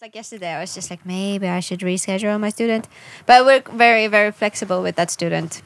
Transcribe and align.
Like 0.00 0.14
yesterday, 0.14 0.52
I 0.52 0.60
was 0.60 0.74
just 0.74 0.90
like, 0.90 1.04
maybe 1.04 1.48
I 1.48 1.58
should 1.58 1.80
reschedule 1.80 2.38
my 2.38 2.50
student. 2.50 2.86
But 3.26 3.44
we're 3.44 3.62
very, 3.76 4.06
very 4.06 4.30
flexible 4.30 4.80
with 4.80 4.94
that 4.94 5.10
student. 5.10 5.60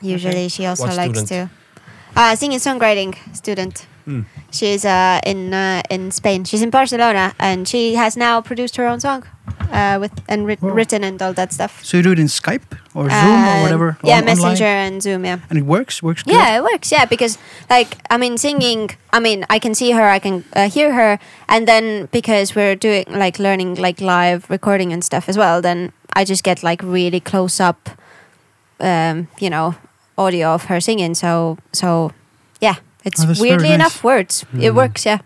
Usually, 0.00 0.48
she 0.48 0.66
also 0.66 0.86
What 0.86 0.96
likes 0.96 1.18
student? 1.18 1.50
to 1.50 2.20
uh, 2.20 2.36
singing 2.36 2.58
songwriting 2.60 3.16
student. 3.34 3.86
Hmm. 4.04 4.22
She's 4.52 4.84
uh, 4.84 5.20
in 5.26 5.52
uh, 5.52 5.82
in 5.90 6.12
Spain. 6.12 6.44
She's 6.44 6.62
in 6.62 6.70
Barcelona, 6.70 7.34
and 7.40 7.66
she 7.66 7.94
has 7.96 8.16
now 8.16 8.40
produced 8.40 8.76
her 8.76 8.86
own 8.86 9.00
song, 9.00 9.24
uh, 9.72 9.98
with 10.00 10.12
and 10.28 10.46
writ- 10.46 10.62
Wow. 10.62 10.70
written 10.74 11.04
and 11.04 11.20
all 11.22 11.32
that 11.34 11.52
stuff. 11.52 11.80
So 11.84 11.96
you 11.96 12.02
do 12.02 12.12
it 12.12 12.18
in 12.18 12.26
Skype 12.28 12.62
or 12.94 13.08
Zoom 13.10 13.44
or 13.44 13.56
Um, 13.56 13.62
whatever? 13.62 13.96
Yeah, 14.04 14.18
on- 14.18 14.24
Messenger 14.24 14.64
online? 14.64 14.92
and 14.92 15.02
Zoom. 15.02 15.24
Yeah. 15.24 15.38
And 15.50 15.58
it 15.58 15.64
works. 15.66 16.02
Works 16.02 16.22
good. 16.22 16.34
Yeah, 16.34 16.56
it 16.58 16.62
works. 16.62 16.90
Yeah, 16.92 17.04
because 17.06 17.38
like 17.70 17.96
I 18.10 18.16
mean, 18.18 18.38
singing. 18.38 18.90
I 19.12 19.20
mean, 19.20 19.44
I 19.50 19.58
can 19.58 19.74
see 19.74 19.92
her, 19.92 20.08
I 20.16 20.18
can 20.18 20.44
uh, 20.56 20.68
hear 20.68 20.92
her, 20.94 21.18
and 21.48 21.66
then 21.68 22.08
because 22.12 22.54
we're 22.56 22.76
doing 22.76 23.04
like 23.08 23.38
learning 23.38 23.76
like 23.76 24.00
live 24.00 24.46
recording 24.50 24.92
and 24.92 25.02
stuff 25.04 25.28
as 25.28 25.36
well, 25.36 25.60
then 25.62 25.92
I 26.16 26.24
just 26.24 26.42
get 26.44 26.62
like 26.62 26.82
really 26.82 27.20
close 27.20 27.60
up, 27.60 27.88
um, 28.80 29.28
you 29.40 29.50
know, 29.50 29.74
audio 30.16 30.54
of 30.54 30.64
her 30.64 30.80
singing. 30.80 31.14
So 31.14 31.56
so, 31.72 32.10
yeah, 32.60 32.74
it's 33.04 33.22
Oh, 33.24 33.34
weirdly 33.40 33.68
nice. 33.68 33.74
enough 33.74 34.04
words. 34.04 34.44
It 34.54 34.70
Mm. 34.72 34.76
works. 34.76 35.06
Yeah. 35.06 35.18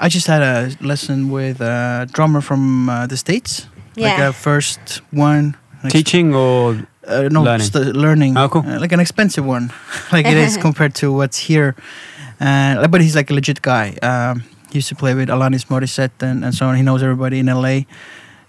I 0.00 0.08
just 0.08 0.26
had 0.26 0.42
a 0.42 0.70
lesson 0.80 1.30
with 1.30 1.60
a 1.60 2.06
drummer 2.12 2.40
from 2.40 2.88
uh, 2.88 3.06
the 3.06 3.16
states. 3.16 3.66
Yeah. 3.96 4.08
Like 4.10 4.18
a 4.20 4.32
first 4.32 5.00
one. 5.12 5.56
like, 5.82 5.92
Teaching 5.92 6.34
or 6.34 6.86
Uh, 7.06 7.28
no, 7.30 7.42
Learning. 7.42 7.66
st- 7.66 7.94
learning. 7.96 8.36
Oh, 8.38 8.48
cool. 8.48 8.64
Uh, 8.66 8.80
like 8.80 8.92
an 8.94 9.00
expensive 9.00 9.44
one, 9.44 9.70
like 10.12 10.26
it 10.26 10.36
is 10.38 10.56
compared 10.66 10.94
to 10.94 11.12
what's 11.12 11.38
here. 11.48 11.74
Uh, 12.40 12.88
but 12.88 13.00
he's 13.02 13.14
like 13.14 13.30
a 13.30 13.34
legit 13.34 13.60
guy. 13.60 13.92
Um, 14.02 14.42
he 14.70 14.78
used 14.78 14.88
to 14.88 14.94
play 14.96 15.14
with 15.14 15.28
Alanis 15.28 15.66
Morissette 15.68 16.22
and, 16.22 16.44
and 16.44 16.54
so 16.54 16.66
on. 16.66 16.76
He 16.76 16.82
knows 16.82 17.02
everybody 17.02 17.38
in 17.38 17.46
LA. 17.46 17.80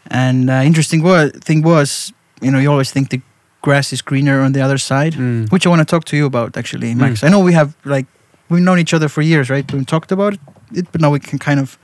And 0.07 0.49
uh, 0.49 0.61
interesting 0.63 1.03
wa- 1.03 1.29
thing 1.43 1.63
was, 1.63 2.13
you 2.41 2.49
know, 2.49 2.59
you 2.59 2.71
always 2.71 2.91
think 2.91 3.09
the 3.09 3.21
grass 3.61 3.91
is 3.93 4.01
greener 4.01 4.41
on 4.41 4.53
the 4.53 4.61
other 4.61 4.77
side, 4.77 5.13
Mm. 5.17 5.51
which 5.51 5.65
I 5.65 5.69
want 5.69 5.81
to 5.81 5.85
talk 5.85 6.05
to 6.05 6.15
you 6.15 6.25
about 6.25 6.55
actually, 6.57 6.95
Max. 6.95 7.19
Mm. 7.21 7.27
I 7.27 7.29
know 7.29 7.39
we 7.43 7.53
have 7.53 7.75
like 7.83 8.05
we've 8.49 8.63
known 8.63 8.79
each 8.79 8.93
other 8.93 9.09
for 9.09 9.21
years, 9.21 9.49
right? 9.49 9.65
We've 9.73 9.85
talked 9.85 10.11
about 10.11 10.33
it, 10.33 10.39
but 10.91 11.01
now 11.01 11.11
we 11.11 11.19
can 11.19 11.39
kind 11.39 11.59
of 11.59 11.77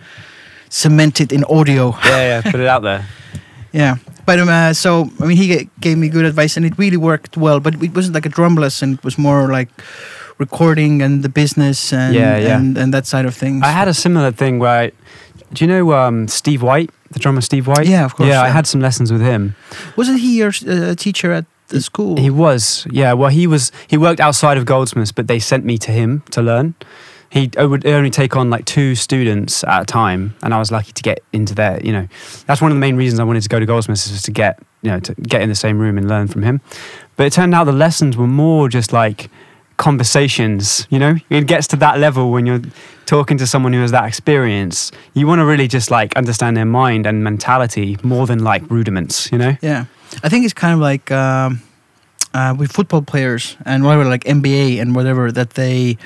cement 0.70 1.20
it 1.22 1.32
in 1.32 1.44
audio. 1.46 1.92
yeah, 2.06 2.42
yeah, 2.44 2.52
put 2.52 2.60
it 2.60 2.68
out 2.68 2.82
there. 2.84 3.06
Yeah, 3.74 3.96
but 4.26 4.38
um, 4.38 4.50
uh, 4.50 4.74
so 4.74 5.10
I 5.22 5.26
mean, 5.26 5.38
he 5.38 5.70
gave 5.80 5.98
me 5.98 6.10
good 6.10 6.26
advice, 6.26 6.58
and 6.58 6.66
it 6.66 6.78
really 6.78 6.98
worked 6.98 7.38
well. 7.38 7.62
But 7.62 7.82
it 7.82 7.96
wasn't 7.96 8.16
like 8.16 8.26
a 8.26 8.30
drum 8.30 8.56
lesson; 8.56 8.96
it 8.96 9.04
was 9.04 9.18
more 9.18 9.48
like 9.48 9.70
recording 10.40 11.02
and 11.02 11.24
the 11.24 11.30
business 11.30 11.94
and 11.94 12.14
Yeah, 12.14 12.38
yeah. 12.38 12.58
and, 12.58 12.78
and 12.78 12.94
that 12.94 13.06
side 13.06 13.26
of 13.26 13.34
things. 13.34 13.64
I 13.64 13.72
had 13.72 13.88
a 13.88 13.94
similar 13.94 14.32
thing 14.34 14.60
where, 14.60 14.78
I, 14.88 14.92
do 15.54 15.64
you 15.64 15.68
know 15.72 15.94
um, 15.94 16.28
Steve 16.28 16.62
White, 16.62 16.90
the 17.12 17.20
drummer 17.20 17.40
Steve 17.42 17.66
White? 17.68 17.88
Yeah, 17.88 18.04
of 18.04 18.16
course, 18.16 18.28
Yeah, 18.28 18.42
I 18.42 18.50
had 18.50 18.68
some 18.68 18.82
lessons 18.82 19.10
with 19.12 19.22
him. 19.22 19.56
Wasn't 19.96 20.20
he 20.20 20.38
your 20.38 20.52
uh, 20.68 20.96
teacher 20.96 21.32
at 21.32 21.46
the 21.70 21.80
school? 21.82 22.18
He 22.18 22.30
was, 22.30 22.86
yeah. 22.92 23.14
Well, 23.14 23.30
he 23.30 23.48
was. 23.48 23.72
He 23.88 23.98
worked 23.98 24.20
outside 24.20 24.58
of 24.58 24.66
Goldsmiths, 24.66 25.14
but 25.14 25.28
they 25.28 25.40
sent 25.40 25.64
me 25.64 25.78
to 25.78 25.92
him 25.92 26.24
to 26.32 26.42
learn. 26.42 26.74
He 27.32 27.50
would 27.58 27.86
only 27.86 28.10
take 28.10 28.36
on 28.36 28.50
like 28.50 28.66
two 28.66 28.94
students 28.94 29.64
at 29.64 29.84
a 29.84 29.86
time, 29.86 30.36
and 30.44 30.54
I 30.54 30.60
was 30.60 30.70
lucky 30.70 30.92
to 30.92 31.02
get 31.02 31.24
into 31.32 31.56
there. 31.56 31.80
You 31.82 31.94
know, 31.94 32.08
that's 32.46 32.62
one 32.62 32.72
of 32.72 32.76
the 32.76 32.82
main 32.82 32.98
reasons 32.98 33.22
I 33.22 33.24
wanted 33.24 33.44
to 33.44 33.50
go 33.50 33.58
to 33.58 33.66
Goldsmiths 33.66 34.12
was 34.12 34.24
to 34.24 34.32
get 34.32 34.60
you 34.82 34.92
know 34.92 35.00
to 35.00 35.16
get 35.16 35.42
in 35.42 35.48
the 35.48 35.56
same 35.56 35.80
room 35.80 35.98
and 35.98 36.10
learn 36.10 36.28
from 36.28 36.44
him. 36.44 36.60
But 37.16 37.28
it 37.28 37.34
turned 37.34 37.56
out 37.56 37.64
the 37.64 37.72
lessons 37.72 38.18
were 38.18 38.28
more 38.28 38.68
just 38.68 38.92
like 38.92 39.30
conversations. 39.78 40.86
You 40.90 41.00
know, 41.00 41.16
it 41.30 41.48
gets 41.48 41.68
to 41.68 41.78
that 41.78 42.00
level 42.00 42.32
when 42.32 42.46
you're 42.46 42.62
talking 43.06 43.38
to 43.38 43.48
someone 43.48 43.72
who 43.72 43.80
has 43.80 43.92
that 43.92 44.06
experience. 44.06 44.92
You 45.14 45.26
want 45.26 45.40
to 45.40 45.46
really 45.46 45.70
just 45.70 45.90
like 45.90 46.18
understand 46.18 46.58
their 46.58 46.66
mind 46.66 47.06
and 47.06 47.24
mentality 47.24 47.98
more 48.04 48.28
than 48.28 48.44
like 48.44 48.70
rudiments. 48.70 49.32
You 49.32 49.38
know. 49.38 49.56
Yeah, 49.62 49.86
I 50.22 50.28
think 50.28 50.44
it's 50.44 50.54
kind 50.54 50.74
of 50.74 50.80
like 50.80 51.10
um, 51.12 51.62
uh, 52.34 52.56
with 52.58 52.74
football 52.74 53.02
players 53.02 53.56
and 53.66 53.86
whatever, 53.86 54.04
like 54.04 54.26
NBA 54.26 54.82
and 54.82 54.96
whatever 54.96 55.32
that 55.32 55.52
they. 55.52 55.98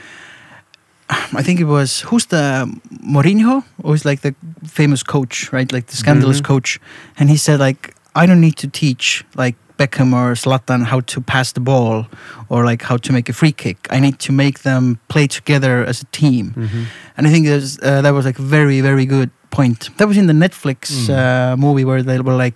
I 1.09 1.43
think 1.43 1.59
it 1.59 1.65
was 1.65 2.01
who's 2.01 2.25
the 2.27 2.65
Mourinho, 3.03 3.63
who's 3.83 4.05
like 4.05 4.21
the 4.21 4.33
famous 4.67 5.03
coach, 5.03 5.51
right? 5.53 5.71
Like 5.71 5.85
the 5.87 5.95
scandalous 5.95 6.39
Mhm. 6.41 6.45
coach, 6.45 6.79
and 7.19 7.29
he 7.29 7.37
said 7.37 7.59
like 7.59 7.93
I 8.15 8.25
don't 8.25 8.39
need 8.41 8.55
to 8.57 8.67
teach 8.67 9.23
like 9.35 9.55
Beckham 9.77 10.13
or 10.13 10.35
Zlatan 10.35 10.85
how 10.85 11.01
to 11.01 11.21
pass 11.21 11.51
the 11.53 11.59
ball 11.59 12.05
or 12.49 12.63
like 12.71 12.81
how 12.83 12.97
to 12.97 13.11
make 13.13 13.29
a 13.29 13.33
free 13.33 13.51
kick. 13.51 13.77
I 13.91 13.99
need 13.99 14.19
to 14.19 14.31
make 14.31 14.59
them 14.63 14.97
play 15.09 15.27
together 15.27 15.83
as 15.87 16.01
a 16.01 16.05
team. 16.11 16.53
Mm-hmm. 16.55 16.83
And 17.17 17.27
I 17.27 17.29
think 17.29 17.45
there's, 17.45 17.77
uh, 17.79 18.01
that 18.01 18.13
was 18.13 18.25
like 18.25 18.39
a 18.39 18.41
very, 18.41 18.79
very 18.81 19.05
good 19.05 19.29
point. 19.51 19.89
That 19.97 20.07
was 20.07 20.15
in 20.17 20.27
the 20.27 20.33
Netflix 20.33 20.79
Mm. 21.07 21.09
uh, 21.09 21.57
movie 21.57 21.83
where 21.83 22.01
they 22.03 22.19
were 22.21 22.37
like, 22.37 22.55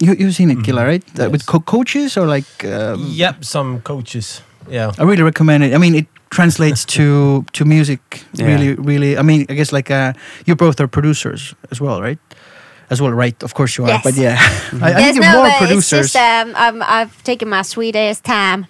you, 0.00 0.14
you've 0.14 0.34
seen 0.34 0.50
it, 0.50 0.62
Gila, 0.62 0.80
Mm-hmm. 0.82 0.88
Mhm. 0.88 1.18
right? 1.18 1.20
Uh, 1.26 1.30
with 1.30 1.44
co- 1.44 1.60
coaches 1.60 2.16
or 2.16 2.26
like. 2.26 2.64
Um, 2.64 3.04
Yep, 3.12 3.44
some 3.44 3.80
coaches. 3.82 4.40
Yeah. 4.70 4.92
I 4.98 5.02
really 5.02 5.22
recommend 5.22 5.64
it. 5.64 5.74
I 5.74 5.78
mean, 5.78 5.94
it 5.94 6.06
translates 6.30 6.84
to 6.84 7.44
to 7.52 7.64
music 7.64 8.00
Yeah. 8.32 8.46
really, 8.46 8.74
really. 8.74 9.16
I 9.18 9.22
mean, 9.22 9.46
I 9.48 9.54
guess 9.54 9.72
like 9.72 9.90
uh, 9.90 10.12
you 10.46 10.56
both 10.56 10.80
are 10.80 10.88
producers 10.88 11.54
as 11.70 11.80
well, 11.80 12.00
right? 12.02 12.18
As 12.90 13.00
well, 13.00 13.12
right? 13.12 13.42
Of 13.42 13.52
course 13.54 13.76
you 13.78 13.84
are. 13.84 13.88
Yes. 13.94 14.02
But 14.04 14.14
yeah, 14.14 14.36
I, 14.82 14.86
I 14.86 14.90
yes, 14.90 15.00
think 15.02 15.14
you're 15.24 15.32
no, 15.32 15.42
more 15.42 15.50
producers. 15.58 16.04
it's 16.04 16.12
just 16.12 16.16
um, 16.16 16.52
I'm, 16.56 16.82
I've 16.82 17.22
taken 17.24 17.48
my 17.48 17.62
sweetest 17.62 18.22
time 18.24 18.66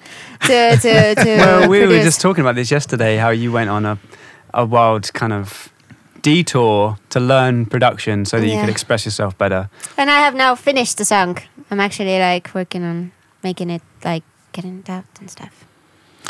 to 0.46 0.76
to 0.76 1.14
to. 1.24 1.36
well, 1.36 1.68
we 1.68 1.80
were 1.86 2.02
just 2.04 2.20
talking 2.20 2.40
about 2.44 2.54
this 2.54 2.70
yesterday. 2.70 3.16
How 3.18 3.30
you 3.30 3.52
went 3.52 3.70
on 3.70 3.84
a 3.84 3.98
a 4.54 4.64
wild 4.64 5.12
kind 5.12 5.32
of 5.32 5.68
detour 6.22 6.96
to 7.10 7.20
learn 7.20 7.66
production 7.66 8.24
so 8.24 8.40
that 8.40 8.46
you 8.48 8.58
could 8.60 8.70
express 8.70 9.04
yourself 9.04 9.36
better. 9.38 9.68
And 9.96 10.10
I 10.10 10.20
have 10.20 10.34
now 10.34 10.54
finished 10.56 10.96
the 10.98 11.04
song. 11.04 11.38
I'm 11.70 11.80
actually 11.80 12.18
like 12.18 12.50
working 12.54 12.84
on 12.84 13.12
making 13.42 13.70
it 13.70 13.82
like 14.04 14.24
getting 14.52 14.78
it 14.80 14.88
out 14.90 15.04
and 15.20 15.30
stuff. 15.30 15.64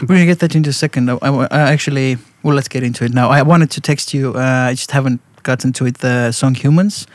We're 0.02 0.08
gonna 0.08 0.26
get 0.26 0.40
that 0.40 0.54
into 0.54 0.70
a 0.70 0.72
second. 0.74 1.10
I, 1.10 1.16
I- 1.22 1.46
I 1.50 1.60
actually, 1.72 2.18
well, 2.42 2.54
let's 2.54 2.68
get 2.68 2.82
into 2.82 3.04
it 3.04 3.12
now. 3.14 3.30
I 3.30 3.42
wanted 3.42 3.70
to 3.72 3.80
text 3.80 4.12
you. 4.14 4.34
Uh, 4.34 4.68
I 4.70 4.74
just 4.74 4.90
haven't 4.90 5.20
gotten 5.42 5.72
to 5.72 5.86
it. 5.86 5.98
The 5.98 6.32
song 6.32 6.54
"Humans" 6.54 7.06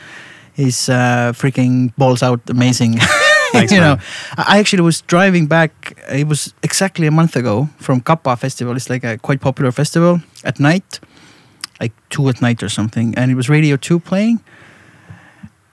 is 0.56 0.88
uh, 0.88 1.32
freaking 1.34 1.92
balls 1.96 2.22
out, 2.22 2.40
amazing. 2.50 2.98
Thanks, 3.52 3.70
you 3.72 3.80
man. 3.80 3.96
know, 3.98 4.02
I 4.36 4.56
I 4.56 4.58
actually 4.58 4.82
was 4.82 5.02
driving 5.02 5.46
back. 5.46 5.70
It 6.10 6.26
was 6.26 6.54
exactly 6.62 7.06
a 7.06 7.10
month 7.10 7.36
ago 7.36 7.68
from 7.78 8.00
Kappa 8.00 8.36
Festival. 8.36 8.74
It's 8.76 8.90
like 8.90 9.04
a 9.04 9.16
quite 9.18 9.40
popular 9.40 9.70
festival 9.72 10.20
at 10.44 10.58
night, 10.58 10.98
like 11.80 11.92
two 12.08 12.28
at 12.28 12.40
night 12.42 12.62
or 12.62 12.68
something. 12.68 13.14
And 13.16 13.30
it 13.30 13.34
was 13.36 13.48
Radio 13.48 13.76
Two 13.76 14.00
playing. 14.00 14.40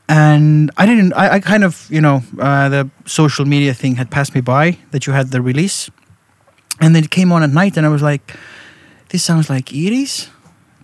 And 0.08 0.72
I 0.78 0.86
didn't. 0.86 1.14
I, 1.14 1.36
I 1.36 1.40
kind 1.40 1.64
of, 1.64 1.88
you 1.90 2.02
know, 2.02 2.22
uh, 2.40 2.69
the 2.69 2.90
social 3.06 3.46
media 3.46 3.74
thing 3.74 3.96
had 3.96 4.09
passed 4.09 4.34
me 4.36 4.42
by 4.42 4.78
that 4.92 5.06
you 5.06 5.14
had 5.14 5.30
the 5.31 5.40
release, 5.42 5.90
and 6.80 6.96
then 6.96 7.04
it 7.04 7.10
came 7.10 7.32
on 7.32 7.44
at 7.44 7.50
night, 7.50 7.78
and 7.78 7.86
I 7.86 7.90
was 7.90 8.02
like, 8.02 8.36
"This 9.10 9.24
sounds 9.24 9.50
like 9.50 9.66
Iiris," 9.66 10.30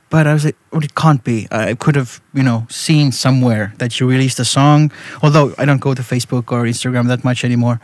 but 0.10 0.28
I 0.28 0.34
was 0.34 0.46
like, 0.46 0.58
"Well, 0.72 0.84
it 0.84 0.96
can't 0.96 1.24
be." 1.24 1.48
I 1.52 1.76
could 1.76 1.96
have, 1.96 2.22
you 2.34 2.44
know, 2.44 2.66
seen 2.70 3.12
somewhere 3.12 3.74
that 3.78 4.00
you 4.00 4.10
released 4.10 4.40
a 4.40 4.46
song, 4.46 4.92
although 5.22 5.54
I 5.58 5.66
don't 5.66 5.82
go 5.82 5.94
to 5.94 6.02
Facebook 6.02 6.52
or 6.52 6.64
Instagram 6.64 7.08
that 7.08 7.24
much 7.24 7.44
anymore. 7.44 7.80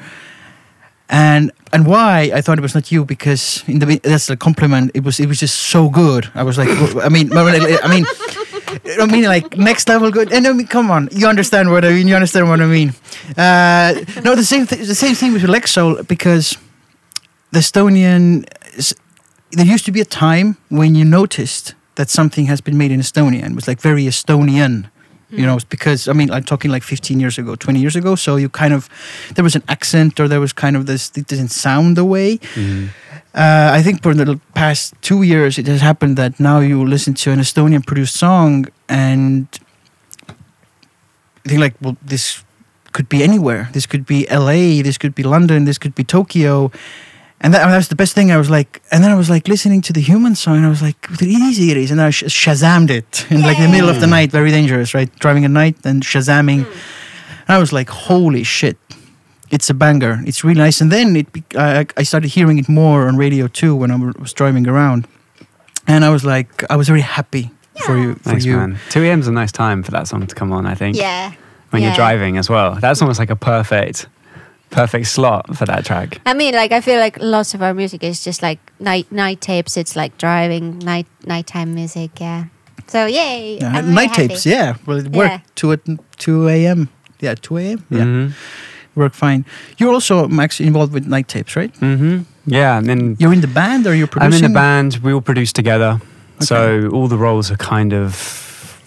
And 1.10 1.52
and 1.74 1.86
why 1.86 2.32
I 2.34 2.42
thought 2.42 2.58
it 2.58 2.62
was 2.62 2.74
not 2.74 2.92
you 2.92 3.04
because 3.06 3.64
in 3.68 3.80
the 3.80 4.00
that's 4.04 4.30
a 4.30 4.38
compliment. 4.38 4.92
It 4.94 5.04
was 5.04 5.20
it 5.20 5.28
was 5.28 5.40
just 5.40 5.56
so 5.56 5.90
good. 5.90 6.32
I 6.36 6.44
was 6.44 6.58
like, 6.58 6.70
I 7.04 7.10
mean, 7.10 7.32
I 7.34 7.88
mean. 7.90 8.06
I 9.00 9.06
mean, 9.06 9.26
like 9.26 9.58
next 9.58 9.90
level 9.90 10.12
good. 10.12 10.32
And 10.32 10.48
I 10.48 10.54
mean, 10.54 10.68
come 10.68 10.90
on, 10.90 11.10
you 11.12 11.28
understand 11.28 11.72
what 11.72 11.84
I 11.84 11.90
mean. 11.90 12.08
You 12.08 12.16
understand 12.16 12.48
what 12.48 12.62
I 12.62 12.66
mean. 12.66 12.94
Uh, 13.38 13.94
no, 14.24 14.34
the 14.36 14.46
same, 14.46 14.66
th- 14.66 14.88
the 14.88 14.96
same 14.96 15.14
thing 15.14 15.34
with 15.34 15.44
Lexol 15.44 16.08
because 16.08 16.58
the 17.52 17.60
Estonian. 17.60 18.46
There 19.52 19.66
used 19.66 19.86
to 19.86 19.92
be 19.92 20.02
a 20.02 20.06
time 20.06 20.58
when 20.70 20.96
you 20.96 21.04
noticed 21.06 21.76
that 21.96 22.10
something 22.10 22.46
has 22.46 22.62
been 22.62 22.78
made 22.78 22.92
in 22.92 23.00
Estonia 23.02 23.44
and 23.44 23.56
was 23.56 23.68
like 23.68 23.82
very 23.82 24.04
Estonian. 24.06 24.90
You 25.34 25.46
know, 25.46 25.60
because 25.70 26.10
I 26.10 26.14
mean, 26.14 26.30
I'm 26.30 26.44
talking 26.44 26.72
like 26.72 26.84
15 26.84 27.18
years 27.22 27.38
ago, 27.38 27.56
20 27.56 27.80
years 27.80 27.96
ago. 27.96 28.16
So 28.16 28.36
you 28.36 28.50
kind 28.50 28.74
of, 28.74 28.90
there 29.36 29.44
was 29.46 29.56
an 29.56 29.64
accent 29.70 30.20
or 30.20 30.28
there 30.28 30.42
was 30.42 30.52
kind 30.52 30.76
of 30.76 30.88
this, 30.88 31.10
it 31.16 31.26
didn't 31.28 31.50
sound 31.52 31.96
the 31.96 32.04
way. 32.04 32.38
Uh, 33.34 33.70
I 33.72 33.82
think 33.82 34.04
for 34.04 34.14
the 34.14 34.42
past 34.56 34.94
two 35.02 35.22
years, 35.24 35.58
it 35.58 35.68
has 35.68 35.80
happened 35.80 36.18
that 36.18 36.38
now 36.38 36.60
you 36.60 36.84
listen 36.84 37.14
to 37.14 37.32
an 37.32 37.40
Estonian 37.40 37.86
produced 37.86 38.18
song 38.18 38.66
and 38.90 39.48
you 41.46 41.50
think 41.50 41.62
like, 41.62 41.76
well, 41.82 41.96
this 42.02 42.44
could 42.92 43.08
be 43.08 43.24
anywhere. 43.24 43.70
This 43.72 43.86
could 43.86 44.06
be 44.06 44.28
LA. 44.30 44.84
This 44.84 44.98
could 44.98 45.16
be 45.16 45.24
London. 45.24 45.64
This 45.64 45.78
could 45.78 45.96
be 45.96 46.04
Tokyo. 46.04 46.72
And 47.44 47.54
that, 47.54 47.68
that 47.68 47.76
was 47.76 47.88
the 47.88 47.96
best 47.96 48.14
thing. 48.14 48.32
I 48.32 48.38
was 48.38 48.50
like, 48.50 48.82
and 48.92 49.04
then 49.04 49.12
I 49.12 49.16
was 49.16 49.30
like 49.30 49.48
listening 49.48 49.82
to 49.82 49.94
the 49.94 50.02
human 50.02 50.36
song. 50.36 50.58
And 50.58 50.66
I 50.66 50.70
was 50.70 50.82
like, 50.82 51.08
it 51.10 51.24
easy 51.24 51.72
it 51.72 51.78
is. 51.78 51.92
And 51.92 52.00
I 52.00 52.12
sh- 52.12 52.24
shazammed 52.24 52.90
it 52.92 53.26
in 53.32 53.42
like 53.42 53.58
the 53.58 53.68
middle 53.68 53.90
of 53.90 54.00
the 54.00 54.08
night. 54.08 54.32
Very 54.32 54.52
dangerous, 54.52 54.94
right? 54.94 55.10
Driving 55.20 55.44
at 55.44 55.52
night 55.52 55.78
and 55.84 56.04
shazamming. 56.04 56.66
Mm. 56.66 56.72
And 57.48 57.50
I 57.50 57.58
was 57.58 57.74
like, 57.74 57.90
holy 57.90 58.44
shit 58.44 58.78
it's 59.52 59.70
a 59.70 59.74
banger. 59.74 60.22
It's 60.26 60.44
really 60.44 60.60
nice. 60.60 60.82
And 60.82 60.92
then 60.92 61.16
it, 61.18 61.28
I, 61.56 61.86
I 61.98 62.04
started 62.04 62.30
hearing 62.30 62.58
it 62.58 62.70
more 62.70 63.08
on 63.08 63.18
radio 63.18 63.48
too 63.48 63.76
when 63.76 63.92
I 63.92 63.98
was 63.98 64.34
driving 64.34 64.68
around, 64.68 65.08
and 65.88 66.04
I 66.06 66.10
was 66.10 66.24
like, 66.24 66.64
I 66.72 66.76
was 66.78 66.88
very 66.88 67.02
happy 67.02 67.52
for 67.86 67.98
you. 67.98 68.16
For 68.16 68.30
Thanks, 68.30 68.46
you. 68.46 68.56
man. 68.56 68.80
2 68.90 69.04
a.m. 69.04 69.20
is 69.20 69.28
a 69.28 69.32
nice 69.32 69.52
time 69.52 69.84
for 69.84 69.92
that 69.92 70.08
song 70.08 70.26
to 70.26 70.36
come 70.36 70.52
on, 70.54 70.66
I 70.66 70.76
think. 70.76 70.98
Yeah. 70.98 71.34
When 71.72 71.84
you're 71.84 71.94
driving 71.94 72.38
as 72.38 72.50
well. 72.50 72.76
That's 72.76 73.02
almost 73.02 73.18
like 73.18 73.30
a 73.30 73.36
perfect, 73.36 74.08
perfect 74.72 75.08
slot 75.08 75.56
for 75.56 75.66
that 75.66 75.86
track. 75.86 76.20
I 76.26 76.34
mean, 76.34 76.54
like 76.56 76.72
I 76.72 76.82
feel 76.82 77.00
like 77.00 77.18
lots 77.22 77.54
of 77.54 77.62
our 77.62 77.74
music 77.74 78.04
is 78.04 78.24
just 78.24 78.42
like 78.42 78.60
night 78.80 79.12
night 79.12 79.42
tapes. 79.42 79.78
It's 79.78 79.96
like 79.96 80.18
driving 80.18 80.80
night 80.80 81.08
nighttime 81.26 81.74
music. 81.76 82.20
Yeah. 82.20 82.46
So 82.88 83.06
yay! 83.06 83.58
Yeah, 83.62 83.72
I'm 83.78 83.94
night 83.94 84.10
happy. 84.10 84.28
tapes, 84.30 84.46
yeah. 84.46 84.76
Well, 84.86 84.98
it 84.98 85.06
Yeah. 85.14 85.18
worked. 85.18 85.56
Two 85.56 85.72
at 85.72 85.80
two 86.18 86.48
a.m. 86.50 86.90
Yeah, 87.20 87.36
two 87.36 87.58
a.m. 87.58 87.86
Yeah, 87.90 88.04
hmm 88.04 88.28
worked 88.96 89.16
fine. 89.16 89.46
You're 89.78 89.94
also 89.94 90.28
Max 90.28 90.60
involved 90.60 90.92
with 90.94 91.08
night 91.08 91.28
tapes, 91.30 91.56
right? 91.56 91.72
Mm-hmm. 91.80 92.24
Yeah, 92.46 92.78
and 92.78 92.88
then 92.90 93.16
You're 93.20 93.32
in 93.32 93.40
the 93.40 93.48
band, 93.48 93.88
or 93.88 93.94
you're 93.96 94.08
producing. 94.08 94.26
I'm 94.26 94.32
producing? 94.32 94.46
in 94.46 94.52
a 94.52 94.54
band. 94.54 95.00
We 95.04 95.14
all 95.14 95.22
produce 95.22 95.54
together, 95.54 96.02
so 96.40 96.90
all 96.92 97.08
the 97.08 97.18
roles 97.18 97.50
are 97.52 97.56
kind 97.58 97.94
of 97.94 98.12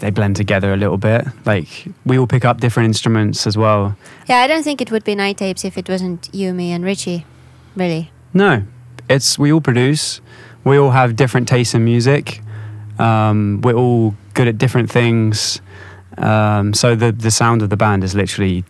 they 0.05 0.11
blend 0.11 0.37
together 0.37 0.75
a 0.75 0.77
little 0.77 0.99
bit. 0.99 1.27
Like 1.47 1.87
we 2.05 2.19
all 2.19 2.27
pick 2.27 2.45
up 2.45 2.61
different 2.61 2.89
instruments 2.89 3.47
as 3.47 3.56
well. 3.56 3.97
Yeah, 4.29 4.41
I 4.41 4.47
don't 4.47 4.62
think 4.62 4.83
it 4.83 4.91
would 4.91 5.03
be 5.03 5.15
night 5.15 5.39
tapes 5.39 5.65
if 5.65 5.79
it 5.79 5.89
wasn't 5.89 6.29
you, 6.35 6.53
me, 6.53 6.73
and 6.73 6.85
Richie. 6.85 7.25
Really. 7.75 8.12
No, 8.35 8.65
it's 9.09 9.39
we 9.39 9.51
all 9.51 9.62
produce. 9.62 10.21
We 10.62 10.77
all 10.77 10.91
have 10.91 11.17
different 11.17 11.49
tastes 11.49 11.75
in 11.75 11.87
music. 11.87 12.43
Um, 12.99 13.62
we're 13.62 13.75
all 13.75 14.15
good 14.35 14.47
at 14.47 14.59
different 14.59 14.91
things. 14.91 15.62
Um, 16.19 16.75
so 16.75 16.95
the 16.95 17.11
the 17.11 17.31
sound 17.31 17.62
of 17.62 17.71
the 17.71 17.77
band 17.79 18.05
is 18.05 18.15
literally 18.15 18.62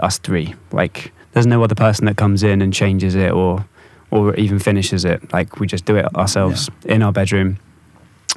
us 0.00 0.18
three. 0.18 0.52
Like 0.72 1.12
there's 1.32 1.46
no 1.46 1.62
other 1.62 1.76
person 1.76 2.06
that 2.06 2.16
comes 2.16 2.42
in 2.42 2.60
and 2.60 2.74
changes 2.74 3.14
it 3.14 3.30
or 3.30 3.64
or 4.10 4.34
even 4.34 4.58
finishes 4.58 5.04
it. 5.04 5.32
Like 5.32 5.60
we 5.60 5.68
just 5.68 5.84
do 5.84 5.94
it 5.94 6.12
ourselves 6.16 6.68
in 6.86 7.02
our 7.04 7.12
bedroom. 7.12 7.58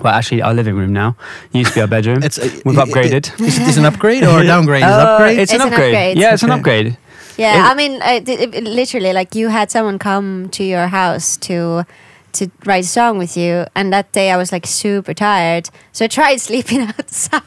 Well, 0.01 0.13
actually, 0.13 0.41
our 0.41 0.53
living 0.53 0.75
room 0.75 0.91
now 0.93 1.15
used 1.53 1.69
to 1.69 1.75
be 1.75 1.81
our 1.81 1.87
bedroom. 1.87 2.21
It's, 2.23 2.37
uh, 2.37 2.49
We've 2.65 2.77
i- 2.77 2.81
i- 2.81 2.85
upgraded. 2.85 3.39
Is 3.47 3.57
it 3.59 3.67
is 3.67 3.77
an 3.77 3.85
upgrade 3.85 4.23
or 4.23 4.41
a 4.41 4.45
downgrade? 4.53 4.83
Is 4.83 4.89
it 4.89 4.93
Uh, 4.93 5.05
upgrade? 5.07 5.39
It's, 5.39 5.51
an, 5.51 5.55
It's 5.55 5.63
an 5.65 5.71
upgrade. 5.71 5.93
upgrade. 5.95 6.17
Yeah, 6.17 6.33
it's 6.33 6.43
an 6.43 6.51
upgrade. 6.51 6.97
Yeah, 7.37 7.57
It- 7.67 7.71
I 7.71 7.73
mean, 7.75 8.01
it, 8.01 8.29
it- 8.29 8.63
literally, 8.63 9.13
like 9.13 9.35
you 9.35 9.47
had 9.49 9.71
someone 9.71 9.97
come 9.99 10.49
to 10.49 10.63
your 10.63 10.87
house 10.87 11.37
to 11.47 11.85
to 12.35 12.49
write 12.65 12.83
a 12.83 12.87
song 12.87 13.17
with 13.17 13.35
you, 13.35 13.65
and 13.75 13.91
that 13.91 14.11
day 14.11 14.31
I 14.31 14.37
was 14.37 14.51
like 14.51 14.65
super 14.65 15.13
tired, 15.13 15.69
so 15.91 16.05
I 16.05 16.07
tried 16.07 16.37
sleeping 16.49 16.81
outside, 16.81 17.41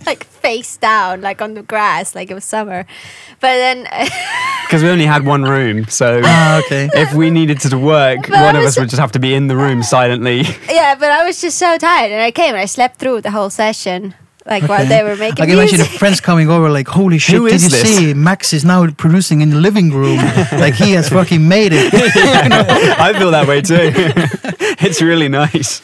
like 0.06 0.24
face 0.24 0.76
down, 0.76 1.20
like 1.20 1.40
on 1.42 1.54
the 1.54 1.62
grass, 1.62 2.14
like 2.14 2.30
it 2.30 2.34
was 2.34 2.44
summer. 2.44 2.86
But 3.40 3.54
then, 3.54 3.84
Because 4.66 4.82
we 4.82 4.88
only 4.90 5.06
had 5.06 5.24
one 5.24 5.42
room, 5.44 5.86
so 5.88 6.20
ah, 6.24 6.58
okay. 6.66 6.88
if 6.94 7.14
we 7.14 7.30
needed 7.30 7.60
to 7.60 7.76
work, 7.78 8.20
But 8.28 8.34
I 8.36 8.42
one 8.44 8.56
of 8.56 8.64
us 8.64 8.78
would 8.78 8.88
just 8.90 9.00
have 9.00 9.12
to 9.12 9.18
be 9.18 9.34
in 9.34 9.46
the 9.46 9.56
room 9.56 9.82
silently. 9.82 10.42
yeah, 10.68 10.94
but 10.98 11.10
I 11.10 11.24
was 11.24 11.40
just 11.40 11.58
so 11.58 11.78
tired, 11.78 12.10
and 12.12 12.20
I 12.20 12.30
came 12.30 12.50
and 12.54 12.58
I 12.58 12.66
slept 12.66 12.98
through 12.98 13.20
the 13.22 13.30
whole 13.30 13.50
session, 13.50 14.14
like 14.48 14.64
while 14.68 14.86
they 14.86 15.02
were 15.02 15.16
making 15.16 15.42
I 15.42 15.46
can 15.46 15.58
imagine 15.58 15.76
music. 15.78 15.92
the 15.92 15.98
friends 15.98 16.20
coming 16.20 16.48
over 16.50 16.68
like, 16.70 16.88
holy 16.88 17.18
shit, 17.18 17.36
Who 17.36 17.48
did 17.48 17.62
you 17.62 17.68
this? 17.68 17.82
see? 17.82 18.14
Max 18.14 18.52
is 18.52 18.64
now 18.64 18.88
producing 18.90 19.40
in 19.42 19.50
the 19.50 19.60
living 19.60 19.90
room. 19.92 20.16
like 20.64 20.74
he 20.74 20.92
has 20.92 21.08
fucking 21.08 21.46
made 21.46 21.72
it. 21.74 21.92
I 22.98 23.12
feel 23.18 23.30
that 23.32 23.46
way 23.46 23.60
too. 23.62 23.92
it's 24.86 25.00
really 25.02 25.28
nice. 25.28 25.82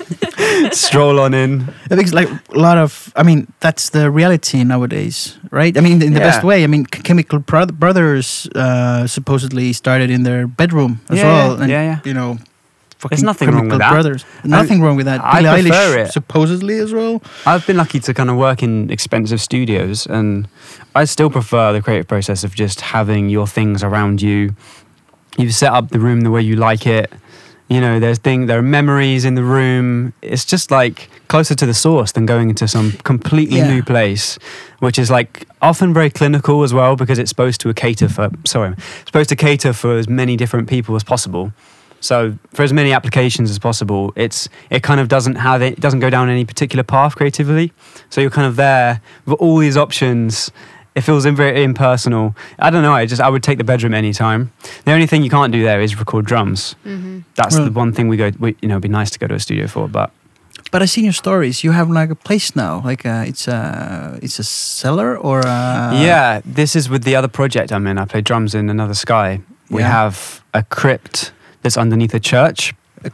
Stroll 0.73 1.21
on 1.21 1.35
in. 1.35 1.63
I 1.91 1.95
think 1.97 2.03
it's 2.03 2.15
like 2.15 2.29
a 2.55 2.59
lot 2.59 2.79
of, 2.79 3.13
I 3.17 3.23
mean, 3.23 3.47
that's 3.61 3.91
the 3.91 4.11
reality 4.11 4.65
nowadays, 4.65 5.39
right? 5.51 5.77
I 5.77 5.81
mean, 5.81 6.03
in 6.03 6.13
the 6.15 6.21
Yeah. 6.21 6.31
best 6.31 6.45
way. 6.45 6.65
I 6.65 6.67
mean, 6.67 6.87
Chemical 6.87 7.39
Brothers 7.41 8.49
uh, 8.55 9.07
supposedly 9.07 9.73
started 9.73 10.11
in 10.11 10.23
their 10.25 10.47
bedroom 10.47 11.01
as 11.11 11.19
Yeah, 11.19 11.25
well. 11.25 11.49
yeah, 11.57 11.61
And, 11.63 11.71
yeah, 11.71 11.83
yeah. 11.83 11.99
you 12.05 12.15
know, 12.15 12.39
fucking 13.09 13.25
nothing 13.25 13.51
wrong 13.51 13.69
with 13.69 13.79
that. 13.79 13.93
Brothers. 13.93 14.25
Nothing 14.45 14.81
wrong 14.81 14.97
with 14.97 15.06
that. 15.06 15.21
I 15.23 15.43
Billie 15.43 15.71
prefer 15.71 15.97
Eilish 15.97 16.06
it. 16.09 16.12
supposedly 16.12 16.79
as 16.79 16.93
well. 16.93 17.23
I've 17.47 17.67
been 17.67 17.77
lucky 17.77 18.01
to 18.01 18.15
kind 18.15 18.31
of 18.31 18.37
work 18.37 18.62
in 18.62 18.91
expensive 18.91 19.41
studios, 19.41 20.06
and 20.06 20.49
I 20.95 21.05
still 21.05 21.31
prefer 21.31 21.73
the 21.73 21.83
creative 21.83 22.09
process 22.09 22.45
of 22.45 22.55
just 22.55 22.81
having 22.81 23.29
your 23.29 23.47
things 23.47 23.83
around 23.83 24.21
you. 24.23 24.55
You've 25.37 25.55
set 25.55 25.73
up 25.73 25.91
the 25.91 25.99
room 26.01 26.21
the 26.23 26.31
way 26.31 26.43
you 26.43 26.56
like 26.56 26.87
it. 26.87 27.12
You 27.69 27.81
know, 27.81 27.99
there's 27.99 28.19
thing, 28.19 28.45
there 28.47 28.59
are 28.59 28.62
memories 28.62 29.25
in 29.25 29.37
the 29.37 29.43
room. 29.43 30.12
It's 30.21 30.45
just 30.45 30.71
like 30.71 31.09
closer 31.29 31.55
to 31.55 31.65
the 31.67 31.73
source 31.73 32.12
than 32.12 32.27
going 32.27 32.51
into 32.51 32.69
some 32.69 32.93
completely 33.05 33.56
Yeah. 33.59 33.69
new 33.73 33.83
place, 33.83 34.39
which 34.81 34.99
is 34.99 35.11
like 35.11 35.49
often 35.62 35.95
very 35.95 36.11
clinical 36.11 36.62
as 36.62 36.75
well 36.75 36.95
because 36.95 37.19
it's 37.19 37.31
supposed 37.31 37.62
to 37.62 37.73
cater 37.73 38.09
for. 38.09 38.29
Sorry, 38.45 38.75
supposed 39.06 39.31
to 39.31 39.37
cater 39.37 39.73
for 39.73 39.97
as 39.97 40.06
many 40.09 40.37
different 40.37 40.69
people 40.69 40.95
as 40.95 41.03
possible. 41.05 41.53
So 42.05 42.37
for 42.53 42.62
as 42.62 42.73
many 42.73 42.93
applications 42.93 43.51
as 43.51 43.59
possible, 43.59 44.12
it's 44.15 44.49
it 44.71 44.83
kind 44.83 45.01
of 45.01 45.09
doesn't 45.09 45.37
have 45.37 45.62
it, 45.62 45.73
it 45.79 45.81
doesn't 45.81 46.01
go 46.01 46.11
down 46.11 46.29
any 46.29 46.45
particular 46.45 46.83
path 46.85 47.17
creatively. 47.17 47.73
So 48.11 48.21
you're 48.21 48.31
kind 48.39 48.47
of 48.47 48.56
there 48.56 49.01
with 49.27 49.41
all 49.41 49.56
these 49.59 49.77
options. 49.77 50.51
It 50.95 51.01
feels 51.01 51.25
very 51.27 51.65
impersonal. 51.65 52.37
I 52.59 52.71
don't 52.71 52.83
know. 52.83 52.93
I 52.93 53.06
just 53.06 53.21
I 53.23 53.29
would 53.29 53.43
take 53.43 53.59
the 53.59 53.65
bedroom 53.65 53.95
anytime. 53.95 54.53
The 54.85 54.93
only 54.93 55.06
thing 55.06 55.23
you 55.25 55.31
can't 55.31 55.53
do 55.53 55.62
there 55.62 55.81
is 55.83 55.99
record 55.99 56.25
drums. 56.27 56.77
hmm 56.85 57.21
That's 57.37 57.56
Well- 57.56 57.65
the 57.65 57.73
one 57.73 57.93
thing 57.93 58.09
we 58.09 58.17
go. 58.17 58.31
We, 58.39 58.49
you 58.61 58.69
know, 58.69 58.75
it'd 58.75 58.83
be 58.83 58.89
nice 59.01 59.11
to 59.12 59.19
go 59.19 59.27
to 59.27 59.35
a 59.35 59.41
studio 59.41 59.67
for, 59.67 59.89
but 59.89 60.11
But 60.71 60.83
I 60.83 60.87
seen 60.87 61.05
your 61.05 61.15
stories. 61.15 61.65
You 61.65 61.73
have 61.73 61.89
like 62.01 62.11
a 62.12 62.15
place 62.29 62.55
now. 62.55 62.83
Like 62.85 63.05
uh, 63.09 63.25
it's 63.31 63.49
a 63.49 64.19
it's 64.23 64.39
a 64.39 64.45
cellar 64.45 65.17
or 65.19 65.41
a 65.41 65.93
yeah, 66.09 66.41
this 66.55 66.77
is 66.77 66.89
with 66.89 67.03
the 67.05 67.17
other 67.19 67.29
project 67.29 67.73
I'm 67.73 67.87
in. 67.91 67.99
I 67.99 68.05
play 68.05 68.21
drums 68.23 68.55
in 68.55 68.69
Another 68.71 68.95
Sky. 68.95 69.41
We 69.71 69.81
Yeah. 69.81 69.91
have 69.93 70.17
a 70.53 70.62
crypt 70.62 71.33
that's 71.65 71.77
underneath 71.77 72.15
a 72.15 72.21
church. 72.21 72.73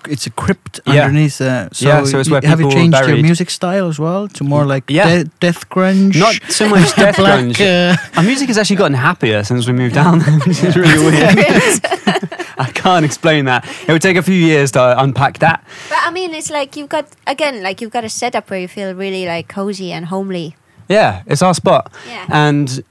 It's 0.08 0.26
a 0.26 0.30
crypt 0.30 0.78
Yeah. 0.86 1.06
underneath. 1.06 1.40
Uh, 1.40 1.68
so 1.72 1.88
Yeah, 1.88 2.04
so 2.04 2.20
it's 2.20 2.28
y- 2.28 2.38
where 2.38 2.48
have 2.48 2.60
you 2.60 2.66
people 2.66 2.78
are 2.78 2.82
changed 2.82 3.08
your 3.08 3.16
music 3.22 3.50
style 3.50 3.88
as 3.88 3.98
well 3.98 4.28
to 4.28 4.44
more 4.44 4.64
like 4.64 4.84
Yeah. 4.88 5.08
de- 5.08 5.24
death 5.40 5.68
grunge? 5.68 6.14
Not 6.16 6.36
so 6.48 6.68
much 6.68 6.94
death 7.02 7.16
Black, 7.16 7.40
grunge. 7.40 7.60
uh, 7.60 7.96
Our 8.16 8.22
music 8.22 8.46
has 8.48 8.58
actually 8.58 8.76
gotten 8.76 8.94
happier 8.94 9.42
since 9.42 9.66
we 9.66 9.72
moved 9.72 9.94
down 9.94 10.20
which 10.46 10.62
is 10.62 10.76
really 10.76 10.98
weird. 11.04 11.34
I 12.58 12.70
can't 12.74 13.04
explain 13.04 13.46
that. 13.46 13.64
It 13.88 13.92
would 13.92 14.02
take 14.02 14.16
a 14.16 14.22
few 14.22 14.34
years 14.52 14.70
to 14.72 15.00
unpack 15.02 15.38
that. 15.38 15.64
But 15.88 15.98
I 16.06 16.10
mean, 16.12 16.34
it's 16.34 16.50
like 16.50 16.76
you've 16.76 16.90
got 16.90 17.06
again, 17.26 17.62
like 17.62 17.80
you've 17.80 17.90
got 17.92 18.04
a 18.04 18.08
setup 18.08 18.50
where 18.50 18.60
you 18.60 18.68
feel 18.68 18.94
really 18.94 19.26
like 19.26 19.48
cozy 19.48 19.90
and 19.92 20.06
homely. 20.06 20.54
Yeah, 20.88 21.22
it's 21.26 21.42
our 21.42 21.54
spot. 21.54 21.90
Yeah. 22.06 22.26
And 22.30 22.84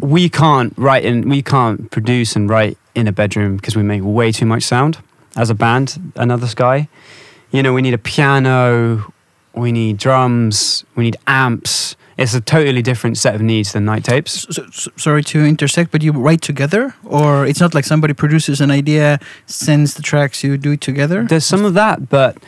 we 0.00 0.28
can't 0.28 0.72
write 0.76 1.04
and 1.04 1.24
we 1.28 1.42
can't 1.42 1.90
produce 1.90 2.36
and 2.36 2.48
write 2.48 2.78
in 2.96 3.06
a 3.06 3.12
bedroom 3.12 3.56
because 3.56 3.76
we 3.76 3.82
make 3.82 4.02
way 4.02 4.32
too 4.32 4.46
much 4.46 4.62
sound 4.64 4.98
as 5.36 5.50
a 5.50 5.54
band, 5.54 6.12
Another 6.16 6.46
Sky. 6.48 6.88
You 7.52 7.62
know, 7.62 7.72
we 7.72 7.82
need 7.82 7.94
a 7.94 7.98
piano, 7.98 9.12
we 9.54 9.70
need 9.70 9.98
drums, 9.98 10.84
we 10.96 11.04
need 11.04 11.16
amps. 11.26 11.94
It's 12.16 12.32
a 12.32 12.40
totally 12.40 12.80
different 12.80 13.18
set 13.18 13.34
of 13.34 13.42
needs 13.42 13.72
than 13.72 13.84
night 13.84 14.04
tapes. 14.04 14.46
so, 14.50 14.66
so- 14.72 14.90
sorry 14.96 15.22
to 15.24 15.44
intersect, 15.44 15.90
but 15.92 16.02
you 16.02 16.12
write 16.12 16.40
together, 16.40 16.94
or 17.04 17.44
it's 17.46 17.60
not 17.60 17.74
like 17.74 17.84
somebody 17.84 18.14
produces 18.14 18.62
an 18.62 18.70
idea, 18.70 19.20
sends 19.44 19.94
the 19.94 20.02
tracks, 20.02 20.42
you 20.42 20.56
do 20.56 20.72
it 20.72 20.80
together. 20.80 21.24
There's 21.24 21.44
some 21.44 21.66
of 21.66 21.74
that, 21.74 22.08
but 22.08 22.38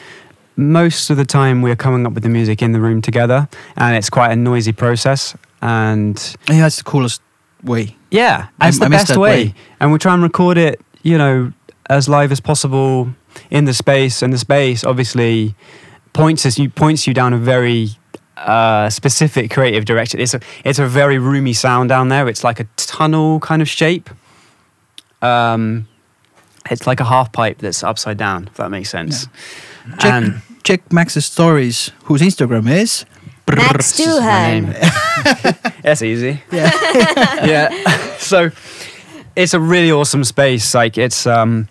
most 0.57 1.11
of 1.11 1.19
the 1.19 1.27
time 1.27 1.61
we're 1.61 1.77
coming 1.77 2.07
up 2.07 2.15
with 2.15 2.23
the 2.23 2.31
music 2.31 2.63
in 2.63 2.73
the 2.73 2.81
room 2.81 3.03
together, 3.03 3.47
and 3.77 3.95
it's 3.95 4.09
quite 4.09 4.33
a 4.33 4.37
noisy 4.37 4.73
process. 4.73 5.37
And 5.61 6.17
yeah, 6.49 6.61
that's 6.61 6.79
the 6.79 6.85
coolest 6.85 7.21
way. 7.63 7.98
Yeah, 8.11 8.49
I- 8.61 8.69
it's 8.69 8.79
the 8.79 8.87
I 8.87 8.89
best 8.89 9.17
way. 9.17 9.45
way. 9.47 9.55
And 9.81 9.93
we 9.93 9.99
try 9.99 10.15
and 10.15 10.23
record 10.23 10.59
it, 10.59 10.81
you 11.03 11.19
know, 11.19 11.53
as 11.91 12.09
live 12.09 12.33
as 12.33 12.41
possible 12.41 13.09
in 13.51 13.65
the 13.65 13.75
space. 13.75 14.23
And 14.23 14.33
the 14.33 14.39
space 14.39 14.85
obviously 14.85 15.55
points 16.13 16.45
us, 16.47 16.59
you 16.59 16.69
points 16.71 17.07
you 17.07 17.15
down 17.15 17.33
a 17.33 17.39
very 17.39 17.91
uh, 18.37 18.89
specific 18.91 19.51
creative 19.51 19.85
direction. 19.85 20.21
It's 20.21 20.35
a 20.35 20.41
it's 20.65 20.79
a 20.79 20.87
very 20.87 21.19
roomy 21.19 21.53
sound 21.53 21.89
down 21.89 22.09
there. 22.09 22.29
It's 22.29 22.45
like 22.45 22.61
a 22.61 22.67
tunnel 22.77 23.41
kind 23.41 23.63
of 23.63 23.69
shape. 23.69 24.11
Um, 25.23 25.89
it's 26.71 26.87
like 26.87 27.01
a 27.01 27.05
half 27.05 27.33
pipe 27.33 27.59
that's 27.59 27.83
upside 27.83 28.17
down. 28.19 28.47
If 28.49 28.55
that 28.55 28.71
makes 28.71 28.91
sense. 28.91 29.27
Check, 29.99 30.05
And 30.13 30.43
check 30.63 30.93
Max's 30.93 31.25
stories, 31.27 31.91
whose 32.05 32.21
Instagram 32.21 32.71
is. 32.71 33.05
Max 33.57 33.97
This 33.97 34.07
is 34.07 34.21
my 34.21 34.51
name. 34.51 34.67
Doohan. 34.67 35.81
That's 35.83 36.03
easy. 36.03 36.43
Yeah. 36.53 36.71
yeah. 37.45 38.05
So 38.19 38.51
it's 39.37 39.55
a 39.55 39.61
really 39.61 39.91
awesome 39.93 40.25
space. 40.25 40.75
Like 40.75 40.99
it's 40.99 41.27
um 41.27 41.69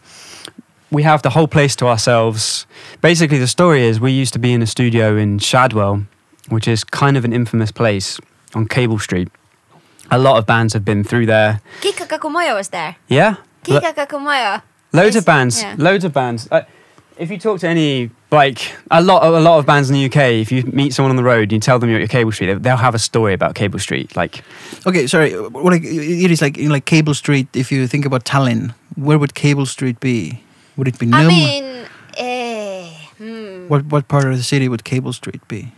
we 0.91 1.03
have 1.03 1.21
the 1.21 1.29
whole 1.29 1.47
place 1.47 1.75
to 1.75 1.85
ourselves. 1.87 2.65
Basically 3.01 3.37
the 3.37 3.47
story 3.47 3.85
is 3.85 3.99
we 3.99 4.11
used 4.11 4.33
to 4.33 4.39
be 4.39 4.53
in 4.53 4.61
a 4.61 4.65
studio 4.65 5.17
in 5.17 5.39
Shadwell, 5.39 6.05
which 6.49 6.67
is 6.67 6.83
kind 6.83 7.17
of 7.17 7.25
an 7.25 7.33
infamous 7.33 7.71
place 7.71 8.19
on 8.55 8.67
Cable 8.67 8.97
Street. 8.97 9.27
A 10.09 10.17
lot 10.17 10.37
of 10.37 10.45
bands 10.45 10.73
have 10.73 10.85
been 10.85 11.03
through 11.03 11.25
there. 11.25 11.59
Kikagaku 11.81 12.31
Moyo 12.31 12.55
was 12.55 12.69
there. 12.69 12.95
Yeah. 13.09 13.35
Lo- 13.67 13.79
Kikagaku 13.81 14.17
Moyo. 14.19 14.61
loads 14.93 15.15
of 15.17 15.25
bands. 15.25 15.61
yeah. 15.61 15.75
Loads 15.77 16.05
of 16.05 16.13
bands. 16.13 16.47
Uh, 16.49 16.61
if 17.19 17.31
you 17.31 17.37
talk 17.37 17.59
to 17.61 17.67
any 17.67 18.09
like 18.31 18.73
a 18.91 19.01
lot 19.01 19.23
a 19.23 19.39
lot 19.39 19.57
of 19.59 19.65
bands 19.65 19.89
in 19.89 19.95
the 19.95 20.05
UK, 20.05 20.41
if 20.41 20.51
you 20.51 20.63
meet 20.63 20.93
someone 20.93 21.09
on 21.11 21.15
the 21.15 21.23
road, 21.23 21.43
and 21.43 21.51
you 21.53 21.59
tell 21.59 21.79
them 21.79 21.89
you're 21.89 22.01
at 22.01 22.09
Cable 22.09 22.31
Street, 22.31 22.47
they- 22.47 22.59
they'll 22.59 22.77
have 22.77 22.95
a 22.95 22.99
story 22.99 23.33
about 23.33 23.55
Cable 23.55 23.79
Street. 23.79 24.15
Like 24.15 24.43
Okay, 24.85 25.07
sorry. 25.07 25.31
Well, 25.39 25.65
like 25.65 25.83
it 25.83 26.31
is 26.31 26.41
like 26.41 26.57
in 26.57 26.69
like 26.69 26.85
Cable 26.85 27.13
Street. 27.13 27.47
If 27.53 27.71
you 27.71 27.87
think 27.87 28.05
about 28.05 28.25
Tallinn, 28.25 28.73
where 28.95 29.17
would 29.17 29.33
Cable 29.33 29.65
Street 29.65 29.99
be? 29.99 30.41
Would 30.75 30.87
it 30.87 30.99
be 30.99 31.05
Num? 31.05 31.19
I 31.21 31.27
mean, 31.27 31.63
eh, 32.17 32.89
hmm. 33.17 33.67
what 33.67 33.85
what 33.85 34.07
part 34.07 34.25
of 34.25 34.37
the 34.37 34.43
city 34.43 34.67
would 34.69 34.83
Cable 34.83 35.13
Street 35.13 35.41
be? 35.47 35.71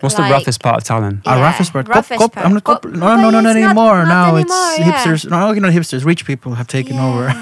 What's 0.00 0.14
the 0.14 0.22
roughest 0.22 0.62
part 0.62 0.76
of 0.78 0.84
Tallinn? 0.84 1.22
Ah, 1.26 1.34
Yeah, 1.36 1.42
roughest 1.42 1.72
part. 1.72 1.88
Roughest 1.88 2.20
cop- 2.20 2.32
part. 2.32 2.46
I'm 2.46 2.54
not 2.54 2.62
cop- 2.62 2.82
Cop- 2.82 2.92
no, 2.92 3.16
no, 3.16 3.30
no, 3.30 3.40
not 3.40 3.56
anymore. 3.56 4.04
not 4.04 4.08
now 4.08 4.36
anymore, 4.36 4.44
it's 4.46 4.78
yeah. 4.78 4.92
hipsters. 4.92 5.28
No, 5.28 5.48
okay, 5.50 5.58
not 5.58 5.72
hipsters. 5.72 6.04
Rich 6.04 6.24
people 6.24 6.54
have 6.54 6.68
taken 6.68 6.94
Yeah. 6.94 7.06
over. 7.08 7.26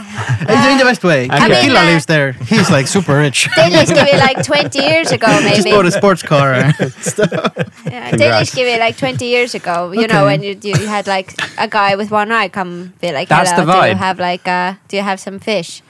It's 0.48 0.66
in 0.72 0.78
the 0.78 0.84
best 0.84 1.04
way. 1.04 1.28
I 1.30 1.36
Killa, 1.38 1.48
mean, 1.48 1.60
Killa 1.64 1.80
uh, 1.80 1.84
lives 1.92 2.06
there. 2.06 2.32
He's 2.32 2.70
like 2.70 2.86
super 2.86 3.16
rich. 3.18 3.48
Danish 3.56 3.88
give 3.88 4.08
it 4.08 4.18
like 4.18 4.42
20 4.52 4.78
years 4.78 5.12
ago, 5.12 5.26
maybe. 5.28 5.48
Just 5.50 5.64
maybe. 5.64 5.76
bought 5.76 5.86
a 5.86 5.90
sports 5.90 6.22
car. 6.22 6.52
Yeah, 6.56 6.72
Congrats. 6.72 8.16
Danish 8.16 8.54
give 8.54 8.66
it 8.66 8.80
like 8.80 8.96
20 8.96 9.24
years 9.26 9.54
ago. 9.54 9.92
You 9.92 10.06
know, 10.06 10.24
when 10.24 10.42
you, 10.42 10.58
you 10.62 10.74
had 10.86 11.06
like 11.06 11.34
a 11.58 11.68
guy 11.68 11.96
with 11.96 12.10
one 12.10 12.32
eye 12.32 12.48
come 12.48 12.92
be 13.00 13.12
like, 13.12 13.28
That's 13.28 13.50
hello, 13.50 13.66
the 13.66 13.72
do 13.82 13.88
you 13.88 13.94
have 13.96 14.18
like, 14.18 14.48
uh, 14.48 14.74
do 14.88 14.96
you 14.96 15.02
have 15.02 15.20
some 15.20 15.38
fish? 15.40 15.82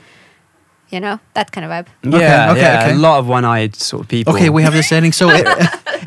You 0.90 1.00
know, 1.00 1.18
that 1.34 1.50
kind 1.50 1.64
of 1.64 1.70
vibe. 1.70 1.88
yeah, 2.04 2.52
okay, 2.52 2.60
yeah, 2.60 2.82
okay. 2.86 2.92
a 2.92 2.98
lot 2.98 3.18
of 3.18 3.26
one-eyed 3.26 3.74
sort 3.74 4.02
of 4.02 4.08
people. 4.08 4.34
okay, 4.34 4.50
we 4.50 4.62
have 4.62 4.72
the 4.72 4.84
setting. 4.84 5.10
So 5.12 5.26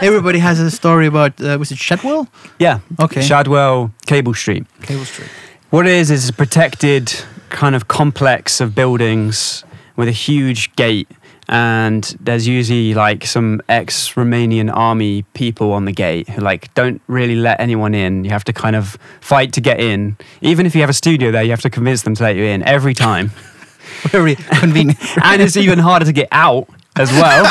everybody 0.01 0.39
has 0.39 0.59
a 0.59 0.69
story 0.71 1.07
about 1.07 1.39
uh, 1.41 1.57
was 1.59 1.71
it 1.71 1.77
Shadwell? 1.77 2.27
yeah, 2.59 2.79
Okay. 2.99 3.21
Shadwell, 3.21 3.91
Cable 4.05 4.33
Street. 4.33 4.65
Cable 4.81 5.05
Street. 5.05 5.29
What 5.69 5.85
it 5.85 5.91
is 5.93 6.09
is 6.11 6.29
a 6.29 6.33
protected 6.33 7.13
kind 7.49 7.75
of 7.75 7.87
complex 7.87 8.59
of 8.61 8.73
buildings 8.75 9.63
with 9.95 10.07
a 10.07 10.11
huge 10.11 10.73
gate, 10.75 11.07
and 11.47 12.15
there's 12.19 12.47
usually 12.47 12.93
like 12.93 13.25
some 13.25 13.61
ex-Romanian 13.69 14.71
army 14.73 15.23
people 15.33 15.71
on 15.73 15.85
the 15.85 15.91
gate 15.91 16.29
who 16.29 16.41
like 16.41 16.73
don't 16.73 17.01
really 17.07 17.35
let 17.35 17.59
anyone 17.59 17.93
in. 17.93 18.23
You 18.23 18.29
have 18.31 18.43
to 18.45 18.53
kind 18.53 18.75
of 18.75 18.97
fight 19.21 19.53
to 19.53 19.61
get 19.61 19.79
in. 19.79 20.17
Even 20.41 20.65
if 20.65 20.73
you 20.75 20.81
have 20.81 20.89
a 20.89 20.93
studio 20.93 21.31
there, 21.31 21.43
you 21.43 21.51
have 21.51 21.61
to 21.61 21.69
convince 21.69 22.03
them 22.03 22.15
to 22.15 22.23
let 22.23 22.35
you 22.35 22.43
in 22.43 22.63
every 22.63 22.93
time. 22.93 23.27
Very 24.09 24.35
convenient. 24.35 24.99
and 25.23 25.41
it's 25.41 25.57
even 25.57 25.79
harder 25.79 26.05
to 26.05 26.13
get 26.13 26.29
out 26.31 26.69
as 26.95 27.11
well. 27.11 27.45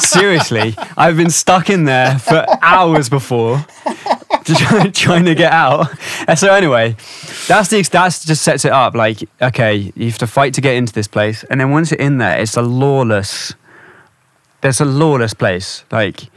Seriously, 0.00 0.74
I've 0.96 1.16
been 1.16 1.30
stuck 1.30 1.68
in 1.70 1.84
there 1.84 2.18
for 2.18 2.46
hours 2.62 3.08
before, 3.08 3.64
try- 4.44 4.90
trying 4.90 5.24
to 5.26 5.34
get 5.34 5.52
out. 5.52 5.88
So 6.36 6.52
anyway, 6.52 6.96
that's 7.48 7.68
the 7.68 7.82
that's 7.82 8.24
just 8.24 8.42
sets 8.42 8.64
it 8.64 8.72
up. 8.72 8.94
Like, 8.94 9.18
okay, 9.42 9.92
you 9.94 10.06
have 10.06 10.18
to 10.18 10.26
fight 10.26 10.54
to 10.54 10.60
get 10.60 10.74
into 10.76 10.92
this 10.92 11.08
place, 11.08 11.44
and 11.50 11.60
then 11.60 11.70
once 11.70 11.90
you're 11.90 12.00
in 12.00 12.18
there, 12.18 12.38
it's 12.40 12.56
a 12.56 12.62
lawless. 12.62 13.54
There's 14.60 14.80
a 14.80 14.86
lawless 14.86 15.34
place. 15.34 15.84
Like, 15.92 16.30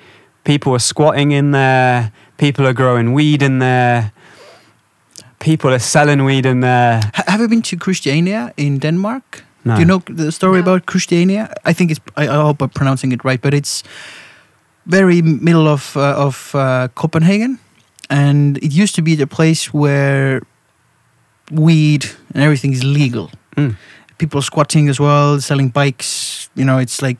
people 0.43 0.73
are 0.73 0.79
squatting 0.79 1.31
in 1.31 1.51
there. 1.51 2.11
People 2.37 2.67
are 2.67 2.73
growing 2.73 3.13
weed 3.13 3.41
in 3.41 3.59
there. 3.59 4.11
People 5.39 5.71
are 5.71 5.79
selling 5.79 6.25
weed 6.25 6.45
in 6.45 6.59
there. 6.59 6.99
Have 7.13 7.39
you 7.39 7.47
been 7.47 7.61
to 7.61 7.77
Christiania 7.77 8.53
in 8.57 8.79
Denmark? 8.79 9.43
No. 9.65 9.75
Do 9.75 9.79
you 9.81 9.85
know 9.85 10.01
the 10.09 10.31
story 10.31 10.61
No. 10.61 10.63
about 10.63 10.85
Christiania? 10.85 11.53
I 11.65 11.73
think 11.73 11.91
it's. 11.91 11.99
I, 12.15 12.23
I 12.23 12.35
hope 12.41 12.61
I'm 12.61 12.69
pronouncing 12.69 13.11
it 13.11 13.23
right, 13.25 13.41
but 13.41 13.53
it's 13.53 13.83
very 14.85 15.21
middle 15.21 15.67
of 15.67 15.95
uh, 15.97 16.25
of 16.27 16.55
uh, 16.55 16.87
Copenhagen, 16.95 17.59
and 18.09 18.57
it 18.57 18.71
used 18.71 18.95
to 18.95 19.01
be 19.01 19.15
the 19.15 19.27
place 19.27 19.73
where 19.73 20.41
weed 21.51 22.05
and 22.33 22.43
everything 22.43 22.73
is 22.73 22.83
legal. 22.83 23.29
Mm. 23.55 23.75
People 24.17 24.41
squatting 24.41 24.89
as 24.89 24.99
well, 24.99 25.39
selling 25.41 25.69
bikes. 25.69 26.49
You 26.55 26.65
know, 26.65 26.77
it's 26.77 27.01
like, 27.01 27.17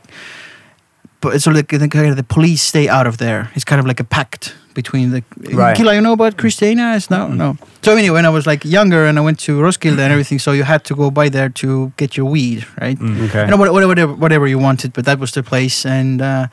but 1.21 1.35
it's 1.35 1.43
sort 1.43 1.55
of 1.55 1.59
like 1.59 1.79
the, 1.79 1.87
kind 1.89 2.07
of 2.09 2.15
the 2.15 2.23
police 2.23 2.61
stay 2.61 2.87
out 2.89 3.07
of 3.07 3.17
there. 3.17 3.51
It's 3.55 3.65
kind 3.65 3.79
of 3.79 3.85
like 3.85 3.99
a 3.99 4.03
pact 4.05 4.55
between 4.81 5.07
the. 5.13 5.21
Right. 5.63 5.75
Killa, 5.77 5.93
you 5.95 6.01
know 6.01 6.13
about 6.13 6.33
Christiania? 6.37 6.95
It's 6.95 7.09
no, 7.09 7.27
no. 7.43 7.55
So 7.83 7.91
anyway, 7.91 8.13
when 8.17 8.25
I 8.25 8.29
was 8.37 8.45
like 8.51 8.61
younger 8.77 9.01
and 9.07 9.17
I 9.17 9.21
went 9.27 9.39
to 9.47 9.51
Roskilde 9.65 9.99
and 10.05 10.11
everything, 10.15 10.39
so 10.39 10.51
you 10.53 10.63
had 10.65 10.81
to 10.85 10.95
go 10.95 11.09
by 11.11 11.29
there 11.29 11.49
to 11.49 11.67
get 11.97 12.15
your 12.17 12.29
weed, 12.31 12.65
right? 12.81 12.97
Okay. 13.01 13.43
You 13.45 13.51
know, 13.51 13.57
what- 13.57 13.73
whatever, 13.73 14.13
whatever 14.23 14.47
you 14.47 14.59
wanted, 14.61 14.91
but 14.93 15.03
that 15.05 15.17
was 15.19 15.31
the 15.31 15.41
place. 15.43 15.85
And 15.85 16.21
uh, 16.21 16.47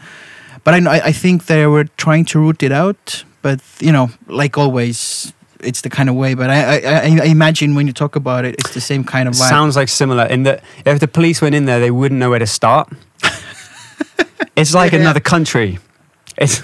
but 0.64 0.75
I, 0.75 0.78
know- 0.81 0.93
I 0.97 1.00
I 1.11 1.12
think 1.12 1.45
they 1.47 1.66
were 1.66 1.87
trying 1.97 2.25
to 2.33 2.38
root 2.45 2.62
it 2.62 2.73
out, 2.73 3.25
but 3.43 3.61
you 3.87 3.93
know, 3.93 4.09
like 4.40 4.59
always, 4.61 5.33
it's 5.69 5.81
the 5.83 5.90
kind 5.90 6.09
of 6.09 6.14
way. 6.16 6.35
But 6.35 6.49
I 6.50 6.59
I, 6.76 6.76
I- 7.09 7.21
I 7.26 7.28
imagine 7.31 7.75
when 7.76 7.87
you 7.87 7.93
talk 7.93 8.16
about 8.16 8.45
it, 8.45 8.54
it's 8.59 8.73
the 8.75 8.81
same 8.81 9.04
kind 9.04 9.28
of 9.28 9.35
vibe. 9.35 9.49
Sounds 9.50 9.76
like 9.76 9.88
similar 9.90 10.26
in 10.31 10.45
that 10.45 10.61
if 10.87 10.99
the 10.99 11.09
police 11.09 11.43
went 11.45 11.54
in 11.54 11.66
there, 11.66 11.81
they 11.81 11.90
wouldn't 11.90 12.19
know 12.19 12.31
where 12.31 12.40
to 12.40 12.47
start. 12.47 12.88
it's 14.57 14.73
like 14.75 14.93
Yeah. 14.95 15.00
another 15.00 15.21
country. 15.21 15.78
It's 16.37 16.62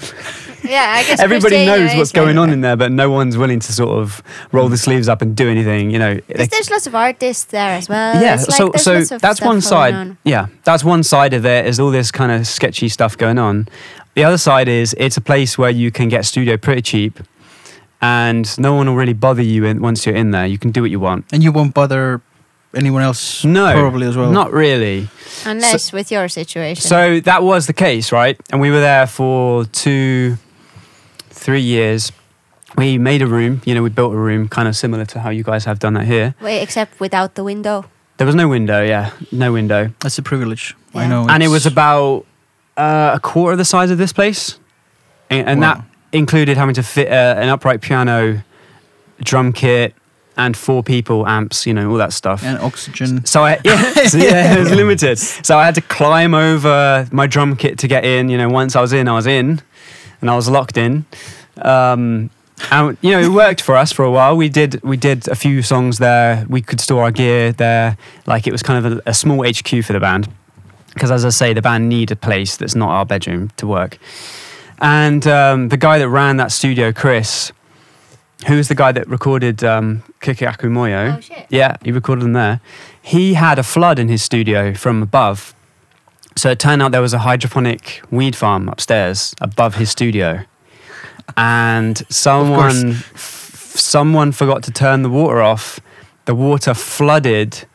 Yeah, 0.63 0.93
I 0.97 1.03
guess 1.03 1.19
everybody 1.19 1.65
knows 1.65 1.95
what's 1.95 2.11
going 2.11 2.37
on 2.37 2.49
in 2.51 2.61
there, 2.61 2.75
but 2.75 2.91
no 2.91 3.09
one's 3.09 3.37
willing 3.37 3.59
to 3.59 3.73
sort 3.73 3.89
of 3.97 4.21
roll 4.51 4.69
the 4.69 4.77
sleeves 4.77 5.07
up 5.09 5.21
and 5.21 5.35
do 5.35 5.49
anything. 5.49 5.91
You 5.91 5.99
know. 5.99 6.13
They- 6.15 6.21
Because 6.27 6.47
there's 6.49 6.69
lots 6.71 6.87
of 6.87 6.95
artists 6.95 7.45
there 7.45 7.71
as 7.77 7.89
well. 7.89 8.21
yeah, 8.21 8.35
like 8.35 8.77
so 8.79 9.03
so 9.03 9.17
that's 9.17 9.41
one 9.41 9.49
going 9.55 9.61
side. 9.61 9.93
on. 9.93 10.17
Yeah, 10.23 10.47
that's 10.63 10.83
one 10.83 11.03
side 11.03 11.33
of 11.33 11.45
it. 11.45 11.65
Is 11.65 11.79
all 11.79 11.91
this 11.91 12.11
kind 12.11 12.31
of 12.31 12.45
sketchy 12.47 12.89
stuff 12.89 13.17
going 13.17 13.37
on. 13.39 13.67
The 14.15 14.23
other 14.23 14.37
side 14.37 14.67
is 14.67 14.93
it's 14.97 15.17
a 15.17 15.21
place 15.21 15.57
where 15.57 15.69
you 15.69 15.89
can 15.91 16.09
get 16.09 16.25
studio 16.25 16.57
pretty 16.57 16.81
cheap, 16.81 17.19
and 18.01 18.45
no 18.59 18.73
one 18.73 18.87
will 18.87 18.95
really 18.95 19.13
bother 19.13 19.41
you 19.43 19.65
in, 19.65 19.81
once 19.81 20.05
you're 20.05 20.15
in 20.15 20.31
there. 20.31 20.45
You 20.45 20.57
can 20.57 20.71
do 20.71 20.81
what 20.81 20.91
you 20.91 20.99
want. 20.99 21.25
and 21.31 21.43
you 21.43 21.51
won't 21.51 21.73
bother 21.73 22.21
anyone 22.75 23.01
else. 23.01 23.43
No, 23.45 23.71
probably 23.73 24.07
as 24.07 24.15
well. 24.17 24.31
Not 24.31 24.51
really. 24.51 25.07
Unless 25.45 25.91
with 25.93 26.11
your 26.11 26.27
situation. 26.29 26.81
So 26.81 27.19
that 27.21 27.43
was 27.43 27.67
the 27.67 27.73
case, 27.73 28.11
right? 28.11 28.39
And 28.51 28.61
we 28.61 28.69
were 28.71 28.79
there 28.79 29.07
for 29.07 29.65
two, 29.65 30.37
three 31.41 31.61
years. 31.61 32.11
We 32.77 32.97
made 32.97 33.21
a 33.21 33.27
room, 33.27 33.61
you 33.65 33.73
know, 33.75 33.83
we 33.83 33.89
built 33.89 34.13
a 34.13 34.17
room 34.17 34.47
kind 34.47 34.67
of 34.67 34.75
similar 34.77 35.05
to 35.05 35.19
how 35.19 35.29
you 35.29 35.43
guys 35.43 35.65
have 35.65 35.79
done 35.79 35.93
that 35.95 36.05
here. 36.05 36.35
Wait, 36.39 36.61
except 36.61 36.99
without 37.01 37.35
the 37.35 37.43
window. 37.43 37.83
There 38.17 38.25
was 38.27 38.35
no 38.35 38.47
window, 38.47 38.81
yeah, 38.83 39.11
no 39.31 39.51
window. 39.51 39.91
That's 39.99 40.17
a 40.17 40.21
privilege. 40.21 40.75
I 40.93 41.07
know. 41.07 41.27
And 41.27 41.43
it 41.43 41.49
was 41.49 41.65
about 41.65 42.25
uh, 42.77 43.11
a 43.15 43.19
quarter 43.19 43.53
of 43.53 43.57
the 43.57 43.65
size 43.65 43.91
of 43.91 43.97
this 43.97 44.13
place. 44.13 44.57
And, 45.29 45.47
and 45.49 45.59
Wow. 45.61 45.73
that 45.73 45.83
included 46.13 46.55
having 46.57 46.75
to 46.75 46.83
fit 46.83 47.07
uh, 47.09 47.35
an 47.41 47.49
upright 47.49 47.81
piano, 47.81 48.41
drum 49.23 49.51
kit, 49.51 49.93
and 50.37 50.55
four 50.55 50.81
people, 50.83 51.27
amps, 51.27 51.65
you 51.67 51.73
know, 51.73 51.89
all 51.91 51.97
that 51.97 52.13
stuff. 52.13 52.41
and 52.43 52.57
oxygen. 52.59 53.25
So 53.25 53.43
I 53.43 53.59
yeah, 53.65 53.93
so 54.07 54.17
yeah, 54.17 54.53
it 54.55 54.59
was 54.59 54.71
limited. 54.81 55.17
So 55.19 55.57
I 55.57 55.65
had 55.65 55.75
to 55.75 55.81
climb 55.81 56.33
over 56.33 57.07
my 57.11 57.27
drum 57.27 57.55
kit 57.57 57.79
to 57.79 57.87
get 57.87 58.05
in. 58.05 58.29
You 58.29 58.37
know, 58.37 58.47
once 58.49 58.75
I 58.77 58.81
was 58.81 58.93
in, 58.93 59.07
I 59.09 59.13
was 59.13 59.27
in, 59.27 59.61
and 60.21 60.29
I 60.29 60.35
was 60.35 60.49
locked 60.49 60.77
in. 60.77 61.05
Um, 61.57 62.29
and 62.71 62.97
you 63.01 63.11
know, 63.11 63.19
it 63.19 63.29
worked 63.29 63.61
for 63.61 63.75
us 63.75 63.91
for 63.91 64.05
a 64.05 64.11
while. 64.11 64.37
We 64.37 64.47
did 64.47 64.81
we 64.83 64.97
did 64.97 65.27
a 65.27 65.35
few 65.35 65.61
songs 65.61 65.97
there. 65.97 66.45
We 66.47 66.61
could 66.61 66.79
store 66.79 67.03
our 67.03 67.11
gear 67.11 67.51
there. 67.51 67.97
Like 68.25 68.47
it 68.47 68.51
was 68.51 68.61
kind 68.61 68.85
of 68.85 68.93
a, 68.93 69.01
a 69.07 69.13
small 69.13 69.43
HQ 69.43 69.83
for 69.83 69.93
the 69.93 69.99
band. 69.99 70.29
Because 70.93 71.11
as 71.11 71.25
I 71.25 71.29
say, 71.29 71.53
the 71.53 71.61
band 71.61 71.89
need 71.89 72.11
a 72.11 72.15
place 72.15 72.57
that's 72.57 72.75
not 72.75 72.89
our 72.89 73.05
bedroom 73.05 73.49
to 73.57 73.65
work. 73.65 73.97
And 74.79 75.25
um, 75.27 75.69
the 75.69 75.77
guy 75.77 75.99
that 75.99 76.09
ran 76.09 76.37
that 76.37 76.51
studio, 76.51 76.91
Chris, 76.91 77.51
who 78.47 78.57
was 78.57 78.67
the 78.67 78.75
guy 78.75 78.91
that 78.91 79.07
recorded 79.07 79.63
um, 79.63 80.03
Kikagaku 80.19 80.69
Moyo. 80.69 81.17
Oh, 81.17 81.21
shit. 81.21 81.45
Yeah, 81.49 81.77
he 81.83 81.91
recorded 81.91 82.23
them 82.23 82.33
there. 82.33 82.59
He 83.01 83.35
had 83.35 83.59
a 83.59 83.63
flood 83.63 83.99
in 83.99 84.07
his 84.07 84.23
studio 84.23 84.73
from 84.73 85.01
above. 85.03 85.53
So 86.35 86.49
it 86.49 86.59
turned 86.59 86.81
out 86.81 86.91
there 86.91 87.01
was 87.01 87.13
a 87.13 87.19
hydroponic 87.19 88.01
weed 88.09 88.35
farm 88.35 88.69
upstairs 88.69 89.35
above 89.41 89.75
his 89.75 89.89
studio. 89.89 90.43
And 91.37 91.97
someone 92.09 92.91
f- 92.91 93.73
someone 93.75 94.31
forgot 94.31 94.63
to 94.63 94.71
turn 94.71 95.01
the 95.03 95.09
water 95.09 95.41
off. 95.41 95.79
The 96.25 96.35
water 96.35 96.73
flooded 96.73 97.65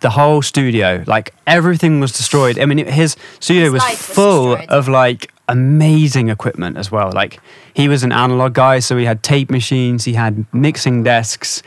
the 0.00 0.10
whole 0.10 0.42
studio. 0.42 1.04
Like 1.06 1.34
everything 1.46 2.00
was 2.00 2.12
destroyed. 2.12 2.58
I 2.58 2.66
mean, 2.66 2.78
it- 2.80 2.88
his 2.92 3.16
studio 3.40 3.64
His 3.64 3.72
was 3.74 3.82
life 3.82 3.90
was 4.08 4.16
full 4.16 4.56
destroyed. 4.56 4.68
of 4.70 4.88
like 4.88 5.32
amazing 5.48 6.28
equipment 6.28 6.76
as 6.76 6.90
well. 6.90 7.10
Like 7.12 7.40
he 7.74 7.88
was 7.88 8.02
an 8.02 8.12
analog 8.12 8.54
guy, 8.54 8.78
so 8.80 8.96
he 8.96 9.04
had 9.04 9.22
tape 9.22 9.50
machines, 9.50 10.04
he 10.04 10.14
had 10.14 10.44
mixing 10.52 11.02
desks, 11.02 11.62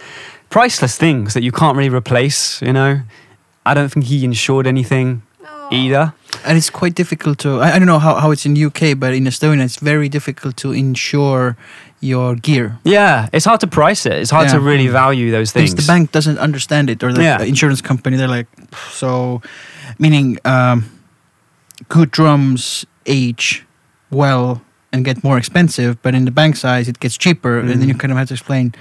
priceless 0.50 0.98
things 0.98 1.34
that 1.34 1.44
you 1.44 1.52
can't 1.52 1.76
really 1.78 1.90
replace. 1.90 2.62
You 2.62 2.74
know, 2.74 3.02
I 3.66 3.74
don't 3.74 3.90
think 3.90 4.06
he 4.08 4.24
insured 4.26 4.68
anything 4.68 5.22
either. 5.72 6.14
And 6.46 6.58
it's 6.58 6.70
quite 6.70 6.96
difficult 6.96 7.38
to. 7.40 7.60
I, 7.60 7.74
I 7.76 7.80
don't 7.80 7.88
know 7.88 8.00
how, 8.00 8.16
how 8.16 8.32
it's 8.32 8.46
in 8.46 8.56
UK, 8.58 8.98
but 8.98 9.14
in 9.14 9.26
Estonia, 9.26 9.64
it's 9.66 9.78
very 9.78 10.10
difficult 10.10 10.56
to 10.58 10.72
insure 10.72 11.58
your 12.02 12.36
gear. 12.36 12.78
Yeah, 12.86 13.28
it's 13.34 13.46
hard 13.46 13.60
to 13.60 13.68
price 13.68 14.06
it. 14.06 14.14
It's 14.14 14.32
hard 14.32 14.48
Yeah. 14.48 14.54
to 14.54 14.60
really 14.62 14.88
value 14.88 15.32
those 15.32 15.52
things. 15.52 15.72
Because 15.72 15.86
the 15.86 15.92
bank 15.92 16.12
doesn't 16.12 16.38
understand 16.38 16.90
it, 16.90 17.04
or 17.04 17.12
the 17.12 17.24
Yeah. 17.24 17.42
insurance 17.42 17.82
company. 17.82 18.16
They're 18.18 18.28
like, 18.38 18.48
so, 18.92 19.42
meaning 19.98 20.38
um, 20.46 20.86
good 21.90 22.10
drums 22.12 22.86
age 23.06 23.66
well 24.12 24.62
and 24.94 25.04
get 25.06 25.24
more 25.24 25.38
expensive, 25.38 26.02
but 26.02 26.16
in 26.16 26.26
the 26.26 26.32
bank 26.32 26.56
size, 26.56 26.88
it 26.88 27.00
gets 27.00 27.18
cheaper. 27.18 27.60
And 27.60 27.70
then 27.70 27.82
you 27.88 27.94
Mm. 27.96 28.00
kind 28.00 28.12
of 28.12 28.18
have 28.18 28.28
to 28.30 28.34
explain, 28.34 28.74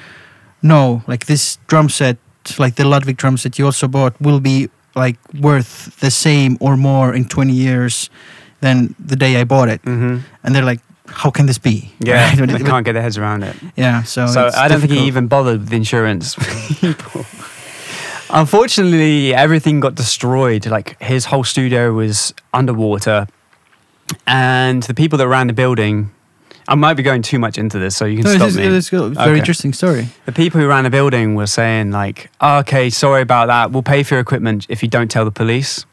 no, 0.62 1.02
like 1.08 1.26
this 1.26 1.58
drum 1.66 1.88
set, 1.88 2.16
like 2.58 2.76
the 2.76 2.84
Ludwig 2.84 3.16
drum 3.16 3.36
set 3.36 3.58
you 3.58 3.66
also 3.66 3.88
bought, 3.88 4.14
will 4.20 4.40
be 4.40 4.68
like 4.98 5.16
worth 5.40 5.98
the 6.00 6.10
same 6.10 6.56
or 6.60 6.76
more 6.76 7.14
in 7.14 7.24
20 7.28 7.52
years 7.52 8.10
than 8.60 8.94
the 8.98 9.16
day 9.16 9.40
I 9.40 9.44
bought 9.44 9.68
it. 9.68 9.80
hmm 9.84 10.18
And 10.42 10.54
they're 10.54 10.64
like, 10.70 10.80
how 11.06 11.30
can 11.30 11.46
this 11.46 11.58
be? 11.58 11.90
Yeah, 12.00 12.34
Right? 12.40 12.48
They 12.50 12.64
can't 12.64 12.84
get 12.84 12.92
their 12.92 13.02
heads 13.02 13.16
around 13.18 13.42
it. 13.44 13.54
yeah, 13.76 14.02
so, 14.04 14.26
So 14.26 14.50
I 14.54 14.68
don't 14.68 14.80
think 14.80 14.92
he 14.92 15.06
even 15.06 15.26
bothered 15.28 15.60
with 15.60 15.72
insurance 15.72 16.34
people. 16.80 17.24
Unfortunately, 18.30 19.34
everything 19.34 19.80
got 19.80 19.94
destroyed. 19.94 20.66
Like 20.66 21.00
his 21.00 21.24
whole 21.26 21.44
studio 21.44 21.92
was 21.94 22.34
underwater, 22.52 23.26
and 24.26 24.82
the 24.82 24.94
people 24.94 25.16
that 25.18 25.28
ran 25.28 25.46
the 25.46 25.54
building, 25.54 26.10
I 26.70 26.74
might 26.74 26.94
be 26.94 27.02
going 27.02 27.22
too 27.22 27.38
much 27.38 27.56
into 27.56 27.78
this, 27.78 27.96
so 27.96 28.04
you 28.04 28.16
can 28.18 28.24
No, 28.24 28.34
stop 28.34 28.48
it's, 28.48 28.56
me. 28.58 28.64
it's 28.66 28.92
a 28.92 29.08
very 29.10 29.30
Okay. 29.30 29.38
interesting 29.38 29.72
story. 29.72 30.08
The 30.26 30.32
people 30.32 30.60
who 30.60 30.66
ran 30.68 30.84
the 30.84 30.90
building 30.90 31.34
were 31.34 31.46
saying 31.46 31.90
like, 31.92 32.30
oh, 32.42 32.58
"Okay, 32.58 32.90
sorry 32.90 33.22
about 33.22 33.46
that. 33.46 33.70
We'll 33.72 33.82
pay 33.82 34.02
for 34.02 34.14
your 34.14 34.20
equipment 34.20 34.66
if 34.68 34.82
you 34.82 34.88
don't 34.88 35.10
tell 35.10 35.24
the 35.24 35.30
police. 35.30 35.86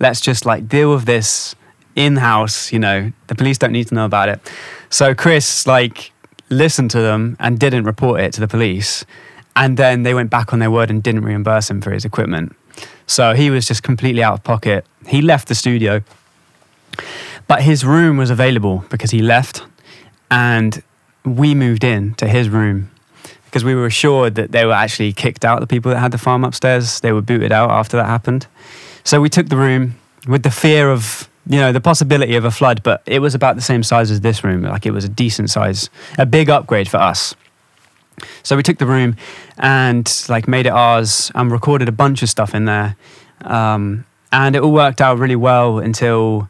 Let's 0.00 0.20
just 0.20 0.44
like 0.44 0.66
deal 0.68 0.92
with 0.92 1.04
this 1.04 1.54
in 1.94 2.16
house. 2.16 2.72
You 2.72 2.80
know, 2.80 3.12
the 3.28 3.34
police 3.36 3.58
don't 3.58 3.70
need 3.72 3.86
to 3.88 3.94
know 3.94 4.04
about 4.06 4.28
it." 4.28 4.40
So 4.90 5.14
Chris 5.14 5.66
like 5.68 6.10
listened 6.48 6.90
to 6.90 7.00
them 7.00 7.36
and 7.38 7.56
didn't 7.60 7.84
report 7.84 8.20
it 8.20 8.32
to 8.32 8.40
the 8.40 8.48
police, 8.48 9.04
and 9.54 9.76
then 9.76 10.02
they 10.02 10.14
went 10.14 10.30
back 10.30 10.52
on 10.52 10.58
their 10.58 10.70
word 10.70 10.90
and 10.90 11.00
didn't 11.00 11.22
reimburse 11.22 11.70
him 11.70 11.80
for 11.80 11.92
his 11.92 12.04
equipment. 12.04 12.56
So 13.06 13.34
he 13.34 13.50
was 13.50 13.66
just 13.68 13.84
completely 13.84 14.22
out 14.22 14.34
of 14.34 14.42
pocket. 14.42 14.84
He 15.06 15.22
left 15.22 15.46
the 15.46 15.54
studio, 15.54 16.02
but 17.46 17.62
his 17.62 17.84
room 17.84 18.16
was 18.16 18.30
available 18.30 18.84
because 18.90 19.10
he 19.10 19.20
left, 19.20 19.62
and 20.30 20.82
we 21.24 21.54
moved 21.54 21.84
in 21.84 22.14
to 22.14 22.28
his 22.28 22.48
room 22.48 22.90
because 23.44 23.64
we 23.64 23.74
were 23.74 23.86
assured 23.86 24.36
that 24.36 24.52
they 24.52 24.64
were 24.64 24.72
actually 24.72 25.12
kicked 25.12 25.44
out. 25.44 25.60
The 25.60 25.66
people 25.66 25.90
that 25.90 25.98
had 25.98 26.12
the 26.12 26.18
farm 26.18 26.44
upstairs, 26.44 27.00
they 27.00 27.12
were 27.12 27.20
booted 27.20 27.50
out 27.50 27.70
after 27.70 27.96
that 27.96 28.06
happened. 28.06 28.46
So 29.02 29.20
we 29.20 29.28
took 29.28 29.48
the 29.48 29.56
room 29.56 29.96
with 30.28 30.44
the 30.44 30.50
fear 30.50 30.90
of 30.90 31.28
you 31.46 31.58
know 31.58 31.72
the 31.72 31.80
possibility 31.80 32.36
of 32.36 32.44
a 32.44 32.50
flood, 32.50 32.82
but 32.82 33.02
it 33.06 33.18
was 33.18 33.34
about 33.34 33.56
the 33.56 33.62
same 33.62 33.82
size 33.82 34.10
as 34.10 34.20
this 34.20 34.44
room. 34.44 34.62
Like 34.62 34.86
it 34.86 34.92
was 34.92 35.04
a 35.04 35.08
decent 35.08 35.50
size, 35.50 35.90
a 36.18 36.26
big 36.26 36.48
upgrade 36.48 36.88
for 36.88 36.98
us. 36.98 37.34
So 38.42 38.56
we 38.56 38.62
took 38.62 38.78
the 38.78 38.86
room 38.86 39.16
and 39.58 40.24
like 40.28 40.46
made 40.46 40.66
it 40.66 40.70
ours 40.70 41.32
and 41.34 41.50
recorded 41.50 41.88
a 41.88 41.92
bunch 41.92 42.22
of 42.22 42.28
stuff 42.28 42.54
in 42.54 42.66
there, 42.66 42.96
um, 43.42 44.04
and 44.30 44.54
it 44.54 44.62
all 44.62 44.72
worked 44.72 45.00
out 45.00 45.18
really 45.18 45.36
well 45.36 45.78
until 45.78 46.48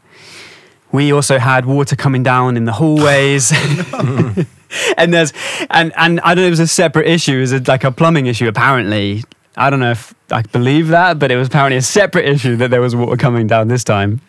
we 0.91 1.11
also 1.11 1.39
had 1.39 1.65
water 1.65 1.95
coming 1.95 2.23
down 2.23 2.57
in 2.57 2.65
the 2.65 2.73
hallways. 2.73 3.51
and 4.97 5.13
there's 5.13 5.33
and 5.69 5.93
and 5.95 6.19
I 6.21 6.35
don't 6.35 6.43
know 6.43 6.47
it 6.47 6.51
was 6.51 6.59
a 6.59 6.67
separate 6.67 7.07
issue, 7.07 7.37
it 7.37 7.41
was 7.41 7.53
a, 7.53 7.59
like 7.59 7.83
a 7.83 7.91
plumbing 7.91 8.27
issue 8.27 8.47
apparently. 8.47 9.23
I 9.57 9.69
don't 9.69 9.81
know 9.81 9.91
if 9.91 10.13
I 10.31 10.43
believe 10.43 10.87
that, 10.89 11.19
but 11.19 11.29
it 11.29 11.35
was 11.35 11.49
apparently 11.49 11.77
a 11.77 11.81
separate 11.81 12.25
issue 12.25 12.55
that 12.57 12.71
there 12.71 12.79
was 12.79 12.95
water 12.95 13.17
coming 13.17 13.47
down 13.47 13.67
this 13.67 13.83
time. 13.83 14.21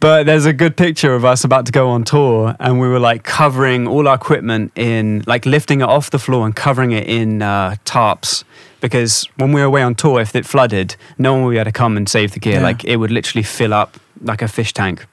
But 0.00 0.26
there's 0.26 0.46
a 0.46 0.52
good 0.52 0.76
picture 0.76 1.14
of 1.14 1.24
us 1.24 1.44
about 1.44 1.66
to 1.66 1.72
go 1.72 1.90
on 1.90 2.02
tour, 2.02 2.56
and 2.58 2.80
we 2.80 2.88
were 2.88 2.98
like 2.98 3.22
covering 3.22 3.86
all 3.86 4.08
our 4.08 4.16
equipment 4.16 4.72
in, 4.74 5.22
like 5.28 5.46
lifting 5.46 5.80
it 5.80 5.84
off 5.84 6.10
the 6.10 6.18
floor 6.18 6.44
and 6.44 6.56
covering 6.56 6.90
it 6.90 7.06
in 7.06 7.40
uh, 7.40 7.76
tarps. 7.84 8.42
Because 8.80 9.28
when 9.36 9.52
we 9.52 9.60
were 9.60 9.68
away 9.68 9.80
on 9.80 9.94
tour, 9.94 10.20
if 10.20 10.34
it 10.34 10.44
flooded, 10.44 10.96
no 11.18 11.34
one 11.34 11.44
would 11.44 11.52
be 11.52 11.58
able 11.58 11.66
to 11.66 11.72
come 11.72 11.96
and 11.96 12.08
save 12.08 12.32
the 12.32 12.40
gear. 12.40 12.54
Yeah. 12.54 12.62
Like 12.62 12.84
it 12.84 12.96
would 12.96 13.12
literally 13.12 13.44
fill 13.44 13.72
up 13.72 13.96
like 14.20 14.42
a 14.42 14.48
fish 14.48 14.72
tank. 14.72 15.06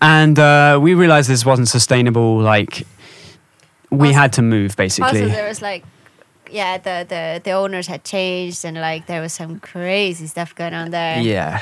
And 0.00 0.38
uh, 0.38 0.78
we 0.82 0.94
realized 0.94 1.28
this 1.28 1.44
wasn't 1.44 1.68
sustainable. 1.68 2.38
Like 2.38 2.84
we 3.90 4.08
Also- 4.08 4.18
had 4.20 4.32
to 4.34 4.42
move 4.42 4.76
basically. 4.76 5.22
Also, 5.22 5.28
there 5.32 5.48
was 5.48 5.62
like, 5.62 5.84
yeah, 6.50 6.78
the, 6.78 7.06
the 7.08 7.40
the 7.44 7.52
owners 7.52 7.86
had 7.86 8.04
changed, 8.04 8.64
and 8.64 8.76
like 8.76 9.06
there 9.06 9.20
was 9.20 9.32
some 9.32 9.60
crazy 9.60 10.26
stuff 10.26 10.54
going 10.54 10.74
on 10.74 10.90
there. 10.90 11.20
Yeah. 11.20 11.60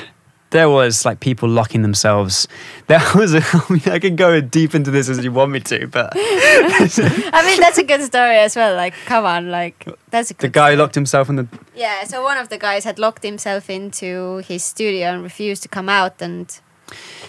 There 0.49 0.67
was 0.69 1.05
like 1.05 1.21
people 1.21 1.47
locking 1.47 1.81
themselves. 1.81 2.45
There 2.87 2.99
was, 3.15 3.33
a, 3.33 3.41
I 3.41 3.61
mean, 3.69 3.81
I 3.85 3.99
can 3.99 4.17
go 4.17 4.41
deep 4.41 4.75
into 4.75 4.91
this 4.91 5.07
as 5.07 5.23
you 5.23 5.31
want 5.31 5.51
me 5.51 5.61
to, 5.61 5.87
but 5.87 6.11
I 6.15 7.43
mean, 7.45 7.59
that's 7.61 7.77
a 7.77 7.83
good 7.83 8.01
story 8.03 8.35
as 8.37 8.57
well. 8.57 8.75
Like, 8.75 8.93
come 9.05 9.23
on, 9.25 9.49
like 9.49 9.85
that's 10.09 10.29
a 10.31 10.33
good. 10.33 10.41
the 10.49 10.49
guy 10.49 10.71
story. 10.71 10.75
locked 10.75 10.95
himself 10.95 11.29
in 11.29 11.37
the. 11.37 11.47
Yeah, 11.73 12.03
so 12.03 12.21
one 12.21 12.37
of 12.37 12.49
the 12.49 12.57
guys 12.57 12.83
had 12.83 12.99
locked 12.99 13.23
himself 13.23 13.69
into 13.69 14.39
his 14.39 14.61
studio 14.61 15.13
and 15.13 15.23
refused 15.23 15.63
to 15.63 15.69
come 15.69 15.87
out, 15.87 16.21
and 16.21 16.59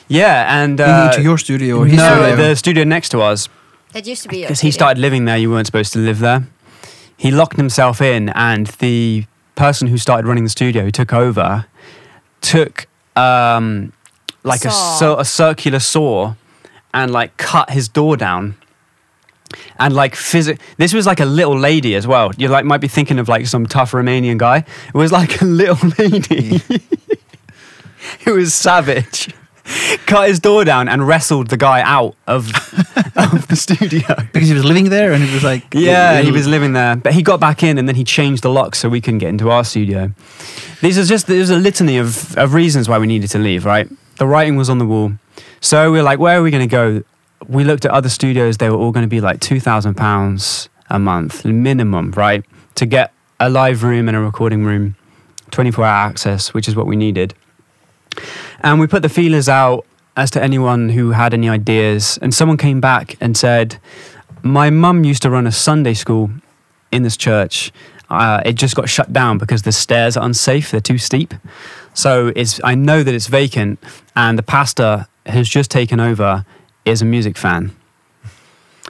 Yeah, 0.09 0.63
and. 0.63 0.73
Into- 0.81 0.85
Uh, 0.93 1.11
into 1.11 1.23
your 1.23 1.39
studio 1.39 1.79
or 1.79 1.87
his 1.87 1.97
no, 1.97 2.09
studio? 2.15 2.37
the 2.37 2.57
studio 2.57 2.85
next 2.85 3.09
to 3.11 3.21
us. 3.21 3.49
that 3.93 4.07
used 4.07 4.23
to 4.23 4.29
be 4.29 4.41
Because 4.43 4.61
he 4.61 4.71
studio. 4.71 4.87
started 4.87 5.01
living 5.01 5.25
there, 5.27 5.37
you 5.37 5.51
weren't 5.51 5.67
supposed 5.67 5.93
to 5.95 5.99
live 5.99 6.19
there. 6.19 6.45
He 7.17 7.31
locked 7.31 7.57
himself 7.57 8.01
in, 8.01 8.31
and 8.31 8.67
the 8.81 9.27
person 9.55 9.89
who 9.89 9.99
started 9.99 10.27
running 10.27 10.45
the 10.45 10.51
studio, 10.51 10.83
who 10.85 10.91
took 10.91 11.13
over, 11.13 11.67
took 12.41 12.87
um, 13.17 13.93
like 14.45 14.65
a, 14.65 14.71
Saw. 14.71 14.99
cir- 14.99 15.17
a 15.21 15.25
circular 15.25 15.79
saw 15.79 16.35
and 16.95 17.11
like 17.13 17.37
cut 17.37 17.71
his 17.71 17.89
door 17.89 18.17
down. 18.17 18.57
And 19.79 19.95
like 19.95 20.15
physic, 20.17 20.59
this 20.79 20.95
was 20.95 21.07
like 21.07 21.21
a 21.21 21.27
little 21.27 21.57
lady 21.59 21.95
as 21.95 22.07
well. 22.07 22.33
You 22.39 22.49
like 22.49 22.65
might 22.65 22.81
be 22.81 22.89
thinking 22.89 23.19
of 23.19 23.29
like 23.29 23.47
some 23.47 23.67
tough 23.67 23.93
Romanian 23.93 24.39
guy. 24.39 24.65
It 24.89 24.95
was 24.95 25.13
like 25.13 25.43
a 25.43 25.45
little 25.45 25.91
lady. 25.99 26.63
it 28.27 28.31
was 28.33 28.55
savage. 28.55 29.29
Cut 30.07 30.29
his 30.29 30.41
door 30.41 30.65
down 30.65 30.89
and 30.89 31.07
wrestled 31.07 31.49
the 31.49 31.57
guy 31.57 31.83
out 31.83 32.17
of 32.27 32.49
of 33.17 33.47
the 33.49 33.57
studio. 33.57 34.03
because 34.33 34.49
he 34.49 34.55
was 34.55 34.65
living 34.65 34.89
there 34.91 35.13
and 35.13 35.23
it 35.23 35.33
was 35.33 35.45
like 35.45 35.63
Yeah, 35.73 36.21
he 36.21 36.33
was 36.33 36.47
living 36.49 36.73
there, 36.73 36.97
but 36.97 37.13
he 37.15 37.23
got 37.23 37.39
back 37.41 37.63
in 37.63 37.79
and 37.79 37.87
then 37.87 37.95
he 37.95 38.05
changed 38.05 38.43
the 38.43 38.51
lock 38.51 38.75
so 38.75 38.89
we 38.89 39.01
couldn't 39.01 39.19
get 39.19 39.29
into 39.29 39.51
our 39.51 39.65
studio. 39.65 40.13
These 40.81 40.99
are 40.99 41.05
just 41.05 41.27
there's 41.29 41.51
a 41.51 41.57
litany 41.57 41.99
of, 41.99 42.37
of 42.37 42.55
reasons 42.55 42.89
why 42.89 42.99
we 42.99 43.07
needed 43.07 43.31
to 43.31 43.39
leave. 43.39 43.65
Right, 43.65 43.89
the 44.17 44.27
writing 44.27 44.57
was 44.57 44.69
on 44.69 44.79
the 44.79 44.87
wall, 44.87 45.13
so 45.61 45.93
we 45.93 46.01
are 46.01 46.03
like, 46.03 46.19
where 46.19 46.39
are 46.39 46.43
we 46.43 46.51
going 46.51 46.69
to 46.69 46.73
go? 46.73 47.03
We 47.49 47.63
looked 47.65 47.85
at 47.85 47.93
other 47.93 48.09
studios; 48.09 48.57
they 48.59 48.69
were 48.69 48.77
all 48.77 48.91
going 48.93 49.05
to 49.05 49.09
be 49.11 49.21
like 49.21 49.41
two 49.41 49.61
thousand 49.61 49.95
pounds 49.97 50.69
a 50.91 50.99
month 50.99 51.45
minimum, 51.45 52.11
right, 52.13 52.45
to 52.75 52.87
get 52.87 53.13
a 53.39 53.49
live 53.49 53.83
room 53.85 54.09
and 54.09 54.17
a 54.17 54.21
recording 54.21 54.65
room, 54.65 54.97
twenty 55.53 55.71
four 55.71 55.85
hour 55.85 56.09
access, 56.09 56.53
which 56.53 56.67
is 56.67 56.75
what 56.75 56.87
we 56.87 56.97
needed. 56.97 57.35
And 58.63 58.81
we 58.81 58.87
put 58.87 59.03
the 59.03 59.09
feelers 59.09 59.49
out 59.49 59.85
as 60.17 60.31
to 60.33 60.43
anyone 60.43 60.91
who 60.91 61.11
had 61.11 61.35
any 61.35 61.49
ideas. 61.49 62.19
And 62.23 62.33
someone 62.35 62.57
came 62.57 62.81
back 62.81 63.17
and 63.21 63.37
said, 63.37 63.79
My 64.43 64.71
mum 64.71 65.05
used 65.05 65.23
to 65.23 65.31
run 65.31 65.47
a 65.47 65.53
Sunday 65.53 65.95
school 65.95 66.31
in 66.91 67.03
this 67.03 67.17
church. 67.17 67.73
Uh, 68.11 68.43
it 68.45 68.55
just 68.55 68.77
got 68.77 68.89
shut 68.89 69.13
down 69.13 69.39
because 69.39 69.63
the 69.63 69.73
stairs 69.73 70.17
are 70.17 70.25
unsafe, 70.25 70.71
they're 70.71 70.81
too 70.81 70.99
steep. 70.99 71.33
So 71.95 72.33
it's, 72.37 72.61
I 72.63 72.75
know 72.75 73.03
that 73.03 73.15
it's 73.15 73.27
vacant, 73.27 73.83
and 74.15 74.39
the 74.39 74.43
pastor 74.43 75.07
who's 75.31 75.49
just 75.49 75.71
taken 75.71 75.99
over 75.99 76.45
is 76.85 77.01
a 77.01 77.05
music 77.07 77.39
fan. 77.39 77.75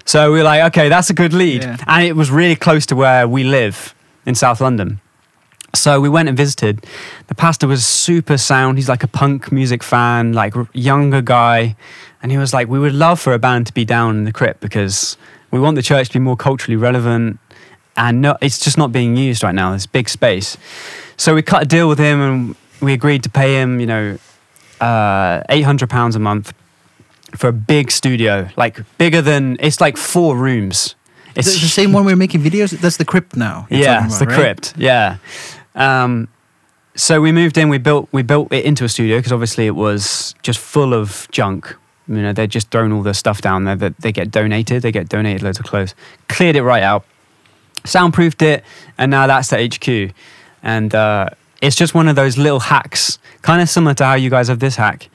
So 0.05 0.33
we're 0.33 0.43
like, 0.43 0.63
okay, 0.73 0.89
that's 0.89 1.11
a 1.11 1.15
good 1.15 1.33
lead. 1.33 1.63
Yeah. 1.63 1.77
And 1.87 2.05
it 2.05 2.17
was 2.17 2.31
really 2.31 2.57
close 2.57 2.87
to 2.87 2.97
where 2.97 3.29
we 3.29 3.45
live 3.45 3.95
in 4.27 4.35
South 4.35 4.61
London. 4.61 5.01
So 5.75 6.01
we 6.01 6.09
went 6.09 6.29
and 6.29 6.37
visited. 6.37 6.85
The 7.29 7.35
pastor 7.35 7.67
was 7.67 7.85
super 7.85 8.37
sound. 8.37 8.79
He's 8.79 8.89
like 8.89 9.03
a 9.03 9.09
punk 9.09 9.51
music 9.51 9.83
fan, 9.83 10.33
like 10.33 10.55
younger 10.75 11.23
guy. 11.23 11.77
And 12.23 12.31
he 12.31 12.39
was 12.39 12.53
like, 12.53 12.69
we 12.69 12.79
would 12.79 12.95
love 12.95 13.19
for 13.19 13.33
a 13.33 13.39
band 13.39 13.67
to 13.69 13.75
be 13.75 13.85
down 13.85 14.17
in 14.17 14.25
the 14.25 14.33
crypt 14.33 14.61
because 14.61 15.17
we 15.51 15.59
want 15.59 15.77
the 15.77 15.83
church 15.83 16.09
to 16.09 16.15
be 16.15 16.19
more 16.19 16.37
culturally 16.37 16.77
relevant. 16.77 17.39
And 17.97 18.21
no, 18.21 18.37
it's 18.41 18.59
just 18.59 18.77
not 18.77 18.93
being 18.93 19.17
used 19.17 19.43
right 19.43 19.55
now. 19.55 19.73
This 19.73 19.87
big 19.87 20.09
space. 20.09 20.57
So 21.17 21.35
we 21.35 21.43
cut 21.43 21.63
a 21.63 21.67
deal 21.67 21.89
with 21.89 21.99
him 21.99 22.21
and 22.21 22.57
we 22.81 22.93
agreed 22.93 23.23
to 23.23 23.31
pay 23.31 23.61
him, 23.61 23.81
you 23.81 23.87
know, 23.87 24.19
uh, 24.81 25.43
£800 25.49 26.17
a 26.17 26.19
month 26.19 26.53
for 27.37 27.49
a 27.49 27.53
big 27.53 27.91
studio, 27.91 28.49
like 28.57 28.81
bigger 28.99 29.23
than, 29.23 29.57
it's 29.61 29.81
like 29.81 29.97
four 29.97 30.37
rooms. 30.37 30.95
It's 31.35 31.61
the 31.61 31.69
same 31.69 31.93
one 31.93 32.05
we're 32.05 32.17
making 32.17 32.43
videos. 32.43 32.79
That's 32.79 32.99
the 32.99 33.07
crypt 33.07 33.37
now. 33.37 33.67
yeah, 33.71 34.05
it's 34.05 34.19
the 34.19 34.27
right? 34.27 34.35
crypt. 34.35 34.75
Yeah. 34.77 35.17
Um, 35.75 36.29
so 36.95 37.21
we 37.21 37.33
moved 37.33 37.57
in. 37.57 37.69
We 37.69 37.79
built 37.79 38.09
we 38.13 38.23
built 38.23 38.53
it 38.53 38.65
into 38.65 38.85
a 38.85 38.89
studio 38.89 39.19
because 39.19 39.33
obviously 39.33 39.67
it 39.67 39.75
was 39.75 40.35
just 40.43 40.59
full 40.59 40.93
of 40.95 41.27
junk. 41.31 41.75
You 42.09 42.17
know, 42.21 42.33
they're 42.33 42.47
just 42.47 42.71
throwing 42.71 42.93
all 42.93 43.03
their 43.03 43.15
stuff 43.15 43.41
down 43.41 43.65
there 43.65 43.77
that 43.77 43.99
they 43.99 44.13
get 44.13 44.31
donated. 44.31 44.83
They 44.83 44.93
get 44.93 45.09
donated 45.09 45.43
loads 45.43 45.59
of 45.59 45.65
clothes. 45.67 45.95
Cleared 46.29 46.57
it 46.57 46.63
right 46.63 46.83
out, 46.83 47.05
soundproofed 47.85 48.43
it, 48.43 48.65
and 48.99 49.11
now 49.11 49.27
that's 49.27 49.49
the 49.49 49.57
HQ. 49.67 50.15
And 50.63 50.95
uh, 50.95 51.31
it's 51.63 51.77
just 51.77 51.95
one 51.95 52.09
of 52.09 52.17
those 52.17 52.37
little 52.37 52.61
hacks, 52.61 53.19
kind 53.43 53.63
of 53.63 53.69
similar 53.69 53.95
to 53.95 54.05
how 54.05 54.15
you 54.15 54.31
guys 54.31 54.49
have 54.49 54.59
this 54.59 54.77
hack. 54.77 55.09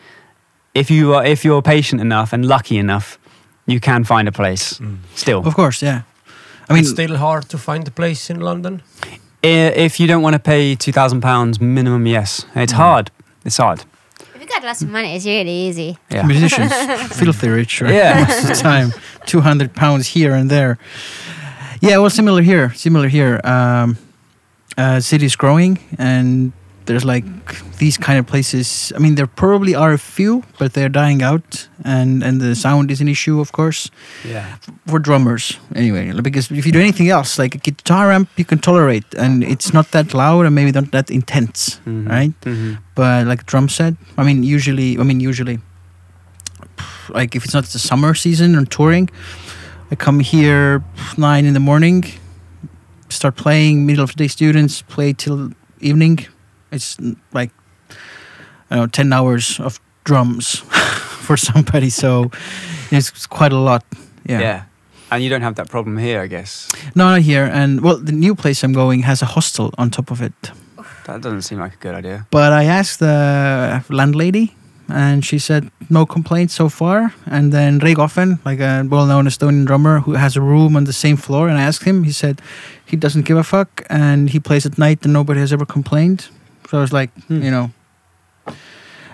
If 0.74 0.90
you 0.90 1.14
are 1.14 1.26
if 1.26 1.44
you're 1.46 1.62
patient 1.62 2.02
enough 2.02 2.34
and 2.34 2.46
lucky 2.46 2.78
enough, 2.78 3.20
you 3.66 3.80
can 3.80 4.04
find 4.04 4.28
a 4.28 4.32
place. 4.32 4.80
Still, 5.16 5.46
Of 5.46 5.54
course, 5.54 5.82
yeah. 5.82 6.02
I 6.70 6.74
mean, 6.74 6.82
it's 6.82 6.92
still 6.92 7.18
hard 7.18 7.50
to 7.50 7.58
find 7.58 7.88
a 7.88 7.92
place 7.92 8.30
in 8.30 8.40
London. 8.40 8.82
I- 9.44 9.74
If 9.86 10.00
you 10.00 10.08
don't 10.08 10.22
want 10.22 10.34
to 10.34 10.40
pay 10.40 10.76
two 10.76 10.92
thousand 10.92 11.22
pounds 11.22 11.60
minimum, 11.62 12.06
yes, 12.08 12.46
it's 12.56 12.74
hard. 12.74 13.12
It's 13.46 13.58
hard. 13.58 13.84
If 14.36 14.42
you 14.42 14.48
got 14.48 14.64
lots 14.64 14.82
of 14.82 14.90
money, 14.90 15.16
it's 15.16 15.26
really 15.26 15.50
easy. 15.68 15.98
Yeah. 16.12 16.26
musicians 16.26 16.72
filthy 17.20 17.50
rich, 17.50 17.82
right? 17.82 17.94
Yeah. 17.94 18.26
Most 18.28 18.42
of 18.44 18.48
the 18.50 18.56
time, 18.56 18.92
two 19.26 19.42
hundred 19.42 19.74
pounds 19.74 20.08
here 20.08 20.34
and 20.34 20.50
there. 20.50 20.78
Yeah, 21.82 21.98
well, 22.00 22.10
similar 22.10 22.42
here. 22.42 22.74
Similar 22.74 23.08
here. 23.08 23.40
Um, 23.44 23.98
uh, 24.78 25.00
city's 25.00 25.36
growing, 25.36 25.78
and 25.98 26.52
there's 26.88 27.04
like 27.06 27.26
these 27.78 27.98
kind 27.98 28.18
of 28.20 28.26
places. 28.26 28.92
I 28.96 29.00
mean, 29.00 29.16
there 29.16 29.28
probably 29.28 29.76
are 29.76 29.94
a 29.94 29.98
few, 29.98 30.42
but 30.58 30.74
they're 30.74 30.90
dying 30.90 31.22
out, 31.24 31.68
and 31.84 32.24
and 32.24 32.42
the 32.42 32.56
sound 32.56 32.90
is 32.92 33.02
an 33.02 33.08
issue, 33.08 33.40
of 33.40 33.52
course, 33.52 33.92
Yeah. 34.26 34.46
for 34.88 35.00
drummers. 35.00 35.60
Anyway, 35.76 36.12
because 36.22 36.50
if 36.60 36.66
you 36.66 36.72
do 36.72 36.80
anything 36.80 37.10
else, 37.10 37.38
like 37.44 37.56
a 37.56 37.60
guitar 37.60 38.12
amp, 38.12 38.30
you 38.38 38.46
can 38.46 38.60
tolerate, 38.60 39.06
and 39.18 39.44
it's 39.44 39.74
not 39.74 39.92
that 39.92 40.14
loud 40.14 40.46
and 40.46 40.56
maybe 40.56 40.72
not 40.72 40.92
that 40.92 41.10
intense, 41.12 41.80
Mhm. 41.86 42.10
right? 42.10 42.34
Mhm. 42.46 42.78
But 42.96 43.28
like 43.28 43.44
drum 43.46 43.70
set, 43.70 43.94
I 44.18 44.24
mean, 44.24 44.44
usually, 44.56 44.98
I 45.00 45.04
mean, 45.04 45.20
usually, 45.30 45.60
like 47.10 47.36
if 47.38 47.44
it's 47.46 47.54
not 47.54 47.66
the 47.74 47.80
summer 47.80 48.16
season 48.16 48.56
or 48.56 48.66
touring, 48.66 49.10
I 49.92 49.96
come 49.96 50.20
here 50.24 50.82
nine 51.18 51.46
in 51.48 51.54
the 51.54 51.60
morning, 51.60 52.04
start 53.10 53.36
playing. 53.36 53.86
Middle 53.86 54.04
of 54.04 54.10
the 54.12 54.16
day 54.24 54.28
students 54.28 54.84
play 54.96 55.14
till 55.14 55.52
evening. 55.80 56.26
It's 56.72 56.98
like 57.34 57.52
I 58.70 58.76
don't 58.76 58.80
know 58.80 58.88
ten 58.88 59.14
hours 59.14 59.60
of 59.60 59.80
drums 60.04 60.60
for 61.28 61.38
somebody. 61.38 61.90
So 61.90 62.32
it's 62.92 63.28
quite 63.28 63.54
a 63.54 63.60
lot. 63.60 63.84
Yeah. 64.26 64.64
And 65.10 65.24
you 65.24 65.30
don't 65.30 65.42
have 65.42 65.56
that 65.56 65.70
problem 65.70 65.98
here, 65.98 66.22
I 66.22 66.28
guess. 66.28 66.70
No, 66.94 67.10
not 67.10 67.22
here. 67.22 67.46
And 67.46 67.82
well, 67.82 67.98
the 67.98 68.12
new 68.12 68.36
place 68.36 68.64
I'm 68.64 68.74
going 68.74 69.04
has 69.04 69.22
a 69.22 69.26
hostel 69.26 69.74
on 69.78 69.90
top 69.90 70.12
of 70.12 70.22
it. 70.22 70.52
That 71.06 71.22
doesn't 71.22 71.44
seem 71.44 71.60
like 71.60 71.76
a 71.76 71.78
good 71.78 71.96
idea. 71.96 72.28
But 72.30 72.52
I 72.52 72.66
asked 72.66 73.00
the 73.00 73.82
landlady, 73.90 74.54
and 74.90 75.24
she 75.24 75.40
said 75.40 75.72
no 75.90 76.06
complaints 76.06 76.54
so 76.54 76.68
far. 76.68 77.14
And 77.26 77.54
then 77.54 77.80
Reigo 77.80 78.04
Ahven, 78.08 78.40
like 78.44 78.60
a 78.60 78.84
well-known 78.90 79.26
Estonian 79.26 79.66
drummer 79.66 80.02
who 80.02 80.14
has 80.16 80.36
a 80.36 80.42
room 80.42 80.76
on 80.76 80.84
the 80.84 80.94
same 80.94 81.16
floor, 81.16 81.48
and 81.48 81.58
I 81.58 81.64
asked 81.64 81.84
him, 81.84 82.04
he 82.04 82.12
said 82.12 82.42
he 82.86 82.98
doesn't 82.98 83.26
give 83.26 83.38
a 83.38 83.44
fuck, 83.44 83.86
and 83.90 84.30
he 84.30 84.40
plays 84.40 84.66
at 84.66 84.78
night, 84.78 85.06
and 85.06 85.14
nobody 85.14 85.40
has 85.40 85.54
ever 85.54 85.66
complained. 85.66 86.28
So 86.70 86.78
I 86.78 86.82
was 86.82 86.92
like, 86.94 87.12
Hmm. 87.28 87.42
you 87.44 87.52
know, 87.52 87.72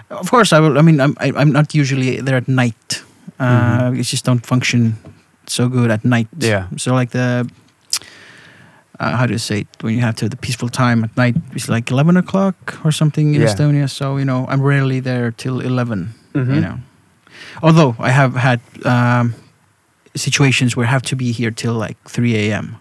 of 0.09 0.29
course 0.29 0.53
I 0.53 0.59
will. 0.59 0.77
I 0.77 0.81
mean, 0.81 0.99
I'm 0.99 1.13
I, 1.19 1.31
I'm 1.41 1.51
not 1.51 1.73
usually 1.75 2.21
there 2.21 2.37
at 2.37 2.47
night. 2.47 3.03
Uh, 3.39 3.89
Mhm. 3.91 3.99
It 3.99 4.03
just 4.11 4.25
don't 4.25 4.45
function 4.45 4.95
so 5.47 5.67
good 5.69 5.91
at 5.91 6.03
night. 6.03 6.27
Yeah. 6.37 6.67
So 6.77 6.93
like 6.99 7.09
the 7.11 7.45
uh, 8.99 9.15
how 9.17 9.25
do 9.25 9.31
you 9.33 9.39
say 9.39 9.59
it 9.61 9.67
when 9.83 9.93
you 9.95 10.01
have 10.01 10.15
to 10.15 10.29
the 10.29 10.37
peaceful 10.37 10.69
time 10.69 11.03
at 11.03 11.15
night 11.17 11.35
is 11.55 11.67
like 11.69 11.91
eleven 11.91 12.17
o'clock 12.17 12.55
or 12.85 12.91
something 12.91 13.33
in 13.35 13.41
Yeah. 13.41 13.47
Estonia. 13.53 13.87
So 13.89 14.17
you 14.17 14.25
know 14.25 14.45
I'm 14.49 14.61
rarely 14.61 14.99
there 15.01 15.31
till 15.31 15.59
11 15.59 16.07
Mhm. 16.33 16.55
You 16.55 16.61
know, 16.61 16.77
although 17.61 17.95
I 17.99 18.09
have 18.11 18.33
had 18.35 18.59
um, 18.85 19.33
situations 20.15 20.75
where 20.75 20.87
I 20.87 20.91
have 20.91 21.01
to 21.03 21.15
be 21.15 21.31
here 21.31 21.51
till 21.51 21.73
like 21.73 21.97
three 22.09 22.35
a.m. 22.49 22.75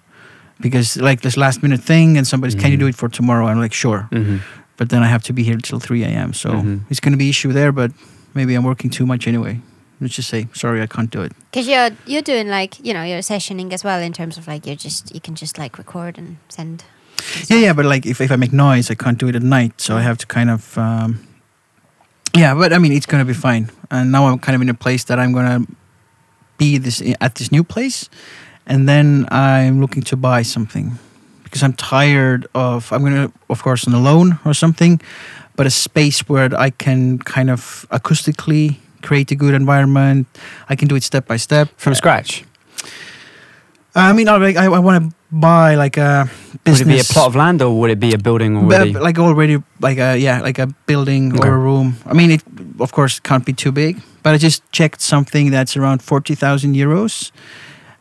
because 0.60 0.96
like 1.00 1.20
this 1.20 1.36
last 1.36 1.62
minute 1.62 1.82
thing 1.84 2.16
and 2.18 2.26
somebody's 2.26 2.54
can 2.54 2.70
you 2.70 2.78
do 2.78 2.84
Mhm. 2.86 2.90
it 2.90 2.96
for 2.96 3.08
tomorrow? 3.08 3.46
I'm 3.46 3.60
like 3.62 3.74
sure, 3.74 4.08
Mhm. 4.10 4.40
But 4.82 4.88
then 4.90 5.04
I 5.04 5.06
have 5.06 5.22
to 5.22 5.32
be 5.32 5.44
here 5.44 5.58
till 5.58 5.78
three 5.78 6.02
a.m. 6.02 6.32
So 6.32 6.50
Mhm. 6.50 6.80
it's 6.90 6.98
going 6.98 7.12
to 7.12 7.18
be 7.24 7.28
issue 7.28 7.52
there, 7.52 7.70
but 7.70 7.92
maybe 8.34 8.56
I'm 8.56 8.64
working 8.64 8.90
too 8.90 9.06
much 9.06 9.28
anyway. 9.28 9.60
Let's 10.00 10.16
just 10.16 10.28
say 10.28 10.48
sorry, 10.52 10.82
I 10.82 10.88
can't 10.88 11.08
do 11.16 11.22
it. 11.22 11.32
Because 11.52 11.68
you're 11.70 11.90
you're 12.04 12.26
doing 12.32 12.48
like 12.48 12.72
you 12.86 12.92
know 12.92 13.04
you're 13.04 13.22
sessioning 13.22 13.72
as 13.72 13.84
well 13.84 14.00
in 14.02 14.12
terms 14.12 14.38
of 14.38 14.48
like 14.48 14.66
you're 14.66 14.82
just 14.84 15.14
you 15.14 15.20
can 15.20 15.34
just 15.36 15.56
like 15.56 15.78
record 15.78 16.18
and 16.18 16.36
send. 16.48 16.82
Yeah, 17.48 17.58
yeah, 17.66 17.72
but 17.76 17.84
like 17.84 18.04
if, 18.10 18.20
if 18.20 18.30
I 18.32 18.36
make 18.36 18.52
noise, 18.52 18.90
I 18.90 18.96
can't 18.96 19.18
do 19.20 19.28
it 19.28 19.36
at 19.36 19.42
night, 19.42 19.80
so 19.80 19.96
I 19.96 20.02
have 20.02 20.16
to 20.18 20.26
kind 20.26 20.50
of. 20.50 20.76
Um, 20.76 21.18
yeah, 22.36 22.58
but 22.58 22.72
I 22.72 22.78
mean, 22.78 22.92
it's 22.92 23.06
gonna 23.06 23.24
be 23.24 23.34
fine. 23.34 23.70
And 23.90 24.10
now 24.10 24.26
I'm 24.26 24.38
kind 24.40 24.56
of 24.56 24.62
in 24.62 24.68
a 24.68 24.74
place 24.84 25.04
that 25.04 25.18
I'm 25.20 25.32
gonna 25.32 25.60
be 26.58 26.78
this 26.78 27.00
at 27.20 27.34
this 27.34 27.50
new 27.52 27.62
place, 27.64 28.08
and 28.66 28.88
then 28.88 29.26
I'm 29.30 29.80
looking 29.80 30.02
to 30.10 30.16
buy 30.16 30.42
something 30.42 30.98
because 31.52 31.62
I'm 31.62 31.74
tired 31.74 32.46
of. 32.54 32.90
I'm 32.92 33.02
gonna, 33.04 33.30
of 33.48 33.62
course, 33.62 33.86
on 33.86 33.92
a 33.94 34.00
loan 34.00 34.38
or 34.46 34.54
something, 34.54 35.00
but 35.56 35.66
a 35.66 35.70
space 35.70 36.26
where 36.28 36.48
I 36.56 36.70
can 36.70 37.18
kind 37.18 37.50
of 37.50 37.84
acoustically 37.90 38.76
create 39.02 39.30
a 39.30 39.34
good 39.36 39.52
environment. 39.54 40.26
I 40.70 40.76
can 40.76 40.88
do 40.88 40.96
it 40.96 41.02
step 41.02 41.26
by 41.26 41.36
step 41.36 41.68
From 41.76 41.94
scratch. 41.94 42.44
I 43.94 44.12
mean, 44.14 44.28
I 44.28 44.36
I, 44.54 44.64
I 44.64 44.78
want 44.78 45.04
to 45.04 45.16
buy 45.30 45.74
like 45.74 45.98
a 46.00 46.28
business. 46.64 46.86
Would 46.86 46.94
it 46.94 46.96
be 46.96 47.00
a 47.00 47.04
plot 47.12 47.26
of 47.26 47.36
land 47.36 47.60
or 47.62 47.78
would 47.78 47.90
it 47.90 48.00
be 48.00 48.14
a 48.14 48.18
building 48.18 48.56
already? 48.56 48.92
like 48.94 49.18
already 49.18 49.62
like 49.80 49.98
a 49.98 50.16
yeah 50.16 50.40
like 50.40 50.58
a 50.62 50.66
building 50.86 51.32
Okay. 51.34 51.48
or 51.48 51.54
a 51.54 51.58
room 51.58 51.96
i 52.06 52.12
mean 52.14 52.30
it 52.30 52.42
of 52.80 52.92
course 52.92 53.20
can't 53.20 53.44
be 53.46 53.52
too 53.54 53.72
big 53.72 53.96
but 54.22 54.34
i 54.34 54.38
just 54.38 54.62
checked 54.72 55.00
something 55.00 55.50
that's 55.50 55.76
around 55.76 56.02
40000 56.02 56.74
euros 56.76 57.32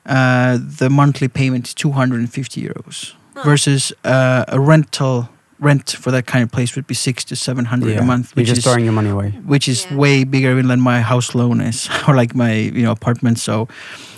uh, 0.06 0.58
the 0.80 0.90
monthly 0.90 1.28
payment 1.30 1.68
is 1.68 1.74
250 1.74 2.62
euros 2.62 3.14
Versus 3.46 3.94
uh, 4.04 4.46
a 4.48 4.60
rental 4.60 5.30
rent 5.60 5.92
for 5.92 6.10
that 6.12 6.26
kind 6.26 6.44
of 6.44 6.52
place 6.52 6.76
would 6.76 6.88
be 6.88 6.96
six 6.96 7.24
to 7.24 7.36
700 7.36 7.96
a 7.98 8.02
month 8.04 8.34
You're 8.36 8.42
which 8.42 8.48
just 8.48 8.58
is 8.60 8.64
throwing 8.64 8.84
your 8.84 8.94
money 8.94 9.10
away. 9.12 9.30
which 9.46 9.68
is 9.68 9.86
Yeah. 9.86 9.96
way 9.98 10.24
bigger 10.24 10.52
even 10.52 10.68
than 10.68 10.82
my 10.82 11.02
house 11.02 11.36
loan 11.36 11.62
is 11.62 11.88
or 12.08 12.16
like 12.16 12.34
my 12.34 12.54
you 12.54 12.82
know 12.82 12.92
apartment 12.92 13.38
so 13.38 13.68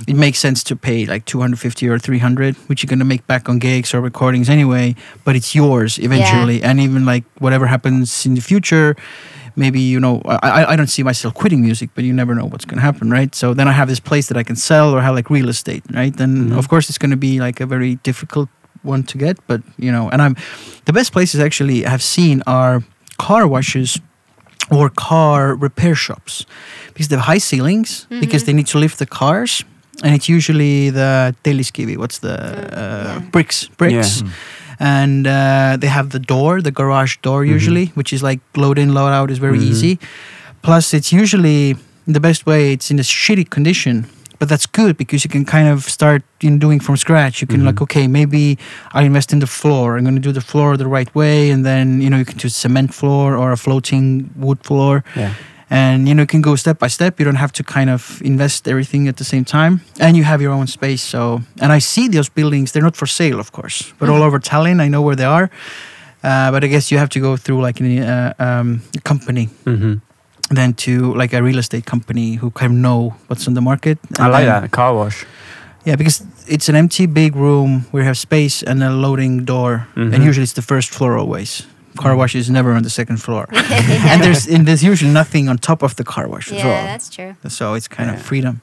it 0.08 0.16
makes 0.16 0.40
sense 0.40 0.64
to 0.64 0.76
pay 0.78 1.06
like 1.06 1.26
250 1.26 1.90
or 1.90 2.00
300 2.00 2.56
which 2.70 2.82
you're 2.82 2.88
going 2.88 3.00
to 3.00 3.06
make 3.06 3.28
back 3.28 3.50
on 3.50 3.60
gigs 3.60 3.94
or 3.94 4.00
recordings 4.00 4.50
anyway 4.50 4.96
but 5.26 5.36
it's 5.36 5.54
yours 5.54 6.00
eventually 6.00 6.64
and 6.64 6.80
even 6.80 7.04
like 7.06 7.26
whatever 7.40 7.66
happens 7.68 8.26
in 8.26 8.36
the 8.36 8.42
future 8.42 8.96
maybe 9.58 9.82
you 9.82 10.00
know 10.00 10.22
I, 10.26 10.38
I- 10.64 10.72
I 10.74 10.76
don't 10.78 10.88
see 10.90 11.04
myself 11.04 11.34
quitting 11.34 11.62
music 11.62 11.90
but 11.94 12.06
you 12.06 12.14
never 12.14 12.34
know 12.36 12.46
what's 12.48 12.64
going 12.66 12.78
to 12.78 12.86
happen 12.86 13.12
right 13.12 13.36
so 13.36 13.54
then 13.54 13.68
i 13.68 13.74
have 13.74 13.90
this 13.90 14.00
place 14.00 14.28
that 14.30 14.38
i 14.38 14.44
can 14.44 14.56
sell 14.56 14.94
or 14.96 15.02
have 15.02 15.14
like 15.14 15.30
real 15.30 15.50
estate 15.50 15.84
right 15.94 16.18
and 16.22 16.52
Mhm. 16.52 16.58
of 16.58 16.68
course 16.70 16.88
it's 16.90 16.98
going 16.98 17.12
to 17.12 17.18
be 17.18 17.42
like 17.42 17.60
a 17.60 17.66
very 17.66 17.96
difficult 18.04 18.48
one 18.84 19.04
to 19.04 19.18
get 19.18 19.38
but 19.48 19.62
you 19.78 19.92
know 19.92 20.10
and 20.12 20.22
i'm 20.22 20.36
the 20.86 20.94
best 20.94 21.12
places 21.12 21.40
actually 21.40 21.86
i 21.86 21.90
have 21.90 22.04
seen 22.04 22.42
are 22.46 22.84
car 23.18 23.48
washes 23.48 24.00
or 24.72 24.90
car 24.90 25.56
repair 25.56 25.96
shops 25.96 26.46
because 26.94 27.08
they 27.10 27.16
have 27.16 27.26
high 27.26 27.40
ceilings 27.40 28.08
because 28.20 28.44
Mhm. 28.44 28.46
they 28.46 28.54
need 28.54 28.68
to 28.68 28.78
lift 28.80 28.98
the 29.00 29.06
cars 29.06 29.64
and 30.04 30.16
it's 30.16 30.28
usually 30.30 30.90
the 30.90 31.36
telliskivi 31.44 31.96
what's 31.98 32.20
the 32.20 32.36
uh, 32.36 32.80
yeah. 32.82 33.20
bricks 33.32 33.70
bricks 33.78 34.22
Yeah. 34.22 34.30
and 34.80 35.28
uh, 35.28 35.78
they 35.82 35.88
have 35.88 36.10
the 36.10 36.20
door 36.20 36.62
the 36.62 36.72
garage 36.72 37.18
door 37.22 37.44
Mhm. 37.44 37.50
usually 37.56 37.86
which 37.96 38.12
is 38.14 38.22
like 38.24 38.40
load 38.56 38.78
in 38.78 38.94
load 38.94 39.12
out 39.20 39.30
is 39.32 39.38
very 39.40 39.60
Mhm. 39.60 39.70
easy 39.72 40.00
plus 40.62 40.94
it's 40.94 41.12
usually 41.24 41.76
the 42.08 42.20
best 42.20 42.46
way 42.46 42.74
it's 42.74 42.90
in 42.92 43.00
a 43.00 43.04
shitty 43.04 43.46
condition 43.50 44.06
but 44.44 44.50
that's 44.50 44.66
good 44.68 44.98
because 44.98 45.24
you 45.24 45.30
can 45.32 45.46
kind 45.46 45.68
of 45.74 45.84
start 45.86 46.22
in 46.42 46.60
doing 46.60 46.82
from 46.82 46.98
scratch. 46.98 47.36
You 47.42 47.48
can 47.48 47.62
Mhm. 47.62 47.66
like 47.70 47.82
okay 47.86 48.06
maybe 48.20 48.44
i 49.00 49.02
invest 49.12 49.32
in 49.32 49.40
the 49.40 49.48
floor. 49.60 49.86
I'm 49.98 50.04
going 50.04 50.20
to 50.22 50.28
do 50.30 50.34
the 50.40 50.46
floor 50.52 50.76
the 50.78 50.90
right 50.98 51.12
way 51.16 51.52
and 51.54 51.64
then 51.64 51.86
you 52.04 52.10
know 52.12 52.18
you 52.22 52.26
can 52.32 52.38
do 52.38 52.50
cement 52.50 52.90
floor 52.94 53.28
or 53.42 53.48
a 53.54 53.56
floating 53.66 54.08
wood 54.46 54.60
floor. 54.68 54.94
Yeah. 55.16 55.32
and 55.84 56.08
you 56.08 56.14
know 56.16 56.24
you 56.24 56.32
can 56.36 56.42
go 56.50 56.56
step 56.58 56.78
by 56.84 56.90
step. 56.90 57.12
You 57.20 57.26
don't 57.30 57.40
have 57.46 57.54
to 57.60 57.64
kind 57.64 57.90
of 57.96 58.02
invest 58.32 58.68
everything 58.68 59.08
at 59.08 59.16
the 59.16 59.24
same 59.24 59.44
time. 59.58 59.74
And 60.06 60.12
you 60.18 60.24
have 60.32 60.40
your 60.46 60.54
own 60.60 60.68
space 60.68 61.04
so 61.14 61.20
and 61.64 61.70
i 61.78 61.80
see 61.82 62.06
those 62.16 62.30
buildings 62.40 62.72
they're 62.72 62.88
not 62.90 62.98
for 63.02 63.08
sale 63.08 63.40
of 63.40 63.50
course 63.58 63.78
but 64.00 64.10
all 64.10 64.22
over 64.28 64.40
tallinn 64.50 64.80
i 64.86 64.88
know 64.94 65.02
where 65.08 65.16
they 65.22 65.30
are. 65.38 65.48
Uh, 66.30 66.52
but 66.54 66.62
i 66.64 66.68
guess 66.74 66.86
you 66.92 67.00
have 67.04 67.10
to 67.16 67.20
go 67.28 67.32
through 67.44 67.62
like 67.68 67.78
a 67.84 67.86
uh, 68.16 68.46
um, 68.48 68.68
company. 69.04 69.46
Hmm 69.68 69.96
then 70.50 70.74
to 70.74 71.14
like 71.16 71.34
a 71.34 71.42
real 71.42 71.58
estate 71.58 71.86
company 71.86 72.36
who 72.36 72.52
kind 72.52 72.72
of 72.74 72.78
know 72.78 73.16
what's 73.28 73.48
on 73.48 73.54
the 73.54 73.62
market 73.62 73.98
I 74.20 74.28
like 74.28 74.46
then- 74.46 74.62
that. 74.62 74.72
Car 74.72 74.94
wash. 74.94 75.26
yeah 75.86 75.96
because 75.98 76.24
it's 76.48 76.70
an 76.70 76.76
empty 76.76 77.06
big 77.08 77.36
room 77.36 77.86
where 77.92 78.04
you 78.04 78.08
have 78.08 78.18
space 78.18 78.64
and 78.64 78.84
a 78.84 78.90
loading 78.90 79.46
door 79.46 79.88
Mhm. 79.96 80.14
and 80.14 80.24
usually 80.24 80.44
it's 80.44 80.54
the 80.54 80.62
first 80.62 80.90
floor 80.90 81.18
always 81.18 81.64
car 81.96 82.16
wash 82.16 82.36
is 82.36 82.50
never 82.50 82.74
on 82.74 82.84
the 82.84 82.90
second 82.90 83.18
floor 83.18 83.46
and 84.12 84.22
there's 84.24 84.48
and 84.48 84.66
there's 84.68 84.84
usually 84.84 85.12
nothing 85.14 85.50
on 85.50 85.58
top 85.58 85.84
of 85.84 85.94
the 85.96 86.04
car 86.04 86.28
wash 86.28 86.52
as 86.52 86.58
yeah, 86.58 86.86
that's 86.92 87.10
true. 87.10 87.34
so 87.48 87.76
it's 87.76 87.88
kind 87.88 88.10
Yeah. 88.10 88.16
of 88.20 88.22
freedom. 88.26 88.62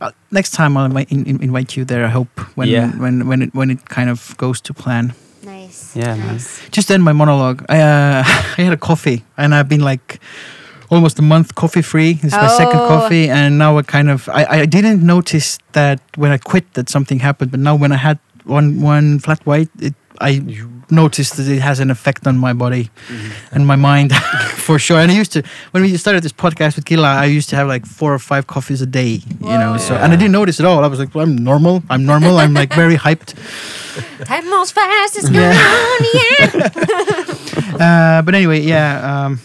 Uh, 0.00 0.10
next 0.30 0.50
time 0.54 0.76
I'll 0.76 0.84
invite, 0.86 1.10
in, 1.12 1.24
in- 1.24 1.42
invite 1.42 1.76
you 1.78 1.84
there. 1.86 2.04
I 2.04 2.10
hope 2.10 2.40
when 2.56 2.68
Yeah. 2.68 2.90
when 3.02 3.26
when 3.28 3.42
it 3.42 3.50
when 3.54 3.70
it 3.70 3.78
kind 3.88 4.10
of 4.10 4.34
goes 4.36 4.60
to 4.62 4.74
plan. 4.74 5.12
Nice. 5.44 5.96
Yeah, 5.96 6.14
man. 6.16 6.26
nice. 6.32 6.60
Just 6.76 6.90
end 6.90 7.02
my 7.02 7.12
monologue. 7.12 7.64
I 7.68 7.78
uh, 7.80 8.22
I 8.58 8.62
had 8.68 8.72
a 8.72 8.76
coffee 8.88 9.22
and 9.36 9.54
I've 9.54 9.68
been 9.68 9.84
like 9.90 10.18
almost 10.92 11.18
a 11.18 11.22
month 11.22 11.48
coffee 11.54 11.82
free. 11.82 12.12
This 12.22 12.32
is 12.32 12.38
my 12.38 12.48
second 12.62 12.80
Oh. 12.80 12.88
coffee 12.88 13.28
and 13.38 13.50
now 13.58 13.78
I 13.78 13.82
kind 13.82 14.08
of 14.10 14.28
I, 14.28 14.42
I 14.62 14.66
didn't 14.66 15.00
notice 15.14 15.58
that 15.72 15.98
when 16.16 16.30
I 16.32 16.38
quit 16.38 16.64
that 16.74 16.88
something 16.88 17.20
happened, 17.20 17.50
but 17.50 17.60
now 17.60 17.74
when 17.82 17.92
I 17.92 17.96
had 18.08 18.18
one 18.44 18.80
one 18.82 19.18
flat 19.20 19.40
white, 19.46 19.70
it, 19.80 19.94
I 20.20 20.32
noticed 20.90 21.36
that 21.36 21.48
it 21.48 21.60
has 21.62 21.80
an 21.80 21.90
effect 21.90 22.26
on 22.26 22.36
my 22.46 22.52
body 22.52 22.84
and 23.52 23.66
my 23.66 23.76
mind 23.76 24.12
for 24.66 24.78
sure. 24.78 24.98
And 25.02 25.10
I 25.10 25.14
used 25.20 25.32
to 25.32 25.42
when 25.72 25.82
we 25.82 25.96
started 25.96 26.22
this 26.22 26.32
podcast 26.44 26.76
with 26.76 26.84
Gila, 26.84 27.08
I 27.08 27.36
used 27.36 27.48
to 27.50 27.56
have 27.56 27.66
like 27.74 27.86
four 27.86 28.12
or 28.12 28.18
five 28.18 28.44
coffees 28.46 28.82
a 28.82 28.86
day, 28.86 29.20
you 29.40 29.58
know. 29.62 29.78
So 29.78 29.94
and 29.94 30.12
I 30.12 30.16
didn't 30.16 30.32
notice 30.32 30.60
at 30.60 30.66
all. 30.66 30.84
I 30.84 30.88
was 30.88 30.98
like, 30.98 31.14
well, 31.14 31.24
I'm 31.26 31.36
normal. 31.36 31.82
I'm 31.90 32.04
normal. 32.04 32.36
I'm 32.38 32.54
like 32.54 32.74
very 32.74 32.96
hyped. 32.96 33.34
Time 34.26 34.44
moves 34.50 34.72
fast. 34.72 35.16
It's 35.18 35.30
Yeah. 35.30 35.52
going 35.52 35.58
on. 35.80 36.00
Yeah. 36.14 37.28
Uh, 37.72 38.22
but 38.22 38.34
anyway, 38.34 38.60
yeah. 38.60 39.24
Um, 39.26 39.40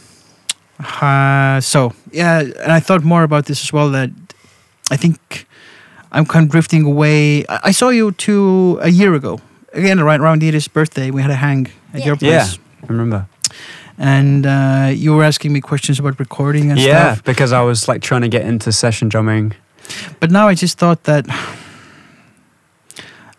uh, 0.80 1.60
so 1.62 1.94
yeah, 2.12 2.40
and 2.40 2.72
I 2.72 2.80
thought 2.80 3.04
more 3.04 3.24
about 3.24 3.46
this 3.46 3.64
as 3.64 3.74
well. 3.74 3.90
That 3.92 4.10
I 4.92 4.98
think 4.98 5.48
I'm 6.12 6.26
kind 6.26 6.46
of 6.46 6.52
drifting 6.52 6.86
away. 6.86 7.46
I, 7.48 7.60
I 7.66 7.72
saw 7.72 7.90
you 7.90 8.12
two 8.12 8.78
a 8.82 8.90
year 8.90 9.14
ago. 9.16 9.40
Again, 9.74 10.00
right 10.02 10.20
around 10.20 10.44
Edith's 10.44 10.68
birthday, 10.68 11.12
we 11.12 11.22
had 11.22 11.32
a 11.32 11.36
hang 11.36 11.68
at 11.94 12.00
Yeah. 12.00 12.06
your 12.06 12.18
Yeah. 12.22 12.40
place. 12.44 12.60
I 12.84 12.86
remember. 12.88 13.26
And 14.00 14.46
uh, 14.46 14.92
you 14.94 15.16
were 15.16 15.24
asking 15.24 15.52
me 15.54 15.60
questions 15.62 16.00
about 16.00 16.20
recording 16.20 16.70
and 16.72 16.80
yeah, 16.80 17.14
stuff. 17.14 17.24
because 17.24 17.52
I 17.52 17.62
was 17.62 17.88
like 17.88 18.02
trying 18.02 18.22
to 18.22 18.30
get 18.30 18.44
into 18.46 18.72
session 18.72 19.10
drumming. 19.10 19.54
But 20.20 20.30
now 20.32 20.48
I 20.48 20.54
just 20.54 20.78
thought 20.78 21.04
that 21.04 21.26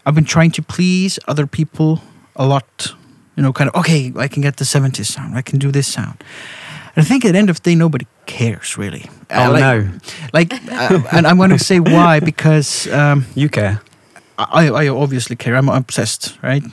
I've 0.04 0.14
been 0.14 0.24
trying 0.24 0.50
to 0.52 0.62
please 0.62 1.18
other 1.28 1.46
people 1.46 2.00
a 2.36 2.46
lot. 2.46 2.94
You 3.36 3.42
know, 3.42 3.52
kind 3.52 3.70
of, 3.70 3.76
okay, 3.80 4.12
I 4.16 4.26
can 4.28 4.42
get 4.42 4.56
the 4.56 4.64
70s 4.64 5.06
sound, 5.06 5.36
I 5.36 5.42
can 5.42 5.58
do 5.60 5.70
this 5.70 5.86
sound. 5.86 6.24
And 6.98 7.06
I 7.06 7.08
think 7.08 7.24
at 7.24 7.32
the 7.32 7.38
end 7.38 7.48
of 7.48 7.56
the 7.56 7.70
day, 7.70 7.76
nobody 7.76 8.06
cares 8.26 8.76
really. 8.76 9.08
Uh, 9.30 9.46
Oh 9.46 9.52
like, 9.52 9.60
no, 9.60 9.88
Like, 10.32 10.52
uh, 10.52 11.02
and 11.12 11.28
I'm 11.28 11.36
going 11.36 11.50
to 11.50 11.58
say 11.58 11.78
why 11.78 12.18
because 12.18 12.88
um, 12.92 13.24
you 13.36 13.48
care. 13.48 13.80
I, 14.36 14.68
I 14.68 14.88
obviously 14.88 15.36
care. 15.36 15.54
I'm 15.54 15.68
obsessed, 15.68 16.36
right? 16.42 16.64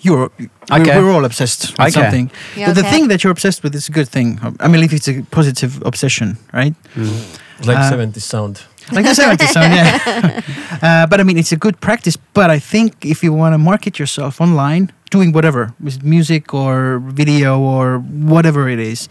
You're. 0.00 0.30
I 0.70 0.78
we're, 0.78 0.84
care. 0.84 1.02
we're 1.02 1.12
all 1.12 1.24
obsessed 1.24 1.72
with 1.72 1.80
I 1.80 1.90
something. 1.90 2.30
You 2.54 2.66
But 2.66 2.76
the 2.76 2.84
thing 2.84 3.08
that 3.08 3.24
you're 3.24 3.32
obsessed 3.32 3.64
with 3.64 3.74
is 3.74 3.88
a 3.88 3.92
good 3.92 4.08
thing. 4.08 4.38
I 4.60 4.68
mean, 4.68 4.84
if 4.84 4.92
it's 4.92 5.08
a 5.08 5.22
positive 5.30 5.82
obsession, 5.84 6.36
right? 6.52 6.74
It's 6.94 7.66
like 7.66 7.78
Uh, 7.78 7.90
70s 7.90 8.22
sound. 8.22 8.62
Like 8.92 9.06
the 9.06 9.22
70s 9.22 9.52
sound, 9.52 9.72
yeah. 9.74 10.40
uh, 10.82 11.06
but 11.06 11.18
I 11.20 11.24
mean, 11.24 11.36
it's 11.36 11.52
a 11.52 11.56
good 11.56 11.80
practice. 11.80 12.16
But 12.32 12.50
I 12.50 12.60
think 12.60 13.04
if 13.04 13.24
you 13.24 13.32
want 13.36 13.54
to 13.54 13.58
market 13.58 13.98
yourself 13.98 14.40
online, 14.40 14.92
doing 15.10 15.32
whatever 15.32 15.74
with 15.80 16.02
music 16.02 16.54
or 16.54 17.00
video 17.00 17.58
or 17.60 17.98
whatever 17.98 18.68
it 18.68 18.78
is, 18.78 19.08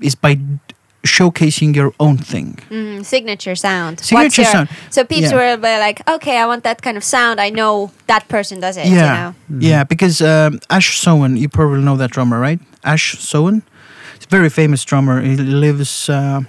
is 0.00 0.14
by 0.14 0.38
showcasing 1.04 1.74
your 1.74 1.92
own 1.98 2.18
thing. 2.18 2.58
Mm, 2.70 3.04
signature 3.04 3.54
sound. 3.54 3.96
What's 3.98 4.08
Signature 4.08 4.42
your- 4.42 4.50
sound. 4.50 4.68
So 4.90 5.04
peeps 5.04 5.30
Yeah. 5.30 5.36
will 5.36 5.56
be 5.56 5.78
like, 5.78 6.02
okay, 6.08 6.38
I 6.38 6.46
want 6.46 6.64
that 6.64 6.82
kind 6.82 6.96
of 6.96 7.04
sound. 7.04 7.40
I 7.40 7.50
know 7.50 7.90
that 8.06 8.28
person 8.28 8.60
does 8.60 8.76
it. 8.76 8.86
Yeah. 8.86 8.92
You 9.48 9.58
know? 9.60 9.68
Yeah, 9.68 9.84
because 9.84 10.20
um, 10.20 10.58
Ash 10.70 10.98
Soan, 11.00 11.36
you 11.36 11.48
probably 11.48 11.80
know 11.82 11.96
that 11.96 12.10
drummer, 12.10 12.38
right? 12.40 12.60
Ash 12.84 13.16
Soan, 13.18 13.62
he's 14.14 14.26
a 14.26 14.28
very 14.28 14.50
famous 14.50 14.84
drummer. 14.84 15.22
He 15.22 15.36
lives, 15.36 16.08
uh, 16.08 16.40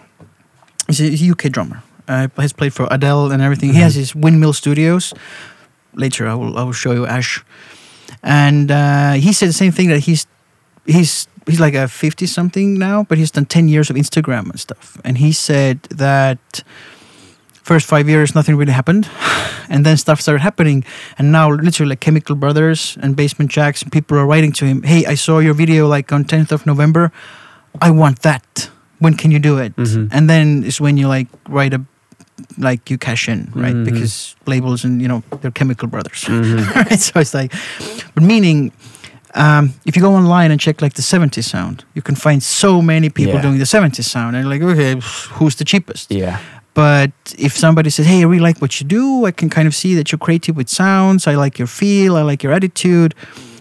he's 0.88 1.00
a 1.02 1.32
UK 1.32 1.50
drummer. 1.52 1.84
Uh, 2.08 2.28
he's 2.42 2.54
played 2.54 2.74
for 2.74 2.88
Adele 2.90 3.32
and 3.32 3.42
everything. 3.42 3.72
He 3.74 3.80
has 3.82 3.94
his 3.96 4.16
Windmill 4.16 4.54
Studios. 4.54 5.14
Later, 5.94 6.28
I 6.28 6.34
will 6.34 6.58
I 6.58 6.64
will 6.64 6.74
show 6.74 6.92
you 6.94 7.06
Ash, 7.06 7.44
and 8.24 8.72
uh, 8.72 9.14
he 9.14 9.34
said 9.34 9.50
the 9.50 9.54
same 9.54 9.72
thing 9.72 9.90
that 9.90 10.00
he's 10.00 10.26
he's 10.86 11.28
he's 11.46 11.60
like 11.60 11.74
a 11.76 11.88
fifty 11.88 12.26
something 12.26 12.78
now, 12.78 13.04
but 13.04 13.18
he's 13.18 13.32
done 13.32 13.46
ten 13.46 13.68
years 13.68 13.90
of 13.90 13.96
Instagram 13.96 14.50
and 14.50 14.60
stuff. 14.60 14.98
And 15.04 15.18
he 15.18 15.32
said 15.32 15.82
that 15.96 16.64
first 17.64 17.86
five 17.86 18.10
years 18.10 18.34
nothing 18.36 18.56
really 18.58 18.72
happened, 18.74 19.08
and 19.70 19.86
then 19.86 19.98
stuff 19.98 20.22
started 20.22 20.42
happening, 20.42 20.84
and 21.18 21.32
now 21.32 21.50
literally 21.52 21.90
like 21.90 22.00
Chemical 22.00 22.36
Brothers 22.36 22.98
and 23.02 23.16
Basement 23.16 23.52
Jaxx, 23.52 23.84
and 23.84 23.92
people 23.92 24.18
are 24.18 24.26
writing 24.26 24.52
to 24.54 24.66
him, 24.66 24.84
"Hey, 24.84 25.06
I 25.06 25.16
saw 25.16 25.40
your 25.40 25.54
video 25.54 25.88
like 25.88 26.12
on 26.12 26.24
tenth 26.26 26.52
of 26.52 26.66
November. 26.66 27.12
I 27.82 27.92
want 27.92 28.22
that. 28.22 28.70
When 29.00 29.14
can 29.16 29.32
you 29.32 29.40
do 29.40 29.58
it?" 29.60 29.76
Mhm. 29.76 30.10
And 30.12 30.30
then 30.30 30.64
it's 30.66 30.80
when 30.82 30.98
you 30.98 31.08
like 31.08 31.28
write 31.48 31.74
a 31.74 31.82
like 32.58 32.90
you 32.90 32.98
cash 32.98 33.28
in, 33.30 33.52
right? 33.56 33.76
Mhm. 33.76 33.86
Because 33.86 34.36
labels 34.46 34.84
and 34.86 35.02
you 35.02 35.08
know 35.08 35.24
they're 35.42 35.52
Chemical 35.52 35.88
Brothers, 35.88 36.26
Mhm. 36.26 36.76
right? 36.76 37.00
So 37.00 37.20
it's 37.20 37.34
like, 37.34 37.54
but 38.16 38.24
meaning. 38.24 38.72
Um, 39.36 39.74
if 39.86 39.96
you 39.96 40.02
go 40.02 40.16
online 40.16 40.50
and 40.50 40.60
check 40.60 40.82
like 40.82 40.94
the 40.96 41.04
70s 41.04 41.44
sound, 41.46 41.86
you 41.94 42.02
can 42.02 42.16
find 42.16 42.42
so 42.42 42.82
many 42.82 43.10
people 43.10 43.36
Yeah. 43.36 43.44
doing 43.44 43.60
the 43.60 43.66
70s 43.66 44.06
sound, 44.10 44.36
and 44.36 44.50
like, 44.50 44.64
okay, 44.64 45.00
who's 45.38 45.54
the 45.56 45.64
cheapest? 45.64 46.10
Yeah. 46.12 46.40
But 46.74 47.12
if 47.38 47.56
somebody 47.56 47.92
says, 47.92 48.08
"Hey, 48.08 48.22
I 48.22 48.24
really 48.24 48.40
like 48.48 48.60
what 48.60 48.80
you 48.82 48.88
do. 48.88 49.28
I 49.28 49.32
can 49.32 49.50
kind 49.50 49.68
of 49.68 49.76
see 49.76 49.94
that 49.96 50.12
you're 50.12 50.18
creative 50.26 50.56
with 50.58 50.68
sounds. 50.68 51.28
I 51.28 51.36
like 51.36 51.60
your 51.60 51.68
feel. 51.68 52.16
I 52.18 52.24
like 52.24 52.42
your 52.44 52.54
attitude. 52.56 53.14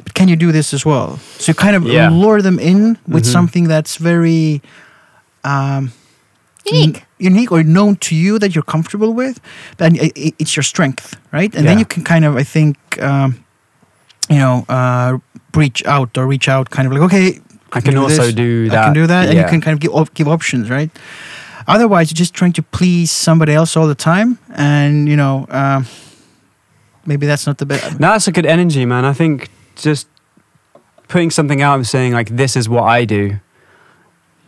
But 0.05 0.15
can 0.15 0.29
you 0.29 0.37
do 0.37 0.53
this 0.53 0.73
as 0.73 0.87
well?" 0.87 1.19
So 1.39 1.51
you 1.51 1.55
kind 1.55 1.77
of 1.77 1.85
Yeah. 1.85 2.09
lure 2.09 2.41
them 2.43 2.59
in 2.59 2.97
with 3.07 3.25
Mhm. 3.25 3.33
something 3.33 3.69
that's 3.69 3.97
very 4.01 4.63
um, 5.45 5.93
Unique. 6.67 6.97
n- 6.97 7.03
unique 7.19 7.51
or 7.53 7.63
known 7.63 7.97
to 7.97 8.15
you 8.15 8.39
that 8.39 8.55
you're 8.55 8.63
comfortable 8.75 9.13
with. 9.13 9.41
Then 9.79 9.97
i- 10.01 10.13
i- 10.17 10.33
it's 10.39 10.55
your 10.57 10.63
strength, 10.63 11.17
right? 11.33 11.55
And 11.55 11.67
then 11.67 11.79
you 11.79 11.85
can 11.85 12.05
kind 12.05 12.25
of, 12.25 12.37
I 12.37 12.45
think, 12.45 12.77
um, 13.01 13.45
you 14.29 14.39
know, 14.39 14.65
uh, 14.69 15.19
reach 15.55 15.85
out 15.87 16.17
or 16.19 16.27
reach 16.27 16.49
out, 16.49 16.71
kind 16.71 16.87
of 16.87 16.93
like, 16.93 17.03
okay, 17.03 17.41
I 17.73 17.81
can 17.81 17.95
do 17.95 18.03
also 18.03 18.25
this. 18.27 18.35
do 18.35 18.69
that. 18.71 18.79
I 18.79 18.85
can 18.85 18.95
do 18.95 19.07
that, 19.07 19.29
and 19.29 19.35
you 19.43 19.49
can 19.51 19.61
kind 19.61 19.75
of 19.75 19.81
give 19.81 19.93
op- 19.95 20.15
give 20.15 20.29
options, 20.29 20.69
right? 20.71 20.91
Otherwise, 21.67 22.11
you're 22.11 22.17
just 22.17 22.33
trying 22.35 22.53
to 22.55 22.63
please 22.63 23.11
somebody 23.11 23.53
else 23.53 23.77
all 23.77 23.87
the 23.89 23.95
time, 23.95 24.39
and 24.55 25.09
you 25.09 25.17
know, 25.17 25.47
um, 25.51 25.87
maybe 27.05 27.27
that's 27.27 27.47
not 27.47 27.59
the 27.59 27.67
best. 27.67 27.99
No, 28.01 28.09
that's 28.13 28.29
a 28.29 28.33
good 28.33 28.47
energy, 28.47 28.85
man. 28.87 29.05
I 29.05 29.13
think 29.13 29.49
just 29.77 30.07
putting 31.09 31.31
something 31.31 31.61
out 31.63 31.75
and 31.77 31.87
saying 31.87 32.13
like, 32.15 32.29
"This 32.37 32.57
is 32.57 32.69
what 32.69 32.85
I 32.85 33.05
do," 33.05 33.39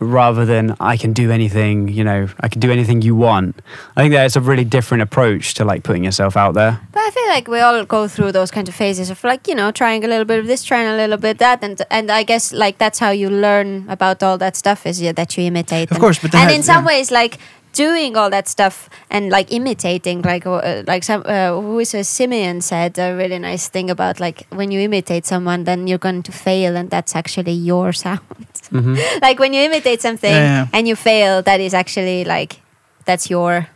rather 0.01 0.45
than 0.45 0.75
"I 0.79 0.97
can 0.97 1.13
do 1.13 1.31
anything." 1.31 1.87
You 1.87 2.03
know, 2.03 2.27
I 2.39 2.47
can 2.49 2.59
do 2.59 2.71
anything 2.71 3.01
you 3.01 3.15
want. 3.15 3.61
I 3.95 4.01
think 4.01 4.13
that's 4.13 4.35
a 4.35 4.41
really 4.41 4.65
different 4.65 5.03
approach 5.03 5.53
to 5.55 5.63
like 5.63 5.83
putting 5.83 6.03
yourself 6.03 6.35
out 6.35 6.53
there. 6.55 6.79
But 6.91 6.99
I 6.99 7.11
feel 7.11 7.27
like 7.29 7.47
we 7.47 7.59
all 7.59 7.85
go 7.85 8.07
through 8.07 8.33
those 8.33 8.51
kind 8.51 8.67
of 8.67 8.75
phases 8.75 9.09
of 9.09 9.23
like 9.23 9.47
you 9.47 9.55
know 9.55 9.71
trying 9.71 10.03
a 10.03 10.07
little 10.07 10.25
bit 10.25 10.39
of 10.39 10.47
this, 10.47 10.63
trying 10.63 10.87
a 10.87 10.97
little 10.97 11.17
bit 11.17 11.37
that, 11.37 11.63
and 11.63 11.81
and 11.89 12.11
I 12.11 12.23
guess 12.23 12.51
like 12.51 12.77
that's 12.77 12.99
how 12.99 13.11
you 13.11 13.29
learn 13.29 13.85
about 13.87 14.23
all 14.23 14.37
that 14.39 14.55
stuff 14.55 14.85
is 14.85 15.01
yeah, 15.01 15.13
that 15.13 15.37
you 15.37 15.43
imitate. 15.45 15.91
Of 15.91 15.97
and, 15.97 16.01
course, 16.01 16.19
but 16.19 16.31
that 16.31 16.41
and 16.41 16.49
has- 16.49 16.57
in 16.57 16.63
some 16.63 16.83
yeah. 16.83 16.87
ways 16.87 17.11
like 17.11 17.37
doing 17.73 18.17
all 18.17 18.29
that 18.29 18.47
stuff 18.47 18.89
and 19.09 19.29
like 19.29 19.51
imitating 19.51 20.21
like 20.21 20.45
uh, 20.45 20.83
like 20.87 21.03
some 21.03 21.23
uh, 21.25 21.51
who 21.61 21.79
is 21.79 21.93
a 21.93 22.03
Simeon 22.03 22.61
said 22.61 22.97
a 22.99 23.15
really 23.15 23.39
nice 23.39 23.69
thing 23.69 23.89
about 23.89 24.19
like 24.19 24.45
when 24.49 24.71
you 24.71 24.79
imitate 24.81 25.25
someone 25.25 25.63
then 25.63 25.87
you're 25.87 25.97
going 25.97 26.21
to 26.23 26.31
fail 26.31 26.75
and 26.75 26.89
that's 26.89 27.15
actually 27.15 27.53
your 27.53 27.93
sound 27.93 28.19
hmm 28.69 28.95
like 29.21 29.39
when 29.39 29.53
you 29.53 29.61
imitate 29.61 30.01
something 30.01 30.31
Yeah, 30.33 30.43
yeah. 30.65 30.67
and 30.73 30.87
you 30.87 30.95
fail 30.95 31.41
that 31.43 31.59
is 31.59 31.73
actually 31.73 32.23
like 32.25 32.59
that's 33.05 33.29
your 33.29 33.67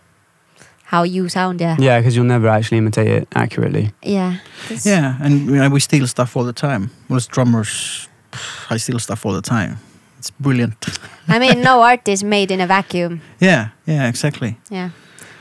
how 0.85 1.03
you 1.03 1.29
sound 1.29 1.61
yeah 1.61 1.75
Yeah, 1.79 1.99
because 1.99 2.15
you'll 2.15 2.25
never 2.29 2.47
actually 2.47 2.77
imitate 2.77 3.07
it 3.07 3.27
accurately. 3.33 3.91
yeah 4.03 4.37
Yeah, 4.83 5.17
and 5.21 5.47
you 5.49 5.55
know, 5.55 5.69
we 5.69 5.79
steal 5.79 6.05
stuff 6.07 6.35
all 6.37 6.43
the 6.45 6.53
time. 6.53 6.89
most 7.09 7.31
drummers, 7.31 8.07
I 8.69 8.77
steal 8.77 8.99
stuff 8.99 9.25
all 9.25 9.33
the 9.33 9.41
time. 9.41 9.77
It's 10.25 10.31
brilliant. 10.39 10.73
I 11.27 11.37
mean, 11.37 11.61
no 11.61 11.81
art 11.83 12.07
is 12.07 12.23
made 12.23 12.49
in 12.49 12.59
a 12.59 12.65
vacuum. 12.65 13.21
Yeah, 13.39 13.69
yeah, 13.85 14.07
exactly. 14.09 14.57
Yeah, 14.71 14.89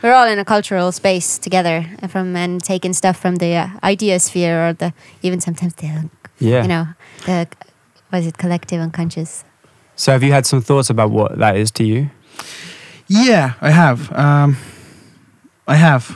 we're 0.03 0.13
all 0.13 0.27
in 0.27 0.37
a 0.37 0.45
cultural 0.45 0.91
space 0.91 1.39
together, 1.39 1.85
from 2.07 2.35
and 2.35 2.61
taking 2.63 2.93
stuff 2.93 3.17
from 3.17 3.37
the 3.37 3.55
uh, 3.55 3.67
idea 3.83 4.19
sphere 4.19 4.67
or 4.69 4.73
the 4.73 4.93
even 5.23 5.41
sometimes 5.41 5.73
the 5.75 5.87
Yeah. 6.39 6.61
you 6.61 6.67
know 6.67 6.87
the 7.25 7.47
what 8.11 8.19
is 8.19 8.27
it 8.27 8.37
collective 8.37 8.79
unconscious. 8.79 9.43
So 9.95 10.11
have 10.11 10.21
you 10.21 10.31
had 10.33 10.45
some 10.45 10.61
thoughts 10.61 10.91
about 10.91 11.09
what 11.09 11.39
that 11.39 11.55
is 11.57 11.71
to 11.71 11.83
you? 11.83 12.09
Yeah, 13.07 13.53
I 13.61 13.71
have. 13.71 14.11
Um, 14.11 14.57
I 15.67 15.75
have. 15.77 16.15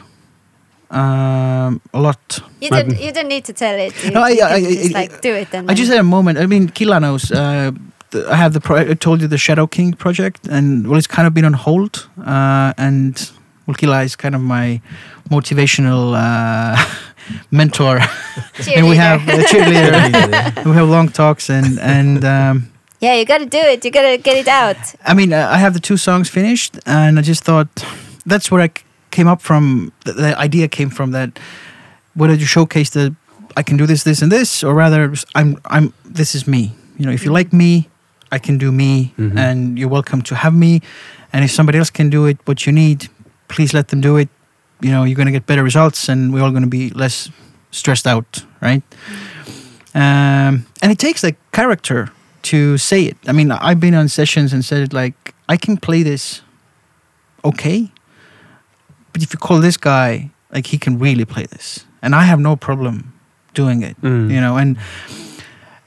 Um, 0.91 1.81
a 1.93 1.99
lot. 1.99 2.39
You 2.61 2.69
Maybe- 2.71 2.89
didn't 2.89 3.01
you 3.05 3.11
didn't 3.13 3.29
need 3.29 3.45
to 3.45 3.53
tell 3.53 3.79
it. 3.79 3.93
You, 4.03 4.11
No, 4.11 4.21
I- 4.21 4.29
you 4.29 4.43
I- 4.43 4.61
can 4.61 4.73
just 4.73 4.95
I- 4.95 4.99
like 5.01 5.21
do 5.21 5.33
it. 5.33 5.49
then. 5.51 5.69
I 5.69 5.73
just 5.73 5.89
had 5.89 5.99
a 5.99 6.03
moment. 6.03 6.37
I 6.37 6.45
mean, 6.45 6.67
Kila 6.69 6.99
knows. 6.99 7.31
Uh, 7.31 7.71
the, 8.11 8.27
I 8.29 8.35
have 8.35 8.53
the. 8.53 8.61
Pro- 8.61 8.77
I 8.77 8.93
told 8.93 9.21
you 9.21 9.27
the 9.27 9.37
Shadow 9.37 9.67
King 9.67 9.93
project, 9.93 10.47
and 10.47 10.87
well, 10.87 10.97
it's 10.97 11.07
kind 11.07 11.27
of 11.27 11.33
been 11.33 11.45
on 11.45 11.53
hold. 11.53 12.07
Uh, 12.23 12.73
and 12.77 13.31
well, 13.65 14.01
is 14.01 14.15
kind 14.15 14.35
of 14.35 14.41
my 14.41 14.81
motivational 15.29 16.15
uh, 16.15 16.75
mentor, 17.51 17.99
and 18.75 18.87
we 18.89 18.95
have 18.95 19.21
a 19.27 19.43
cheerleader. 19.43 20.65
we 20.65 20.71
have 20.71 20.89
long 20.89 21.09
talks, 21.09 21.49
and 21.49 21.79
and 21.79 22.25
um, 22.25 22.71
yeah, 22.99 23.15
you 23.15 23.25
got 23.25 23.39
to 23.39 23.45
do 23.45 23.57
it. 23.57 23.85
You 23.85 23.91
got 23.91 24.09
to 24.09 24.17
get 24.17 24.37
it 24.37 24.47
out. 24.47 24.77
I 25.05 25.13
mean, 25.13 25.33
uh, 25.33 25.47
I 25.51 25.57
have 25.57 25.73
the 25.73 25.79
two 25.79 25.97
songs 25.97 26.29
finished, 26.29 26.79
and 26.85 27.19
I 27.19 27.21
just 27.21 27.43
thought 27.43 27.67
that's 28.25 28.51
where 28.51 28.61
I 28.61 28.67
c- 28.67 28.83
came 29.11 29.27
up 29.27 29.41
from. 29.41 29.91
The, 30.05 30.13
the 30.13 30.37
idea 30.37 30.67
came 30.67 30.89
from 30.89 31.11
that. 31.11 31.39
Whether 32.15 32.33
you 32.33 32.45
showcase 32.45 32.89
the, 32.89 33.15
I 33.55 33.63
can 33.63 33.77
do 33.77 33.85
this, 33.85 34.03
this, 34.03 34.21
and 34.21 34.31
this, 34.31 34.63
or 34.63 34.73
rather, 34.73 35.13
I'm, 35.35 35.57
I'm. 35.65 35.93
This 36.03 36.35
is 36.35 36.47
me. 36.47 36.73
You 36.97 37.05
know, 37.05 37.11
if 37.11 37.23
you 37.23 37.31
like 37.31 37.53
me, 37.53 37.87
I 38.31 38.39
can 38.39 38.57
do 38.57 38.71
me, 38.71 39.13
Mhm. 39.17 39.37
and 39.37 39.77
you're 39.79 39.89
welcome 39.89 40.21
to 40.23 40.35
have 40.35 40.53
me. 40.53 40.81
And 41.33 41.43
if 41.45 41.51
somebody 41.51 41.77
else 41.77 41.89
can 41.91 42.09
do 42.09 42.25
it, 42.27 42.37
what 42.45 42.65
you 42.65 42.71
need, 42.73 43.07
please 43.47 43.73
let 43.73 43.87
them 43.87 44.01
do 44.01 44.17
it. 44.17 44.29
You 44.81 44.91
know, 44.91 45.03
you're 45.03 45.15
gonna 45.17 45.31
get 45.31 45.45
better 45.45 45.63
results, 45.63 46.09
and 46.09 46.31
we're 46.33 46.41
all 46.43 46.51
gonna 46.51 46.67
be 46.67 46.89
less 46.91 47.29
stressed 47.71 48.07
out, 48.07 48.45
right? 48.61 48.83
Um, 49.95 50.65
and 50.81 50.91
it 50.91 50.97
takes 50.99 51.23
like 51.23 51.37
character 51.51 52.09
to 52.43 52.77
say 52.77 53.03
it. 53.03 53.17
I 53.27 53.31
mean, 53.31 53.51
I've 53.51 53.79
been 53.79 53.95
on 53.95 54.07
sessions 54.07 54.53
and 54.53 54.63
said 54.63 54.93
like, 54.93 55.33
I 55.49 55.57
can 55.57 55.77
play 55.77 56.03
this 56.03 56.41
okay, 57.43 57.91
but 59.13 59.23
if 59.23 59.33
you 59.33 59.39
call 59.39 59.59
this 59.59 59.77
guy, 59.77 60.29
like 60.53 60.67
he 60.67 60.77
can 60.77 60.99
really 60.99 61.25
play 61.25 61.45
this, 61.45 61.85
and 62.01 62.13
I 62.15 62.23
have 62.23 62.39
no 62.39 62.55
problem 62.55 63.13
doing 63.53 63.81
it, 63.81 63.99
Mm. 64.01 64.31
you 64.31 64.39
know. 64.41 64.57
And 64.57 64.77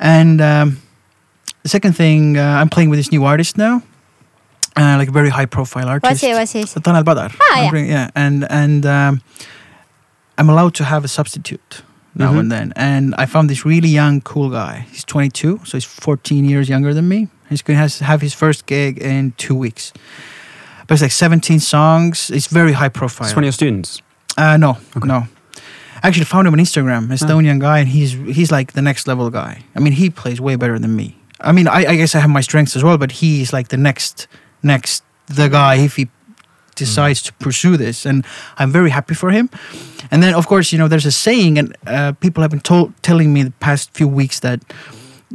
and 0.01 0.41
um, 0.41 0.79
the 1.63 1.69
second 1.69 1.93
thing, 1.95 2.37
uh, 2.37 2.43
I'm 2.61 2.69
playing 2.69 2.91
with 2.91 2.99
this 2.99 3.11
new 3.13 3.25
artist 3.25 3.57
now, 3.57 3.83
uh, 4.77 4.97
like 4.99 5.09
a 5.09 5.13
very 5.13 5.29
high 5.31 5.47
profile 5.47 5.89
artist. 5.89 6.11
What's 6.11 6.23
it? 6.23 6.35
What's 6.35 6.55
it? 6.55 6.69
Sultan 6.69 6.95
Badar. 7.05 7.35
Ah, 7.41 7.53
I'm 7.57 7.65
yeah. 7.65 7.71
bringing- 7.71 7.91
yeah, 7.91 8.11
and 8.15 8.47
and 8.51 8.85
um, 8.87 9.21
I'm 10.39 10.49
allowed 10.51 10.75
to 10.75 10.85
have 10.85 11.05
a 11.05 11.09
substitute 11.09 11.83
now 12.15 12.33
Mhm. 12.33 12.39
and 12.41 12.51
then. 12.53 12.73
And 12.77 13.15
I 13.19 13.27
found 13.27 13.49
this 13.51 13.65
really 13.65 13.89
young, 13.89 14.21
cool 14.23 14.51
guy. 14.51 14.87
He's 14.91 15.05
22, 15.05 15.61
so 15.65 15.77
he's 15.77 15.85
14 15.85 16.45
years 16.45 16.69
younger 16.69 16.93
than 16.95 17.09
me. 17.09 17.29
He's 17.49 17.63
going 17.63 17.79
to 17.79 18.05
have 18.05 18.21
his 18.23 18.35
first 18.35 18.67
gig 18.67 18.99
in 18.99 19.33
two 19.37 19.55
weeks. 19.55 19.93
But 20.87 20.95
it's 20.95 21.03
like 21.03 21.13
17 21.13 21.61
songs. 21.61 22.31
It's 22.31 22.47
very 22.49 22.73
high 22.73 22.89
profile. 22.89 23.27
It's 23.27 23.37
one 23.37 23.45
of 23.45 23.47
your 23.47 23.53
students. 23.53 24.03
Uh, 24.39 24.57
no, 24.57 24.79
Okay. 24.97 25.07
no. 25.07 25.27
Actually, 26.03 26.25
found 26.25 26.47
him 26.49 26.55
on 26.55 26.59
Instagram. 26.61 27.07
Estonian 27.13 27.59
guy, 27.61 27.79
and 27.79 27.89
he's 27.89 28.13
he's 28.37 28.51
like 28.51 28.73
the 28.73 28.83
next 28.83 29.07
level 29.07 29.31
guy. 29.31 29.59
I 29.77 29.81
mean, 29.81 29.93
he 29.93 30.11
plays 30.11 30.41
way 30.41 30.57
better 30.57 30.79
than 30.79 30.97
me. 30.97 31.15
I 31.43 31.53
mean, 31.53 31.69
I, 31.69 31.85
I 31.93 31.97
guess 31.97 32.15
I 32.15 32.21
have 32.21 32.31
my 32.31 32.41
strengths 32.43 32.77
as 32.77 32.83
well, 32.83 32.99
but 32.99 33.13
he's 33.13 33.53
like 33.53 33.69
the 33.69 33.77
next 33.77 34.29
next 34.63 35.05
the 35.27 35.49
guy 35.49 35.77
if 35.77 35.97
he 35.97 36.09
decides 36.75 37.23
to 37.23 37.33
pursue 37.35 37.77
this, 37.77 38.07
and 38.07 38.25
I'm 38.59 38.73
very 38.73 38.91
happy 38.91 39.15
for 39.15 39.31
him. 39.31 39.51
And 40.11 40.23
then, 40.23 40.35
of 40.35 40.47
course, 40.47 40.73
you 40.73 40.79
know, 40.79 40.89
there's 40.89 41.07
a 41.07 41.13
saying, 41.13 41.59
and 41.59 41.77
uh, 41.87 42.13
people 42.13 42.43
have 42.43 42.51
been 42.51 42.61
told 42.61 42.93
telling 43.03 43.33
me 43.33 43.43
the 43.43 43.53
past 43.61 43.91
few 43.95 44.09
weeks 44.09 44.41
that. 44.41 44.61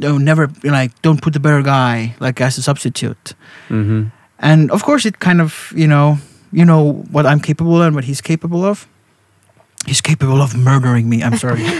No, 0.00 0.16
never 0.16 0.48
like 0.62 0.92
don't 1.02 1.20
put 1.20 1.32
the 1.32 1.40
better 1.40 1.60
guy 1.60 2.14
like 2.20 2.40
as 2.40 2.56
a 2.56 2.62
substitute 2.62 3.34
hmm 3.66 4.04
and 4.38 4.70
of 4.70 4.84
course 4.84 5.04
it 5.04 5.18
kind 5.18 5.40
of 5.40 5.72
you 5.74 5.88
know 5.88 6.18
you 6.52 6.64
know 6.64 6.92
what 7.10 7.26
i'm 7.26 7.40
capable 7.40 7.80
of 7.80 7.86
and 7.88 7.96
what 7.96 8.04
he's 8.04 8.20
capable 8.20 8.64
of 8.64 8.86
he's 9.86 10.00
capable 10.00 10.40
of 10.42 10.54
murdering 10.56 11.08
me. 11.08 11.22
I'm 11.22 11.36
sorry. 11.38 11.62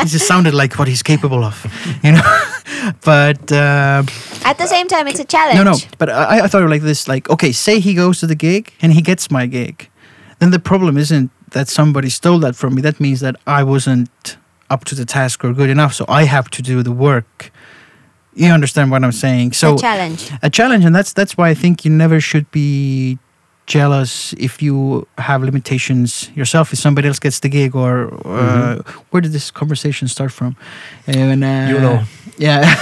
It 0.00 0.08
just 0.08 0.26
sounded 0.26 0.54
like 0.54 0.78
what 0.78 0.88
he's 0.88 1.02
capable 1.02 1.44
of 1.44 1.56
you 2.02 2.12
know? 2.12 2.22
But 3.04 3.50
uh, 3.52 4.02
At 4.44 4.56
the 4.58 4.66
same 4.66 4.86
time, 4.88 5.08
it's 5.08 5.20
a 5.20 5.24
challenge. 5.24 5.56
no 5.58 5.64
no 5.64 5.76
but 5.98 6.08
I, 6.08 6.44
I 6.44 6.48
thought 6.48 6.68
like 6.70 6.82
this 6.82 7.08
like 7.08 7.28
okay 7.30 7.52
say 7.52 7.80
he 7.80 7.94
goes 7.94 8.20
to 8.20 8.26
the 8.26 8.34
gig 8.36 8.72
and 8.82 8.92
he 8.92 9.02
gets 9.02 9.30
my 9.30 9.46
gig. 9.46 9.88
Then 10.38 10.50
the 10.50 10.58
problem 10.60 10.96
isn't 10.96 11.30
that 11.50 11.68
somebody 11.68 12.08
stole 12.10 12.38
that 12.40 12.54
from 12.56 12.74
me. 12.74 12.82
That 12.82 13.00
means 13.00 13.20
that 13.20 13.36
i 13.46 13.62
wasn't 13.62 14.36
up 14.70 14.84
to 14.84 14.94
the 14.94 15.04
task 15.04 15.44
or 15.44 15.52
good 15.52 15.70
enough. 15.70 15.92
So 15.94 16.04
i 16.08 16.24
have 16.24 16.48
to 16.50 16.62
do 16.62 16.82
the 16.82 16.92
work. 16.92 17.50
You 18.34 18.52
understand 18.52 18.90
what 18.92 19.02
i'm 19.04 19.12
saying? 19.12 19.52
So 19.52 19.74
a 19.74 19.78
challenge. 19.78 20.30
a 20.42 20.50
challenge 20.50 20.84
and 20.84 20.94
that's 20.94 21.12
that's 21.12 21.34
why 21.36 21.48
i 21.50 21.54
think 21.54 21.84
you 21.84 21.90
never 21.90 22.20
should 22.20 22.46
be 22.50 23.18
jealous 23.68 24.32
if 24.38 24.62
you 24.62 25.06
have 25.18 25.42
limitations 25.42 26.30
yourself 26.34 26.72
if 26.72 26.78
somebody 26.78 27.06
else 27.06 27.18
gets 27.20 27.40
the 27.40 27.48
gig 27.50 27.76
or 27.76 28.08
uh, 28.26 28.80
where 29.10 29.20
did 29.20 29.32
this 29.32 29.50
conversation 29.50 30.08
start 30.08 30.32
from 30.32 30.56
and, 31.06 31.44
uh, 31.44 31.66
You 31.72 31.78
know. 31.78 32.02
yeah 32.38 32.64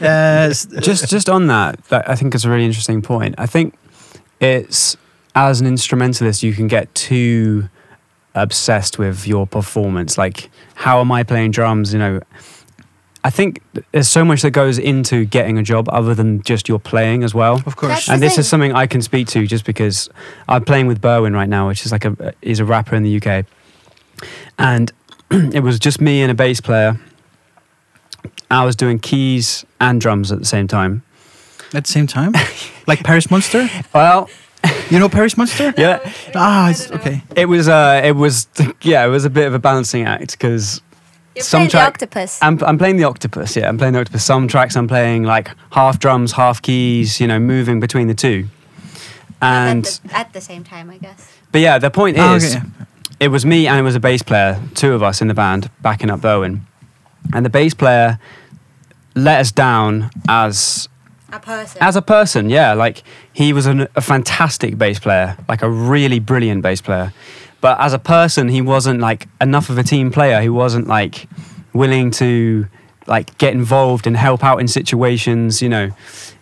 uh, 0.02 0.48
just 0.80 1.08
just 1.08 1.28
on 1.28 1.46
that, 1.46 1.82
that 1.88 2.08
I 2.08 2.14
think 2.14 2.34
it's 2.34 2.44
a 2.44 2.50
really 2.50 2.66
interesting 2.66 3.00
point. 3.02 3.34
I 3.38 3.46
think 3.46 3.74
it's 4.40 4.96
as 5.34 5.60
an 5.60 5.66
instrumentalist 5.66 6.42
you 6.42 6.52
can 6.52 6.66
get 6.68 6.94
too 6.94 7.68
obsessed 8.34 8.98
with 8.98 9.26
your 9.26 9.46
performance. 9.46 10.18
Like, 10.18 10.50
how 10.74 11.00
am 11.00 11.10
I 11.12 11.22
playing 11.24 11.52
drums? 11.52 11.92
You 11.92 11.98
know, 11.98 12.20
I 13.22 13.30
think 13.30 13.60
there's 13.92 14.08
so 14.08 14.24
much 14.24 14.40
that 14.42 14.52
goes 14.52 14.78
into 14.78 15.26
getting 15.26 15.58
a 15.58 15.62
job 15.62 15.88
other 15.92 16.14
than 16.14 16.42
just 16.42 16.68
your 16.68 16.78
playing 16.78 17.22
as 17.22 17.34
well. 17.34 17.60
of 17.66 17.76
course 17.76 17.92
That's 17.92 18.08
And 18.08 18.22
this 18.22 18.34
thing. 18.36 18.40
is 18.40 18.48
something 18.48 18.72
I 18.72 18.86
can 18.86 19.02
speak 19.02 19.28
to 19.28 19.46
just 19.46 19.64
because 19.66 20.08
I'm 20.48 20.64
playing 20.64 20.86
with 20.86 21.00
Berwyn 21.02 21.34
right 21.34 21.48
now, 21.48 21.68
which 21.68 21.84
is 21.84 21.92
like 21.92 22.04
a 22.06 22.34
he's 22.42 22.60
a 22.60 22.64
rapper 22.64 22.96
in 22.96 23.02
the 23.02 23.16
UK, 23.20 23.44
and 24.58 24.90
it 25.30 25.62
was 25.62 25.78
just 25.78 26.00
me 26.00 26.22
and 26.22 26.30
a 26.30 26.34
bass 26.34 26.60
player. 26.60 26.98
I 28.50 28.64
was 28.64 28.74
doing 28.74 28.98
keys 28.98 29.64
and 29.80 30.00
drums 30.00 30.32
at 30.32 30.38
the 30.38 30.44
same 30.46 30.66
time. 30.66 31.02
at 31.74 31.84
the 31.84 31.90
same 31.92 32.06
time 32.06 32.32
like 32.88 33.04
paris 33.04 33.30
monster 33.30 33.68
Well, 33.94 34.28
you 34.90 34.98
know 34.98 35.08
paris 35.08 35.36
monster 35.36 35.72
yeah, 35.78 36.00
ah 36.34 36.70
it's 36.70 36.90
okay 36.90 37.22
it 37.36 37.46
was 37.46 37.68
uh, 37.68 38.00
it 38.04 38.12
was 38.16 38.48
yeah, 38.82 39.04
it 39.04 39.08
was 39.08 39.24
a 39.24 39.30
bit 39.30 39.46
of 39.46 39.54
a 39.54 39.58
balancing 39.60 40.04
act 40.04 40.32
because 40.32 40.80
You're 41.36 41.44
some 41.44 41.60
playing 41.68 41.70
the 41.70 41.86
octopus. 41.86 42.38
I'm 42.42 42.62
I'm 42.64 42.78
playing 42.78 42.96
the 42.96 43.04
octopus. 43.04 43.56
Yeah, 43.56 43.68
I'm 43.68 43.78
playing 43.78 43.92
the 43.94 44.00
octopus. 44.00 44.24
Some 44.24 44.48
tracks 44.48 44.76
I'm 44.76 44.88
playing 44.88 45.22
like 45.24 45.50
half 45.72 45.98
drums, 45.98 46.32
half 46.32 46.60
keys. 46.60 47.20
You 47.20 47.26
know, 47.28 47.38
moving 47.38 47.78
between 47.80 48.08
the 48.08 48.14
two. 48.14 48.48
And 49.42 49.86
at, 49.86 50.00
the, 50.04 50.16
at 50.18 50.32
the 50.34 50.40
same 50.40 50.64
time, 50.64 50.90
I 50.90 50.98
guess. 50.98 51.32
but 51.52 51.60
yeah, 51.62 51.78
the 51.78 51.90
point 51.90 52.18
Ah, 52.18 52.34
is. 52.34 52.56
okay. 52.56 52.64
it 53.20 53.28
was 53.28 53.46
me 53.46 53.66
and 53.66 53.78
it 53.78 53.82
was 53.82 53.94
a 53.94 54.00
bass 54.00 54.22
player, 54.22 54.60
two 54.74 54.92
of 54.92 55.02
us 55.02 55.22
in 55.22 55.28
the 55.28 55.34
band 55.34 55.70
backing 55.80 56.10
up 56.10 56.20
Berwyn. 56.20 56.60
And 57.32 57.44
the 57.46 57.50
bass 57.50 57.72
player 57.72 58.18
let 59.14 59.40
us 59.40 59.50
down 59.50 60.10
as 60.28 60.88
A 61.32 61.40
person. 61.40 61.78
as 61.82 61.96
a 61.96 62.02
person, 62.02 62.50
yeah. 62.50 62.74
Like 62.74 63.02
he 63.32 63.52
was 63.54 63.64
an, 63.66 63.88
a 63.96 64.00
fantastic 64.02 64.76
bass 64.76 64.98
player, 64.98 65.38
like 65.48 65.62
a 65.62 65.70
really 65.70 66.18
brilliant 66.18 66.60
bass 66.62 66.82
player. 66.82 67.12
But 67.60 67.78
as 67.80 67.92
a 67.92 67.98
person, 67.98 68.48
he 68.48 68.62
wasn't 68.62 69.00
like 69.00 69.28
enough 69.40 69.68
of 69.70 69.78
a 69.78 69.82
team 69.82 70.10
player. 70.10 70.40
He 70.40 70.48
wasn't 70.48 70.86
like 70.86 71.28
willing 71.72 72.10
to 72.12 72.66
like 73.06 73.36
get 73.38 73.52
involved 73.54 74.06
and 74.06 74.16
help 74.16 74.42
out 74.44 74.60
in 74.60 74.68
situations. 74.68 75.60
You 75.60 75.68
know, 75.68 75.90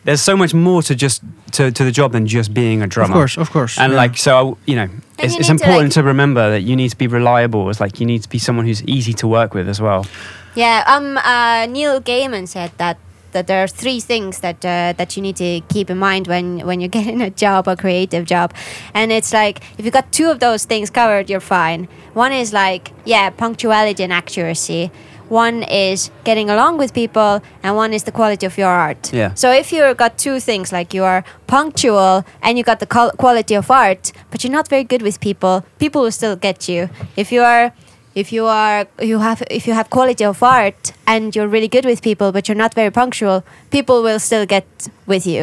there's 0.04 0.20
so 0.20 0.36
much 0.36 0.54
more 0.54 0.82
to 0.82 0.94
just 0.94 1.22
to, 1.52 1.70
to 1.72 1.84
the 1.84 1.90
job 1.90 2.12
than 2.12 2.26
just 2.26 2.52
being 2.54 2.82
a 2.82 2.86
drummer. 2.86 3.14
of 3.14 3.18
course 3.18 3.36
of 3.38 3.50
course 3.50 3.78
And 3.78 3.92
yeah. 3.92 3.96
like 3.98 4.16
so, 4.18 4.58
you 4.66 4.76
know, 4.76 4.88
it's, 5.18 5.34
you 5.34 5.40
it's 5.40 5.48
need 5.50 5.58
to, 5.58 5.64
important 5.64 5.84
like- 5.84 5.92
to 5.94 6.02
remember 6.02 6.50
that 6.50 6.60
you 6.60 6.76
need 6.76 6.90
to 6.90 6.96
be 6.96 7.06
reliable. 7.06 7.68
It's 7.70 7.80
like 7.80 7.98
you 8.00 8.06
need 8.06 8.22
to 8.22 8.28
be 8.28 8.38
someone 8.38 8.66
who's 8.66 8.82
easy 8.84 9.12
to 9.14 9.26
work 9.26 9.54
with 9.54 9.68
as 9.68 9.80
well. 9.80 10.06
Yeah, 10.54 10.82
um, 10.86 11.16
uh, 11.18 11.66
Neil 11.66 12.00
Gaiman 12.00 12.46
said 12.48 12.72
that 12.78 12.98
that 13.38 13.46
there 13.46 13.62
are 13.62 13.68
three 13.68 14.00
things 14.00 14.40
that 14.40 14.64
uh, 14.64 14.92
that 14.98 15.16
you 15.16 15.22
need 15.22 15.36
to 15.36 15.60
keep 15.68 15.90
in 15.90 15.98
mind 15.98 16.26
when 16.26 16.66
when 16.66 16.80
you're 16.80 16.94
getting 16.98 17.20
a 17.22 17.30
job, 17.30 17.68
a 17.68 17.76
creative 17.76 18.24
job, 18.26 18.52
and 18.94 19.12
it's 19.12 19.32
like 19.32 19.56
if 19.78 19.84
you've 19.84 19.94
got 20.00 20.10
two 20.10 20.28
of 20.30 20.40
those 20.40 20.64
things 20.64 20.90
covered, 20.90 21.30
you're 21.30 21.46
fine. 21.58 21.86
One 22.14 22.32
is 22.32 22.52
like 22.52 22.90
yeah, 23.04 23.30
punctuality 23.30 24.02
and 24.02 24.12
accuracy. 24.12 24.90
One 25.28 25.62
is 25.62 26.10
getting 26.24 26.48
along 26.48 26.78
with 26.78 26.94
people, 26.94 27.42
and 27.62 27.76
one 27.76 27.92
is 27.92 28.04
the 28.04 28.12
quality 28.12 28.46
of 28.46 28.56
your 28.56 28.72
art. 28.88 29.12
Yeah. 29.12 29.34
So 29.34 29.52
if 29.52 29.72
you've 29.72 29.96
got 29.96 30.16
two 30.16 30.40
things, 30.40 30.72
like 30.72 30.94
you 30.94 31.04
are 31.04 31.22
punctual 31.46 32.24
and 32.42 32.56
you 32.56 32.64
got 32.64 32.80
the 32.80 32.86
qual- 32.86 33.12
quality 33.12 33.54
of 33.54 33.70
art, 33.70 34.10
but 34.30 34.42
you're 34.42 34.56
not 34.58 34.68
very 34.68 34.84
good 34.84 35.02
with 35.02 35.20
people, 35.20 35.66
people 35.78 36.00
will 36.02 36.16
still 36.20 36.34
get 36.34 36.66
you. 36.66 36.88
If 37.14 37.30
you 37.30 37.42
are 37.42 37.74
if 38.22 38.32
you 38.36 38.44
are 38.46 38.80
you 39.10 39.18
have 39.28 39.40
if 39.58 39.62
you 39.68 39.74
have 39.78 39.88
quality 39.96 40.24
of 40.24 40.42
art 40.42 40.92
and 41.06 41.36
you're 41.36 41.50
really 41.54 41.68
good 41.76 41.84
with 41.90 42.00
people 42.02 42.28
but 42.36 42.42
you're 42.48 42.60
not 42.64 42.72
very 42.80 42.90
punctual 43.00 43.36
people 43.76 44.02
will 44.06 44.18
still 44.28 44.44
get 44.54 44.64
with 45.12 45.24
you 45.32 45.42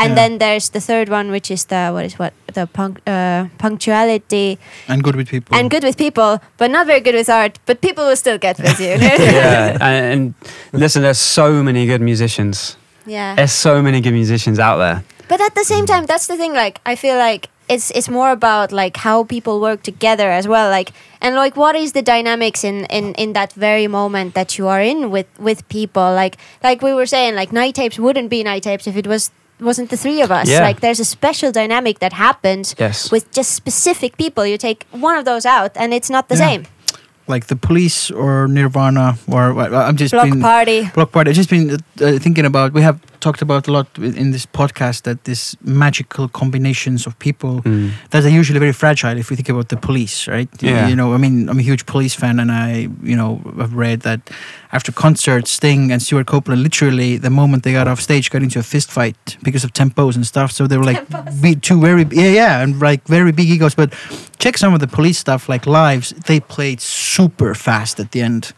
and 0.00 0.08
Yeah. 0.10 0.14
then 0.20 0.30
there's 0.42 0.66
the 0.76 0.80
third 0.88 1.08
one 1.08 1.26
which 1.36 1.48
is 1.56 1.62
the 1.72 1.82
what 1.94 2.04
is 2.04 2.14
what 2.22 2.32
the 2.58 2.64
punc- 2.78 3.00
uh, 3.06 3.48
punctuality 3.64 4.58
and 4.88 5.02
good 5.06 5.16
with 5.16 5.28
people 5.34 5.56
and 5.56 5.70
good 5.70 5.84
with 5.88 5.96
people 5.96 6.30
but 6.58 6.70
not 6.70 6.86
very 6.86 7.00
good 7.00 7.14
with 7.14 7.28
art 7.30 7.58
but 7.66 7.80
people 7.80 8.04
will 8.08 8.16
still 8.24 8.38
get 8.38 8.58
with 8.58 8.78
you 8.80 8.94
yeah, 9.00 9.78
and, 9.90 10.34
and 10.72 10.80
listen, 10.84 11.02
there's 11.02 11.18
so 11.40 11.62
many 11.62 11.86
good 11.86 12.00
musicians. 12.10 12.76
yeah 13.06 13.34
There's 13.36 13.52
so 13.52 13.80
many 13.82 14.00
good 14.04 14.12
musicians 14.22 14.58
out 14.58 14.76
there. 14.78 14.98
But 15.30 15.40
at 15.40 15.54
the 15.54 15.64
same 15.64 15.86
time, 15.86 16.04
that's 16.10 16.26
the 16.26 16.36
thing. 16.36 16.52
Like, 16.64 16.80
I 16.84 16.96
feel 16.96 17.16
like 17.16 17.48
it's 17.70 17.90
it's 17.98 18.08
more 18.08 18.30
about 18.32 18.72
like 18.72 18.96
how 19.06 19.24
people 19.24 19.60
work 19.60 19.82
together 19.82 20.28
as 20.30 20.46
well. 20.46 20.68
Like, 20.78 20.90
and 21.20 21.34
like 21.36 21.56
what 21.56 21.74
is 21.76 21.92
the 21.92 22.02
dynamics 22.02 22.64
in 22.64 22.84
in 22.86 23.14
in 23.14 23.32
that 23.34 23.52
very 23.54 23.86
moment 23.88 24.34
that 24.34 24.58
you 24.58 24.68
are 24.68 24.82
in 24.92 25.10
with 25.10 25.26
with 25.38 25.58
people. 25.68 26.02
Like 26.22 26.36
like 26.62 26.82
we 26.82 26.92
were 26.92 27.06
saying, 27.06 27.34
like 27.40 27.52
night 27.52 27.74
tapes 27.74 27.98
wouldn't 27.98 28.28
be 28.30 28.42
night 28.42 28.62
tapes 28.64 28.86
if 28.86 28.96
it 28.96 29.06
was 29.06 29.30
wasn't 29.60 29.90
the 29.90 29.96
three 29.96 30.22
of 30.22 30.30
us. 30.30 30.48
Yeah. 30.48 30.62
Like, 30.68 30.80
there's 30.80 31.00
a 31.00 31.04
special 31.04 31.52
dynamic 31.52 31.98
that 31.98 32.12
happens 32.14 32.74
Yes. 32.78 33.12
with 33.12 33.30
just 33.30 33.50
specific 33.52 34.16
people. 34.16 34.46
You 34.46 34.56
take 34.56 34.86
one 34.90 35.18
of 35.18 35.24
those 35.26 35.44
out, 35.44 35.72
and 35.76 35.92
it's 35.92 36.08
not 36.10 36.28
the 36.28 36.36
Yeah. 36.36 36.48
same. 36.48 36.62
like 37.28 37.46
the 37.46 37.54
police 37.56 38.10
or 38.10 38.48
Nirvana 38.48 39.14
or 39.30 39.54
I'm 39.60 39.96
just 39.96 40.10
Bloc 40.12 40.32
Party. 40.40 40.90
Bloc 40.94 41.12
Party. 41.12 41.30
I've 41.30 41.36
just 41.36 41.50
been 41.50 41.76
uh, 42.02 42.18
thinking 42.18 42.44
about. 42.44 42.72
We 42.72 42.82
have 42.82 42.98
talked 43.20 43.42
about 43.42 43.68
a 43.68 43.72
lot 43.72 43.86
in 43.98 44.30
this 44.32 44.46
podcast 44.46 45.02
that 45.02 45.24
this 45.24 45.56
magical 45.62 46.28
combinations 46.28 47.06
of 47.06 47.18
people 47.18 47.60
Mm. 47.62 47.90
that 48.10 48.24
are 48.24 48.28
usually 48.40 48.58
very 48.58 48.72
fragile. 48.72 49.16
If 49.18 49.30
we 49.30 49.36
think 49.36 49.48
about 49.48 49.68
the 49.68 49.76
police, 49.76 50.26
right? 50.26 50.48
Yeah. 50.62 50.88
You 50.88 50.96
know, 50.96 51.14
I 51.14 51.18
mean, 51.18 51.48
I'm 51.48 51.58
a 51.58 51.62
huge 51.62 51.84
police 51.86 52.14
fan, 52.14 52.40
and 52.40 52.50
I, 52.50 52.88
you 53.02 53.16
know, 53.16 53.40
have 53.58 53.74
read 53.74 54.00
that 54.00 54.20
after 54.72 54.92
concerts, 54.92 55.50
Sting 55.50 55.92
and 55.92 56.00
Stewart 56.02 56.26
Copeland, 56.26 56.62
literally, 56.62 57.18
the 57.18 57.30
moment 57.30 57.62
they 57.62 57.72
got 57.72 57.86
off 57.88 58.00
stage, 58.00 58.30
got 58.30 58.42
into 58.42 58.58
a 58.58 58.62
fist 58.62 58.90
fight 58.90 59.36
because 59.42 59.64
of 59.64 59.72
tempos 59.72 60.14
and 60.16 60.26
stuff. 60.26 60.50
So 60.52 60.66
they 60.66 60.76
were 60.78 60.84
like, 60.92 61.02
be 61.42 61.54
two 61.56 61.80
very, 61.80 62.04
yeah, 62.10 62.30
yeah, 62.30 62.62
and 62.62 62.80
like 62.80 63.06
very 63.08 63.32
big 63.32 63.48
egos. 63.50 63.74
But 63.74 63.92
check 64.38 64.56
some 64.58 64.74
of 64.74 64.80
the 64.80 64.86
police 64.88 65.18
stuff, 65.18 65.48
like 65.48 65.66
lives. 65.66 66.14
They 66.26 66.40
played 66.40 66.80
super 66.80 67.54
fast 67.54 68.00
at 68.00 68.10
the 68.12 68.22
end, 68.22 68.52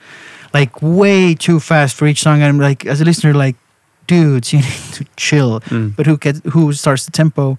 like 0.55 0.71
way 0.83 1.35
too 1.35 1.59
fast 1.61 1.97
for 1.97 2.07
each 2.07 2.21
song. 2.23 2.43
And 2.43 2.45
I'm 2.45 2.59
like, 2.61 2.87
as 2.87 3.01
a 3.01 3.05
listener, 3.05 3.35
like, 3.35 3.57
dudes, 4.07 4.53
you 4.53 4.59
need 4.67 4.93
to 4.95 5.05
chill. 5.17 5.61
Mm. 5.71 5.95
But 5.97 6.07
who 6.07 6.17
gets 6.17 6.41
who 6.53 6.73
starts 6.73 7.05
the 7.05 7.13
tempo? 7.13 7.59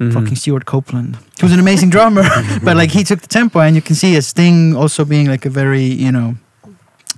Mhm. 0.00 0.12
Fucking 0.14 0.36
Stewart 0.36 0.64
Copeland, 0.64 1.16
who's 1.40 1.52
an 1.52 1.60
amazing 1.60 1.90
drummer, 1.90 2.24
but 2.64 2.76
like 2.76 2.90
he 2.90 3.04
took 3.04 3.20
the 3.20 3.28
tempo, 3.28 3.60
and 3.60 3.76
you 3.76 3.82
can 3.82 3.94
see 3.94 4.16
a 4.16 4.22
Sting 4.22 4.74
also 4.74 5.04
being 5.04 5.28
like 5.28 5.46
a 5.46 5.50
very, 5.50 5.84
you 5.84 6.10
know, 6.10 6.34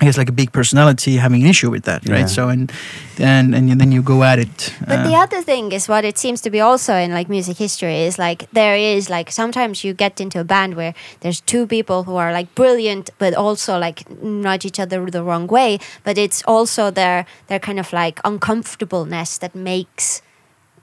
I 0.01 0.07
guess 0.07 0.19
like 0.19 0.29
a 0.29 0.33
big 0.33 0.51
personality 0.53 1.17
having 1.19 1.43
an 1.43 1.49
issue 1.49 1.71
with 1.71 1.85
that, 1.85 2.09
right? 2.09 2.21
Yeah. 2.21 2.27
So 2.27 2.49
and 2.49 2.73
and 3.19 3.55
and 3.55 3.81
then 3.81 3.93
you 3.93 4.03
go 4.03 4.25
at 4.25 4.39
it. 4.41 4.75
But 4.81 4.99
uh, 4.99 5.09
the 5.09 5.15
other 5.15 5.41
thing 5.41 5.71
is 5.73 5.89
what 5.89 6.05
it 6.05 6.19
seems 6.19 6.41
to 6.41 6.51
be 6.51 6.61
also 6.61 6.95
in 6.95 7.13
like 7.15 7.29
music 7.29 7.59
history 7.59 8.01
is 8.09 8.19
like 8.19 8.51
there 8.53 8.77
is 8.77 9.09
like 9.09 9.31
sometimes 9.31 9.85
you 9.85 9.95
get 9.95 10.21
into 10.21 10.41
a 10.41 10.45
band 10.45 10.75
where 10.75 10.95
there's 11.21 11.41
two 11.41 11.67
people 11.67 12.03
who 12.05 12.17
are 12.17 12.33
like 12.33 12.53
brilliant 12.57 13.11
but 13.19 13.35
also 13.35 13.79
like 13.79 14.03
nudge 14.23 14.65
each 14.67 14.81
other 14.81 15.09
the 15.11 15.23
wrong 15.23 15.47
way 15.47 15.79
but 16.03 16.19
it's 16.19 16.43
also 16.47 16.91
their 16.91 17.25
their 17.47 17.61
kind 17.61 17.79
of 17.79 17.93
like 17.93 18.21
uncomfortableness 18.25 19.39
that 19.39 19.55
makes 19.55 20.23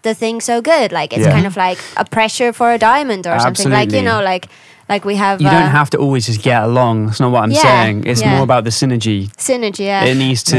the 0.03 0.13
thing 0.13 0.41
so 0.41 0.61
good 0.61 0.91
like 0.91 1.11
it's 1.13 1.25
Yeah. 1.25 1.33
kind 1.33 1.45
of 1.45 1.55
like 1.57 1.77
a 1.97 2.05
pressure 2.05 2.53
for 2.53 2.71
a 2.73 2.77
diamond 2.77 3.27
or 3.27 3.39
something 3.39 3.69
like 3.69 3.91
you 3.91 4.01
know 4.01 4.21
like 4.21 4.47
Like 4.91 5.05
we 5.05 5.15
have 5.15 5.41
You 5.41 5.47
uh, 5.47 5.51
don't 5.59 5.71
have 5.79 5.89
to 5.91 5.97
always 5.97 6.25
just 6.29 6.41
get 6.43 6.63
along. 6.63 7.05
That's 7.07 7.19
not 7.23 7.31
what 7.31 7.43
I'm 7.45 7.51
Yeah, 7.51 7.61
saying. 7.61 8.03
It's 8.11 8.21
yeah. 8.21 8.33
more 8.33 8.43
about 8.43 8.63
the 8.67 8.71
synergy. 8.71 9.19
synergy. 9.37 9.85
Yeah. 9.85 10.03
It 10.09 10.15
needs 10.23 10.43
to 10.51 10.57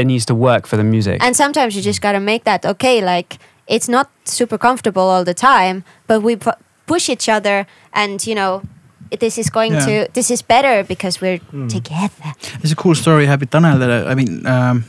it 0.00 0.04
needs 0.12 0.24
to 0.26 0.34
work 0.34 0.66
for 0.70 0.76
the 0.76 0.84
music. 0.84 1.16
and 1.24 1.34
sometimes 1.42 1.70
you 1.74 1.82
just 1.90 2.00
gotta 2.06 2.20
make 2.20 2.42
that 2.44 2.60
okay. 2.72 2.96
Like 3.12 3.38
it's 3.74 3.88
not 3.88 4.06
super 4.24 4.58
comfortable 4.58 5.02
all 5.12 5.24
the 5.24 5.34
time, 5.52 5.76
but 6.08 6.20
we 6.22 6.36
pu- 6.36 6.60
push 6.86 7.08
each 7.08 7.28
other, 7.36 7.56
and 7.92 8.20
you 8.26 8.34
know, 8.40 8.62
this 9.20 9.38
is 9.38 9.48
going 9.50 9.72
Yeah. 9.74 9.86
to 9.86 9.92
this 10.12 10.30
is 10.30 10.42
better 10.42 10.84
because 10.84 11.14
we're 11.22 11.40
together. 11.68 12.28
It's 12.62 12.72
a 12.72 12.76
cool 12.76 12.94
story 12.94 13.22
I 13.26 13.30
have 13.30 13.40
Tanel 13.54 13.78
that 13.78 13.90
I, 13.90 14.10
I 14.12 14.14
mean, 14.14 14.44
um, 14.46 14.84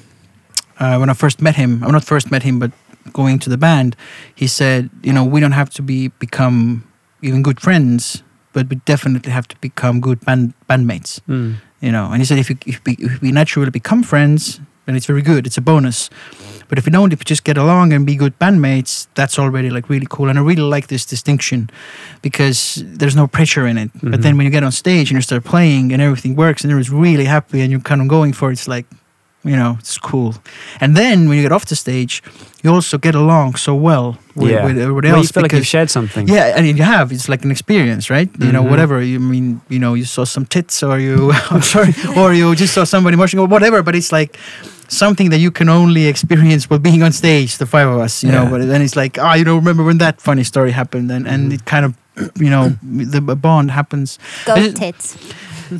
uh, 0.81 0.97
when 0.99 1.09
I 1.09 1.13
first 1.13 1.41
met 1.41 1.55
him, 1.55 1.71
or 1.85 1.91
not 1.91 2.03
first 2.03 2.31
met 2.31 2.43
him, 2.43 2.59
but 2.59 2.71
going 3.13 3.39
to 3.39 3.49
the 3.49 3.57
band, 3.57 3.95
he 4.35 4.47
said, 4.47 4.89
you 5.07 5.13
know, 5.13 5.23
we 5.33 5.39
don't 5.39 5.53
have 5.61 5.69
to 5.77 5.81
be 5.81 6.09
become 6.19 6.83
even 7.21 7.41
good 7.43 7.59
friends, 7.61 8.23
but 8.53 8.69
we 8.69 8.77
definitely 8.85 9.31
have 9.31 9.47
to 9.49 9.55
become 9.61 9.99
good 9.99 10.19
band 10.25 10.53
bandmates. 10.69 11.19
Mm. 11.27 11.55
You 11.81 11.91
know, 11.91 12.05
and 12.11 12.17
he 12.21 12.25
said 12.25 12.39
if, 12.39 12.49
you, 12.49 12.57
if, 12.65 12.79
we, 12.85 12.93
if 12.99 13.21
we 13.21 13.31
naturally 13.31 13.69
become 13.69 14.03
friends, 14.03 14.61
then 14.85 14.95
it's 14.95 15.05
very 15.05 15.21
good. 15.21 15.45
It's 15.45 15.57
a 15.57 15.61
bonus. 15.61 16.09
But 16.69 16.77
if 16.77 16.85
we 16.85 16.91
don't, 16.91 17.11
if 17.13 17.19
we 17.19 17.25
just 17.25 17.43
get 17.43 17.57
along 17.57 17.93
and 17.93 18.05
be 18.05 18.15
good 18.15 18.37
bandmates, 18.39 19.07
that's 19.15 19.37
already 19.37 19.69
like 19.69 19.89
really 19.89 20.07
cool. 20.09 20.29
And 20.29 20.39
I 20.39 20.41
really 20.41 20.61
like 20.61 20.87
this 20.87 21.05
distinction 21.05 21.69
because 22.21 22.81
there's 22.85 23.15
no 23.15 23.27
pressure 23.27 23.67
in 23.67 23.77
it. 23.77 23.91
But 24.01 24.21
then 24.21 24.33
Mhm. 24.33 24.37
when 24.37 24.45
you 24.45 24.51
get 24.51 24.63
on 24.63 24.71
stage 24.71 25.09
and 25.11 25.17
you 25.17 25.21
start 25.21 25.43
playing 25.43 25.91
and 25.93 26.01
everything 26.01 26.35
works 26.35 26.63
and 26.63 26.71
everyone's 26.71 26.89
really 26.89 27.25
happy 27.25 27.61
and 27.61 27.69
you're 27.71 27.81
kind 27.81 28.01
of 28.01 28.07
going 28.07 28.33
for 28.33 28.49
it, 28.49 28.53
it's 28.53 28.67
like, 28.67 28.85
you 29.43 29.55
know, 29.55 29.75
it's 29.79 29.97
cool. 29.97 30.35
And 30.79 30.95
then 30.95 31.27
when 31.27 31.37
you 31.37 31.43
get 31.43 31.51
off 31.51 31.65
the 31.65 31.75
stage, 31.75 32.23
you 32.63 32.71
also 32.73 32.97
get 32.97 33.13
along 33.15 33.55
so 33.55 33.75
well 33.75 34.17
with, 34.35 34.51
yeah. 34.51 34.65
with 34.65 34.77
everybody 34.77 35.07
Well, 35.09 35.17
else. 35.17 35.25
you 35.27 35.33
feel 35.33 35.43
like 35.43 35.51
you've 35.51 35.67
shared 35.67 35.89
something. 35.89 36.27
yeah, 36.29 36.53
I 36.57 36.61
mean, 36.61 36.77
you 36.77 36.83
have. 36.83 37.11
It's 37.11 37.27
like 37.27 37.43
an 37.43 37.51
experience, 37.51 38.09
right? 38.09 38.29
You 38.39 38.51
know, 38.51 38.63
Mhm. 38.63 38.69
whatever. 38.69 39.01
You 39.01 39.19
mean, 39.19 39.59
you 39.69 39.79
know, 39.79 39.93
you 39.95 40.05
saw 40.05 40.23
some 40.25 40.45
tits, 40.45 40.81
or 40.83 40.97
you, 40.99 41.31
I'm 41.51 41.61
sorry, 41.61 41.93
or 42.15 42.33
you 42.33 42.55
just 42.55 42.73
saw 42.73 42.85
somebody 42.85 43.17
moshing, 43.17 43.39
or 43.39 43.47
whatever. 43.47 43.83
But 43.83 43.95
it's 43.95 44.11
like 44.11 44.37
something 44.87 45.29
that 45.31 45.39
you 45.39 45.51
can 45.51 45.67
only 45.69 46.05
experience 46.07 46.69
while 46.69 46.79
being 46.79 47.03
on 47.03 47.11
stage. 47.11 47.57
The 47.57 47.65
five 47.65 47.87
of 47.87 47.99
us, 47.99 48.23
you 48.23 48.31
know. 48.31 48.43
Yeah. 48.43 48.49
But 48.49 48.67
then 48.67 48.81
it's 48.81 48.95
like, 48.95 49.17
ah, 49.19 49.33
you 49.35 49.43
don't 49.43 49.57
remember 49.59 49.83
when 49.83 49.97
that 49.97 50.21
funny 50.21 50.43
story 50.43 50.71
happened, 50.71 51.11
and 51.11 51.27
and 51.27 51.51
Mhm. 51.51 51.55
it 51.55 51.65
kind 51.65 51.85
of, 51.85 51.93
you 52.39 52.49
know, 52.49 52.75
the 52.81 53.19
bond 53.35 53.71
happens. 53.71 54.19
Go 54.45 54.55
it- 54.55 54.75
tits. 54.75 55.17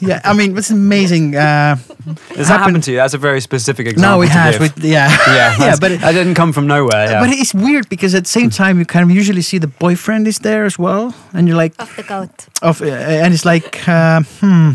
Yeah, 0.09 0.21
I 0.23 0.33
mean, 0.33 0.57
it's 0.57 0.69
amazing. 0.71 1.35
Uh, 1.35 1.75
Has 1.75 1.77
that 1.77 2.15
happened- 2.35 2.47
happened 2.47 2.83
to 2.85 2.91
you? 2.91 2.97
That's 2.97 3.13
a 3.13 3.17
very 3.17 3.41
specific 3.41 3.87
example. 3.87 4.17
No, 4.17 4.21
it 4.23 4.27
to 4.27 4.33
has 4.33 4.57
give. 4.57 4.61
with 4.75 4.83
yeah. 4.83 5.09
yeah, 5.27 5.55
yeah, 5.65 5.75
but 5.79 5.91
it- 5.91 6.01
that 6.01 6.13
didn't 6.13 6.35
come 6.35 6.51
from 6.53 6.67
nowhere. 6.67 7.09
Yeah. 7.09 7.19
But 7.21 7.29
it's 7.31 7.53
weird 7.53 7.87
because 7.89 8.15
at 8.15 8.23
the 8.23 8.29
same 8.29 8.49
time 8.49 8.79
you 8.79 8.85
kind 8.85 9.03
of 9.09 9.15
usually 9.15 9.41
see 9.41 9.59
the 9.59 9.67
boyfriend 9.79 10.27
is 10.27 10.39
there 10.39 10.65
as 10.65 10.77
well, 10.79 11.13
and 11.33 11.47
you're 11.47 11.57
like, 11.63 11.73
Of 11.79 11.95
the 11.95 12.03
goat. 12.03 12.47
of 12.61 12.81
uh, 12.81 12.85
and 13.23 13.33
it's 13.33 13.45
like 13.45 13.87
uh, 13.87 14.21
hmm 14.41 14.71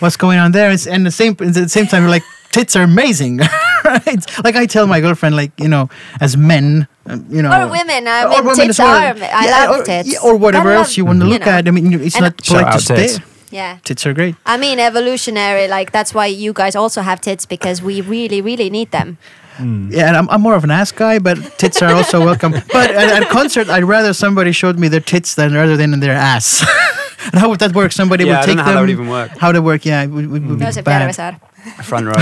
what's 0.00 0.16
going 0.16 0.38
on 0.40 0.52
there 0.52 0.70
it's, 0.72 0.86
and 0.86 1.06
the 1.06 1.10
same 1.10 1.32
at 1.40 1.54
the 1.54 1.68
same 1.68 1.86
time 1.86 2.02
you're 2.02 2.10
like 2.10 2.24
tits 2.50 2.76
are 2.76 2.82
amazing 2.82 3.38
right 3.84 4.22
like 4.44 4.56
i 4.56 4.66
tell 4.66 4.86
my 4.86 5.00
girlfriend 5.00 5.34
like 5.36 5.52
you 5.58 5.68
know 5.68 5.88
as 6.20 6.36
men 6.36 6.86
um, 7.06 7.24
you 7.30 7.40
know 7.42 7.48
Or 7.50 7.70
women. 7.70 8.06
I 8.08 8.24
or 8.24 8.42
women 8.42 8.56
tits 8.56 8.70
as 8.70 8.78
well. 8.80 8.96
are. 8.96 9.14
I 9.14 9.44
Yeah, 9.46 9.66
love 9.70 9.80
or, 9.80 9.84
tits. 9.84 10.08
yeah, 10.12 10.18
or 10.28 10.36
whatever 10.36 10.70
I 10.72 10.74
else 10.76 10.96
you 10.98 11.04
want 11.06 11.20
to 11.20 11.26
you 11.26 11.32
look 11.34 11.46
know. 11.46 11.52
at 11.52 11.68
i 11.68 11.70
mean 11.70 11.92
it's 11.94 12.16
And- 12.16 12.24
not 12.24 12.44
Shout 12.44 12.58
polite 12.58 12.72
to 12.72 12.74
out 12.74 12.80
stare 12.82 12.96
tits. 12.96 13.18
Yeah. 13.50 13.78
tits 13.84 14.06
are 14.06 14.12
great 14.14 14.34
I 14.46 14.56
mean, 14.56 14.78
evolutionary. 14.80 15.68
Like 15.68 15.92
that's 15.92 16.12
why 16.14 16.26
you 16.26 16.52
guys 16.52 16.74
also 16.76 17.02
have 17.02 17.20
tits 17.20 17.46
because 17.46 17.82
we 17.82 18.00
really, 18.00 18.40
really 18.40 18.70
need 18.70 18.90
them. 18.90 19.16
yeah 19.60 20.08
and 20.08 20.16
I'm, 20.16 20.28
I'm 20.30 20.40
more 20.40 20.56
of 20.56 20.64
an 20.64 20.70
ass 20.72 20.90
guy 20.90 21.20
but 21.20 21.36
tits 21.58 21.80
are 21.82 21.94
also 21.94 22.18
welcome 22.24 22.50
but 22.72 22.90
at, 22.90 23.22
at 23.22 23.28
concert 23.28 23.68
i'd 23.70 23.84
rather 23.84 24.12
somebody 24.12 24.50
showed 24.50 24.80
me 24.80 24.88
their 24.88 24.98
tits 25.12 25.36
than 25.36 25.54
rather 25.54 25.76
than 25.76 26.00
their 26.00 26.16
ass 26.32 26.64
and 27.30 27.38
how 27.40 27.48
would 27.50 27.60
that 27.60 27.72
work 27.72 27.92
somebody 27.92 28.24
yeah, 28.24 28.32
I 28.32 28.40
would 28.40 28.46
don't 28.46 28.56
take 28.56 28.56
know 28.56 28.64
how 28.64 28.72
that 28.74 28.80
would 28.80 28.90
even 28.90 29.08
work. 29.08 29.30
how 29.38 29.52
they 29.52 29.60
work 29.60 29.84
yeah 29.86 30.02
it 30.02 30.10
would, 30.10 30.26
would, 30.28 30.44
would 30.48 30.58
be 30.58 30.82
bad. 30.82 31.06
Järvesaar. 31.08 31.38
Front 31.90 32.06
row. 32.06 32.14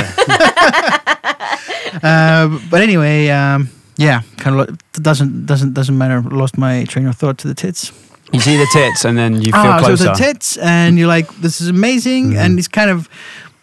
Uh, 2.03 2.59
but 2.71 2.81
anyway, 2.81 3.29
um, 3.29 3.69
yeah, 3.97 4.23
kind 4.39 4.59
of 4.59 4.69
lo- 4.69 4.77
doesn't 4.95 5.47
doesn't 5.47 5.73
doesn't 5.75 5.97
matter. 5.97 6.21
Lost 6.23 6.57
my 6.59 6.85
train 6.85 7.07
of 7.07 7.17
thought 7.17 7.39
to 7.39 7.49
the 7.49 7.55
tits. 7.55 7.93
You 8.33 8.41
see 8.41 8.57
the 8.57 8.67
tits, 8.73 9.05
and 9.05 9.17
then 9.19 9.35
you 9.43 9.53
feel 9.53 9.61
ah, 9.73 9.83
so 9.83 9.97
the 9.97 10.13
tits, 10.13 10.57
and 10.59 10.99
you're 10.99 11.09
like, 11.09 11.29
this 11.41 11.61
is 11.61 11.69
amazing, 11.69 12.33
Mhm. 12.33 12.39
and 12.39 12.59
it's 12.59 12.69
kind 12.69 12.91
of 12.91 13.09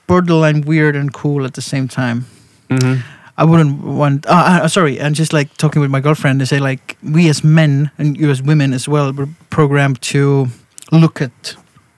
borderline 0.08 0.62
weird 0.62 0.96
and 0.96 1.14
cool 1.14 1.46
at 1.46 1.54
the 1.54 1.62
same 1.62 1.88
time. 1.88 2.26
Mhm. 2.70 3.02
I 3.38 3.44
wouldn't 3.46 3.82
want. 3.84 4.26
Uh, 4.28 4.68
sorry, 4.68 5.00
and 5.00 5.16
just 5.16 5.32
like 5.34 5.48
talking 5.58 5.82
with 5.82 5.90
my 5.92 6.02
girlfriend, 6.02 6.42
they 6.42 6.46
say 6.46 6.60
like 6.60 6.98
we 7.02 7.30
as 7.30 7.44
men 7.44 7.90
and 7.98 8.18
you 8.18 8.30
as 8.30 8.42
women 8.42 8.74
as 8.74 8.88
well, 8.88 9.14
we're 9.14 9.30
programmed 9.50 10.02
to 10.14 10.50
look 10.92 11.22
at 11.22 11.56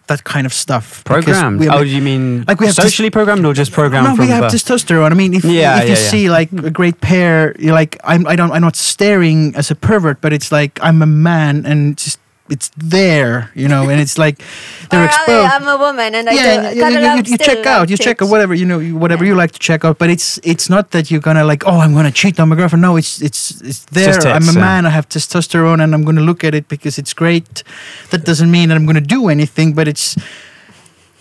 that 0.08 0.24
kind 0.24 0.46
of 0.46 0.54
stuff. 0.54 1.04
Programmed. 1.04 1.64
have- 1.64 1.74
oh, 1.74 1.82
you 1.82 2.02
mean 2.02 2.44
Like 2.48 2.60
we 2.60 2.68
have 2.68 2.76
socially 2.76 3.10
programmed 3.10 3.46
or 3.46 3.54
just 3.54 3.72
programmed 3.72 4.08
no, 4.10 4.16
we 4.24 4.28
have 4.30 4.52
birth? 4.52 4.54
testosterone. 4.54 5.12
I 5.12 5.16
mean, 5.16 5.34
if, 5.34 5.44
Yeah, 5.46 5.78
if 5.80 5.84
you 5.90 5.96
yeah. 5.96 6.10
see 6.12 6.30
like 6.30 6.52
a 6.52 6.70
great 6.70 7.00
pair, 7.02 7.56
you're 7.58 7.74
like, 7.74 7.98
I'm, 8.04 8.28
I 8.28 8.36
don't, 8.36 8.52
I'm 8.52 8.62
not 8.62 8.76
staring 8.76 9.56
as 9.56 9.72
a 9.72 9.76
pervert, 9.76 10.20
but 10.22 10.34
it's 10.34 10.52
like 10.52 10.80
I'm 10.84 11.02
a 11.02 11.06
man 11.08 11.66
and 11.66 11.98
just 11.98 12.20
it's 12.50 12.70
there, 12.76 13.50
you 13.56 13.68
know, 13.70 13.88
and 13.89 14.02
it's 14.02 14.18
like 14.18 14.42
they're 14.89 15.02
Or 15.04 15.06
exposed. 15.06 15.54
I'm 15.54 15.68
a 15.68 15.78
woman 15.78 16.16
and 16.16 16.28
I 16.28 16.34
yeah, 16.34 16.70
do, 16.72 16.76
you, 16.76 16.82
gotta 16.82 16.96
you, 16.96 17.02
love 17.02 17.18
you, 17.28 17.32
you 17.32 17.38
check 17.38 17.66
out, 17.66 17.89
you 17.89 17.98
check 17.98 18.22
out 18.22 18.30
whatever 18.30 18.54
you 18.54 18.66
know, 18.66 18.80
you- 18.80 18.98
whatever 18.98 19.24
you 19.24 19.36
like 19.36 19.52
to 19.52 19.60
check 19.60 19.86
out. 19.86 19.98
But 19.98 20.10
it's 20.10 20.38
it's 20.44 20.68
not 20.70 20.92
that 20.92 21.10
you're 21.10 21.22
gonna 21.22 21.46
like, 21.46 21.64
oh, 21.66 21.80
I'm 21.80 21.94
gonna 21.94 22.12
cheat 22.12 22.39
on 22.39 22.50
my 22.50 22.56
girlfriend. 22.56 22.82
No, 22.82 22.98
it's 22.98 23.22
it's 23.22 23.62
it's 23.62 23.86
there. 23.86 24.08
just 24.14 24.26
I'm 24.26 24.38
a 24.44 24.46
tits, 24.46 24.56
yeah. 24.56 24.62
man. 24.62 24.86
I 24.86 24.89
have 24.89 25.08
testosterone, 25.08 25.82
and 25.84 25.94
I'm 25.94 26.04
gonna 26.04 26.22
look 26.26 26.44
at 26.44 26.54
it 26.54 26.68
because 26.68 26.98
it's 26.98 27.14
great. 27.14 27.64
That 28.10 28.26
doesn't 28.26 28.52
mean 28.52 28.68
that 28.70 28.76
I'm 28.76 28.86
gonna 28.86 29.02
do 29.02 29.30
anything, 29.30 29.74
but 29.74 29.88
it's 29.88 30.18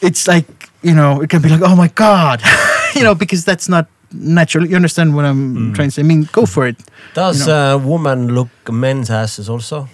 it's 0.01 0.27
like 0.27 0.47
you 0.83 0.95
know, 0.95 1.21
it 1.23 1.29
can 1.31 1.43
be 1.43 1.49
like, 1.49 1.63
oh 1.63 1.77
my 1.77 1.89
god, 1.89 2.43
you 2.97 3.03
know, 3.05 3.15
because 3.15 3.45
that's 3.45 3.69
not 3.69 3.87
natural. 4.13 4.67
You 4.67 4.75
understand 4.77 5.15
what 5.15 5.25
I'm 5.25 5.55
Mm. 5.57 5.75
trying 5.75 5.89
to 5.89 5.93
say? 5.95 6.03
I 6.03 6.07
mean, 6.07 6.27
go 6.33 6.47
for 6.47 6.67
it. 6.67 6.77
Does 7.15 7.47
You 7.47 7.53
uh, 7.53 7.77
woman 7.79 8.35
look 8.35 8.49
men's 8.73 9.11
asses 9.11 9.49
also? 9.49 9.89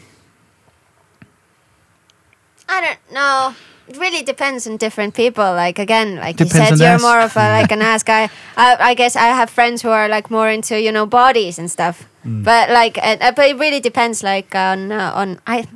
I 2.68 2.80
don't 2.80 3.12
know. 3.14 3.54
It 3.88 3.96
really 3.98 4.22
depends 4.24 4.66
on 4.66 4.76
different 4.78 5.14
people. 5.14 5.44
Like 5.44 5.78
again, 5.78 6.16
like 6.16 6.36
Depends 6.36 6.54
you 6.70 6.76
said, 6.76 6.78
you're 6.84 6.94
ass. 6.96 7.02
more 7.02 7.20
of 7.20 7.36
a 7.36 7.48
like 7.60 7.70
an 7.70 7.82
ass 7.82 8.02
guy. 8.02 8.28
I, 8.56 8.76
I 8.80 8.94
guess 8.94 9.14
I 9.14 9.26
have 9.26 9.48
friends 9.48 9.82
who 9.82 9.90
are 9.90 10.08
like 10.08 10.28
more 10.30 10.50
into 10.50 10.80
you 10.80 10.90
know 10.90 11.06
bodies 11.06 11.58
and 11.58 11.70
stuff. 11.70 12.08
But 12.24 12.70
like, 12.70 12.98
uh, 13.00 13.30
but 13.36 13.48
it 13.50 13.56
really 13.56 13.78
depends. 13.78 14.24
Like 14.24 14.52
on 14.56 14.90
uh, 14.90 15.12
on 15.14 15.38
I, 15.46 15.66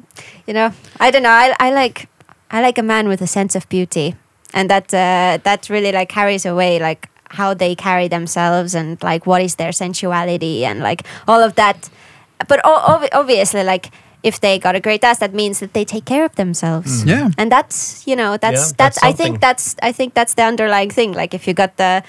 you 0.48 0.52
know, 0.54 0.72
I 0.98 1.12
don't 1.12 1.22
know. 1.22 1.30
I 1.30 1.54
I 1.60 1.70
like 1.70 2.08
I 2.50 2.60
like 2.60 2.76
a 2.78 2.82
man 2.82 3.06
with 3.06 3.22
a 3.22 3.28
sense 3.28 3.54
of 3.54 3.68
beauty, 3.68 4.16
and 4.52 4.68
that 4.68 4.92
uh, 4.92 5.38
that 5.44 5.70
really 5.70 5.92
like 5.92 6.08
carries 6.08 6.44
away 6.44 6.80
like 6.80 7.08
how 7.30 7.54
they 7.54 7.76
carry 7.76 8.08
themselves 8.08 8.74
and 8.74 9.00
like 9.00 9.24
what 9.24 9.40
is 9.40 9.54
their 9.54 9.70
sensuality 9.70 10.64
and 10.64 10.80
like 10.80 11.04
all 11.28 11.40
of 11.40 11.54
that. 11.54 11.88
But 12.48 12.58
o- 12.64 12.82
ob- 12.96 13.08
obviously, 13.12 13.62
like 13.62 13.92
if 14.22 14.40
they 14.40 14.58
got 14.58 14.74
a 14.74 14.80
great 14.80 15.02
ass, 15.04 15.18
that 15.18 15.32
means 15.34 15.60
that 15.60 15.72
they 15.72 15.84
take 15.84 16.04
care 16.04 16.24
of 16.24 16.34
themselves 16.36 17.04
Yeah. 17.04 17.30
and 17.38 17.50
that's 17.50 18.06
you 18.06 18.16
know 18.16 18.36
that's 18.36 18.70
Yeah, 18.70 18.74
that's, 18.76 18.98
that's 19.00 19.02
i 19.02 19.12
think 19.12 19.40
that's 19.40 19.76
i 19.82 19.92
think 19.92 20.14
that's 20.14 20.34
the 20.34 20.42
underlying 20.42 20.90
thing 20.90 21.12
like 21.12 21.34
if 21.34 21.46
you 21.46 21.54
got 21.54 21.76
the 21.76 22.02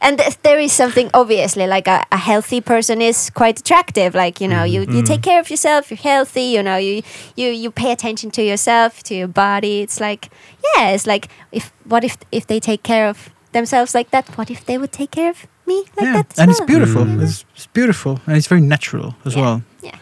and 0.00 0.20
there 0.42 0.58
is 0.58 0.72
something 0.72 1.10
obviously 1.12 1.66
like 1.66 1.88
a, 1.88 2.04
a 2.12 2.16
healthy 2.16 2.60
person 2.60 3.02
is 3.02 3.30
quite 3.30 3.58
attractive 3.60 4.14
like 4.14 4.40
you 4.40 4.48
know 4.48 4.64
you, 4.64 4.82
you 4.82 5.02
take 5.02 5.22
care 5.22 5.40
of 5.40 5.50
yourself 5.50 5.90
you're 5.90 5.98
healthy 5.98 6.42
you 6.56 6.62
know 6.62 6.76
you 6.76 7.02
you 7.36 7.48
you 7.48 7.70
pay 7.70 7.90
attention 7.92 8.30
to 8.30 8.42
yourself 8.42 9.02
to 9.02 9.14
your 9.14 9.28
body 9.28 9.80
it's 9.80 10.00
like 10.00 10.30
yeah 10.76 10.90
it's 10.90 11.06
like 11.06 11.28
if 11.52 11.72
what 11.84 12.04
if 12.04 12.16
if 12.30 12.46
they 12.46 12.60
take 12.60 12.82
care 12.82 13.08
of 13.08 13.30
themselves 13.52 13.94
like 13.94 14.10
that 14.10 14.28
what 14.38 14.50
if 14.50 14.64
they 14.66 14.78
would 14.78 14.92
take 14.92 15.10
care 15.10 15.30
of 15.30 15.46
me 15.68 15.78
like 15.96 16.06
yeah, 16.06 16.12
that 16.12 16.32
as 16.32 16.38
and 16.38 16.50
it's 16.50 16.60
beautiful. 16.62 17.04
Mm. 17.04 17.22
It's, 17.22 17.44
it's 17.54 17.66
beautiful, 17.66 18.20
and 18.26 18.36
it's 18.36 18.46
very 18.48 18.60
natural 18.62 19.14
as 19.24 19.36
well. 19.36 19.62
Yeah. 19.82 19.92
well. 19.92 20.00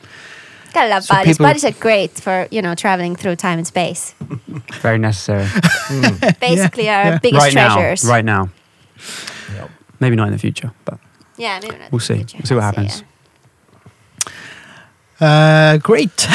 Gotta 0.77 0.89
love 0.95 1.05
So 1.05 1.15
bodies 1.15 1.37
people- 1.37 1.47
bodies 1.47 1.65
are 1.65 1.73
great 1.73 2.13
for 2.25 2.47
you 2.51 2.61
know 2.63 2.75
traveling 2.75 3.17
through 3.17 3.37
time 3.37 3.59
and 3.59 3.67
space 3.67 4.15
Very 4.85 4.99
necessary. 4.99 5.47
basically 6.41 6.89
our 6.89 7.05
yeah. 7.05 7.19
biggest 7.23 7.45
right 7.45 7.53
treasures 7.53 8.05
now. 8.05 8.11
Right 8.11 8.25
now. 8.25 8.49
Yep. 9.57 9.71
Maybe 10.01 10.17
not 10.17 10.27
in 10.29 10.33
the 10.33 10.39
future, 10.47 10.71
but 10.85 10.99
yeah 11.39 11.59
maybe 11.63 11.77
not 11.79 11.91
We'll 11.93 12.01
see. 12.01 12.15
future. 12.17 12.39
We'll 12.39 12.47
see 12.47 12.55
what 12.55 12.65
Let's 12.65 12.77
happens. 12.77 13.03
yeah. 13.03 13.07
Uh, 15.19 15.79
great. 15.79 16.27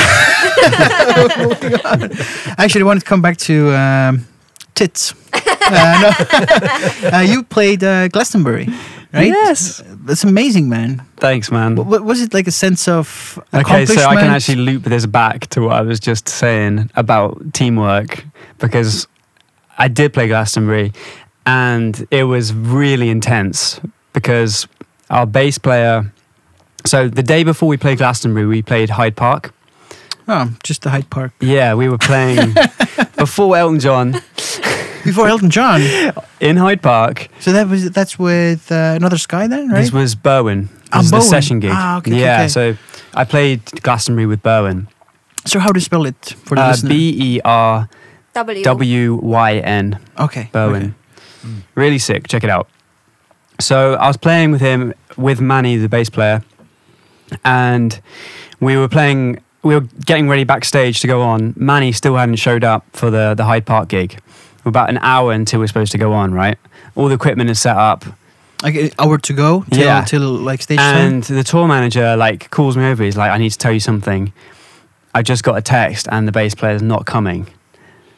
Actually, 2.58 2.82
I 2.82 2.86
wanted 2.86 3.02
to 3.02 3.06
come 3.06 3.22
back 3.22 3.38
to 3.38 3.70
um, 3.76 4.26
tits. 4.74 5.14
Uh, 5.34 6.14
no. 7.04 7.18
uh, 7.18 7.22
you 7.22 7.44
played 7.44 7.84
uh, 7.84 8.08
Glastonbury, 8.08 8.68
right? 9.14 9.28
Yes. 9.28 9.82
That's 9.86 10.24
amazing, 10.24 10.70
man. 10.70 11.06
Thanks, 11.18 11.52
man. 11.52 11.76
W- 11.76 11.90
w- 11.90 12.08
was 12.08 12.22
it 12.22 12.34
like 12.34 12.48
a 12.48 12.52
sense 12.52 12.88
of 12.88 13.40
Okay, 13.54 13.86
so 13.86 14.06
I 14.06 14.16
can 14.16 14.32
actually 14.32 14.58
loop 14.58 14.84
this 14.84 15.06
back 15.06 15.48
to 15.48 15.62
what 15.62 15.74
I 15.74 15.82
was 15.82 16.00
just 16.00 16.28
saying 16.30 16.90
about 16.96 17.54
teamwork 17.54 18.26
because 18.60 19.08
I 19.78 19.88
did 19.88 20.14
play 20.14 20.28
Glastonbury 20.28 20.94
and 21.46 22.08
it 22.12 22.24
was 22.26 22.54
really 22.54 23.10
intense 23.10 23.80
because 24.14 24.68
our 25.10 25.26
bass 25.26 25.58
player. 25.58 26.12
So 26.86 27.08
the 27.10 27.24
day 27.24 27.44
before 27.44 27.70
we 27.70 27.78
played 27.78 28.00
Glastonbury, 28.00 28.46
we 28.48 28.62
played 28.62 28.90
Hyde 28.92 29.16
Park. 29.16 29.54
Oh, 30.28 30.54
just 30.64 30.84
the 30.84 30.90
Hyde 30.90 31.10
Park. 31.10 31.34
Yeah, 31.40 31.74
we 31.74 31.90
were 31.90 31.98
playing. 31.98 32.56
before 33.18 33.56
Elton 33.56 33.80
John 33.80 34.16
Before 35.04 35.28
Elton 35.28 35.50
John. 35.50 35.82
in 36.40 36.58
Hyde 36.58 36.82
Park. 36.82 37.28
So 37.40 37.52
that 37.52 37.68
was 37.68 37.90
that's 37.92 38.18
with 38.20 38.72
uh, 38.72 38.94
Another 38.96 39.18
Sky 39.18 39.48
then, 39.48 39.70
right? 39.70 39.82
This 39.82 39.92
was 39.92 40.16
Berwyn. 40.16 40.68
This 40.92 40.94
was 40.94 41.12
the 41.12 41.18
Berwyn. 41.18 41.30
session 41.30 41.60
gig. 41.60 41.72
Ah, 41.74 41.98
okay, 41.98 42.12
okay, 42.12 42.20
yeah, 42.22 42.40
okay. 42.42 42.48
so 42.48 42.76
I 43.14 43.24
played 43.26 43.64
Glastonbury 43.84 44.26
with 44.28 44.42
Berwyn. 44.44 44.88
so 45.46 45.60
how 45.60 45.72
do 45.72 45.78
you 45.78 45.84
spell 45.84 46.06
it 46.06 46.36
for 46.46 46.56
the 46.56 46.62
Uh, 46.64 46.68
listener? 46.70 46.90
B 46.90 47.16
E 47.36 47.42
R 47.46 47.90
W. 48.34 48.64
W 48.64 49.14
Y 49.16 49.54
N. 49.58 50.00
okay. 50.20 50.50
Berwyn. 50.54 50.76
okay. 50.78 50.94
Really 51.76 51.98
sick. 52.00 52.28
Check 52.28 52.44
it 52.44 52.50
out. 52.50 52.68
So 53.60 53.94
I 53.96 54.08
was 54.08 54.18
playing 54.18 54.52
with 54.52 54.62
him 54.62 54.94
with 55.18 55.40
Manny, 55.42 55.76
the 55.78 55.90
bass 55.90 56.10
player, 56.10 56.44
and 57.44 58.00
we 58.60 58.78
were 58.78 58.88
playing. 58.88 59.42
We 59.64 59.76
were 59.76 59.86
getting 60.06 60.28
ready 60.28 60.44
backstage 60.44 61.02
to 61.02 61.08
go 61.08 61.22
on. 61.22 61.54
Manny 61.56 61.92
still 61.92 62.16
hadn't 62.16 62.38
showed 62.38 62.64
up 62.64 62.84
for 62.94 63.12
the 63.12 63.34
the 63.36 63.44
Hyde 63.46 63.66
Park 63.66 63.90
gig. 63.90 64.20
We're 64.64 64.70
about 64.70 64.90
an 64.90 64.98
hour 65.00 65.32
until 65.32 65.60
we're 65.60 65.68
supposed 65.68 65.92
to 65.94 65.98
go 65.98 66.14
on. 66.14 66.34
Right, 66.34 66.58
all 66.96 67.08
the 67.08 67.16
equipment 67.16 67.50
is 67.50 67.60
set 67.60 67.76
up, 67.78 68.06
Like 68.64 68.76
an 68.76 68.92
hour 69.00 69.18
to 69.18 69.34
go 69.34 69.66
till, 69.72 69.84
Yeah. 69.84 70.04
till 70.04 70.22
like 70.22 70.62
stage 70.62 70.80
and 70.80 71.24
the 71.24 71.44
tour 71.44 71.68
manager 71.68 72.16
like 72.16 72.50
calls 72.52 72.78
me 72.78 72.86
over. 72.86 73.04
He's 73.04 73.18
like, 73.18 73.32
"I 73.32 73.38
need 73.38 73.50
to 73.52 73.58
tell 73.58 73.72
you 73.72 73.80
something. 73.80 74.34
I 75.14 75.22
just 75.24 75.44
got 75.44 75.58
a 75.58 75.62
text, 75.62 76.08
and 76.12 76.28
the 76.28 76.32
bass 76.32 76.54
player's 76.56 76.82
not 76.82 77.06
coming." 77.06 77.48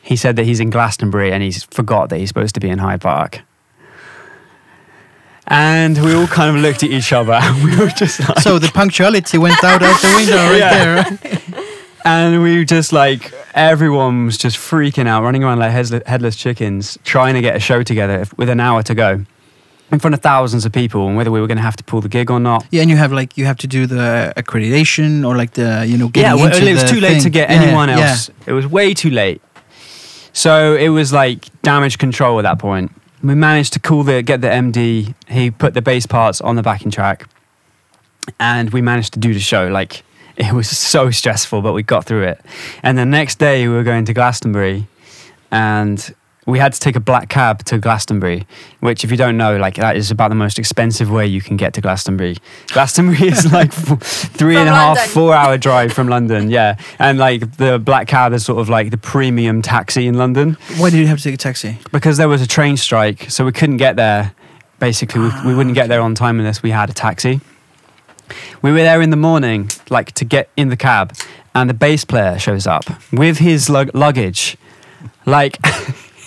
He 0.01 0.17
said 0.17 0.35
that 0.35 0.43
he's 0.45 0.59
in 0.59 0.69
Glastonbury 0.69 1.31
and 1.31 1.41
he's 1.41 1.63
forgot 1.63 2.09
that 2.09 2.17
he's 2.19 2.27
supposed 2.27 2.53
to 2.55 2.59
be 2.59 2.69
in 2.69 2.79
Hyde 2.79 2.99
Park. 2.99 3.41
And 5.47 5.97
we 6.03 6.13
all 6.13 6.27
kind 6.27 6.55
of 6.55 6.61
looked 6.61 6.83
at 6.83 6.89
each 6.89 7.11
other 7.11 7.39
we 7.63 7.75
were 7.77 7.87
just 7.87 8.19
like, 8.21 8.39
So 8.39 8.59
the 8.59 8.69
punctuality 8.69 9.37
went 9.37 9.61
out 9.63 9.81
of 9.83 10.01
the 10.01 10.13
window 10.15 10.35
right 10.37 10.57
Yeah. 10.57 11.03
there. 11.03 11.62
and 12.03 12.41
we 12.43 12.57
were 12.57 12.65
just 12.65 12.91
like, 12.93 13.33
everyone 13.53 14.25
was 14.25 14.37
just 14.37 14.57
freaking 14.57 15.07
out, 15.07 15.23
running 15.23 15.43
around 15.43 15.59
like 15.59 15.71
headless, 15.71 16.01
headless 16.05 16.35
chickens, 16.35 16.97
trying 17.03 17.33
to 17.35 17.41
get 17.41 17.55
a 17.55 17.59
show 17.59 17.83
together 17.83 18.21
if- 18.21 18.37
with 18.37 18.49
an 18.49 18.59
hour 18.59 18.83
to 18.83 18.93
go 18.95 19.25
in 19.91 19.99
front 19.99 20.13
of 20.15 20.21
thousands 20.21 20.65
of 20.65 20.71
people 20.71 21.07
and 21.07 21.15
whether 21.15 21.29
we 21.31 21.39
were 21.39 21.45
going 21.47 21.57
to 21.57 21.63
have 21.63 21.75
to 21.75 21.83
pull 21.83 22.01
the 22.01 22.09
gig 22.09 22.31
or 22.31 22.39
not. 22.39 22.65
Yeah, 22.71 22.81
and 22.81 22.89
you 22.89 22.97
have 22.97 23.11
like 23.13 23.37
you 23.37 23.45
have 23.45 23.57
to 23.57 23.67
do 23.67 23.85
the 23.85 24.33
accreditation 24.35 25.25
or 25.27 25.35
like 25.37 25.51
the 25.53 25.85
you 25.87 25.97
know 25.97 26.07
getting 26.09 26.29
yeah, 26.39 26.43
well, 26.43 26.51
it 26.53 26.73
was 26.73 26.89
too 26.89 26.99
late 26.99 27.21
to 27.21 27.29
get 27.29 27.49
Yeah, 27.49 27.61
anyone 27.61 27.89
yeah. 27.89 27.99
else. 28.09 28.29
It 28.47 28.53
was 28.53 28.65
way 28.65 28.93
too 28.95 29.11
late. 29.11 29.41
So 30.33 30.75
it 30.75 30.89
was 30.89 31.13
like 31.13 31.45
damage 31.61 31.99
control 31.99 32.39
at 32.39 32.41
that 32.43 32.57
point. 32.57 32.91
We 33.21 33.35
managed 33.35 33.73
to 33.73 33.79
call 33.79 34.03
the 34.03 34.23
get 34.23 34.41
the 34.41 34.47
MD. 34.47 35.13
He 35.29 35.51
put 35.51 35.75
the 35.75 35.81
bass 35.81 36.05
parts 36.07 36.41
on 36.41 36.55
the 36.55 36.63
backing 36.63 36.89
track, 36.91 37.27
and 38.39 38.71
we 38.71 38.81
managed 38.81 39.13
to 39.13 39.19
do 39.19 39.33
the 39.33 39.39
show. 39.39 39.67
Like 39.67 40.03
it 40.37 40.53
was 40.53 40.69
so 40.69 41.11
stressful, 41.11 41.61
but 41.61 41.73
we 41.73 41.83
got 41.83 42.05
through 42.05 42.23
it. 42.23 42.41
And 42.81 42.97
the 42.97 43.05
next 43.05 43.39
day 43.39 43.67
we 43.67 43.73
were 43.73 43.83
going 43.83 44.05
to 44.05 44.13
Glastonbury, 44.13 44.87
and 45.51 46.13
we 46.45 46.59
had 46.59 46.73
to 46.73 46.79
take 46.79 46.95
a 46.97 46.99
black 46.99 47.29
cab 47.29 47.63
to 47.65 47.77
Glastonbury, 47.77 48.45
which, 48.81 49.05
if 49.05 49.11
you 49.11 49.15
don't 49.15 49.37
know, 49.37 49.55
like 49.57 49.75
that 49.75 49.95
is 49.95 50.11
about 50.11 50.27
the 50.27 50.35
most 50.35 50.59
expensive 50.59 51.09
way 51.09 51.25
you 51.25 51.39
can 51.41 51.55
get 51.55 51.73
to 51.75 51.81
Glastonbury. 51.81 52.35
Glastonbury 52.67 53.29
is 53.29 53.49
like 53.53 53.69
f- 53.69 54.01
three 54.01 54.55
from 54.55 54.67
and 54.67 54.69
a 54.69 54.73
half, 54.73 54.99
four-hour 55.11 55.57
drive 55.67 55.93
from 55.93 56.07
London. 56.09 56.49
Yeah, 56.49 56.75
and 56.99 57.17
like 57.17 57.57
the 57.57 57.79
black 57.79 58.07
cab 58.07 58.33
is 58.33 58.43
sort 58.43 58.59
of 58.59 58.67
like 58.67 58.91
the 58.91 58.97
premium 58.97 59.61
taxi 59.61 60.05
in 60.07 60.17
London 60.17 60.57
Why 60.77 60.89
did 60.89 60.97
you 60.99 61.07
have 61.07 61.19
to 61.19 61.23
take 61.23 61.35
a 61.35 61.37
taxi? 61.37 61.77
because 61.93 62.17
there 62.17 62.27
was 62.27 62.41
a 62.41 62.47
train 62.47 62.75
strike, 62.75 63.29
so 63.31 63.45
we 63.45 63.51
couldn't 63.53 63.77
get 63.77 63.95
there. 63.95 64.33
Basically, 64.79 65.21
we, 65.21 65.29
we 65.45 65.55
wouldn't 65.55 65.75
get 65.75 65.87
there 65.87 66.01
on 66.01 66.13
time 66.13 66.39
unless 66.39 66.61
we 66.61 66.71
had 66.71 66.89
a 66.89 66.93
taxi. 66.93 67.39
We 68.61 68.71
were 68.71 68.77
there 68.77 69.01
in 69.01 69.09
the 69.09 69.17
morning, 69.17 69.69
like 69.89 70.11
to 70.13 70.25
get 70.25 70.49
in 70.57 70.69
the 70.69 70.77
cab, 70.77 71.13
and 71.53 71.69
the 71.69 71.73
bass 71.73 72.05
player 72.05 72.39
shows 72.39 72.65
up 72.67 72.85
with 73.11 73.37
his 73.39 73.69
lug- 73.69 73.93
luggage. 73.93 74.57
Like 75.25 75.57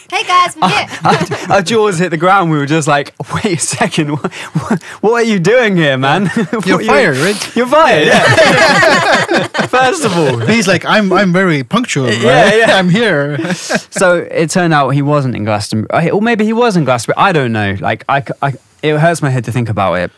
Hey 0.09 0.23
guys, 0.23 0.57
I'm 0.63 0.71
here. 0.71 0.87
our, 1.51 1.57
our 1.57 1.63
jaws 1.63 1.99
hit 1.99 2.11
the 2.11 2.17
ground. 2.17 2.49
We 2.53 2.59
were 2.59 2.67
just 2.67 2.87
like, 2.87 3.13
"Wait 3.35 3.45
a 3.45 3.59
second, 3.59 4.13
what, 4.13 4.33
what, 4.33 4.83
what 5.03 5.13
are 5.25 5.27
you 5.29 5.41
doing 5.41 5.77
here, 5.77 5.99
man? 5.99 6.31
You're 6.65 6.77
What- 6.79 6.87
fired, 6.87 7.17
right? 7.17 7.57
You're 7.57 7.67
fired. 7.67 8.07
Yeah. 8.07 9.47
First 9.67 10.05
of 10.05 10.17
all, 10.17 10.39
He's 10.47 10.69
like, 10.69 10.85
I'm 10.85 11.13
I'm 11.13 11.33
very 11.33 11.65
punctual. 11.65 12.07
Right? 12.07 12.23
Yeah, 12.23 12.55
yeah. 12.55 12.77
I'm 12.79 12.89
here. 12.89 13.53
so 13.55 14.19
it 14.31 14.51
turned 14.51 14.73
out 14.73 14.91
he 14.91 15.03
wasn't 15.03 15.35
in 15.35 15.45
Glastonbury, 15.45 15.89
uh, 16.09 16.11
or 16.15 16.23
maybe 16.23 16.45
he 16.45 16.53
was 16.53 16.77
in 16.77 16.85
Glastonbury. 16.85 17.17
I 17.27 17.33
don't 17.33 17.53
know. 17.53 17.75
Like 17.81 18.05
I, 18.09 18.21
c- 18.21 18.33
I- 18.43 18.55
it 18.83 18.99
hurts 18.99 19.23
my 19.23 19.31
head 19.31 19.45
to 19.47 19.53
think 19.53 19.69
about 19.69 19.95
it. 19.95 20.13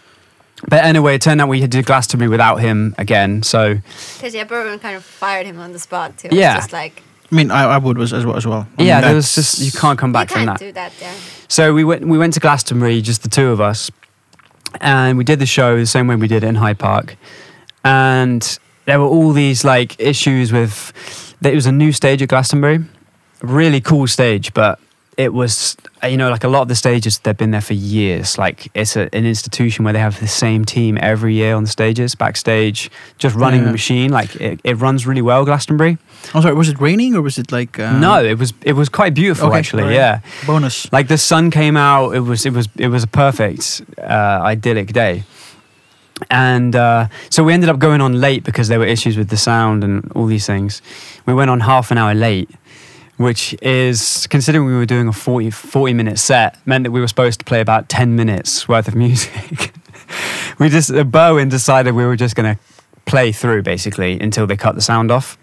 But 0.66 0.84
anyway, 0.84 1.14
it 1.14 1.22
turned 1.22 1.40
out 1.40 1.48
we 1.48 1.60
had 1.60 1.70
to 1.70 1.78
do 1.78 1.82
Glastonbury 1.82 2.28
without 2.28 2.56
him 2.56 2.94
again. 2.98 3.42
So 3.42 3.74
Because 4.16 4.34
yeah, 4.34 4.44
Berwyn 4.44 4.80
kind 4.80 4.96
of 4.96 5.04
fired 5.04 5.46
him 5.46 5.58
on 5.58 5.72
the 5.72 5.78
spot 5.78 6.18
too. 6.18 6.28
Yeah. 6.32 6.56
It's 6.56 6.64
just 6.64 6.72
like 6.72 7.02
I 7.30 7.34
mean, 7.34 7.50
I, 7.50 7.64
I 7.64 7.78
would 7.78 7.98
was 7.98 8.12
as 8.12 8.24
well. 8.24 8.36
As 8.36 8.46
well. 8.46 8.66
I 8.78 8.82
yeah, 8.82 8.96
mean, 8.96 9.04
there 9.04 9.14
was 9.14 9.34
just 9.34 9.60
you 9.60 9.70
can't 9.70 9.98
come 9.98 10.12
back 10.12 10.30
you 10.30 10.34
from 10.36 10.44
can't 10.46 10.58
that. 10.58 10.64
do 10.64 10.72
that. 10.72 10.92
Yeah. 11.00 11.14
So 11.48 11.74
we 11.74 11.84
went 11.84 12.06
we 12.06 12.16
went 12.16 12.34
to 12.34 12.40
Glastonbury, 12.40 13.02
just 13.02 13.22
the 13.22 13.28
two 13.28 13.48
of 13.48 13.60
us, 13.60 13.90
and 14.80 15.18
we 15.18 15.24
did 15.24 15.38
the 15.38 15.46
show 15.46 15.76
the 15.76 15.86
same 15.86 16.06
way 16.06 16.16
we 16.16 16.26
did 16.26 16.42
it 16.42 16.46
in 16.46 16.54
Hyde 16.54 16.78
Park. 16.78 17.16
And 17.84 18.58
there 18.86 18.98
were 18.98 19.06
all 19.06 19.32
these 19.32 19.62
like 19.62 20.00
issues 20.00 20.52
with 20.52 20.92
it 21.42 21.54
was 21.54 21.66
a 21.66 21.72
new 21.72 21.92
stage 21.92 22.22
at 22.22 22.30
Glastonbury, 22.30 22.80
really 23.42 23.82
cool 23.82 24.06
stage, 24.06 24.54
but 24.54 24.80
it 25.18 25.34
was 25.34 25.76
you 26.04 26.16
know 26.16 26.30
like 26.30 26.44
a 26.44 26.48
lot 26.48 26.62
of 26.62 26.68
the 26.68 26.76
stages 26.76 27.18
they've 27.18 27.36
been 27.36 27.50
there 27.50 27.60
for 27.60 27.74
years. 27.74 28.38
Like 28.38 28.70
it's 28.72 28.96
a, 28.96 29.12
an 29.14 29.26
institution 29.26 29.84
where 29.84 29.92
they 29.92 29.98
have 29.98 30.18
the 30.20 30.28
same 30.28 30.64
team 30.64 30.96
every 31.00 31.34
year 31.34 31.56
on 31.56 31.64
the 31.64 31.68
stages, 31.68 32.14
backstage, 32.14 32.88
just 33.18 33.34
running 33.34 33.64
the 33.64 33.72
machine. 33.72 34.12
Like 34.12 34.36
it, 34.36 34.60
it 34.62 34.74
runs 34.74 35.06
really 35.06 35.20
well, 35.20 35.44
Glastonbury. 35.44 35.98
I'm 36.32 36.42
sorry. 36.42 36.54
Was 36.54 36.68
it 36.68 36.80
raining 36.80 37.16
or 37.16 37.22
was 37.22 37.36
it 37.36 37.50
like? 37.50 37.78
Uh, 37.78 37.98
no, 37.98 38.24
it 38.24 38.38
was 38.38 38.54
it 38.62 38.74
was 38.74 38.88
quite 38.88 39.12
beautiful 39.12 39.48
okay, 39.48 39.58
actually. 39.58 39.82
alright. 39.82 39.96
Yeah. 39.96 40.20
Bonus. 40.46 40.90
Like 40.92 41.08
the 41.08 41.18
sun 41.18 41.50
came 41.50 41.76
out. 41.76 42.14
It 42.14 42.20
was 42.20 42.46
it 42.46 42.52
was 42.52 42.68
it 42.76 42.88
was 42.88 43.02
a 43.02 43.08
perfect 43.08 43.82
uh, 43.98 44.40
idyllic 44.44 44.92
day. 44.92 45.24
And 46.30 46.74
uh, 46.74 47.08
so 47.30 47.44
we 47.44 47.52
ended 47.52 47.68
up 47.68 47.78
going 47.78 48.00
on 48.00 48.20
late 48.20 48.42
because 48.44 48.68
there 48.68 48.78
were 48.78 48.86
issues 48.86 49.16
with 49.16 49.28
the 49.28 49.36
sound 49.36 49.84
and 49.84 50.10
all 50.12 50.26
these 50.26 50.46
things. 50.46 50.82
We 51.26 51.34
went 51.34 51.50
on 51.50 51.60
half 51.60 51.92
an 51.92 51.98
hour 51.98 52.14
late, 52.14 52.50
which 53.18 53.54
is 53.60 54.26
considering 54.28 54.64
we 54.64 54.74
were 54.74 54.86
doing 54.86 55.06
a 55.08 55.12
40, 55.12 55.50
40 55.50 55.92
minute 55.94 56.18
set, 56.18 56.56
meant 56.66 56.84
that 56.84 56.90
we 56.92 57.00
were 57.00 57.08
supposed 57.08 57.38
to 57.40 57.44
play 57.44 57.60
about 57.60 57.88
10 57.88 58.16
minutes 58.16 58.66
worth 58.66 58.88
of 58.88 58.94
music. 58.94 59.72
we 60.58 60.68
just, 60.70 60.90
uh, 60.90 61.04
Berwyn 61.04 61.50
decided 61.50 61.92
we 61.94 62.04
were 62.06 62.16
just 62.16 62.34
going 62.34 62.54
to 62.56 62.60
play 63.04 63.32
through 63.32 63.62
basically 63.62 64.18
until 64.20 64.46
they 64.46 64.56
cut 64.56 64.74
the 64.74 64.80
sound 64.80 65.10
off. 65.10 65.36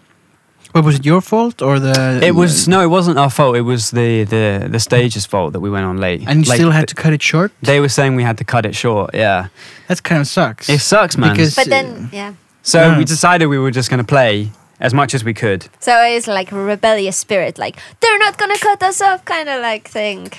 But 0.72 0.84
was 0.84 0.96
it 0.96 1.06
your 1.06 1.20
fault 1.22 1.62
or 1.62 1.78
the? 1.80 2.20
It 2.22 2.34
was 2.34 2.68
no, 2.68 2.82
it 2.82 2.88
wasn't 2.88 3.18
our 3.18 3.30
fault. 3.30 3.56
It 3.56 3.62
was 3.62 3.92
the 3.92 4.24
the 4.24 4.68
the 4.70 4.78
stage's 4.78 5.24
fault 5.24 5.52
that 5.54 5.60
we 5.60 5.70
went 5.70 5.86
on 5.86 5.96
late. 5.96 6.20
And 6.26 6.44
you 6.44 6.50
Like, 6.50 6.56
still 6.58 6.70
had 6.70 6.88
to 6.88 6.94
cut 6.94 7.12
it 7.14 7.22
short. 7.22 7.50
They 7.62 7.80
were 7.80 7.88
saying 7.88 8.14
we 8.16 8.24
had 8.24 8.36
to 8.38 8.44
cut 8.44 8.66
it 8.66 8.74
short. 8.74 9.14
Yeah, 9.14 9.46
That 9.88 10.02
kind 10.02 10.20
of 10.20 10.26
sucks. 10.26 10.68
it 10.68 10.80
sucks, 10.80 11.16
man. 11.16 11.32
Because- 11.32 11.54
But 11.54 11.68
then 11.68 12.10
yeah. 12.12 12.34
so 12.62 12.78
Yeah. 12.80 12.98
we 12.98 13.04
decided 13.04 13.46
we 13.46 13.58
were 13.58 13.70
just 13.70 13.88
going 13.88 14.04
to 14.04 14.04
play 14.06 14.50
as 14.80 14.92
much 14.94 15.14
as 15.14 15.24
we 15.24 15.34
could. 15.34 15.68
So 15.80 16.02
it's 16.02 16.26
like 16.26 16.52
a 16.52 16.56
rebellious 16.56 17.16
spirit, 17.16 17.58
like 17.58 17.76
they're 18.00 18.18
not 18.18 18.38
gonna 18.38 18.58
cut 18.58 18.82
us 18.82 19.00
off, 19.00 19.24
kind 19.24 19.48
of 19.48 19.60
like 19.60 19.88
thing. 19.88 20.30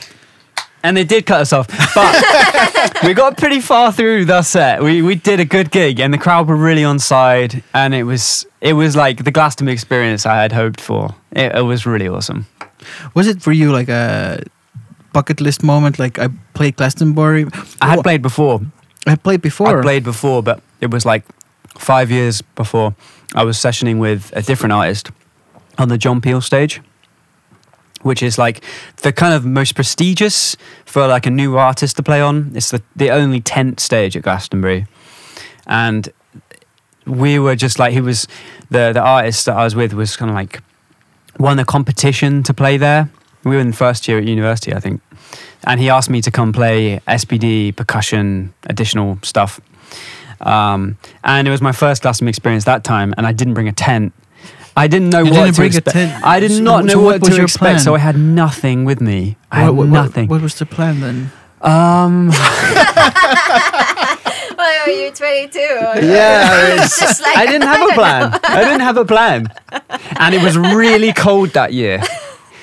And 0.84 0.96
they 0.96 1.04
did 1.04 1.26
cut 1.26 1.42
us 1.42 1.54
off, 1.54 1.68
but 1.96 3.04
we 3.04 3.14
got 3.14 3.38
pretty 3.38 3.60
far 3.60 3.92
through 3.92 4.26
the 4.26 4.42
set. 4.42 4.84
We 4.84 5.02
we 5.02 5.16
did 5.16 5.40
a 5.40 5.46
good 5.46 5.72
gig, 5.72 6.00
and 6.00 6.14
the 6.14 6.18
crowd 6.18 6.48
were 6.48 6.56
really 6.56 6.84
on 6.84 7.00
side, 7.00 7.64
and 7.74 7.94
it 7.96 8.04
was 8.04 8.46
it 8.62 8.74
was 8.74 8.96
like 8.96 9.24
the 9.24 9.32
Glastonbury 9.32 9.74
experience 9.74 10.26
I 10.26 10.42
had 10.42 10.52
hoped 10.52 10.80
for. 10.80 11.16
It, 11.32 11.56
it 11.56 11.64
was 11.64 11.86
really 11.86 12.08
awesome. 12.08 12.46
Was 13.16 13.28
it 13.28 13.42
for 13.42 13.52
you 13.52 13.72
like 13.72 13.90
a 13.90 14.44
bucket 15.14 15.42
list 15.42 15.64
moment? 15.64 15.98
Like 16.00 16.20
I 16.20 16.30
played 16.54 16.76
Glastonbury. 16.78 17.48
I 17.82 17.90
had 17.90 18.04
played 18.04 18.22
before. 18.22 18.62
I 19.08 19.16
played 19.16 19.42
before. 19.42 19.80
I 19.80 19.82
played 19.82 20.04
before, 20.04 20.44
but 20.44 20.62
it 20.80 20.92
was 20.92 21.06
like 21.06 21.24
five 21.78 22.12
years 22.12 22.42
before. 22.42 22.96
I 23.36 23.44
was 23.44 23.58
sessioning 23.58 24.00
with 24.00 24.32
a 24.36 24.42
different 24.42 24.74
artist 24.74 25.12
on 25.78 25.90
the 25.90 25.98
John 25.98 26.22
Peel 26.22 26.42
stage, 26.42 26.82
which 28.02 28.24
is 28.24 28.38
like 28.38 28.64
the 28.98 29.12
kind 29.12 29.34
of 29.34 29.46
most 29.46 29.76
prestigious 29.76 30.56
for 30.86 31.08
like 31.08 31.26
a 31.26 31.32
new 31.32 31.58
artist 31.58 31.98
to 31.98 32.04
play 32.04 32.22
on. 32.22 32.52
It's 32.56 32.72
the, 32.72 32.82
the 32.96 33.12
only 33.12 33.42
tent 33.42 33.80
stage 33.80 34.16
at 34.16 34.24
Glastonbury. 34.24 34.88
And 35.68 36.10
we 37.06 37.40
were 37.40 37.56
just 37.56 37.80
like, 37.80 37.94
he 37.94 38.02
was, 38.02 38.28
the, 38.70 38.92
the 38.94 39.02
artist 39.02 39.46
that 39.46 39.56
I 39.56 39.64
was 39.64 39.76
with 39.76 39.94
was 39.94 40.16
kind 40.16 40.30
of 40.30 40.36
like 40.36 40.62
won 41.40 41.60
a 41.60 41.66
competition 41.66 42.44
to 42.44 42.54
play 42.54 42.78
there. 42.78 43.10
We 43.44 43.56
were 43.56 43.62
in 43.62 43.72
first 43.72 44.08
year 44.08 44.18
at 44.18 44.26
university, 44.26 44.74
I 44.74 44.80
think. 44.80 45.02
And 45.64 45.80
he 45.80 45.90
asked 45.90 46.10
me 46.10 46.22
to 46.22 46.32
come 46.32 46.54
play 46.54 47.00
SPD, 47.08 47.76
percussion, 47.76 48.54
additional 48.64 49.20
stuff. 49.22 49.60
Um, 50.42 50.98
and 51.24 51.48
it 51.48 51.52
was 51.52 51.62
my 51.62 51.72
first 51.72 52.02
Glastonbury 52.04 52.30
experience 52.30 52.66
that 52.66 52.84
time, 52.84 53.14
and 53.18 53.26
I 53.28 53.32
didn't 53.32 53.54
bring 53.54 53.68
a 53.68 53.72
tent. 53.74 54.14
I 54.76 54.88
didn't 54.88 55.10
know 55.10 55.20
You 55.24 55.32
what 55.32 55.46
didn't 55.46 55.56
to 55.56 55.60
bring 55.62 55.74
a 55.74 55.78
expect. 55.78 55.94
tent. 55.94 56.24
I 56.24 56.40
did 56.40 56.52
So- 56.52 56.62
not 56.62 56.86
know 56.86 57.02
what, 57.02 57.22
what 57.22 57.30
to 57.32 57.36
your 57.36 57.46
expect, 57.46 57.82
so? 57.82 57.96
I 57.96 58.00
had 58.00 58.18
nothing 58.18 58.86
with 58.86 59.02
me. 59.02 59.38
I 59.52 59.62
had 59.62 59.70
What- 59.70 59.76
what- 59.76 59.90
nothing. 59.90 60.28
What, 60.28 60.42
was 60.42 60.54
the 60.56 60.66
plan 60.68 61.00
then? 61.02 61.32
um, 61.62 62.30
Well, 64.58 64.88
are 64.88 64.90
you 64.92 65.12
22? 65.12 65.60
Yeah, 65.60 66.84
It's 66.84 67.00
just 67.06 67.22
like, 67.22 67.38
I 67.38 67.46
didn't 67.46 67.68
have 67.68 67.90
a 67.90 67.94
plan. 68.00 68.40
I 68.44 68.64
didn't 68.64 68.80
have 68.82 68.98
a 68.98 69.06
plan, 69.06 69.52
and 70.20 70.34
it 70.36 70.42
was 70.42 70.58
really 70.58 71.14
cold 71.14 71.52
that 71.52 71.74
year. 71.74 72.02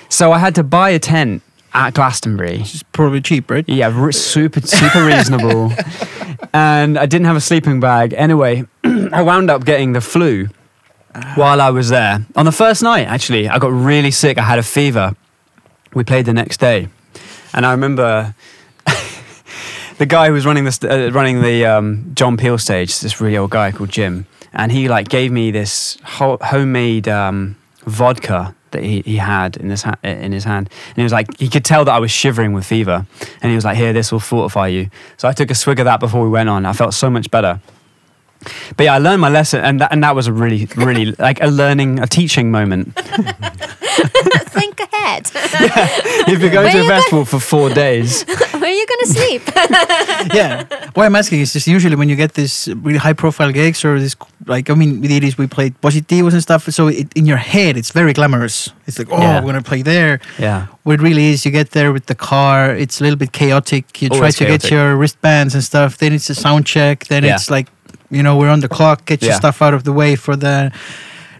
So 0.08 0.32
I 0.32 0.38
had 0.38 0.54
to 0.56 0.64
buy 0.64 0.90
a 0.90 0.98
tent 0.98 1.42
at 1.74 1.94
Glastonbury. 1.94 2.60
It's 2.60 2.82
probably 2.92 3.20
cheap, 3.20 3.50
right? 3.50 3.68
Yeah, 3.68 3.88
r- 3.88 4.12
super 4.12 4.60
super 4.60 5.04
reasonable. 5.12 5.72
and 6.52 6.96
I 6.98 7.06
didn't 7.06 7.26
have 7.26 7.36
a 7.36 7.40
sleeping 7.40 7.80
bag. 7.80 8.14
Anyway, 8.16 8.64
I 8.84 9.22
wound 9.22 9.50
up 9.50 9.64
getting 9.64 9.92
the 9.92 10.00
flu 10.00 10.48
while 11.34 11.60
I 11.60 11.70
was 11.70 11.88
there. 11.90 12.24
On 12.36 12.44
the 12.44 12.52
first 12.52 12.82
night, 12.82 13.06
actually, 13.06 13.48
I 13.48 13.58
got 13.58 13.72
really 13.72 14.10
sick. 14.10 14.38
I 14.38 14.42
had 14.42 14.58
a 14.58 14.62
fever. 14.62 15.14
We 15.94 16.04
played 16.04 16.26
the 16.26 16.32
next 16.32 16.58
day, 16.58 16.88
and 17.52 17.64
I 17.66 17.70
remember 17.72 18.34
the 19.98 20.06
guy 20.06 20.26
who 20.28 20.32
was 20.32 20.44
running 20.46 20.64
the 20.64 20.72
st- 20.72 20.92
uh, 20.92 21.12
running 21.12 21.42
the 21.42 21.64
um, 21.66 22.12
John 22.14 22.36
Peel 22.36 22.58
stage. 22.58 23.00
This 23.00 23.20
really 23.20 23.36
old 23.36 23.50
guy 23.50 23.70
called 23.72 23.90
Jim, 23.90 24.26
and 24.52 24.72
he 24.72 24.88
like 24.88 25.08
gave 25.08 25.30
me 25.30 25.50
this 25.52 25.96
ho- 26.04 26.38
homemade 26.40 27.06
um, 27.08 27.56
vodka 27.86 28.54
that 28.74 28.82
he, 28.82 29.00
he 29.00 29.16
had 29.16 29.56
in 29.56 29.70
his 29.70 29.82
ha- 29.82 29.98
in 30.02 30.32
his 30.32 30.44
hand, 30.44 30.68
and 30.90 30.96
he 30.96 31.02
was 31.02 31.12
like 31.12 31.38
he 31.38 31.48
could 31.48 31.64
tell 31.64 31.84
that 31.86 31.92
I 31.92 31.98
was 31.98 32.10
shivering 32.10 32.52
with 32.52 32.66
fever, 32.66 33.06
and 33.40 33.50
he 33.50 33.54
was 33.56 33.64
like, 33.64 33.76
"Here, 33.76 33.92
this 33.92 34.12
will 34.12 34.20
fortify 34.20 34.68
you." 34.68 34.90
So 35.16 35.26
I 35.26 35.32
took 35.32 35.50
a 35.50 35.54
swig 35.54 35.80
of 35.80 35.86
that 35.86 35.98
before 36.00 36.22
we 36.22 36.28
went 36.28 36.48
on. 36.48 36.66
I 36.66 36.72
felt 36.74 36.94
so 36.94 37.08
much 37.08 37.30
better. 37.30 37.60
But 38.76 38.84
yeah, 38.84 38.94
I 38.94 38.98
learned 38.98 39.22
my 39.22 39.30
lesson, 39.30 39.64
and 39.64 39.80
that, 39.80 39.90
and 39.92 40.04
that 40.04 40.14
was 40.14 40.26
a 40.26 40.32
really, 40.32 40.68
really 40.76 41.12
like 41.12 41.40
a 41.40 41.46
learning, 41.46 42.00
a 42.00 42.06
teaching 42.06 42.50
moment. 42.50 42.92
Think 44.76 44.92
ahead. 44.92 45.30
if 46.28 46.40
you're 46.40 46.50
going 46.50 46.64
Where 46.64 46.72
to 46.72 46.80
a 46.80 46.82
you 46.82 46.88
festival 46.88 47.24
for 47.24 47.38
four 47.40 47.70
days, 47.70 48.24
Where 48.52 48.64
are 48.64 48.68
you 48.74 48.86
gonna 48.86 49.06
sleep? 49.06 49.42
yeah. 50.34 50.64
Why 50.94 51.06
I'm 51.06 51.16
asking 51.16 51.40
is 51.40 51.52
just 51.52 51.66
usually 51.66 51.96
when 51.96 52.08
you 52.08 52.16
get 52.16 52.34
this 52.34 52.68
really 52.68 52.98
high 52.98 53.12
profile 53.12 53.52
gigs 53.52 53.84
or 53.84 53.98
this, 54.00 54.16
like, 54.46 54.70
I 54.70 54.74
mean, 54.74 55.00
with 55.00 55.10
the 55.10 55.20
80s 55.20 55.36
we 55.36 55.46
played 55.46 55.78
Positivus 55.80 56.32
and 56.32 56.42
stuff. 56.42 56.64
So 56.70 56.88
it, 56.88 57.08
in 57.14 57.26
your 57.26 57.36
head, 57.36 57.76
it's 57.76 57.90
very 57.90 58.12
glamorous. 58.12 58.70
It's 58.86 58.98
like, 58.98 59.08
oh, 59.10 59.18
Yeah. 59.18 59.36
we're 59.40 59.52
going 59.52 59.62
to 59.62 59.68
play 59.68 59.82
there. 59.82 60.20
yeah, 60.38 60.66
What 60.84 60.94
it 60.94 61.02
really 61.02 61.26
is, 61.26 61.44
you 61.44 61.50
get 61.50 61.70
there 61.72 61.92
with 61.92 62.06
the 62.06 62.14
car, 62.14 62.70
it's 62.74 63.00
a 63.00 63.04
little 63.04 63.18
bit 63.18 63.32
chaotic. 63.32 64.00
You 64.00 64.08
try 64.08 64.18
Always 64.18 64.36
to 64.36 64.46
get 64.46 64.70
your 64.70 64.96
wristbands 64.96 65.54
and 65.54 65.62
stuff. 65.62 65.98
Then 65.98 66.12
it's 66.12 66.30
a 66.30 66.34
sound 66.34 66.66
check. 66.66 67.04
Then 67.06 67.24
Yeah. 67.24 67.34
it's 67.34 67.50
like, 67.50 67.68
you 68.10 68.22
know, 68.22 68.36
we're 68.36 68.50
on 68.50 68.60
the 68.60 68.68
clock, 68.68 69.04
get 69.06 69.22
your 69.22 69.32
stuff 69.34 69.60
out 69.62 69.74
of 69.74 69.84
the 69.84 69.92
way 69.92 70.14
for 70.16 70.36
the 70.36 70.72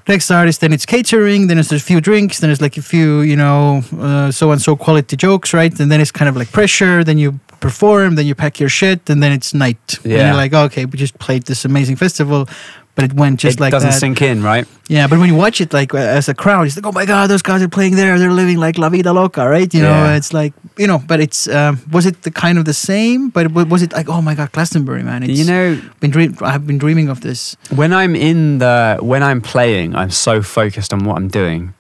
next 0.09 0.31
artist. 0.31 0.61
Then 0.61 0.73
it's 0.73 0.87
catering. 0.87 1.47
Then 1.49 1.59
it's 1.59 1.73
a 1.73 1.79
few 1.79 2.01
drinks. 2.01 2.41
Then 2.41 2.51
it's 2.51 2.61
like 2.61 2.77
a 2.77 2.83
few, 2.83 3.21
you 3.21 3.37
know, 3.37 3.83
uh, 3.99 4.31
so 4.31 4.51
and 4.53 4.61
so 4.61 4.77
quality 4.77 5.17
jokes, 5.17 5.53
right? 5.55 5.79
And 5.81 5.91
then 5.91 6.01
it's 6.01 6.13
kind 6.13 6.29
of 6.29 6.37
like 6.37 6.51
pressure. 6.53 7.05
Then 7.05 7.19
you 7.19 7.39
perform. 7.61 8.15
Then 8.17 8.27
you 8.27 8.35
pack 8.35 8.61
your 8.61 8.69
shit. 8.69 9.09
And 9.11 9.23
then 9.23 9.33
it's 9.33 9.55
night. 9.55 9.99
And 10.05 10.13
Yeah. 10.13 10.27
you're 10.29 10.37
like, 10.37 10.53
okay, 10.53 10.85
we 10.85 10.99
just 10.99 11.19
played 11.19 11.45
this 11.45 11.65
amazing 11.65 11.97
festival. 11.97 12.49
But 12.95 13.07
it 13.07 13.13
went 13.13 13.41
just 13.41 13.59
like 13.59 13.59
it 13.59 13.63
like 13.63 13.73
doesn't 13.73 13.91
that. 13.91 13.99
sink 13.99 14.23
in, 14.23 14.43
right? 14.43 14.69
Yeah, 14.89 15.09
but 15.09 15.19
when 15.19 15.29
you 15.29 15.35
watch 15.35 15.61
it 15.61 15.73
like 15.73 15.93
uh, 15.93 15.99
as 15.99 16.29
a 16.29 16.35
crowd, 16.35 16.67
it's 16.67 16.77
like, 16.77 16.87
oh 16.87 16.93
my 16.93 17.05
god, 17.05 17.29
those 17.29 17.43
guys 17.43 17.61
are 17.61 17.69
playing 17.69 17.97
there. 17.97 18.19
They're 18.21 18.31
living 18.31 18.59
like 18.59 18.79
la 18.79 18.89
vida 18.89 19.13
loca, 19.13 19.49
right? 19.49 19.73
You 19.75 19.83
know, 19.83 20.15
it's 20.15 20.33
like 20.33 20.53
you 20.79 20.87
know. 20.87 20.99
But 20.99 21.19
it's 21.19 21.49
um, 21.49 21.81
was 21.91 22.07
it 22.07 22.23
the 22.23 22.31
kind 22.31 22.57
of 22.57 22.67
the 22.67 22.73
same? 22.75 23.31
But 23.31 23.51
was 23.51 23.83
it 23.83 23.93
like, 23.93 24.09
oh 24.09 24.23
my 24.23 24.35
god, 24.37 24.53
Glastonbury, 24.53 25.03
man? 25.03 25.25
It's 25.25 25.39
you 25.39 25.45
know, 25.45 25.81
been 25.99 26.13
dream. 26.13 26.37
I've 26.41 26.67
been 26.69 26.79
dreaming 26.79 27.09
of 27.09 27.21
this. 27.21 27.57
when 27.75 27.93
I'm 27.93 28.15
in 28.15 28.59
the 28.59 28.99
when 29.01 29.25
I'm 29.25 29.41
playing, 29.41 29.97
I'm 29.97 30.11
so 30.11 30.41
focused 30.41 30.93
on 30.93 31.05
what 31.05 31.17
I'm 31.17 31.29
doing 31.29 31.75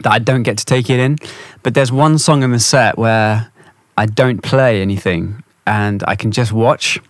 that 0.00 0.12
I 0.12 0.20
don't 0.20 0.44
get 0.44 0.58
to 0.58 0.64
take 0.64 0.90
it 0.90 1.00
in. 1.00 1.18
But 1.62 1.74
there's 1.74 1.90
one 1.90 2.18
song 2.18 2.42
in 2.44 2.52
the 2.52 2.60
set 2.60 2.96
where 2.98 3.50
I 3.96 4.06
don't 4.06 4.42
play 4.42 4.80
anything 4.80 5.42
and 5.66 6.04
I 6.06 6.14
can 6.14 6.30
just 6.30 6.52
watch. 6.52 7.00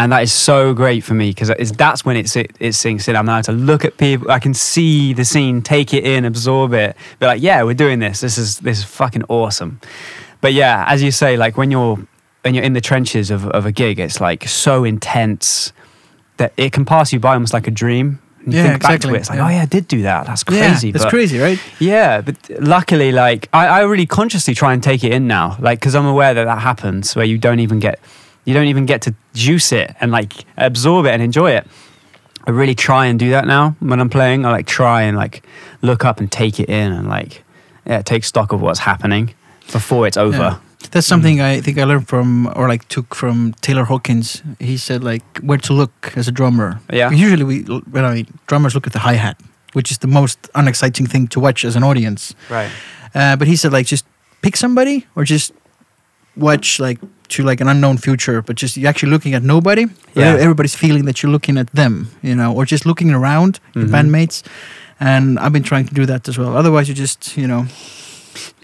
And 0.00 0.12
that 0.12 0.22
is 0.22 0.32
so 0.32 0.72
great 0.72 1.04
for 1.04 1.12
me 1.12 1.30
because 1.30 1.48
that's 1.72 2.06
when 2.06 2.16
it's, 2.16 2.34
it, 2.34 2.52
it 2.58 2.72
sinks 2.72 3.06
in. 3.06 3.16
I'm 3.16 3.28
allowed 3.28 3.44
to 3.44 3.52
look 3.52 3.84
at 3.84 3.98
people. 3.98 4.30
I 4.30 4.38
can 4.38 4.54
see 4.54 5.12
the 5.12 5.24
scene, 5.26 5.60
take 5.60 5.92
it 5.92 6.04
in, 6.06 6.24
absorb 6.24 6.72
it. 6.72 6.96
Be 7.18 7.26
like, 7.26 7.42
yeah, 7.42 7.62
we're 7.64 7.74
doing 7.74 7.98
this. 7.98 8.20
This 8.22 8.38
is 8.38 8.60
this 8.60 8.78
is 8.78 8.84
fucking 8.84 9.24
awesome. 9.28 9.78
But 10.40 10.54
yeah, 10.54 10.84
as 10.88 11.02
you 11.02 11.10
say, 11.10 11.36
like 11.36 11.58
when 11.58 11.70
you're 11.70 11.98
when 12.44 12.54
you're 12.54 12.64
in 12.64 12.72
the 12.72 12.80
trenches 12.80 13.30
of, 13.30 13.46
of 13.48 13.66
a 13.66 13.72
gig, 13.72 14.00
it's 14.00 14.20
like 14.22 14.48
so 14.48 14.84
intense 14.84 15.72
that 16.38 16.54
it 16.56 16.72
can 16.72 16.86
pass 16.86 17.12
you 17.12 17.20
by 17.20 17.34
almost 17.34 17.52
like 17.52 17.66
a 17.66 17.70
dream. 17.70 18.20
And 18.44 18.54
you 18.54 18.60
Yeah, 18.60 18.68
think 18.70 18.82
back 18.82 18.88
to 18.88 18.94
exactly. 18.94 19.16
it, 19.16 19.20
it's 19.20 19.28
like, 19.28 19.36
Yeah. 19.38 19.46
oh 19.46 19.50
yeah, 19.50 19.62
I 19.62 19.66
did 19.66 19.86
do 19.86 20.00
that. 20.02 20.26
That's 20.26 20.44
Yeah, 20.50 20.70
crazy. 20.70 20.92
that's 20.92 21.04
but- 21.04 21.10
crazy, 21.10 21.38
right? 21.38 21.58
Yeah, 21.78 22.22
but 22.22 22.36
luckily, 22.58 23.12
like 23.12 23.50
I, 23.52 23.66
I 23.66 23.80
really 23.82 24.06
consciously 24.06 24.54
try 24.54 24.72
and 24.72 24.82
take 24.82 25.04
it 25.04 25.12
in 25.12 25.26
now, 25.26 25.56
like 25.60 25.78
because 25.80 25.94
I'm 25.94 26.06
aware 26.06 26.32
that 26.32 26.44
that 26.46 26.60
happens 26.60 27.14
where 27.14 27.26
you 27.26 27.36
don't 27.36 27.60
even 27.60 27.80
get, 27.80 28.00
you 28.44 28.54
don't 28.54 28.66
even 28.66 28.86
get 28.86 29.02
to 29.02 29.14
juice 29.34 29.72
it 29.72 29.94
and 30.00 30.10
like 30.10 30.32
absorb 30.56 31.06
it 31.06 31.10
and 31.10 31.22
enjoy 31.22 31.52
it. 31.52 31.66
I 32.46 32.50
really 32.50 32.74
try 32.74 33.06
and 33.06 33.18
do 33.18 33.30
that 33.30 33.46
now 33.46 33.76
when 33.80 34.00
I'm 34.00 34.10
playing. 34.10 34.46
I 34.46 34.50
like 34.50 34.66
try 34.66 35.02
and 35.02 35.16
like 35.16 35.44
look 35.82 36.04
up 36.04 36.20
and 36.20 36.30
take 36.32 36.58
it 36.58 36.68
in 36.68 36.92
and 36.92 37.08
like 37.08 37.44
yeah, 37.86 38.02
take 38.02 38.24
stock 38.24 38.52
of 38.52 38.60
what's 38.60 38.80
happening 38.80 39.34
before 39.72 40.06
it's 40.06 40.16
over. 40.16 40.36
Yeah. 40.36 40.58
That's 40.92 41.06
something 41.06 41.40
I 41.40 41.60
think 41.60 41.78
I 41.78 41.84
learned 41.84 42.08
from, 42.08 42.48
or 42.56 42.66
like 42.66 42.88
took 42.88 43.14
from 43.14 43.52
Taylor 43.60 43.84
Hawkins. 43.84 44.42
He 44.58 44.76
said 44.76 45.04
like 45.04 45.22
where 45.38 45.58
to 45.58 45.72
look 45.72 46.12
as 46.16 46.26
a 46.26 46.32
drummer. 46.32 46.80
Yeah. 46.92 47.10
Usually 47.10 47.44
we, 47.44 47.60
when 47.62 48.04
I 48.04 48.14
mean, 48.14 48.26
drummers 48.46 48.74
look 48.74 48.86
at 48.86 48.92
the 48.92 48.98
hi 49.00 49.14
hat, 49.14 49.38
which 49.72 49.90
is 49.90 49.98
the 49.98 50.08
most 50.08 50.38
unexciting 50.54 51.06
thing 51.06 51.28
to 51.28 51.40
watch 51.40 51.64
as 51.64 51.76
an 51.76 51.84
audience. 51.84 52.34
Right. 52.48 52.70
Uh, 53.14 53.36
but 53.36 53.46
he 53.46 53.56
said 53.56 53.72
like 53.72 53.86
just 53.86 54.04
pick 54.42 54.56
somebody 54.56 55.06
or 55.14 55.24
just 55.24 55.52
watch 56.36 56.78
like 56.80 56.98
to 57.28 57.42
like 57.44 57.60
an 57.60 57.68
unknown 57.68 57.96
future, 57.98 58.42
but 58.42 58.56
just 58.56 58.76
you're 58.76 58.88
actually 58.88 59.10
looking 59.12 59.34
at 59.34 59.42
nobody. 59.42 59.86
Yeah. 60.14 60.36
Everybody's 60.38 60.74
feeling 60.74 61.04
that 61.04 61.22
you're 61.22 61.30
looking 61.32 61.56
at 61.58 61.68
them, 61.72 62.10
you 62.22 62.34
know, 62.34 62.52
or 62.54 62.64
just 62.64 62.84
looking 62.86 63.10
around 63.12 63.60
your 63.74 63.84
Mhm. 63.86 63.90
bandmates. 63.90 64.42
And 64.98 65.38
I've 65.38 65.52
been 65.52 65.62
trying 65.62 65.86
to 65.88 65.94
do 65.94 66.06
that 66.06 66.28
as 66.28 66.36
well. 66.38 66.56
Otherwise, 66.56 66.88
you 66.88 66.94
just, 66.94 67.36
you 67.36 67.46
know, 67.46 67.66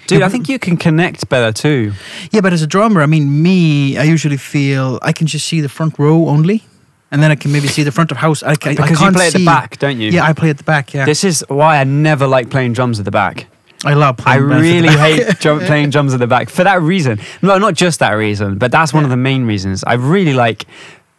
Dude, 0.09 0.23
I 0.23 0.29
think 0.29 0.49
you 0.49 0.59
can 0.59 0.77
connect 0.77 1.29
better 1.29 1.53
too. 1.53 1.93
yeah. 2.31 2.41
But 2.41 2.53
as 2.53 2.63
a 2.63 2.67
drummer, 2.67 3.03
I 3.03 3.07
mean, 3.07 3.43
me, 3.43 3.97
I 3.99 4.03
usually 4.05 4.37
feel 4.37 4.99
I 5.03 5.13
can 5.13 5.27
just 5.27 5.47
see 5.47 5.61
the 5.61 5.69
front 5.69 5.95
row 5.99 6.29
only, 6.29 6.63
and 7.11 7.23
then 7.23 7.31
I 7.31 7.37
can 7.37 7.51
maybe 7.53 7.69
see 7.69 7.83
the 7.85 7.93
front 7.93 8.11
of 8.13 8.19
house. 8.19 8.43
I, 8.43 8.51
I 8.51 8.55
Because 8.57 8.91
you 8.91 8.97
can't 8.97 9.17
play 9.17 9.27
at 9.29 9.33
the 9.33 9.45
back, 9.45 9.79
don't 9.79 9.99
you? 10.01 10.11
Yeah, 10.11 10.25
I 10.25 10.33
play 10.33 10.51
at 10.51 10.59
the 10.59 10.65
back. 10.65 10.93
Yeah, 10.95 11.05
This 11.07 11.25
is 11.25 11.45
why 11.49 11.79
I 11.81 11.85
never 11.85 12.27
like 12.27 12.51
playing 12.51 12.73
drums 12.75 12.99
at 12.99 13.05
the 13.05 13.11
back. 13.11 13.47
I 13.87 13.95
love. 13.95 14.21
I 14.27 14.39
Playing 14.39 14.51
at 14.51 14.57
the 14.57 14.61
really 14.61 14.89
hate 14.89 15.39
drum, 15.41 15.61
playing 15.61 15.91
drums 15.91 16.13
at 16.13 16.21
the 16.21 16.27
back 16.27 16.51
for 16.51 16.65
that 16.65 16.83
reason. 16.83 17.21
No, 17.43 17.59
not 17.59 17.75
just 17.75 18.01
that 18.01 18.13
reason, 18.13 18.59
but 18.59 18.73
that's 18.73 18.93
one 18.93 19.05
of 19.05 19.11
the 19.11 19.17
main 19.17 19.47
reasons. 19.47 19.85
I 19.85 19.95
really 19.95 20.35
like 20.35 20.67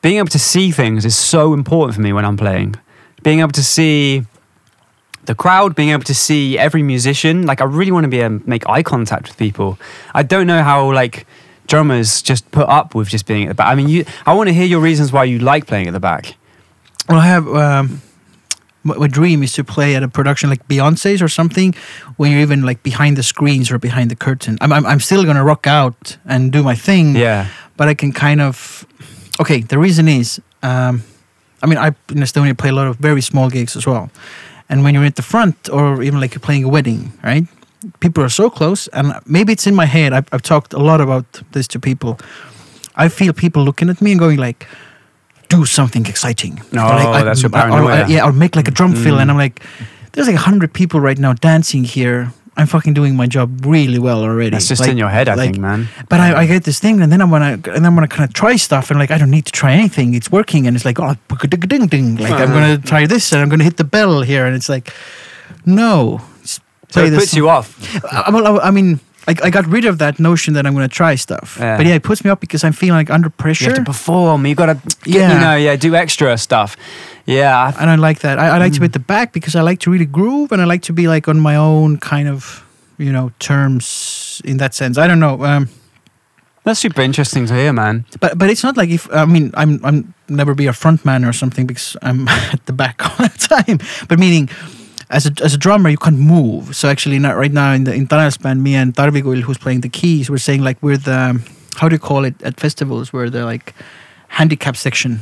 being 0.02 0.18
able 0.18 0.30
to 0.30 0.40
see 0.40 0.72
things 0.72 1.06
is 1.06 1.18
so 1.18 1.54
important 1.54 1.96
for 1.96 2.02
me 2.02 2.14
when 2.14 2.26
I'm 2.26 2.38
playing. 2.38 2.76
Being 3.24 3.40
able 3.40 3.52
to 3.52 3.64
see 3.64 4.26
the 5.26 5.36
crowd, 5.36 5.76
being 5.76 5.90
able 5.90 6.04
to 6.04 6.16
see 6.16 6.58
every 6.58 6.84
musician. 6.84 7.46
Like 7.46 7.62
I 7.62 7.66
really 7.66 7.92
want 7.92 8.04
to 8.04 8.10
be 8.10 8.20
able 8.20 8.40
to 8.40 8.50
make 8.50 8.68
eye 8.68 8.84
contact 8.84 9.28
with 9.28 9.38
people. 9.38 9.80
I 10.14 10.24
don't 10.24 10.48
know 10.48 10.64
how 10.64 10.92
like 10.92 11.26
drummers 11.68 12.22
just 12.22 12.50
put 12.52 12.68
up 12.68 12.96
with 12.96 13.10
just 13.10 13.26
being 13.26 13.44
at 13.44 13.50
the 13.50 13.56
back. 13.56 13.68
I 13.68 13.76
mean, 13.76 13.90
you. 13.90 14.06
I 14.26 14.34
want 14.34 14.48
to 14.48 14.54
hear 14.54 14.66
your 14.66 14.80
reasons 14.80 15.12
why 15.12 15.26
you 15.26 15.40
like 15.40 15.68
playing 15.68 15.88
at 15.88 15.94
the 15.94 16.00
back. 16.00 16.36
Well, 17.08 17.20
I 17.20 17.28
have 17.28 17.48
um, 17.48 18.02
my, 18.96 19.08
dream 19.08 19.44
is 19.44 19.54
to 19.54 19.64
play 19.64 19.96
at 19.96 20.04
a 20.04 20.08
production 20.08 20.50
like 20.50 20.68
Beyonce's 20.68 21.22
or 21.22 21.28
something, 21.30 21.74
where 22.18 22.30
you're 22.32 22.42
even 22.42 22.62
like 22.62 22.82
behind 22.84 23.18
the 23.18 23.24
screens 23.24 23.72
or 23.72 23.78
behind 23.80 24.10
the 24.12 24.16
curtain. 24.16 24.58
I'm 24.62 24.72
I'm, 24.72 24.86
I'm 24.86 25.00
still 25.00 25.24
gonna 25.26 25.44
rock 25.44 25.68
out 25.68 26.18
and 26.26 26.52
do 26.54 26.64
my 26.64 26.76
thing, 26.76 27.16
Yeah. 27.16 27.46
but 27.78 27.88
I 27.88 27.94
can 27.96 28.12
kind 28.12 28.42
of. 28.42 28.86
Okay, 29.40 29.62
the 29.62 29.78
reason 29.78 30.08
is, 30.08 30.42
um, 30.64 31.02
I 31.64 31.68
mean, 31.68 31.78
I 31.78 31.88
in 32.10 32.22
Estonia 32.24 32.54
play 32.56 32.70
a 32.70 32.74
lot 32.74 32.88
of 32.88 32.98
very 33.02 33.22
small 33.22 33.50
gigs 33.50 33.76
as 33.76 33.86
well, 33.86 34.10
and 34.70 34.84
when 34.84 34.94
you're 34.96 35.06
at 35.08 35.16
the 35.16 35.22
front 35.22 35.56
or 35.70 36.02
even 36.04 36.20
like 36.22 36.34
you're 36.34 36.46
playing 36.46 36.64
a 36.66 36.70
wedding, 36.70 37.12
right? 37.24 37.46
People 38.00 38.24
are 38.24 38.30
so 38.30 38.50
close, 38.50 38.88
and 38.94 39.14
maybe 39.26 39.52
it's 39.54 39.68
in 39.68 39.76
my 39.76 39.86
head. 39.86 40.12
I've, 40.14 40.26
I've 40.32 40.42
talked 40.42 40.74
a 40.74 40.80
lot 40.80 41.00
about 41.02 41.26
this 41.52 41.68
to 41.68 41.80
people. 41.80 42.18
I 42.96 43.10
feel 43.10 43.34
people 43.34 43.64
looking 43.64 43.90
at 43.90 44.02
me 44.02 44.12
and 44.12 44.20
going 44.20 44.40
like, 44.40 44.66
"Do 45.50 45.66
something 45.66 46.06
exciting." 46.06 46.62
No, 46.72 46.86
Or 46.86 46.96
like, 46.96 47.08
I- 47.08 47.24
that's 47.24 47.42
your 47.42 47.52
or- 47.54 47.60
or- 47.60 47.70
paranoia. 47.70 48.06
yeah, 48.08 48.26
or 48.26 48.32
make 48.32 48.56
like 48.56 48.68
a 48.68 48.72
drum 48.72 48.94
fill, 48.96 49.16
Mm. 49.18 49.22
and 49.22 49.32
I'm 49.32 49.38
like, 49.38 49.60
"There's 50.12 50.28
like 50.28 50.36
a 50.36 50.46
hundred 50.50 50.74
people 50.74 51.00
right 51.00 51.18
now 51.20 51.34
dancing 51.34 51.84
here. 51.84 52.32
I'm 52.60 52.66
fucking 52.66 52.96
doing 52.96 53.16
my 53.16 53.28
job 53.28 53.66
really 53.66 54.00
well 54.00 54.22
already." 54.24 54.50
That's 54.50 54.68
just 54.68 54.82
Like- 54.82 54.90
in 54.92 54.98
your 54.98 55.10
head, 55.10 55.30
I 55.30 55.36
like- 55.36 55.52
think, 55.54 55.60
man. 55.60 55.88
but 56.10 56.20
I, 56.20 56.42
I 56.42 56.46
get 56.48 56.64
this 56.64 56.80
thing, 56.80 57.02
and 57.02 57.12
then 57.12 57.22
I 57.22 57.26
wanna, 57.26 57.60
and 57.76 57.86
I'm 57.86 57.94
gonna 57.96 58.08
kind 58.08 58.26
of 58.28 58.34
try 58.34 58.56
stuff, 58.58 58.90
and 58.92 59.00
like 59.00 59.12
I 59.12 59.18
don't 59.20 59.30
need 59.30 59.46
to 59.46 59.52
try 59.52 59.74
anything. 59.74 60.14
It's 60.16 60.32
working, 60.32 60.66
and 60.68 60.76
it's 60.76 60.86
like 60.86 61.00
oh, 61.00 61.16
ding 61.48 61.60
ding 61.72 61.88
ding. 61.88 62.16
Like 62.18 62.34
I'm 62.34 62.52
gonna 62.52 62.78
try 62.80 63.06
this, 63.08 63.32
and 63.32 63.42
I'm 63.42 63.50
gonna 63.50 63.64
hit 63.64 63.78
the 63.78 63.84
bell 63.98 64.22
here, 64.24 64.46
and 64.48 64.56
it's 64.56 64.70
like, 64.70 64.92
no. 65.66 66.22
just 66.42 66.62
So 66.90 67.04
it 67.06 67.14
puts 67.14 67.34
you 67.36 67.50
off. 67.50 67.68
I, 68.12 68.30
well, 68.32 68.60
I 68.62 68.72
mean, 68.72 69.00
I, 69.28 69.36
I 69.44 69.50
got 69.50 69.66
rid 69.68 69.86
of 69.86 69.98
that 69.98 70.20
notion 70.20 70.54
that 70.54 70.66
I'm 70.66 70.74
gonna 70.74 70.88
try 70.88 71.16
stuff. 71.16 71.58
Yeah. 71.60 71.78
But 71.78 71.86
yeah, 71.86 71.96
it 71.96 72.04
puts 72.04 72.24
me 72.24 72.30
up 72.32 72.40
because 72.40 72.64
I'm 72.64 72.74
feeling 72.74 72.96
like 72.98 73.10
under 73.10 73.30
pressure. 73.30 73.66
You 73.66 73.70
have 73.72 73.80
to 73.80 73.92
perform. 73.92 74.46
You 74.46 74.56
got 74.56 74.68
to, 74.68 74.78
Yeah. 75.06 75.34
you 75.34 75.40
know, 75.40 75.56
yeah, 75.56 75.76
do 75.76 75.96
extra 75.96 76.38
stuff. 76.38 76.78
Yeah, 77.26 77.52
I- 77.58 77.82
and 77.82 77.90
I 77.90 77.96
like 77.96 78.20
that. 78.20 78.40
I, 78.40 78.48
I 78.56 78.58
like 78.58 78.74
to 78.74 78.80
be 78.80 78.86
Mm. 78.86 78.90
at 78.90 78.94
the 78.94 79.00
back 79.06 79.34
because 79.34 79.56
I 79.56 79.62
like 79.62 79.80
to 79.82 79.92
really 79.92 80.06
groove, 80.06 80.52
and 80.54 80.62
I 80.62 80.66
like 80.66 80.82
to 80.84 80.94
be 80.94 81.08
like 81.10 81.28
on 81.28 81.40
my 81.40 81.56
own 81.58 81.98
kind 81.98 82.28
of, 82.30 82.64
you 82.98 83.12
know, 83.12 83.32
terms 83.40 84.42
in 84.46 84.58
that 84.58 84.74
sense. 84.74 84.98
I 84.98 85.08
don't 85.08 85.20
know. 85.20 85.44
Um, 85.44 85.68
that's 86.64 86.80
super 86.80 87.02
interesting 87.02 87.46
to 87.48 87.54
hear, 87.54 87.74
man. 87.74 88.06
But 88.20 88.38
but 88.38 88.50
it's 88.50 88.64
not 88.64 88.78
like 88.78 88.90
if 88.90 89.08
I 89.14 89.26
mean 89.26 89.52
I'm 89.56 89.80
I'm 89.86 90.14
never 90.30 90.54
be 90.56 90.68
a 90.68 90.74
front 90.74 91.04
man 91.06 91.24
or 91.26 91.34
something 91.34 91.66
because 91.68 91.96
I'm 92.02 92.28
at 92.54 92.66
the 92.66 92.74
back 92.74 93.02
all 93.04 93.28
the 93.28 93.48
time. 93.66 93.80
But 94.08 94.20
meaning 94.20 94.50
as 95.10 95.26
a 95.26 95.32
as 95.44 95.54
a 95.54 95.58
drummer 95.58 95.90
you 95.90 95.98
can't 95.98 96.20
move. 96.20 96.76
So 96.76 96.90
actually, 96.90 97.20
not 97.20 97.38
right 97.38 97.52
now 97.52 97.74
in 97.74 97.84
the 97.86 97.94
in 97.94 98.08
Tanel's 98.08 98.38
band, 98.38 98.64
me 98.64 98.76
and 98.76 98.94
Tarviguil, 98.94 99.42
who's 99.42 99.58
playing 99.58 99.82
the 99.82 99.90
keys, 99.90 100.30
we're 100.30 100.38
saying 100.38 100.64
like 100.64 100.78
we're 100.82 100.98
the 100.98 101.42
how 101.78 101.88
do 101.90 101.96
you 101.96 102.00
call 102.00 102.26
it 102.26 102.42
at 102.44 102.60
festivals? 102.60 103.14
where 103.14 103.30
they're 103.30 103.46
like 103.46 103.74
handicap 104.30 104.76
section 104.76 105.20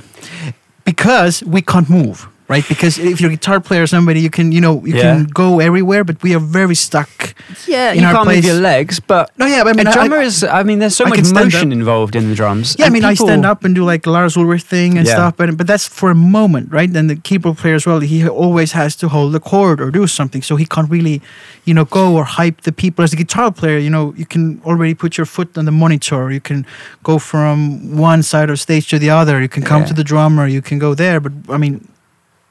because 0.84 1.44
we 1.44 1.62
can't 1.62 1.90
move. 1.90 2.28
Right, 2.48 2.64
because 2.70 3.00
if 3.00 3.20
you're 3.20 3.32
a 3.32 3.36
guitar 3.36 3.60
player 3.60 3.82
or 3.82 3.88
somebody, 3.88 4.20
you 4.22 4.30
can, 4.30 4.52
you 4.52 4.62
know, 4.62 4.86
you 4.86 4.94
Yeah. 4.96 5.02
can 5.02 5.24
go 5.34 5.60
everywhere, 5.60 6.04
but 6.04 6.22
we 6.22 6.36
are 6.36 6.40
very 6.40 6.76
stuck. 6.76 7.10
Yeah, 7.68 7.92
in 7.92 8.02
you 8.02 8.06
our 8.06 8.14
can't 8.14 8.28
move 8.28 8.46
your 8.46 8.62
legs, 8.62 9.00
but 9.00 9.32
No, 9.40 9.48
yeah, 9.48 9.64
but 9.64 9.74
I 9.74 9.74
mean, 9.78 9.88
a 9.88 9.90
I- 9.90 9.94
drummer 9.94 10.18
I- 10.18 10.26
is. 10.26 10.44
I 10.44 10.62
mean, 10.62 10.78
there's 10.78 10.96
so 10.96 11.06
I 11.06 11.10
much 11.10 11.32
motion 11.34 11.70
up. 11.72 11.74
involved 11.80 12.16
in 12.16 12.30
the 12.30 12.36
drums. 12.36 12.76
Yeah, 12.78 12.86
I 12.86 12.88
And 12.88 12.94
mean, 12.94 13.04
I 13.04 13.16
stand 13.16 13.46
up 13.48 13.66
and 13.66 13.74
do 13.74 13.84
like 13.84 14.06
Lars 14.06 14.38
Ulrich 14.38 14.62
thing 14.62 14.96
and 14.98 15.08
Yeah. 15.08 15.14
stuff, 15.16 15.34
but 15.38 15.58
but 15.58 15.66
that's 15.66 15.88
for 15.88 16.12
a 16.12 16.16
moment, 16.38 16.72
right? 16.72 16.90
And 16.96 17.10
the 17.10 17.16
keyboard 17.16 17.58
player 17.58 17.74
as 17.76 17.86
well, 17.88 18.00
he 18.02 18.28
always 18.28 18.74
has 18.74 18.96
to 18.98 19.08
hold 19.10 19.34
the 19.34 19.40
chord 19.40 19.82
or 19.82 19.90
do 19.90 20.06
something, 20.06 20.44
so 20.44 20.56
he 20.56 20.66
can't 20.68 20.90
really, 20.90 21.22
you 21.66 21.74
know, 21.74 21.86
go 21.86 22.14
or 22.16 22.26
hype 22.26 22.62
the 22.62 22.72
people. 22.72 23.04
As 23.04 23.12
a 23.14 23.16
guitar 23.16 23.50
player, 23.52 23.80
you 23.80 23.90
know, 23.90 24.14
you 24.16 24.26
can 24.28 24.62
already 24.66 24.94
put 24.94 25.18
your 25.18 25.26
foot 25.26 25.58
on 25.58 25.66
the 25.66 25.72
monitor. 25.72 26.32
You 26.32 26.42
can 26.42 26.64
go 27.04 27.18
from 27.18 27.98
one 27.98 28.22
side 28.22 28.52
of 28.52 28.60
stage 28.60 28.88
to 28.90 29.00
the 29.00 29.10
other. 29.10 29.42
You 29.42 29.50
can 29.50 29.64
come 29.64 29.82
Yeah. 29.82 29.88
to 29.88 29.94
the 29.96 30.04
drummer. 30.04 30.46
You 30.48 30.62
can 30.62 30.78
go 30.78 30.94
there. 30.94 31.20
But 31.20 31.34
I 31.50 31.58
mean, 31.58 31.88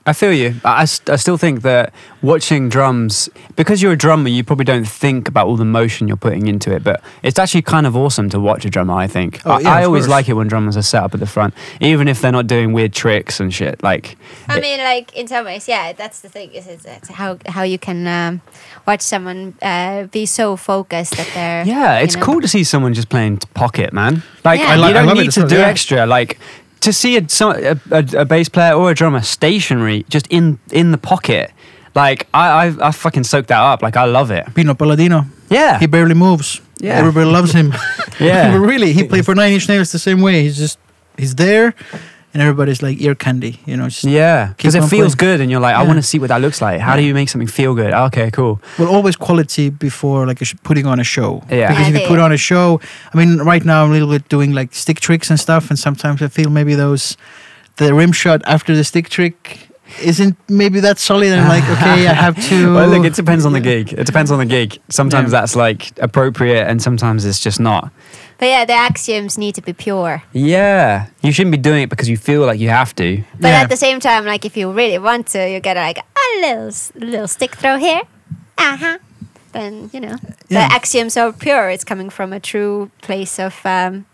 I 0.07 0.13
feel 0.13 0.35
you. 0.35 0.57
I, 0.67 0.83
I 0.83 0.85
still 1.17 1.39
think 1.39 1.63
that 1.63 1.95
watching 2.21 2.69
drums, 2.69 3.31
because 3.57 3.81
you're 3.81 3.93
a 3.93 3.97
drummer, 3.97 4.29
you 4.29 4.45
probably 4.45 4.67
don't 4.67 4.85
think 4.87 5.29
about 5.29 5.47
all 5.47 5.57
the 5.57 5.65
motion 5.65 6.09
you're 6.09 6.19
putting 6.19 6.47
into 6.47 6.75
it. 6.75 6.85
But 6.85 7.03
it's 7.23 7.39
actually 7.39 7.63
kind 7.63 7.87
of 7.87 7.97
awesome 7.97 8.29
to 8.31 8.39
watch 8.39 8.67
a 8.67 8.71
drummer. 8.71 8.93
I 8.95 9.07
think. 9.07 9.41
Oh, 9.47 9.53
I, 9.53 9.61
yeah, 9.61 9.73
I 9.73 9.81
of 9.81 9.87
always 9.87 10.03
course. 10.05 10.11
like 10.11 10.29
it 10.29 10.35
when 10.35 10.47
drummers 10.47 10.77
are 10.77 10.83
set 10.83 11.03
up 11.03 11.15
at 11.15 11.21
the 11.21 11.27
front, 11.27 11.55
even 11.81 12.07
if 12.07 12.21
they're 12.21 12.33
not 12.33 12.47
doing 12.47 12.75
weird 12.75 12.93
tricks 12.93 13.41
and 13.41 13.53
shit. 13.53 13.83
Like, 13.83 14.17
I 14.47 14.59
it- 14.59 14.61
mean, 14.61 14.79
like 14.81 15.17
in 15.17 15.27
some 15.27 15.47
ways, 15.47 15.67
yeah, 15.69 15.95
that's 15.95 16.21
the 16.21 16.29
thing. 16.29 16.53
Is 16.53 16.67
it's, 16.67 16.85
it's 16.85 17.09
how 17.09 17.39
how 17.47 17.63
you 17.63 17.79
can 17.79 18.07
um, 18.07 18.43
watch 18.87 19.01
someone 19.01 19.55
uh, 19.63 20.05
be 20.05 20.27
so 20.27 20.57
focused 20.57 21.17
that 21.17 21.31
they're 21.33 21.65
yeah, 21.67 21.99
you 21.99 22.05
it's 22.05 22.17
know- 22.17 22.23
cool 22.23 22.41
to 22.43 22.49
see 22.49 22.63
someone 22.63 22.93
just 22.93 23.09
playing 23.09 23.39
pocket, 23.55 23.95
man. 23.95 24.23
Like, 24.45 24.61
Yeah. 24.61 24.67
I 24.73 24.77
li- 24.77 24.89
you 24.89 24.93
don't 24.95 25.07
love 25.07 25.17
need 25.17 25.29
as 25.29 25.35
to 25.37 25.47
do 25.49 25.57
yeah. 25.57 25.67
extra. 25.69 26.05
Like. 26.05 26.39
To 26.85 26.93
see 26.93 27.17
a, 27.17 27.25
a, 27.41 27.79
a, 27.91 28.05
a 28.21 28.25
bass 28.25 28.49
player 28.49 28.75
or 28.75 28.91
a 28.91 28.95
drummer 28.95 29.23
stationary, 29.23 30.05
just 30.09 30.27
in 30.31 30.59
in 30.71 30.91
the 30.93 30.99
pocket, 30.99 31.51
like 31.95 32.27
I, 32.35 32.67
I 32.67 32.89
I 32.89 32.91
fucking 32.93 33.25
soak 33.25 33.47
that 33.47 33.61
up. 33.61 33.83
Like 33.83 33.97
I 33.97 34.05
love 34.05 34.31
it. 34.31 34.45
Pino 34.55 34.75
Palladino, 34.75 35.25
Yeah, 35.51 35.79
he 35.79 35.87
barely 35.87 36.15
moves. 36.15 36.61
Yeah. 36.81 36.99
everybody 36.99 37.27
loves 37.27 37.53
him. 37.53 37.73
yeah. 38.21 38.53
but 38.53 38.59
really, 38.73 38.93
he 38.93 39.05
played 39.05 39.25
for 39.25 39.35
Nine 39.35 39.53
Inch 39.55 39.69
Nails 39.69 39.93
the 39.93 39.99
same 39.99 40.21
way. 40.21 40.43
He's 40.43 40.59
just 40.59 40.79
he's 41.17 41.35
there, 41.35 41.73
and 42.35 42.43
everybody's 42.43 42.83
like 42.83 43.01
ear 43.01 43.15
candy. 43.15 43.61
You 43.65 43.77
know, 43.79 43.85
just 43.89 44.05
Yeah, 44.05 44.49
because 44.57 44.75
it 44.75 44.83
feels 44.85 45.15
playing. 45.15 45.33
good, 45.33 45.41
and 45.41 45.51
you're 45.51 45.61
like, 45.61 45.75
I 45.77 45.83
want 45.85 45.97
to 45.97 46.03
see 46.03 46.19
what 46.19 46.29
that 46.29 46.41
looks 46.43 46.61
like. 46.61 46.81
How 46.81 46.97
do 46.97 47.03
you 47.03 47.15
make 47.15 47.29
something 47.31 47.49
feel 47.49 47.75
good? 47.75 47.93
Ah, 47.95 48.07
okay, 48.07 48.31
cool. 48.31 48.61
well, 48.79 48.89
always 48.89 49.17
quality 49.17 49.71
before 49.71 50.27
like 50.27 50.41
putting 50.65 50.85
on 50.87 50.99
a 51.01 51.05
show. 51.05 51.43
Yeah. 51.49 51.69
Because 51.69 51.89
if 51.89 52.01
you 52.03 52.07
put 52.09 52.19
on 52.19 52.33
a 52.33 52.37
show, 52.37 52.81
I 53.15 53.17
mean, 53.17 53.39
right 53.39 53.65
now 53.65 53.85
I'm 53.85 53.91
a 53.91 53.93
little 53.95 54.11
bit 54.11 54.29
doing 54.29 54.53
like 54.53 54.75
stick 54.75 55.01
tricks 55.01 55.31
and 55.31 55.39
stuff, 55.41 55.71
and 55.71 55.79
sometimes 55.79 56.21
I 56.21 56.29
feel 56.29 56.51
maybe 56.51 56.75
those 56.75 57.17
the 57.77 57.95
rim 57.95 58.13
shot 58.13 58.43
after 58.47 58.75
the 58.77 58.85
stick 58.85 59.09
trick 59.09 59.69
isn't 60.03 60.37
maybe 60.49 60.81
that 60.81 60.99
solid. 60.99 61.29
And 61.33 61.41
I'm 61.41 61.49
like, 61.49 61.65
okay, 61.79 62.09
I 62.09 62.13
have 62.15 62.37
to. 62.49 62.75
Well, 62.75 62.89
look, 62.89 63.05
it 63.05 63.15
depends 63.15 63.45
on 63.47 63.53
the 63.53 63.61
gig. 63.61 63.93
It 63.93 64.07
depends 64.07 64.31
on 64.31 64.39
the 64.39 64.47
gig. 64.47 64.79
Sometimes 64.91 65.31
Yeah. 65.33 65.41
that's 65.41 65.55
like 65.57 65.93
appropriate, 66.01 66.67
and 66.67 66.81
sometimes 66.83 67.25
it's 67.25 67.41
just 67.41 67.61
not. 67.61 67.93
But 68.39 68.47
yeah, 68.49 68.65
the 68.65 68.73
axioms 68.73 69.39
need 69.39 69.55
to 69.55 69.63
be 69.63 69.73
pure. 69.73 70.23
Yeah, 70.33 71.07
you 71.23 71.33
shouldn't 71.33 71.53
be 71.53 71.59
doing 71.63 71.83
it 71.83 71.89
because 71.91 72.09
you 72.09 72.17
feel 72.17 72.45
like 72.47 72.59
you 72.61 72.69
have 72.71 72.95
to. 72.97 73.23
But 73.41 73.49
Yeah. 73.49 73.61
at 73.63 73.69
the 73.71 73.77
same 73.77 74.01
time, 74.01 74.25
like 74.27 74.45
if 74.45 74.57
you 74.57 74.71
really 74.73 74.99
want 74.99 75.27
to, 75.29 75.49
you 75.49 75.61
get 75.61 75.77
like 75.77 75.99
a 75.99 76.41
little 76.41 76.69
s- 76.69 76.93
little 76.97 77.29
stick 77.29 77.55
throw 77.55 77.79
here. 77.79 78.03
Uh 78.59 78.77
huh. 78.77 78.99
Then 79.53 79.89
you 79.93 80.01
know 80.01 80.17
Yeah. 80.49 80.69
the 80.69 80.75
axioms 80.75 81.17
are 81.17 81.33
pure. 81.33 81.71
It's 81.71 81.85
coming 81.85 82.11
from 82.11 82.33
a 82.33 82.41
true 82.41 82.91
place 83.03 83.39
of 83.39 83.55
um, 83.65 84.05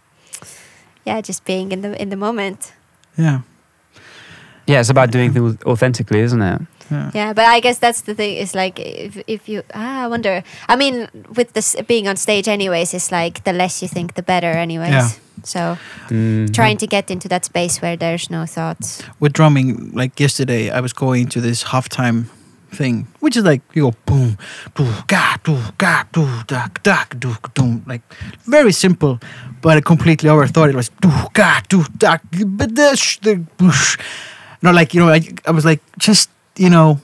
yeah, 1.06 1.20
just 1.22 1.44
being 1.44 1.72
in 1.72 1.80
the 1.80 2.00
in 2.00 2.10
the 2.10 2.16
moment. 2.16 2.72
Yeah. 3.16 3.40
Yeah, 4.66 4.80
it's 4.80 4.90
about 4.90 5.10
doing 5.10 5.32
things 5.32 5.56
authentically, 5.64 6.20
isn't 6.20 6.42
it? 6.42 6.60
Yeah. 6.90 7.10
Yeah, 7.14 7.32
but 7.32 7.44
I 7.44 7.60
guess 7.60 7.78
that's 7.78 8.02
the 8.02 8.14
thing. 8.14 8.36
Is 8.36 8.54
like 8.54 8.78
if 8.80 9.22
if 9.26 9.48
you 9.48 9.62
ah, 9.74 10.04
I 10.04 10.06
wonder. 10.08 10.42
I 10.68 10.76
mean, 10.76 11.08
with 11.36 11.52
this 11.52 11.76
being 11.86 12.08
on 12.08 12.16
stage, 12.16 12.48
anyways, 12.48 12.94
it's 12.94 13.10
like 13.12 13.44
the 13.44 13.52
less 13.52 13.82
you 13.82 13.88
think, 13.88 14.14
the 14.14 14.22
better, 14.22 14.52
anyways. 14.52 14.90
Yeah. 14.90 15.08
So 15.44 15.78
Mm. 16.10 16.52
trying 16.52 16.76
to 16.78 16.86
get 16.86 17.10
into 17.10 17.28
that 17.28 17.44
space 17.44 17.80
where 17.80 17.96
there's 17.96 18.28
no 18.30 18.44
thoughts. 18.46 19.02
With 19.20 19.32
drumming, 19.32 19.90
like 19.94 20.20
yesterday, 20.20 20.70
I 20.70 20.80
was 20.80 20.92
going 20.92 21.28
to 21.28 21.40
this 21.40 21.64
halftime 21.64 22.24
thing, 22.74 23.06
which 23.20 23.36
is 23.36 23.44
like 23.44 23.62
you 23.74 23.82
go 23.90 23.94
boom, 24.06 24.36
do 24.74 24.84
ga 25.06 25.36
do 25.44 25.56
ga 25.78 26.04
do 26.12 26.26
da 26.46 26.68
da 26.82 27.04
do 27.18 27.34
doom, 27.54 27.82
like 27.86 28.02
very 28.46 28.72
simple, 28.72 29.18
but 29.62 29.76
I 29.78 29.80
completely 29.80 30.28
overthought 30.28 30.68
it 30.70 30.76
was 30.76 30.90
do 31.00 31.10
ga 31.32 31.60
do 31.68 31.84
da 31.96 32.18
but 32.46 32.74
the 32.76 32.94
sh 32.96 33.18
the 33.22 33.36
boosh. 33.58 33.98
No, 34.62 34.72
like 34.72 34.92
you 34.94 35.00
know, 35.00 35.08
I 35.08 35.20
I 35.46 35.52
was 35.52 35.64
like 35.64 35.80
just 35.98 36.28
you 36.60 36.70
know 36.70 36.98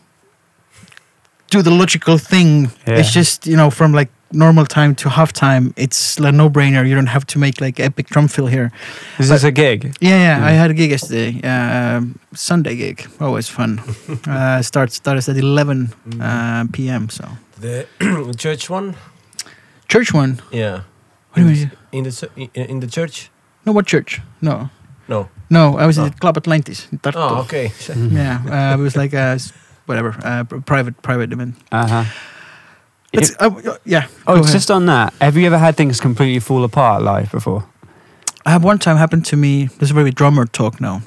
do 1.51 1.63
the 1.63 1.71
logical 1.71 2.19
thing. 2.19 2.71
Yeah. 2.87 2.99
It's 2.99 3.13
just 3.13 3.47
you 3.47 3.57
know 3.57 3.71
from 3.71 3.93
like 3.93 4.09
normal 4.33 4.67
time 4.67 4.95
to 4.95 5.09
halftime, 5.09 5.73
it's 5.77 6.19
a 6.19 6.33
no 6.33 6.51
brainer. 6.51 6.85
You 6.89 6.95
don't 6.95 7.09
have 7.09 7.25
to 7.27 7.39
make 7.39 7.61
like 7.61 7.81
epic 7.81 8.07
drum 8.09 8.29
fill 8.29 8.47
here. 8.49 8.71
Is 9.19 9.29
this 9.29 9.39
is 9.39 9.45
a 9.45 9.51
gig? 9.53 9.97
Yeah, 10.01 10.19
yeah. 10.19 10.47
I 10.47 10.53
Mm. 10.53 10.59
had 10.59 10.71
a 10.71 10.75
gig 10.75 10.91
yesterday. 10.91 11.41
Um, 11.43 12.19
Sunday 12.35 12.77
gig. 12.77 13.07
Always 13.21 13.49
fun. 13.49 13.79
uh, 14.27 14.63
starts 14.63 14.97
starts 14.97 15.29
at 15.29 15.37
11 15.37 15.93
uh, 16.21 16.65
p.m. 16.73 17.09
So 17.09 17.25
The 17.61 17.87
church 18.39 18.69
one? 18.71 18.95
church 19.89 20.13
one. 20.15 20.41
Yeah. 20.53 20.81
What 21.33 21.43
do 21.43 21.49
you 21.49 21.49
mean? 21.55 21.71
In 21.93 22.05
the 22.05 22.29
in, 22.37 22.51
in 22.71 22.81
the 22.81 22.89
church? 22.89 23.31
No, 23.65 23.73
what 23.73 23.87
church? 23.87 24.21
No, 24.41 24.69
No. 25.09 25.29
no. 25.51 25.79
I 25.79 25.87
was 25.87 25.99
Oh. 25.99 26.07
at 26.07 26.19
Club 26.21 26.37
Atlantis. 26.37 26.89
in 26.93 26.99
Tartu. 26.99 27.17
Oh, 27.17 27.41
okay. 27.43 27.71
Yeah, 28.13 28.41
uh, 28.51 28.75
it 28.79 28.83
was 28.83 28.97
like 28.97 29.13
a 29.13 29.35
s- 29.39 29.53
whatever 29.87 30.15
uh, 30.25 30.45
private 30.45 31.01
private 31.03 31.33
event. 31.33 31.55
Uh 31.71 31.87
huh. 31.87 32.05
It's, 33.13 33.35
uh, 33.41 33.51
yeah. 33.85 34.07
Oh, 34.27 34.35
go 34.35 34.41
it's 34.41 34.49
ahead. 34.49 34.53
just 34.57 34.71
on 34.71 34.87
that. 34.87 35.15
Have 35.21 35.37
you 35.37 35.47
ever 35.47 35.59
had 35.59 35.77
things 35.77 36.01
completely 36.01 36.41
fall 36.41 36.65
apart 36.65 37.03
live 37.03 37.31
before? 37.31 37.65
I 38.45 38.51
have 38.51 38.63
one 38.65 38.79
time 38.79 38.97
happened 38.97 39.25
to 39.27 39.37
me. 39.37 39.67
This 39.79 39.89
is 39.91 39.93
where 39.95 40.05
we 40.05 40.11
drummer 40.11 40.45
talk 40.47 40.81
now. 40.81 41.01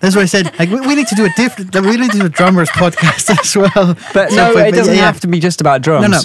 That's 0.00 0.14
why 0.16 0.22
I 0.22 0.26
said 0.26 0.52
like 0.58 0.70
we, 0.70 0.80
we 0.80 0.94
need 0.94 1.06
to 1.08 1.14
do 1.14 1.24
a 1.24 1.30
different. 1.36 1.74
We 1.74 1.96
need 1.96 2.10
to 2.12 2.18
do 2.18 2.26
a 2.26 2.28
drummers 2.28 2.68
podcast 2.82 3.30
as 3.38 3.56
well. 3.56 3.94
But 4.12 4.30
So, 4.30 4.36
no, 4.36 4.54
but- 4.54 4.66
it 4.68 4.70
but 4.72 4.76
doesn't 4.78 4.94
yeah, 4.96 5.04
have 5.06 5.20
to 5.20 5.26
be 5.28 5.38
just 5.40 5.60
about 5.60 5.82
drums. 5.82 6.08
No, 6.08 6.18
no. 6.18 6.22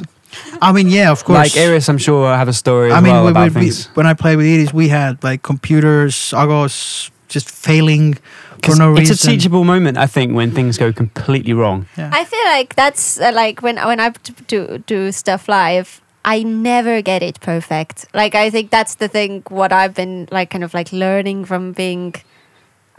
I 0.61 0.71
mean, 0.71 0.87
yeah, 0.89 1.11
of 1.11 1.23
course. 1.23 1.37
Like 1.37 1.51
Iiris, 1.51 1.89
I'm 1.89 1.97
sure 1.97 2.25
I 2.27 2.37
have 2.37 2.47
a 2.47 2.53
story 2.53 2.91
as 2.91 2.97
I 2.97 3.01
mean, 3.01 3.13
well 3.13 3.25
we, 3.25 3.31
about 3.31 3.51
we, 3.53 3.59
we, 3.59 3.61
things. 3.71 3.87
when 3.95 4.05
I 4.05 4.13
played 4.13 4.37
with 4.37 4.45
Iiris, 4.45 4.73
we 4.73 4.89
had 4.89 5.23
like 5.23 5.41
computers, 5.43 6.15
Agos 6.35 7.09
just 7.27 7.49
failing 7.49 8.13
for 8.15 8.21
'Cause 8.61 8.79
no 8.79 8.91
it's 8.91 8.99
reason. 8.99 9.13
It's 9.13 9.23
a 9.23 9.27
teachable 9.27 9.63
moment, 9.63 9.97
I 9.97 10.05
think, 10.07 10.35
when 10.35 10.51
things 10.51 10.77
go 10.77 10.91
completely 10.93 11.53
wrong. 11.53 11.85
Yeah. 11.97 12.09
I 12.13 12.25
feel 12.25 12.45
like 12.45 12.75
that's 12.75 13.19
uh, 13.19 13.31
like 13.33 13.61
when 13.61 13.77
when 13.77 13.99
I 13.99 14.11
do 14.47 14.77
do 14.85 15.11
stuff 15.11 15.47
live. 15.47 16.01
I 16.23 16.43
never 16.43 17.01
get 17.01 17.23
it 17.23 17.39
perfect. 17.39 18.05
Like 18.13 18.35
I 18.35 18.51
think 18.51 18.69
that's 18.69 18.95
the 18.95 19.07
thing. 19.07 19.41
What 19.49 19.71
I've 19.73 19.95
been 19.95 20.27
like, 20.31 20.51
kind 20.51 20.63
of 20.63 20.71
like 20.73 20.91
learning 20.93 21.45
from 21.45 21.71
being, 21.71 22.13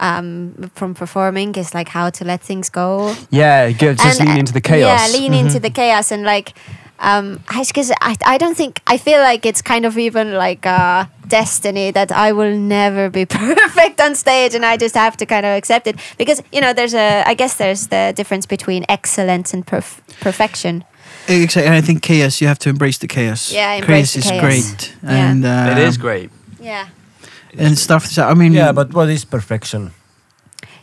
um, 0.00 0.70
from 0.74 0.94
performing 0.94 1.54
is 1.54 1.72
like 1.72 1.88
how 1.88 2.10
to 2.10 2.24
let 2.24 2.40
things 2.40 2.68
go. 2.68 3.14
Yeah, 3.30 3.70
good. 3.70 3.98
Just 3.98 4.18
And, 4.20 4.28
lean 4.28 4.36
uh, 4.36 4.40
into 4.40 4.52
the 4.52 4.60
chaos. 4.60 5.12
Yeah, 5.12 5.18
lean 5.20 5.34
into 5.34 5.58
Mhm. 5.58 5.62
the 5.62 5.70
chaos 5.70 6.10
and 6.10 6.24
like, 6.24 6.54
um, 7.02 7.40
because 7.68 7.90
I, 8.00 8.16
I 8.24 8.38
don't 8.38 8.56
think 8.56 8.80
I 8.86 8.96
feel 8.96 9.20
like 9.20 9.44
it's 9.44 9.60
kind 9.62 9.84
of 9.84 9.98
even 9.98 10.32
like 10.34 10.64
uh, 10.66 11.04
destiny 11.28 11.90
that 11.90 12.10
I 12.12 12.32
will 12.32 12.56
never 12.56 13.10
be 13.10 13.26
perfect 13.26 14.00
on 14.00 14.14
stage, 14.14 14.54
and 14.54 14.64
I 14.64 14.76
just 14.76 14.94
have 14.94 15.16
to 15.18 15.26
kind 15.26 15.44
of 15.44 15.52
accept 15.58 15.86
it 15.86 15.96
because 16.16 16.42
you 16.52 16.60
know 16.60 16.72
there's 16.72 16.94
a 16.94 17.22
I 17.26 17.34
guess 17.34 17.56
there's 17.56 17.88
the 17.88 18.12
difference 18.16 18.46
between 18.46 18.84
excellence 18.88 19.52
and 19.54 19.66
perf- 19.66 20.00
perfection. 20.20 20.84
Exactly, 21.28 21.66
and 21.66 21.74
I 21.74 21.80
think 21.80 22.02
chaos. 22.02 22.40
You 22.40 22.48
have 22.48 22.58
to 22.60 22.68
embrace 22.68 22.98
the 22.98 23.06
chaos. 23.08 23.52
Yeah, 23.52 23.72
embrace 23.74 24.12
chaos 24.12 24.12
the 24.14 24.18
is 24.18 24.40
chaos. 24.40 24.40
great, 24.42 24.96
Yeah. 25.02 25.30
and 25.30 25.44
uh, 25.44 25.72
it 25.72 25.78
is 25.88 25.96
great. 25.98 26.30
Yeah. 26.60 26.86
and 27.58 27.76
stuff. 27.78 28.06
so, 28.06 28.22
I 28.26 28.34
mean, 28.34 28.52
Yeah, 28.52 28.72
but 28.72 28.92
what 28.94 29.08
is 29.10 29.24
perfection? 29.24 29.90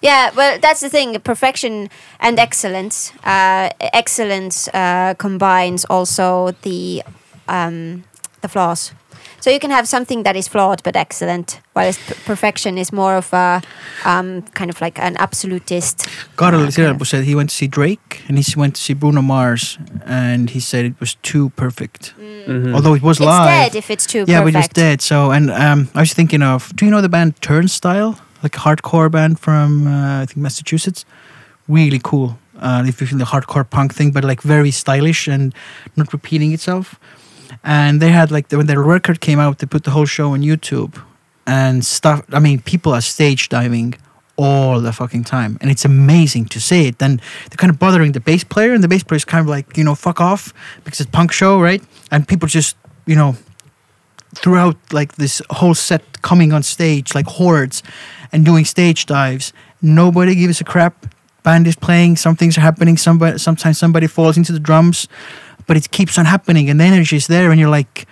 Yeah, 0.01 0.31
well, 0.35 0.57
that's 0.61 0.79
the 0.81 0.89
thing. 0.89 1.19
Perfection 1.19 1.89
and 2.19 2.39
excellence. 2.39 3.11
Uh, 3.23 3.69
excellence 3.93 4.67
uh, 4.73 5.13
combines 5.17 5.85
also 5.89 6.51
the 6.61 7.03
um, 7.47 8.03
the 8.41 8.47
flaws. 8.47 8.93
So 9.41 9.49
you 9.49 9.59
can 9.59 9.71
have 9.71 9.87
something 9.87 10.23
that 10.23 10.35
is 10.35 10.49
flawed 10.49 10.81
but 10.83 10.95
excellent, 10.97 11.61
while 11.73 11.93
perfection 12.25 12.77
is 12.77 12.91
more 12.91 13.15
of 13.15 13.31
a 13.33 13.61
um, 14.05 14.41
kind 14.53 14.69
of 14.69 14.81
like 14.81 14.99
an 14.99 15.15
absolutist. 15.17 16.07
Karl 16.35 16.55
uh, 16.67 16.71
kind 16.71 17.01
of- 17.01 17.07
said 17.07 17.23
he 17.23 17.35
went 17.35 17.49
to 17.49 17.55
see 17.55 17.67
Drake 17.67 18.21
and 18.27 18.37
he 18.37 18.59
went 18.59 18.75
to 18.75 18.81
see 18.81 18.93
Bruno 18.93 19.21
Mars, 19.21 19.77
and 20.05 20.49
he 20.49 20.59
said 20.59 20.85
it 20.85 20.99
was 20.99 21.15
too 21.21 21.49
perfect. 21.55 22.13
Mhm. 22.19 22.73
Although 22.73 22.95
it 22.95 23.01
was 23.01 23.17
It's 23.17 23.25
live. 23.25 23.47
dead 23.47 23.75
if 23.75 23.89
it's 23.89 24.05
too 24.05 24.25
yeah, 24.27 24.41
but 24.43 24.53
it 24.53 24.55
was 24.57 24.67
perfect. 24.67 24.75
dead. 24.75 25.01
So, 25.01 25.31
and 25.31 25.49
um, 25.51 25.87
I 25.95 25.99
was 26.01 26.13
thinking 26.13 26.41
of. 26.43 26.71
Do 26.75 26.85
you 26.85 26.91
know 26.91 27.01
the 27.01 27.09
band 27.09 27.33
Turnstile? 27.41 28.15
Like 28.43 28.55
a 28.55 28.59
hardcore 28.59 29.11
band 29.11 29.39
from 29.39 29.87
uh, 29.87 30.21
I 30.21 30.25
think 30.25 30.37
Massachusetts. 30.37 31.05
Really 31.67 31.99
cool. 32.03 32.37
uh, 32.59 32.83
if 32.85 32.99
you 33.01 33.07
feel 33.07 33.17
the 33.17 33.25
hardcore 33.25 33.67
punk 33.69 33.93
thing, 33.93 34.11
but 34.11 34.23
like 34.23 34.41
very 34.41 34.71
stylish 34.71 35.27
and 35.27 35.53
not 35.95 36.11
repeating 36.13 36.51
itself. 36.53 36.99
And 37.63 38.01
they 38.01 38.11
had 38.11 38.31
like 38.31 38.51
when 38.51 38.67
their 38.67 38.81
record 38.81 39.21
came 39.21 39.39
out, 39.39 39.59
they 39.59 39.67
put 39.67 39.83
the 39.83 39.91
whole 39.91 40.05
show 40.05 40.33
on 40.33 40.41
YouTube 40.41 41.01
and 41.47 41.85
stuff. 41.85 42.23
I 42.31 42.39
mean, 42.39 42.61
people 42.61 42.93
are 42.93 43.01
stage 43.01 43.49
diving 43.49 43.95
all 44.35 44.79
the 44.79 44.93
fucking 44.93 45.25
time, 45.25 45.57
and 45.61 45.69
it's 45.69 45.83
amazing 45.83 46.45
to 46.45 46.59
see 46.61 46.87
it. 46.87 46.99
Then 46.99 47.19
they're 47.49 47.57
kind 47.57 47.71
of 47.71 47.79
bothering 47.79 48.13
the 48.13 48.19
bass 48.21 48.43
player, 48.43 48.73
and 48.73 48.83
the 48.83 48.87
bass 48.87 49.03
player 49.03 49.17
is 49.17 49.25
kind 49.25 49.41
of 49.41 49.47
like 49.47 49.75
you 49.77 49.83
know 49.83 49.95
fuck 49.95 50.21
off 50.21 50.53
because 50.83 50.99
it's 51.01 51.09
punk 51.09 51.31
show, 51.31 51.59
right? 51.59 51.81
And 52.11 52.27
people 52.27 52.47
just 52.47 52.77
you 53.05 53.15
know 53.15 53.35
throughout 54.35 54.75
like 54.91 55.15
this 55.15 55.41
whole 55.49 55.73
set 55.75 56.21
coming 56.21 56.53
on 56.53 56.63
stage 56.63 57.15
like 57.15 57.25
hordes 57.27 57.83
and 58.31 58.45
doing 58.45 58.65
stage 58.65 59.05
dives. 59.05 59.53
Nobody 59.81 60.35
gives 60.35 60.61
a 60.61 60.63
crap. 60.63 61.05
Band 61.43 61.67
is 61.67 61.75
playing, 61.75 62.17
some 62.17 62.35
things 62.35 62.57
are 62.57 62.61
happening. 62.61 62.97
Somebody 62.97 63.37
sometimes 63.37 63.77
somebody 63.77 64.07
falls 64.07 64.37
into 64.37 64.51
the 64.51 64.59
drums, 64.59 65.07
but 65.67 65.77
it 65.77 65.89
keeps 65.91 66.17
on 66.17 66.25
happening, 66.25 66.69
and 66.69 66.79
the 66.79 66.83
energy 66.83 67.15
is 67.15 67.27
there, 67.27 67.51
and 67.51 67.59
you're 67.59 67.69
like. 67.77 68.05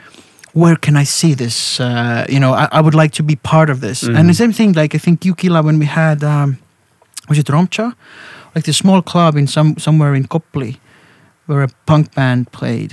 Where 0.54 0.76
can 0.76 0.98
I 0.98 1.04
see 1.06 1.36
this? 1.36 1.80
Uh, 1.80 2.26
you 2.28 2.40
know, 2.40 2.54
I, 2.54 2.68
I 2.72 2.82
would 2.82 2.96
like 2.96 3.12
to 3.12 3.24
be 3.24 3.36
part 3.36 3.70
of 3.70 3.80
this. 3.80 4.02
And 4.02 4.16
the 4.16 4.34
Mhm. 4.34 4.36
same 4.38 4.54
thing, 4.54 4.74
like 4.74 4.96
I 4.96 4.98
think 4.98 5.20
Yukila 5.22 5.62
when 5.64 5.78
we 5.78 5.86
had, 5.86 6.24
um, 6.24 6.58
was 7.30 7.38
it 7.38 7.46
Romcha, 7.48 7.94
like 8.56 8.66
the 8.66 8.74
small 8.74 9.04
club 9.04 9.36
in 9.38 9.46
some 9.46 9.76
somewhere 9.78 10.16
in 10.16 10.26
Kopli, 10.28 10.78
where 11.46 11.62
a 11.62 11.68
punk 11.86 12.16
band 12.16 12.52
played, 12.52 12.92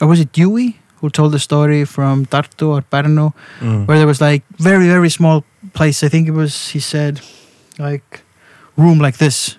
or 0.00 0.06
was 0.08 0.20
it 0.20 0.32
Dewey 0.32 0.78
who 1.00 1.10
told 1.10 1.32
the 1.32 1.38
story 1.38 1.84
from 1.84 2.26
Tartu 2.26 2.68
or 2.68 2.82
Pärnu, 2.82 3.32
Mm. 3.60 3.86
where 3.86 3.98
there 3.98 4.06
was 4.06 4.20
like 4.20 4.42
very 4.58 4.86
very 4.88 5.10
small 5.10 5.44
place. 5.72 6.02
I 6.06 6.08
think 6.08 6.28
it 6.28 6.32
was 6.34 6.68
he 6.74 6.80
said, 6.80 7.20
like 7.78 8.20
room 8.76 8.98
like 8.98 9.16
this, 9.18 9.56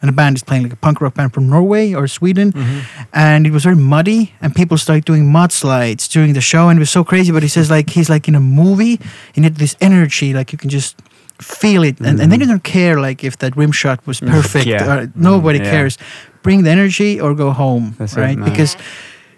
and 0.00 0.08
a 0.08 0.12
band 0.12 0.36
is 0.36 0.42
playing 0.42 0.64
like 0.64 0.72
a 0.72 0.76
punk 0.76 1.00
rock 1.00 1.14
band 1.14 1.32
from 1.32 1.48
Norway 1.48 1.94
or 1.94 2.08
Sweden, 2.08 2.52
Mhm. 2.52 2.82
and 3.12 3.46
it 3.46 3.52
was 3.52 3.62
very 3.64 3.76
muddy, 3.76 4.32
and 4.40 4.54
people 4.54 4.76
started 4.78 5.04
doing 5.04 5.30
mudslides 5.32 6.08
during 6.08 6.34
the 6.34 6.40
show, 6.40 6.68
and 6.68 6.78
it 6.78 6.82
was 6.82 6.90
so 6.90 7.04
crazy. 7.04 7.32
But 7.32 7.42
he 7.42 7.48
says 7.48 7.70
like 7.70 7.90
he's 7.90 8.10
like 8.10 8.28
in 8.28 8.34
a 8.34 8.40
movie, 8.40 8.98
and 9.36 9.44
it 9.46 9.54
this 9.58 9.76
energy, 9.80 10.32
like 10.34 10.52
you 10.52 10.58
can 10.58 10.70
just 10.70 10.96
feel 11.40 11.82
it, 11.84 11.98
and, 12.00 12.20
and 12.20 12.30
then 12.30 12.40
you 12.40 12.46
don't 12.46 12.62
care 12.64 13.00
like 13.00 13.24
if 13.26 13.36
that 13.38 13.56
rim 13.56 13.72
shot 13.72 13.98
was 14.06 14.20
Mm, 14.20 14.30
perfect. 14.30 14.66
yeah. 14.66 14.86
Or, 14.92 15.10
nobody 15.14 15.58
Mm, 15.58 15.64
yeah. 15.64 15.70
cares. 15.72 15.98
Bring 16.42 16.62
the 16.64 16.70
energy 16.70 17.20
or 17.20 17.34
go 17.34 17.50
home, 17.52 17.94
That's 17.98 18.16
it, 18.16 18.20
right? 18.20 18.38
man. 18.38 18.48
because 18.50 18.76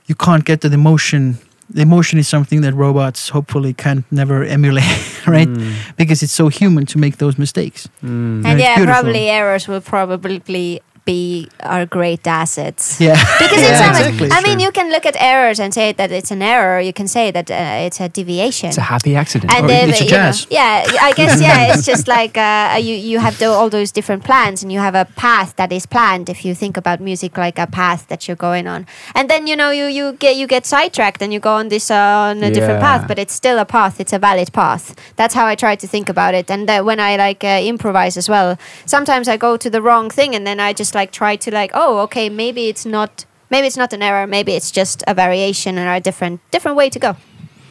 you 0.07 0.15
can't 0.15 0.45
get 0.45 0.61
to 0.61 0.69
the 0.69 0.75
emotion. 0.75 1.39
The 1.71 1.81
emotion 1.83 2.19
is 2.19 2.29
something 2.29 2.61
that 2.63 2.75
robots 2.75 3.31
hopefully 3.31 3.73
can 3.73 4.05
never 4.11 4.45
emulate, 4.45 5.27
right? 5.27 5.49
Mm, 5.49 5.75
Because 5.97 6.23
it's 6.23 6.33
so 6.33 6.49
human 6.49 6.85
to 6.87 6.99
make 6.99 7.17
those 7.17 7.39
mistakes. 7.39 7.89
mm. 8.03 8.45
And 8.45 8.61
it's 8.61 8.63
yeah, 8.63 8.85
probably 8.85 9.29
errors 9.31 9.67
will 9.67 9.81
probably 9.81 10.83
be 11.05 11.49
our 11.61 11.87
great 11.87 12.27
assets. 12.27 13.01
Yeah, 13.01 13.15
Because 13.39 13.59
Yeah, 13.63 13.91
it's 13.91 14.01
exactly, 14.01 14.31
I 14.31 14.41
mean, 14.43 14.59
sure. 14.59 14.67
you 14.67 14.73
can 14.73 14.91
look 14.91 15.05
at 15.07 15.17
errors 15.21 15.61
and 15.61 15.73
say 15.73 15.93
that 15.93 16.11
it's 16.11 16.31
an 16.31 16.43
error. 16.43 16.81
You 16.81 16.93
can 16.93 17.09
say 17.09 17.31
that 17.31 17.51
uh, 17.51 17.87
it's 17.87 18.01
a 18.01 18.09
deviation. 18.09 18.69
It's 18.69 18.79
a 18.79 18.83
happy 18.83 19.15
accident. 19.15 19.53
Or 19.53 19.67
then, 19.67 19.91
it's 19.91 20.01
a 20.01 20.07
know, 20.07 20.33
yeah, 20.51 20.87
I 21.01 21.13
guess 21.17 21.41
yeah, 21.41 21.73
it's 21.73 21.85
just 21.85 22.09
like 22.09 22.37
uh, 22.39 22.79
you 22.81 22.95
you 22.95 23.19
have 23.19 23.39
the, 23.39 23.47
all 23.47 23.69
those 23.69 23.93
different 23.93 24.25
plans, 24.25 24.63
and 24.63 24.73
you 24.73 24.79
have 24.79 24.95
a 24.95 25.05
path 25.17 25.57
that 25.57 25.73
is 25.73 25.87
planned. 25.87 26.29
If 26.29 26.45
you 26.45 26.55
think 26.55 26.77
about 26.77 27.01
music 27.01 27.37
like 27.37 27.59
a 27.59 27.67
path 27.67 28.07
that 28.09 28.27
you're 28.27 28.37
going 28.37 28.67
on, 28.67 28.87
and 29.15 29.29
then 29.29 29.47
you 29.47 29.57
know 29.57 29.71
you 29.71 29.87
you 29.87 30.13
get 30.13 30.37
you 30.37 30.47
get 30.47 30.65
sidetracked 30.67 31.21
and 31.23 31.33
you 31.33 31.41
go 31.41 31.55
on 31.55 31.69
this 31.69 31.91
uh, 31.91 32.31
on 32.31 32.43
a 32.43 32.51
different 32.51 32.81
path, 32.81 33.07
but 33.07 33.19
it's 33.19 33.35
still 33.35 33.59
a 33.59 33.65
path. 33.65 34.01
It's 34.01 34.13
a 34.13 34.19
valid 34.19 34.53
path. 34.53 34.95
That's 35.17 35.35
how 35.35 35.47
I 35.47 35.55
try 35.55 35.77
to 35.77 35.87
think 35.87 36.09
about 36.09 36.35
it. 36.35 36.51
And 36.51 36.69
when 36.87 37.01
I 37.01 37.17
like 37.17 37.45
uh, 37.45 37.61
improvise 37.63 38.17
as 38.17 38.29
well, 38.29 38.59
sometimes 38.87 39.29
I 39.29 39.37
go 39.37 39.57
to 39.57 39.69
the 39.71 39.83
wrong 39.83 40.11
thing, 40.11 40.35
and 40.35 40.47
then 40.47 40.61
I 40.61 40.73
just 40.73 40.94
like 40.95 41.11
try 41.13 41.37
to 41.37 41.51
like, 41.51 41.71
oh, 41.75 41.99
okay, 42.01 42.29
maybe 42.29 42.69
it's 42.69 42.85
not. 42.87 43.25
Maybe 43.51 43.67
it's 43.67 43.77
not 43.77 43.93
an 43.93 44.03
error. 44.03 44.27
Maybe 44.27 44.53
it's 44.55 44.71
just 44.71 45.05
a 45.07 45.15
variation 45.15 45.79
or 45.79 45.93
a 45.95 46.01
different 46.01 46.41
different 46.51 46.77
way 46.77 46.91
to 46.91 46.99
go. 46.99 47.17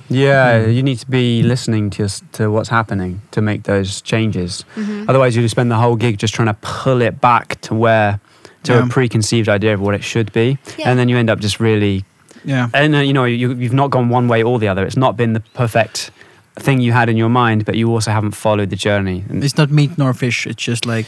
Yeah, 0.09 0.65
you 0.67 0.83
need 0.83 0.99
to 0.99 1.09
be 1.09 1.41
listening 1.43 1.89
to 1.91 2.07
to 2.33 2.51
what's 2.51 2.69
happening 2.69 3.21
to 3.31 3.41
make 3.41 3.63
those 3.63 4.01
changes. 4.01 4.65
Mhm. 4.75 5.05
Otherwise, 5.09 5.35
you 5.35 5.47
spend 5.47 5.71
the 5.71 5.75
whole 5.77 5.95
gig 5.95 6.17
just 6.19 6.33
trying 6.33 6.47
to 6.49 6.57
pull 6.61 7.01
it 7.01 7.19
back 7.21 7.59
to 7.61 7.73
where 7.73 8.19
to 8.63 8.73
Yeah. 8.73 8.85
a 8.85 8.87
preconceived 8.87 9.49
idea 9.49 9.73
of 9.73 9.79
what 9.81 9.95
it 9.95 10.03
should 10.03 10.31
be, 10.31 10.57
Yeah. 10.77 10.89
and 10.89 10.99
then 10.99 11.09
you 11.09 11.17
end 11.17 11.29
up 11.29 11.39
just 11.39 11.59
really 11.59 12.05
yeah. 12.45 12.69
and 12.73 12.95
uh, 12.95 12.99
you 12.99 13.13
know 13.13 13.25
you, 13.25 13.53
you've 13.53 13.73
not 13.73 13.89
gone 13.91 14.09
one 14.09 14.27
way 14.27 14.43
or 14.43 14.59
the 14.59 14.67
other. 14.67 14.85
It's 14.85 14.97
not 14.97 15.17
been 15.17 15.33
the 15.33 15.41
perfect 15.53 16.11
thing 16.59 16.79
you 16.79 16.91
had 16.93 17.09
in 17.09 17.17
your 17.17 17.29
mind, 17.29 17.65
but 17.65 17.75
you 17.75 17.89
also 17.91 18.11
haven't 18.11 18.35
followed 18.35 18.69
the 18.69 18.75
journey. 18.75 19.23
And 19.29 19.43
It's 19.43 19.57
not 19.57 19.71
meat 19.71 19.97
nor 19.97 20.13
fish. 20.13 20.45
It's 20.47 20.61
just 20.63 20.85
like 20.85 21.07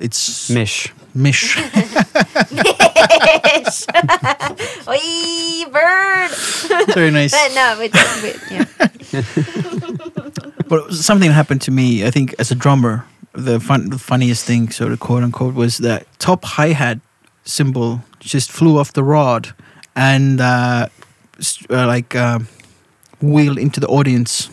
it's 0.00 0.48
mish. 0.50 0.92
mish. 1.14 1.54
Fish. 3.44 3.86
Oi, 4.88 5.64
bird. 5.72 6.30
Very 6.94 7.10
nice. 7.10 7.32
But 7.32 7.54
no, 7.54 7.74
but, 7.78 7.92
but 8.22 8.36
yeah. 8.50 8.64
But 10.68 10.92
something 10.92 11.30
happened 11.30 11.62
to 11.62 11.70
me. 11.70 12.04
I 12.06 12.10
think 12.10 12.34
as 12.38 12.50
a 12.50 12.54
drummer, 12.54 13.04
the 13.32 13.58
fun, 13.60 13.90
the 13.90 13.98
funniest 13.98 14.44
thing, 14.44 14.70
sort 14.70 14.92
of 14.92 15.00
quote 15.00 15.22
unquote, 15.22 15.54
was 15.54 15.78
that 15.78 16.06
top 16.18 16.44
hi 16.44 16.68
hat 16.68 16.98
cymbal 17.44 18.02
just 18.20 18.50
flew 18.52 18.78
off 18.78 18.92
the 18.92 19.02
rod 19.02 19.54
and 19.96 20.40
uh, 20.40 20.88
s- 21.38 21.64
uh, 21.70 21.86
like 21.86 22.14
uh, 22.14 22.38
wheeled 23.22 23.58
into 23.58 23.80
the 23.80 23.86
audience. 23.88 24.50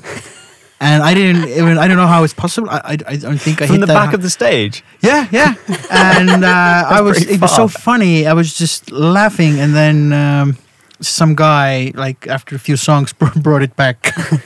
And 0.79 1.03
I 1.03 1.13
didn't 1.13 1.47
even. 1.49 1.77
I 1.77 1.87
don't 1.87 1.97
know 1.97 2.07
how 2.07 2.23
it's 2.23 2.33
possible. 2.33 2.69
I, 2.69 2.77
I, 2.83 2.97
I 3.07 3.15
don't 3.15 3.37
think 3.39 3.61
I 3.61 3.67
From 3.67 3.77
hit 3.77 3.81
the 3.81 3.93
back 3.93 4.09
hi- 4.09 4.13
of 4.15 4.21
the 4.21 4.29
stage. 4.29 4.83
Yeah, 5.01 5.27
yeah. 5.31 5.55
And 5.89 6.43
uh, 6.43 6.83
I 6.89 7.01
was. 7.01 7.25
It 7.25 7.39
was 7.39 7.55
so 7.55 7.67
funny. 7.67 8.27
I 8.27 8.33
was 8.33 8.57
just 8.57 8.91
laughing, 8.91 9.59
and 9.59 9.73
then 9.73 10.11
um, 10.11 10.57
some 10.99 11.33
guy, 11.35 11.91
like 11.95 12.27
after 12.27 12.55
a 12.55 12.59
few 12.59 12.75
songs, 12.75 13.13
brought 13.35 13.61
it 13.61 13.75
back. 13.75 14.03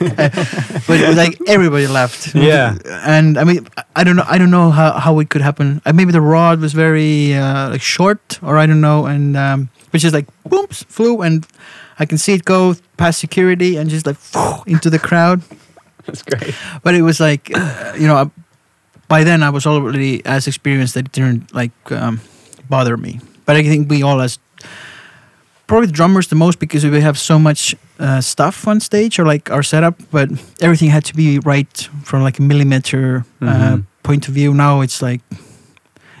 but 0.86 1.14
like 1.16 1.38
everybody 1.48 1.86
laughed. 1.86 2.34
Yeah. 2.34 2.78
And 3.04 3.36
I 3.36 3.44
mean, 3.44 3.66
I 3.96 4.04
don't 4.04 4.16
know. 4.16 4.24
I 4.26 4.38
don't 4.38 4.50
know 4.50 4.70
how, 4.70 4.92
how 4.92 5.18
it 5.18 5.30
could 5.30 5.42
happen. 5.42 5.82
Uh, 5.84 5.92
maybe 5.92 6.12
the 6.12 6.20
rod 6.20 6.60
was 6.60 6.72
very 6.72 7.34
uh, 7.34 7.70
like 7.70 7.82
short, 7.82 8.38
or 8.42 8.56
I 8.56 8.66
don't 8.66 8.80
know. 8.80 9.06
And 9.06 9.36
um, 9.36 9.68
which 9.90 10.04
is 10.04 10.12
like 10.12 10.26
booms 10.44 10.84
flew, 10.88 11.22
and 11.22 11.46
I 11.98 12.06
can 12.06 12.18
see 12.18 12.34
it 12.34 12.44
go 12.44 12.76
past 12.96 13.18
security 13.18 13.76
and 13.76 13.90
just 13.90 14.06
like 14.06 14.16
into 14.66 14.90
the 14.90 14.98
crowd 14.98 15.42
That's 16.10 16.22
great. 16.22 16.54
but 16.82 16.94
it 16.94 17.02
was 17.02 17.20
like 17.20 17.50
uh, 17.54 17.92
you 17.98 18.06
know 18.06 18.16
I- 18.16 18.30
by 19.08 19.24
then 19.24 19.42
i 19.42 19.50
was 19.50 19.66
already 19.66 20.22
as 20.24 20.46
experienced 20.46 20.94
that 20.94 21.06
it 21.06 21.12
didn't 21.12 21.52
like 21.54 21.72
um, 21.92 22.20
bother 22.68 22.96
me. 22.96 23.18
But 23.46 23.56
i 23.56 23.62
think 23.62 23.90
we 23.90 24.02
all 24.04 24.20
as 24.20 24.38
probably 25.66 25.86
the 25.86 25.92
drummers 25.92 26.26
the 26.28 26.34
most 26.36 26.58
because 26.58 26.84
we 26.84 27.00
have 27.00 27.16
so 27.18 27.38
much 27.38 27.74
uh, 27.98 28.20
stuff 28.20 28.66
on 28.68 28.80
stage 28.80 29.18
or 29.18 29.24
like 29.32 29.50
our 29.50 29.62
setup 29.62 29.94
but 30.10 30.28
everything 30.60 30.90
had 30.90 31.04
to 31.04 31.14
be 31.14 31.38
right 31.40 31.88
from 32.04 32.22
like 32.22 32.38
a 32.38 32.42
millimeter 32.42 33.24
uh, 33.42 33.46
Mhm. 33.76 33.84
point 34.02 34.28
of 34.28 34.34
view. 34.34 34.54
Now 34.54 34.80
it's 34.82 35.00
like 35.02 35.20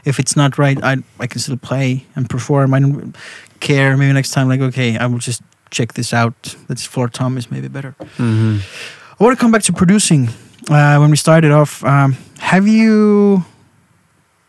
if 0.04 0.18
it's 0.18 0.34
not 0.36 0.58
right 0.58 0.78
i 0.82 0.96
i 1.18 1.26
can 1.26 1.40
still 1.40 1.56
play 1.58 2.04
and 2.16 2.28
perform. 2.28 2.74
I 2.74 2.80
don't 2.80 3.14
care. 3.60 3.96
Maybe 3.96 4.12
next 4.12 4.30
time 4.34 4.48
like 4.48 4.60
okay 4.68 4.96
i 4.98 5.06
will 5.06 5.18
just 5.26 5.42
check 5.70 5.92
this 5.94 6.12
out. 6.12 6.56
This 6.68 6.86
floor 6.86 7.08
tom 7.08 7.36
is 7.38 7.50
maybe 7.50 7.68
better. 7.68 7.94
Hmm 8.16 8.58
I 9.20 9.24
want 9.24 9.38
to 9.38 9.40
come 9.40 9.52
back 9.52 9.62
to 9.64 9.72
producing. 9.74 10.30
Uh, 10.70 10.96
when 10.96 11.10
we 11.10 11.16
started 11.16 11.52
off, 11.52 11.84
um, 11.84 12.16
have 12.38 12.66
you, 12.66 13.44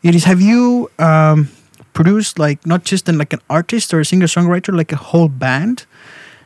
Iiris, 0.01 0.23
have 0.23 0.39
you 0.39 0.89
um, 0.97 1.49
produced 1.91 2.39
like 2.39 2.65
not 2.65 2.85
just 2.85 3.09
an, 3.09 3.17
like 3.17 3.33
an 3.33 3.41
artist 3.49 3.93
or 3.93 3.99
a 3.99 4.05
singer 4.05 4.27
songwriter, 4.27 4.73
like 4.73 4.93
a 4.93 4.95
whole 4.95 5.27
band? 5.27 5.85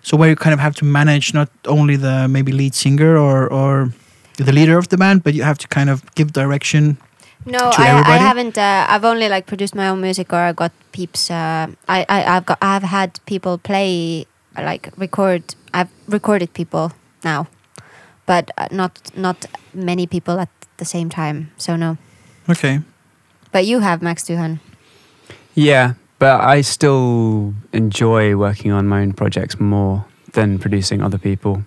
So 0.01 0.17
where 0.17 0.27
you 0.27 0.35
kind 0.35 0.55
of 0.55 0.59
have 0.59 0.75
to 0.77 0.85
manage 0.85 1.35
not 1.35 1.49
only 1.67 1.97
the 1.97 2.27
maybe 2.27 2.51
lead 2.51 2.73
singer 2.73 3.15
or 3.15 3.47
or 3.51 3.93
the 4.37 4.51
leader 4.51 4.77
of 4.77 4.87
the 4.89 4.97
band, 4.97 5.23
but 5.23 5.35
you 5.35 5.43
have 5.43 5.59
to 5.59 5.67
kind 5.67 5.89
of 5.89 6.03
give 6.15 6.33
direction. 6.33 6.97
No, 7.45 7.59
I, 7.59 8.01
I 8.05 8.17
haven't. 8.17 8.57
Uh, 8.57 8.87
I've 8.89 9.05
only 9.05 9.29
like 9.29 9.45
produced 9.45 9.75
my 9.75 9.87
own 9.87 10.01
music, 10.01 10.33
or 10.33 10.37
I 10.37 10.51
got 10.51 10.71
peeps. 10.91 11.29
Uh, 11.29 11.67
I, 11.87 12.05
I 12.09 12.37
I've 12.37 12.45
got 12.45 12.57
I've 12.61 12.83
had 12.83 13.19
people 13.25 13.59
play, 13.59 14.25
like 14.57 14.89
record. 14.97 15.43
I've 15.73 15.89
recorded 16.07 16.53
people 16.53 16.91
now, 17.23 17.47
but 18.25 18.51
uh, 18.57 18.67
not 18.71 19.11
not 19.15 19.45
many 19.73 20.07
people 20.07 20.39
at 20.39 20.49
the 20.77 20.85
same 20.85 21.09
time. 21.09 21.51
So 21.57 21.75
no. 21.75 21.97
Okay. 22.49 22.81
But 23.51 23.65
you 23.65 23.79
have 23.79 24.01
Max 24.01 24.23
Doohan. 24.23 24.59
Yeah, 25.53 25.93
but 26.19 26.41
I 26.41 26.61
still 26.61 27.53
enjoy 27.71 28.35
working 28.35 28.71
on 28.71 28.87
my 28.87 29.01
own 29.01 29.13
projects 29.13 29.59
more 29.59 30.05
than 30.33 30.59
producing 30.59 31.01
other 31.01 31.17
people. 31.17 31.63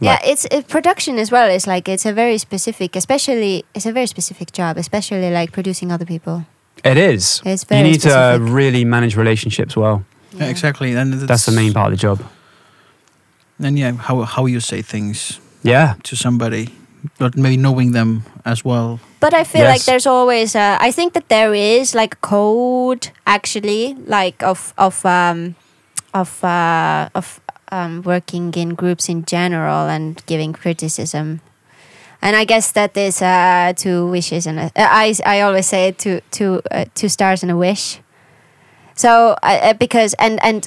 Yeah, 0.00 0.18
it's 0.24 0.46
it, 0.50 0.66
production 0.66 1.18
as 1.18 1.30
well. 1.30 1.48
It's 1.48 1.66
like 1.66 1.88
it's 1.88 2.04
a 2.04 2.12
very 2.12 2.38
specific, 2.38 2.96
especially 2.96 3.64
it's 3.74 3.86
a 3.86 3.92
very 3.92 4.06
specific 4.06 4.50
job, 4.50 4.76
especially 4.76 5.30
like 5.30 5.52
producing 5.52 5.92
other 5.92 6.04
people. 6.04 6.44
It 6.84 6.96
is. 6.96 7.40
It's 7.44 7.64
very. 7.64 7.88
You 7.88 7.98
very 7.98 8.38
need 8.38 8.46
to 8.48 8.52
really 8.52 8.84
manage 8.84 9.16
relationships 9.16 9.76
well. 9.76 10.04
Yeah, 10.34 10.46
exactly. 10.46 10.96
And 10.96 11.12
That's 11.12 11.46
the 11.46 11.52
main 11.52 11.72
part 11.72 11.92
of 11.92 11.98
the 11.98 12.02
job. 12.02 12.24
And 13.60 13.78
yeah, 13.78 13.92
how 13.92 14.22
how 14.22 14.46
you 14.46 14.58
say 14.58 14.82
things 14.82 15.38
Yeah. 15.62 15.94
to 16.02 16.16
somebody, 16.16 16.68
but 17.18 17.36
maybe 17.36 17.56
knowing 17.56 17.92
them 17.92 18.24
as 18.44 18.64
well. 18.64 19.00
But 19.20 19.34
I 19.34 19.44
feel 19.44 19.64
like 19.64 19.84
there's 19.84 20.06
always 20.06 20.54
a, 20.54 20.76
I 20.80 20.90
think 20.90 21.12
that 21.14 21.28
there 21.28 21.54
is 21.54 21.94
like 21.94 22.20
code 22.20 23.10
actually 23.26 23.94
like 24.06 24.42
of 24.42 24.74
of 24.76 25.04
um 25.06 25.54
of 26.12 26.42
uh 26.44 27.08
of 27.14 27.40
um 27.70 28.02
working 28.02 28.52
in 28.54 28.74
groups 28.74 29.08
in 29.08 29.24
general 29.24 29.88
and 29.88 30.20
giving 30.26 30.52
criticism. 30.52 31.40
And 32.20 32.36
I 32.36 32.44
guess 32.44 32.72
that 32.72 32.96
is 32.96 33.22
uh 33.22 33.72
two 33.76 34.10
wishes 34.10 34.46
and 34.46 34.58
a, 34.58 34.64
uh, 34.64 34.70
I 34.76 35.14
I 35.24 35.40
always 35.42 35.66
say 35.66 35.92
two 35.92 36.20
two 36.30 36.62
uh, 36.70 36.86
two 36.94 37.08
stars 37.08 37.42
and 37.42 37.50
a 37.52 37.56
wish. 37.56 38.00
So 38.94 39.36
uh, 39.42 39.70
uh, 39.70 39.72
because 39.74 40.14
and 40.18 40.42
and 40.42 40.66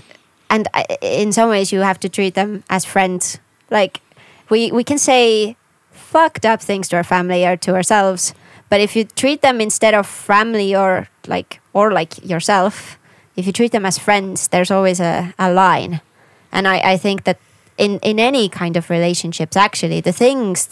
and 0.49 0.67
in 1.01 1.31
some 1.31 1.49
ways 1.49 1.71
you 1.71 1.81
have 1.81 1.99
to 1.99 2.09
treat 2.09 2.35
them 2.35 2.63
as 2.69 2.85
friends. 2.85 3.39
Like 3.69 3.99
we 4.49 4.71
we 4.71 4.83
can 4.83 4.97
say 4.97 5.55
fucked 5.91 6.45
up 6.45 6.61
things 6.61 6.87
to 6.89 6.95
our 6.95 7.03
family 7.03 7.45
or 7.45 7.57
to 7.57 7.73
ourselves, 7.73 8.33
but 8.69 8.79
if 8.79 8.95
you 8.95 9.05
treat 9.05 9.41
them 9.41 9.61
instead 9.61 9.93
of 9.93 10.07
family 10.07 10.75
or 10.75 11.07
like 11.27 11.61
or 11.73 11.91
like 11.91 12.23
yourself, 12.25 12.97
if 13.35 13.45
you 13.45 13.53
treat 13.53 13.71
them 13.71 13.85
as 13.85 13.97
friends, 13.97 14.47
there's 14.47 14.71
always 14.71 14.99
a, 14.99 15.33
a 15.37 15.51
line. 15.51 16.01
And 16.51 16.67
I, 16.67 16.93
I 16.93 16.97
think 16.97 17.25
that 17.25 17.39
in, 17.77 17.99
in 17.99 18.19
any 18.19 18.47
kind 18.47 18.77
of 18.77 18.89
relationships, 18.89 19.57
actually, 19.57 19.99
the 19.99 20.13
things, 20.13 20.69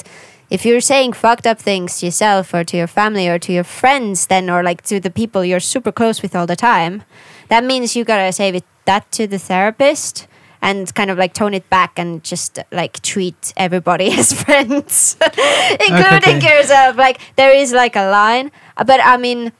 if 0.49 0.65
you're 0.65 0.81
saying 0.81 1.13
fucked 1.13 1.45
up 1.45 1.59
things 1.59 1.99
to 1.99 2.05
yourself 2.05 2.53
or 2.53 2.63
to 2.63 2.77
your 2.77 2.87
family 2.87 3.27
or 3.27 3.37
to 3.39 3.51
your 3.51 3.65
friends, 3.65 4.27
then, 4.27 4.49
or 4.49 4.63
like 4.63 4.81
to 4.83 4.99
the 4.99 5.11
people 5.11 5.43
you're 5.43 5.59
super 5.59 5.91
close 5.91 6.21
with 6.21 6.35
all 6.35 6.47
the 6.47 6.55
time, 6.55 7.03
that 7.49 7.63
means 7.63 7.95
you 7.95 8.05
gotta 8.05 8.31
say 8.31 8.49
it, 8.49 8.63
that 8.85 9.11
to 9.11 9.27
the 9.27 9.39
therapist 9.39 10.27
and 10.63 10.89
kind 10.95 11.11
of 11.11 11.17
like 11.19 11.33
tone 11.35 11.53
it 11.53 11.69
back 11.69 11.99
and 11.99 12.23
just 12.23 12.57
like 12.71 13.01
treat 13.03 13.53
everybody 13.57 14.11
as 14.19 14.33
friends, 14.33 15.17
including 15.87 16.37
Okay. 16.37 16.57
yourself. 16.57 16.97
Like 16.97 17.19
there 17.35 17.53
is 17.55 17.71
like 17.73 17.95
a 17.95 18.09
line, 18.09 18.49
but 18.87 18.99
I 19.03 19.17
mean, 19.17 19.51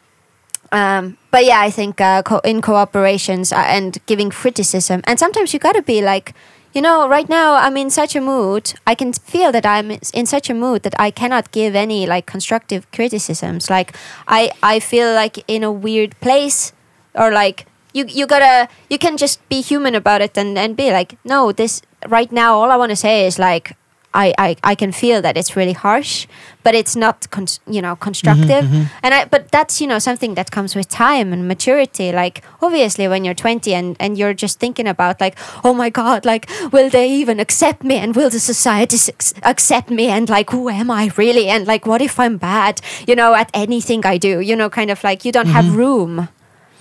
um, 0.71 1.17
but 1.29 1.45
yeah, 1.45 1.59
I 1.61 1.69
think 1.69 2.01
uh, 2.01 2.23
co- 2.23 2.39
in 2.43 2.61
cooperations 2.61 3.51
uh, 3.51 3.59
and 3.67 3.97
giving 4.07 4.29
criticism, 4.31 5.01
and 5.05 5.19
sometimes 5.19 5.53
you 5.53 5.59
gotta 5.59 5.83
be 5.83 6.01
like, 6.01 6.33
you 6.73 6.81
know, 6.81 7.07
right 7.07 7.29
now 7.29 7.53
I'm 7.55 7.77
in 7.77 7.91
such 7.91 8.15
a 8.15 8.21
mood. 8.21 8.73
I 8.87 8.95
can 8.95 9.13
feel 9.13 9.51
that 9.51 9.65
I'm 9.65 9.91
in 9.91 10.25
such 10.25 10.49
a 10.49 10.53
mood 10.55 10.81
that 10.83 10.95
I 10.97 11.11
cannot 11.11 11.51
give 11.51 11.75
any 11.75 12.07
like 12.07 12.25
constructive 12.25 12.89
criticisms. 12.91 13.69
Like 13.69 13.95
I, 14.27 14.49
I 14.63 14.79
feel 14.79 15.13
like 15.13 15.43
in 15.47 15.63
a 15.63 15.71
weird 15.71 16.19
place, 16.19 16.73
or 17.13 17.29
like 17.31 17.67
you, 17.93 18.05
you 18.07 18.27
gotta, 18.27 18.67
you 18.89 18.97
can 18.97 19.17
just 19.17 19.47
be 19.49 19.61
human 19.61 19.95
about 19.95 20.21
it 20.21 20.37
and 20.37 20.57
and 20.57 20.75
be 20.75 20.91
like, 20.91 21.17
no, 21.23 21.51
this 21.51 21.81
right 22.07 22.31
now, 22.31 22.55
all 22.55 22.71
I 22.71 22.75
want 22.75 22.89
to 22.91 22.95
say 22.95 23.25
is 23.25 23.39
like. 23.39 23.75
I, 24.15 24.31
I, 24.37 24.55
I 24.63 24.75
can 24.75 24.91
feel 24.91 25.23
that 25.23 25.37
it's 25.37 25.55
really 25.55 25.73
harsh, 25.73 26.27
but 26.61 26.75
it's 26.75 26.95
not 26.95 27.29
con- 27.31 27.47
you 27.67 27.81
know 27.81 27.95
constructive. 27.95 28.65
Mm-hmm, 28.65 28.75
mm-hmm. 28.75 28.97
And 29.01 29.13
I 29.13 29.25
but 29.25 29.51
that's 29.51 29.81
you 29.81 29.87
know 29.87 29.97
something 29.97 30.35
that 30.35 30.51
comes 30.51 30.75
with 30.75 30.87
time 30.87 31.33
and 31.33 31.47
maturity. 31.47 32.11
Like 32.11 32.43
obviously 32.61 33.07
when 33.07 33.25
you're 33.25 33.33
20 33.33 33.73
and 33.73 33.97
and 33.99 34.15
you're 34.15 34.35
just 34.35 34.59
thinking 34.59 34.87
about 34.87 35.19
like 35.19 35.35
oh 35.63 35.73
my 35.73 35.89
god 35.89 36.25
like 36.25 36.47
will 36.71 36.89
they 36.89 37.09
even 37.09 37.39
accept 37.39 37.83
me 37.83 37.95
and 37.95 38.15
will 38.15 38.29
the 38.29 38.39
society 38.39 38.97
s- 38.97 39.33
accept 39.41 39.89
me 39.89 40.07
and 40.09 40.29
like 40.29 40.51
who 40.51 40.69
am 40.69 40.91
I 40.91 41.11
really 41.17 41.47
and 41.47 41.65
like 41.65 41.87
what 41.87 42.01
if 42.01 42.19
I'm 42.19 42.37
bad 42.37 42.81
you 43.07 43.15
know 43.15 43.33
at 43.33 43.49
anything 43.53 44.05
I 44.05 44.17
do 44.17 44.39
you 44.39 44.55
know 44.55 44.69
kind 44.69 44.91
of 44.91 45.03
like 45.03 45.25
you 45.25 45.31
don't 45.31 45.47
have 45.47 45.65
mm-hmm. 45.65 45.75
room 45.75 46.29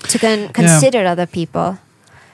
to 0.09 0.19
con- 0.19 0.49
consider 0.53 1.07
other 1.07 1.27
people. 1.27 1.79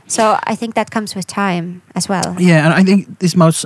So 0.06 0.38
I 0.44 0.54
think 0.56 0.74
that 0.74 0.90
comes 0.90 1.14
with 1.14 1.26
time 1.26 1.82
as 1.94 2.08
well. 2.08 2.34
Yeah, 2.40 2.64
and 2.64 2.72
I 2.72 2.82
think 2.82 3.18
this 3.18 3.36
might 3.36 3.64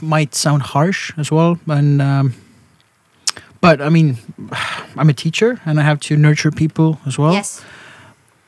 might 0.00 0.34
sound 0.34 0.62
harsh 0.62 1.12
as 1.16 1.30
well, 1.30 1.58
and 1.68 2.02
um, 2.02 2.34
but 3.60 3.80
I 3.80 3.88
mean, 3.88 4.16
I'm 4.96 5.08
a 5.08 5.12
teacher 5.14 5.60
and 5.64 5.78
I 5.78 5.82
have 5.84 5.98
to 6.00 6.16
nurture 6.16 6.50
people 6.50 6.98
as 7.06 7.16
well. 7.18 7.32
yes. 7.32 7.62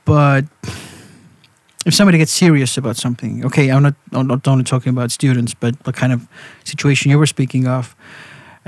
But 0.05 0.45
if 1.85 1.95
somebody 1.95 2.19
gets 2.19 2.33
serious 2.33 2.77
about 2.79 2.97
something, 2.97 3.45
okay, 3.47 3.71
I'm 3.71 3.83
not 3.83 3.95
I'm 4.13 4.27
not 4.27 4.47
only 4.49 4.65
talking 4.65 4.91
about 4.91 5.11
students, 5.13 5.55
but 5.55 5.79
the 5.85 5.93
kind 5.93 6.13
of 6.13 6.27
situation 6.65 7.11
you 7.13 7.19
were 7.19 7.27
speaking 7.29 7.69
of. 7.69 7.95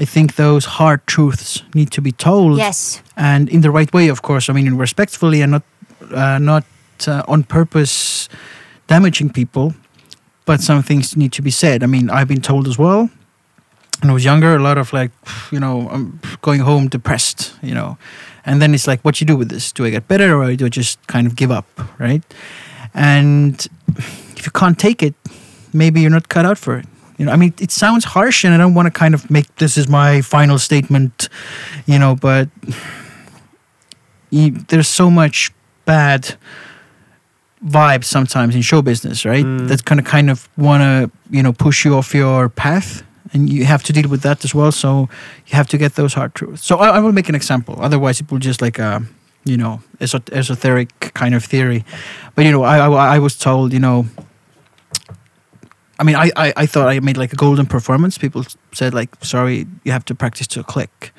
I 0.01 0.05
think 0.05 0.35
those 0.37 0.65
hard 0.79 1.01
truths 1.07 1.65
need 1.75 1.91
to 1.91 2.01
be 2.01 2.13
told, 2.13 2.57
Yes. 2.59 3.03
and 3.17 3.49
in 3.49 3.63
the 3.63 3.71
right 3.71 3.93
way, 3.93 4.09
of 4.11 4.21
course. 4.23 4.49
I 4.49 4.53
mean, 4.53 4.75
respectfully 4.79 5.43
and 5.43 5.51
not 5.51 5.63
uh, 6.13 6.39
not 6.39 6.65
uh, 7.07 7.23
on 7.29 7.45
purpose 7.45 8.29
damaging 8.87 9.31
people, 9.31 9.75
but 10.45 10.61
some 10.61 10.83
things 10.83 11.17
need 11.17 11.33
to 11.33 11.43
be 11.43 11.51
said. 11.51 11.83
I 11.83 11.87
mean, 11.87 12.11
I've 12.11 12.29
been 12.29 12.41
told 12.41 12.67
as 12.67 12.79
well. 12.79 13.11
When 14.01 14.11
I 14.11 14.13
was 14.13 14.25
younger, 14.25 14.55
a 14.55 14.61
lot 14.61 14.79
of 14.79 14.93
like, 14.93 15.11
you 15.51 15.61
know, 15.61 15.89
I'm 15.91 16.21
going 16.41 16.61
home 16.61 16.89
depressed, 16.89 17.53
you 17.63 17.75
know, 17.75 17.99
and 18.47 18.63
then 18.63 18.73
it's 18.73 18.87
like, 18.87 19.01
what 19.03 19.17
do 19.17 19.25
you 19.25 19.27
do 19.27 19.37
with 19.37 19.49
this? 19.51 19.73
Do 19.73 19.85
I 19.85 19.91
get 19.91 20.09
better 20.09 20.41
or 20.41 20.55
do 20.55 20.67
I 20.67 20.69
just 20.69 21.05
kind 21.07 21.27
of 21.27 21.37
give 21.37 21.51
up, 21.51 21.67
right? 21.99 22.23
And 22.95 23.67
if 24.37 24.47
you 24.47 24.53
can't 24.53 24.79
take 24.79 25.03
it, 25.03 25.15
maybe 25.73 26.01
you're 26.01 26.11
not 26.11 26.29
cut 26.29 26.47
out 26.47 26.59
for 26.59 26.79
it. 26.79 26.87
You 27.19 27.27
know, 27.27 27.33
I 27.33 27.37
mean, 27.37 27.53
it 27.61 27.73
sounds 27.73 28.05
harsh, 28.05 28.45
and 28.45 28.55
I 28.55 28.59
don't 28.59 28.75
want 28.75 28.87
to 28.87 28.93
kind 28.93 29.13
of 29.13 29.29
make 29.29 29.55
this 29.57 29.77
is 29.77 29.89
my 29.89 30.23
final 30.23 30.59
statement, 30.59 31.29
you 31.85 31.99
know, 31.99 32.15
but 32.15 32.49
you, 34.31 34.53
there's 34.69 34.89
so 34.89 35.11
much 35.11 35.51
bad 35.89 36.37
vibes 37.65 38.05
sometimes 38.05 38.55
in 38.55 38.63
show 38.63 38.83
business, 38.83 39.25
right? 39.25 39.45
Mm. 39.45 39.69
That 39.69 39.85
kind 39.85 40.01
of 40.01 40.07
kind 40.07 40.31
of 40.31 40.49
want 40.57 40.83
to 40.83 41.11
you 41.37 41.43
know 41.43 41.53
push 41.53 41.85
you 41.85 41.97
off 41.97 42.15
your 42.15 42.49
path, 42.49 43.03
and 43.33 43.51
you 43.51 43.65
have 43.65 43.83
to 43.85 43.93
deal 43.93 44.09
with 44.11 44.23
that 44.23 44.45
as 44.45 44.55
well. 44.55 44.73
So 44.73 45.09
you 45.47 45.57
have 45.57 45.69
to 45.69 45.79
get 45.79 45.95
those 45.95 46.15
hard 46.15 46.35
truths. 46.35 46.65
So 46.65 46.77
I, 46.79 46.89
I 46.97 46.99
will 47.01 47.13
make 47.13 47.29
an 47.29 47.35
example. 47.35 47.75
Otherwise, 47.81 48.21
it 48.21 48.31
will 48.31 48.39
just 48.39 48.61
like 48.61 48.79
a 48.79 49.03
you 49.45 49.57
know 49.57 49.81
esoteric 50.01 50.91
kind 51.15 51.35
of 51.35 51.45
theory. 51.45 51.85
But 52.35 52.45
you 52.45 52.53
know, 52.53 52.63
I 52.63 52.79
I, 52.79 53.17
I 53.17 53.19
was 53.19 53.37
told 53.37 53.73
you 53.73 53.81
know. 53.81 54.07
I 56.01 56.05
mean, 56.05 56.15
I, 56.15 56.31
I, 56.37 56.53
I 56.63 56.67
thought 56.67 56.87
I 56.87 57.01
made 57.01 57.17
like 57.17 57.33
a 57.33 57.37
golden 57.37 57.67
performance. 57.67 58.19
People 58.19 58.45
said 58.73 58.95
like, 58.95 59.11
"Sorry, 59.25 59.67
you 59.85 59.93
have 59.93 60.05
to 60.05 60.15
practice 60.15 60.47
to 60.49 60.61
a 60.61 60.65
click." 60.65 61.13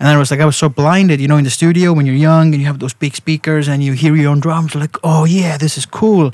And 0.00 0.08
then 0.08 0.16
I 0.16 0.18
was 0.18 0.30
like, 0.30 0.40
I 0.40 0.46
was 0.46 0.56
so 0.56 0.70
blinded, 0.70 1.20
you 1.20 1.28
know, 1.28 1.36
in 1.36 1.44
the 1.44 1.50
studio 1.50 1.92
when 1.92 2.06
you're 2.06 2.16
young 2.16 2.54
and 2.54 2.60
you 2.60 2.66
have 2.66 2.78
those 2.78 2.94
big 2.94 3.14
speakers 3.14 3.68
and 3.68 3.84
you 3.84 3.92
hear 3.92 4.16
your 4.16 4.30
own 4.30 4.40
drums, 4.40 4.74
like, 4.74 4.96
oh 5.04 5.26
yeah, 5.26 5.58
this 5.58 5.76
is 5.76 5.84
cool. 5.84 6.32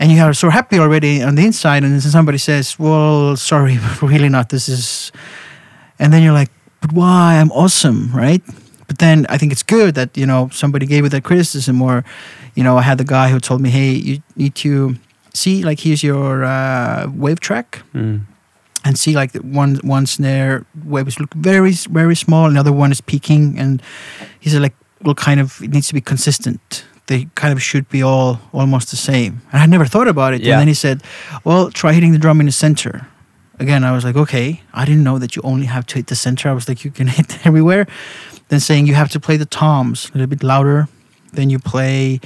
And 0.00 0.10
you 0.10 0.20
are 0.20 0.34
so 0.34 0.50
happy 0.50 0.80
already 0.80 1.22
on 1.22 1.36
the 1.36 1.44
inside. 1.44 1.84
And 1.84 1.92
then 1.92 2.00
somebody 2.00 2.38
says, 2.38 2.76
well, 2.76 3.36
sorry, 3.36 3.78
really 4.02 4.28
not. 4.28 4.48
This 4.48 4.68
is. 4.68 5.12
And 6.00 6.12
then 6.12 6.24
you're 6.24 6.32
like, 6.32 6.50
but 6.80 6.92
why? 6.92 7.38
I'm 7.38 7.52
awesome, 7.52 8.10
right? 8.12 8.42
But 8.88 8.98
then 8.98 9.26
I 9.28 9.38
think 9.38 9.52
it's 9.52 9.62
good 9.62 9.94
that, 9.94 10.16
you 10.16 10.26
know, 10.26 10.50
somebody 10.52 10.84
gave 10.84 11.04
it 11.04 11.10
that 11.10 11.22
criticism. 11.22 11.80
Or, 11.80 12.04
you 12.56 12.64
know, 12.64 12.76
I 12.76 12.82
had 12.82 12.98
the 12.98 13.04
guy 13.04 13.28
who 13.30 13.38
told 13.38 13.60
me, 13.60 13.70
hey, 13.70 13.92
you 13.92 14.22
need 14.34 14.56
to 14.56 14.96
see, 15.32 15.62
like, 15.62 15.78
here's 15.78 16.02
your 16.02 16.44
uh, 16.44 17.08
wave 17.14 17.38
track 17.38 17.82
Mm. 17.94 18.22
And 18.84 18.98
see 18.98 19.14
like 19.14 19.32
the 19.32 19.40
one 19.40 19.76
one 19.76 20.06
snare 20.06 20.64
waves 20.84 21.18
look 21.18 21.32
very 21.34 21.72
very 21.72 22.14
small 22.14 22.46
another 22.46 22.72
one 22.72 22.92
is 22.92 23.00
peaking 23.00 23.58
and 23.58 23.82
he 24.38 24.50
said 24.50 24.62
like 24.62 24.74
well 25.02 25.14
kind 25.14 25.40
of 25.40 25.60
it 25.62 25.70
needs 25.70 25.88
to 25.88 25.94
be 25.94 26.00
consistent. 26.00 26.84
They 27.06 27.28
kind 27.34 27.52
of 27.52 27.62
should 27.62 27.86
be 27.90 28.02
all 28.02 28.40
almost 28.52 28.90
the 28.90 28.96
same. 28.96 29.42
And 29.52 29.60
i 29.62 29.66
never 29.66 29.84
thought 29.84 30.08
about 30.08 30.32
it. 30.32 30.40
Yeah. 30.40 30.52
and 30.54 30.60
then 30.60 30.68
he 30.68 30.74
said 30.74 31.02
well 31.44 31.70
try 31.70 31.92
hitting 31.92 32.12
the 32.12 32.18
drum 32.18 32.40
in 32.40 32.46
the 32.46 32.52
center. 32.52 33.06
Again 33.58 33.84
i 33.84 33.92
was 33.92 34.04
like 34.04 34.16
okay 34.16 34.62
i 34.72 34.84
didn't 34.84 35.04
know 35.04 35.18
that 35.18 35.34
you 35.36 35.42
only 35.42 35.66
have 35.66 35.86
to 35.86 35.94
hit 35.96 36.06
the 36.06 36.16
center. 36.16 36.48
I 36.48 36.52
was 36.52 36.68
like 36.68 36.84
you 36.84 36.90
can 36.90 37.06
hit 37.18 37.46
everywhere. 37.46 37.86
Then 38.48 38.60
saying 38.60 38.86
you 38.86 38.94
have 38.94 39.10
to 39.10 39.20
play 39.20 39.38
the 39.38 39.46
toms 39.46 40.10
a 40.10 40.12
little 40.12 40.26
bit 40.26 40.42
louder 40.42 40.88
then 41.36 41.50
you 41.50 41.58
play 41.58 42.20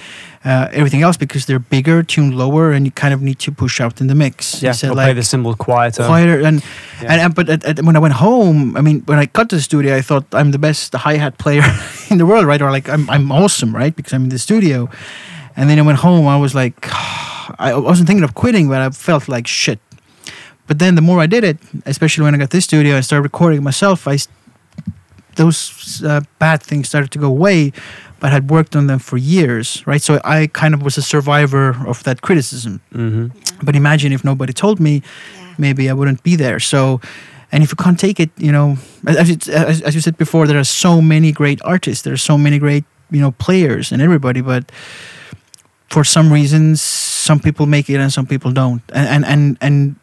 uh, 0.45 0.69
everything 0.73 1.03
else 1.03 1.17
because 1.19 1.47
they're 1.47 1.59
bigger 1.71 2.03
tuned 2.03 2.35
lower 2.35 2.73
and 2.73 2.85
you 2.87 2.93
kind 2.93 3.13
of 3.15 3.21
need 3.21 3.39
to 3.39 3.53
push 3.53 3.81
out 3.81 4.01
in 4.01 4.07
the 4.07 4.15
mix 4.15 4.63
Yeah, 4.63 4.73
said 4.73 4.91
or 4.91 4.95
play 4.95 5.13
the 5.15 5.23
cymbal 5.23 5.55
quieter. 5.55 6.07
quieter 6.07 6.41
and 6.47 6.63
Yeah. 7.03 7.13
and, 7.13 7.21
and 7.21 7.35
but 7.35 7.49
at, 7.49 7.65
at, 7.65 7.83
when 7.85 7.97
I 7.97 7.99
went 8.01 8.15
home, 8.15 8.77
I 8.77 8.81
mean, 8.81 9.03
when 9.07 9.19
I 9.19 9.27
got 9.27 9.49
to 9.51 9.57
the 9.57 9.63
studio, 9.63 9.97
I 9.97 10.03
thought 10.03 10.25
I'm 10.33 10.51
the 10.53 10.59
best 10.59 10.95
hi 10.95 11.17
hat 11.19 11.39
player 11.39 11.63
in 12.11 12.19
the 12.19 12.25
world, 12.27 12.47
right? 12.47 12.63
Or 12.63 12.71
like 12.71 12.89
I'm 12.89 13.09
I'm 13.11 13.31
awesome, 13.33 13.75
right? 13.75 13.95
Because 13.97 14.13
I'm 14.15 14.23
in 14.25 14.31
the 14.31 14.39
studio. 14.39 14.89
And 15.57 15.69
then 15.69 15.79
I 15.79 15.83
went 15.83 15.99
home, 15.99 16.27
I 16.29 16.37
was 16.37 16.55
like, 16.55 16.77
I 17.59 17.75
wasn't 17.75 18.07
thinking 18.07 18.25
of 18.25 18.35
quitting, 18.35 18.69
but 18.69 18.81
I 18.81 18.91
felt 18.91 19.29
like 19.29 19.47
shit. 19.49 19.79
But 20.69 20.79
then 20.79 20.95
the 20.95 21.03
more 21.03 21.25
I 21.25 21.27
did 21.27 21.45
it, 21.45 21.57
especially 21.87 22.25
when 22.25 22.35
I 22.35 22.39
got 22.39 22.51
this 22.51 22.65
studio 22.65 22.95
and 22.95 23.05
started 23.05 23.23
recording 23.23 23.63
myself, 23.65 24.07
I 24.07 24.19
those 25.37 26.03
uh, 26.05 26.21
bad 26.39 26.63
things 26.63 26.89
started 26.89 27.11
to 27.13 27.19
go 27.19 27.27
away. 27.29 27.73
But 28.21 28.31
had 28.33 28.51
worked 28.51 28.75
on 28.77 28.87
them 28.89 28.99
for 28.99 29.17
years, 29.17 29.83
right? 29.87 30.03
So 30.03 30.19
I 30.25 30.49
kind 30.53 30.75
of 30.75 30.83
was 30.83 30.99
a 30.99 31.03
survivor 31.03 31.77
of 31.87 32.03
that 32.03 32.21
criticism. 32.21 32.81
hmm 32.93 33.27
But 33.63 33.77
imagine 33.77 34.13
if 34.13 34.23
nobody 34.25 34.53
told 34.53 34.79
me, 34.81 34.91
Yeah. 34.91 35.55
maybe 35.59 35.89
I 35.91 35.93
wouldn't 35.93 36.23
be 36.23 36.37
there. 36.37 36.61
So, 36.61 37.01
and 37.53 37.63
if 37.63 37.71
you 37.71 37.77
can't 37.77 37.99
take 38.01 38.19
it, 38.23 38.31
you 38.37 38.51
know, 38.53 38.77
as, 39.07 39.29
you- 39.29 39.53
as, 39.55 39.83
as 39.83 39.95
you 39.95 40.01
said 40.01 40.17
before, 40.17 40.47
there 40.47 40.59
are 40.59 40.65
so 40.65 41.01
many 41.01 41.33
great 41.33 41.61
artists, 41.65 42.03
there 42.03 42.13
are 42.13 42.17
so 42.33 42.37
many 42.39 42.59
great, 42.59 42.85
you 43.11 43.21
know, 43.21 43.31
players 43.33 43.93
and 43.93 44.03
everybody, 44.03 44.41
but 44.43 44.73
for 45.91 46.05
some 46.05 46.33
reasons, 46.33 46.83
some 46.83 47.41
people 47.41 47.67
make 47.67 47.89
it 47.89 48.01
and 48.01 48.13
some 48.13 48.27
people 48.27 48.51
don't. 48.53 48.83
And, 48.93 49.25
and, 49.25 49.25
and, 49.25 49.57
and 49.61 49.97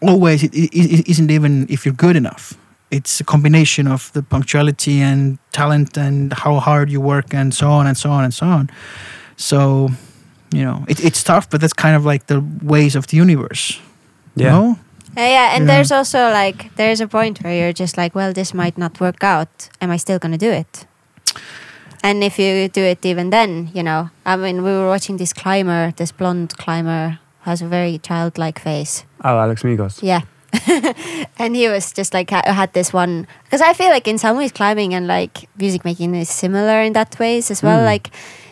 always, 0.00 0.42
it, 0.42 0.54
it, 0.54 0.70
it 0.74 1.08
isn't 1.08 1.30
even 1.30 1.66
if 1.68 1.84
you're 1.84 1.94
good 1.96 2.16
enough. 2.16 2.54
It's 2.90 3.20
a 3.20 3.24
combination 3.24 3.88
of 3.88 4.10
the 4.12 4.22
punctuality 4.22 5.00
and 5.00 5.38
talent 5.52 5.96
and 5.96 6.32
how 6.32 6.60
hard 6.60 6.88
you 6.90 7.00
work 7.00 7.34
and 7.34 7.52
so 7.52 7.68
on 7.70 7.86
and 7.86 7.96
so 7.96 8.10
on 8.10 8.24
and 8.24 8.32
so 8.34 8.46
on. 8.46 8.70
So, 9.36 9.90
you 10.54 10.64
know, 10.64 10.84
it, 10.88 11.00
it's 11.04 11.22
tough, 11.24 11.50
but 11.50 11.60
that's 11.60 11.72
kind 11.74 11.96
of 11.96 12.04
like 12.04 12.26
the 12.26 12.40
ways 12.62 12.94
of 12.96 13.06
the 13.08 13.16
universe. 13.16 13.80
Yeah. 14.36 14.50
No? 14.52 14.78
Uh, 15.16 15.20
yeah, 15.20 15.54
and 15.56 15.64
Yeah. 15.66 15.74
there's 15.76 15.90
also 15.90 16.30
like 16.30 16.74
there's 16.76 17.00
a 17.00 17.08
point 17.08 17.42
where 17.42 17.54
you're 17.58 17.72
just 17.72 17.96
like, 17.96 18.14
well, 18.14 18.32
this 18.32 18.52
might 18.54 18.78
not 18.78 19.00
work 19.00 19.24
out. 19.24 19.68
Am 19.80 19.90
I 19.90 19.96
still 19.98 20.18
gonna 20.18 20.38
do 20.38 20.50
it? 20.50 20.86
And 22.02 22.22
if 22.22 22.38
you 22.38 22.68
do 22.68 22.82
it 22.82 23.04
even 23.04 23.30
then, 23.30 23.70
you 23.74 23.82
know, 23.82 24.10
I 24.24 24.36
mean, 24.36 24.62
we 24.62 24.70
were 24.70 24.86
watching 24.88 25.16
this 25.16 25.32
climber, 25.32 25.92
this 25.96 26.12
blonde 26.12 26.56
climber, 26.56 27.18
has 27.40 27.62
a 27.62 27.66
very 27.66 27.98
childlike 27.98 28.60
face. 28.60 29.04
Oh, 29.24 29.38
Alex 29.38 29.62
Megos. 29.62 30.02
Yeah. 30.02 30.20
and 31.38 31.56
he 31.56 31.68
was 31.68 31.92
just 31.92 32.14
like 32.14 32.30
ha- 32.30 32.42
had 32.46 32.72
this 32.72 32.92
one 32.92 33.26
because 33.44 33.60
I 33.60 33.72
feel 33.72 33.90
like 33.90 34.08
in 34.08 34.18
some 34.18 34.36
ways 34.36 34.52
climbing 34.52 34.94
and 34.94 35.06
like 35.06 35.48
music 35.58 35.84
making 35.84 36.14
is 36.14 36.28
similar 36.28 36.80
in 36.82 36.92
that 36.94 37.18
ways 37.18 37.50
as 37.50 37.62
well. 37.62 37.80
Mm. 37.80 37.84
Like, 37.84 38.10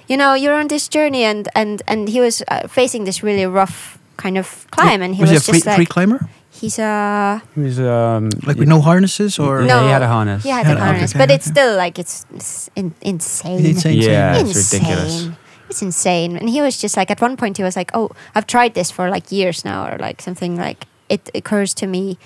you 0.08 0.16
know, 0.16 0.34
you're 0.34 0.54
on 0.54 0.68
this 0.68 0.88
journey 0.88 1.24
and 1.24 1.48
and 1.54 1.82
and 1.86 2.08
he 2.08 2.20
was 2.20 2.42
uh, 2.48 2.66
facing 2.68 3.04
this 3.04 3.22
really 3.22 3.46
rough 3.46 3.98
kind 4.16 4.38
of 4.38 4.66
climb, 4.70 5.02
and 5.02 5.14
he 5.14 5.22
was, 5.22 5.30
he 5.30 5.36
a 5.36 5.40
free, 5.40 5.54
just 5.54 5.66
like 5.66 5.76
free 5.76 5.86
climber? 5.86 6.28
he's 6.50 6.78
a 6.78 7.42
He 7.54 7.62
was 7.62 7.80
um, 7.80 8.30
Like 8.46 8.56
with 8.56 8.68
no 8.68 8.80
harnesses 8.80 9.38
or? 9.38 9.60
Yeah, 9.60 9.66
No. 9.66 9.84
he 9.84 9.90
had 9.90 10.02
a 10.02 10.08
harness. 10.08 10.42
he 10.44 10.50
had 10.50 10.66
Yeah, 10.66 10.74
the 10.74 10.76
okay, 10.78 10.84
harness, 10.84 11.10
okay, 11.10 11.18
but 11.18 11.30
it's 11.30 11.46
still 11.46 11.76
like 11.76 11.98
it's, 11.98 12.24
it's 12.34 12.70
in, 12.76 12.94
insane. 13.02 13.58
It's 13.60 13.84
insane. 13.84 14.00
Yeah, 14.00 14.08
yeah. 14.08 14.40
it's 14.40 14.72
ridiculous. 14.72 15.28
It's 15.68 15.82
insane. 15.82 16.36
And 16.36 16.48
he 16.48 16.60
was 16.60 16.76
just 16.80 16.96
like, 16.96 17.10
at 17.10 17.20
one 17.20 17.36
point, 17.36 17.56
he 17.56 17.64
was 17.64 17.74
like, 17.74 17.90
"Oh, 17.94 18.10
I've 18.34 18.46
tried 18.46 18.74
this 18.74 18.90
for 18.92 19.10
like 19.10 19.32
years 19.32 19.64
now, 19.64 19.88
or 19.90 19.98
like 19.98 20.22
something 20.22 20.56
like." 20.56 20.86
It 21.08 21.30
occurs 21.34 21.74
to 21.74 21.86
me, 21.86 22.18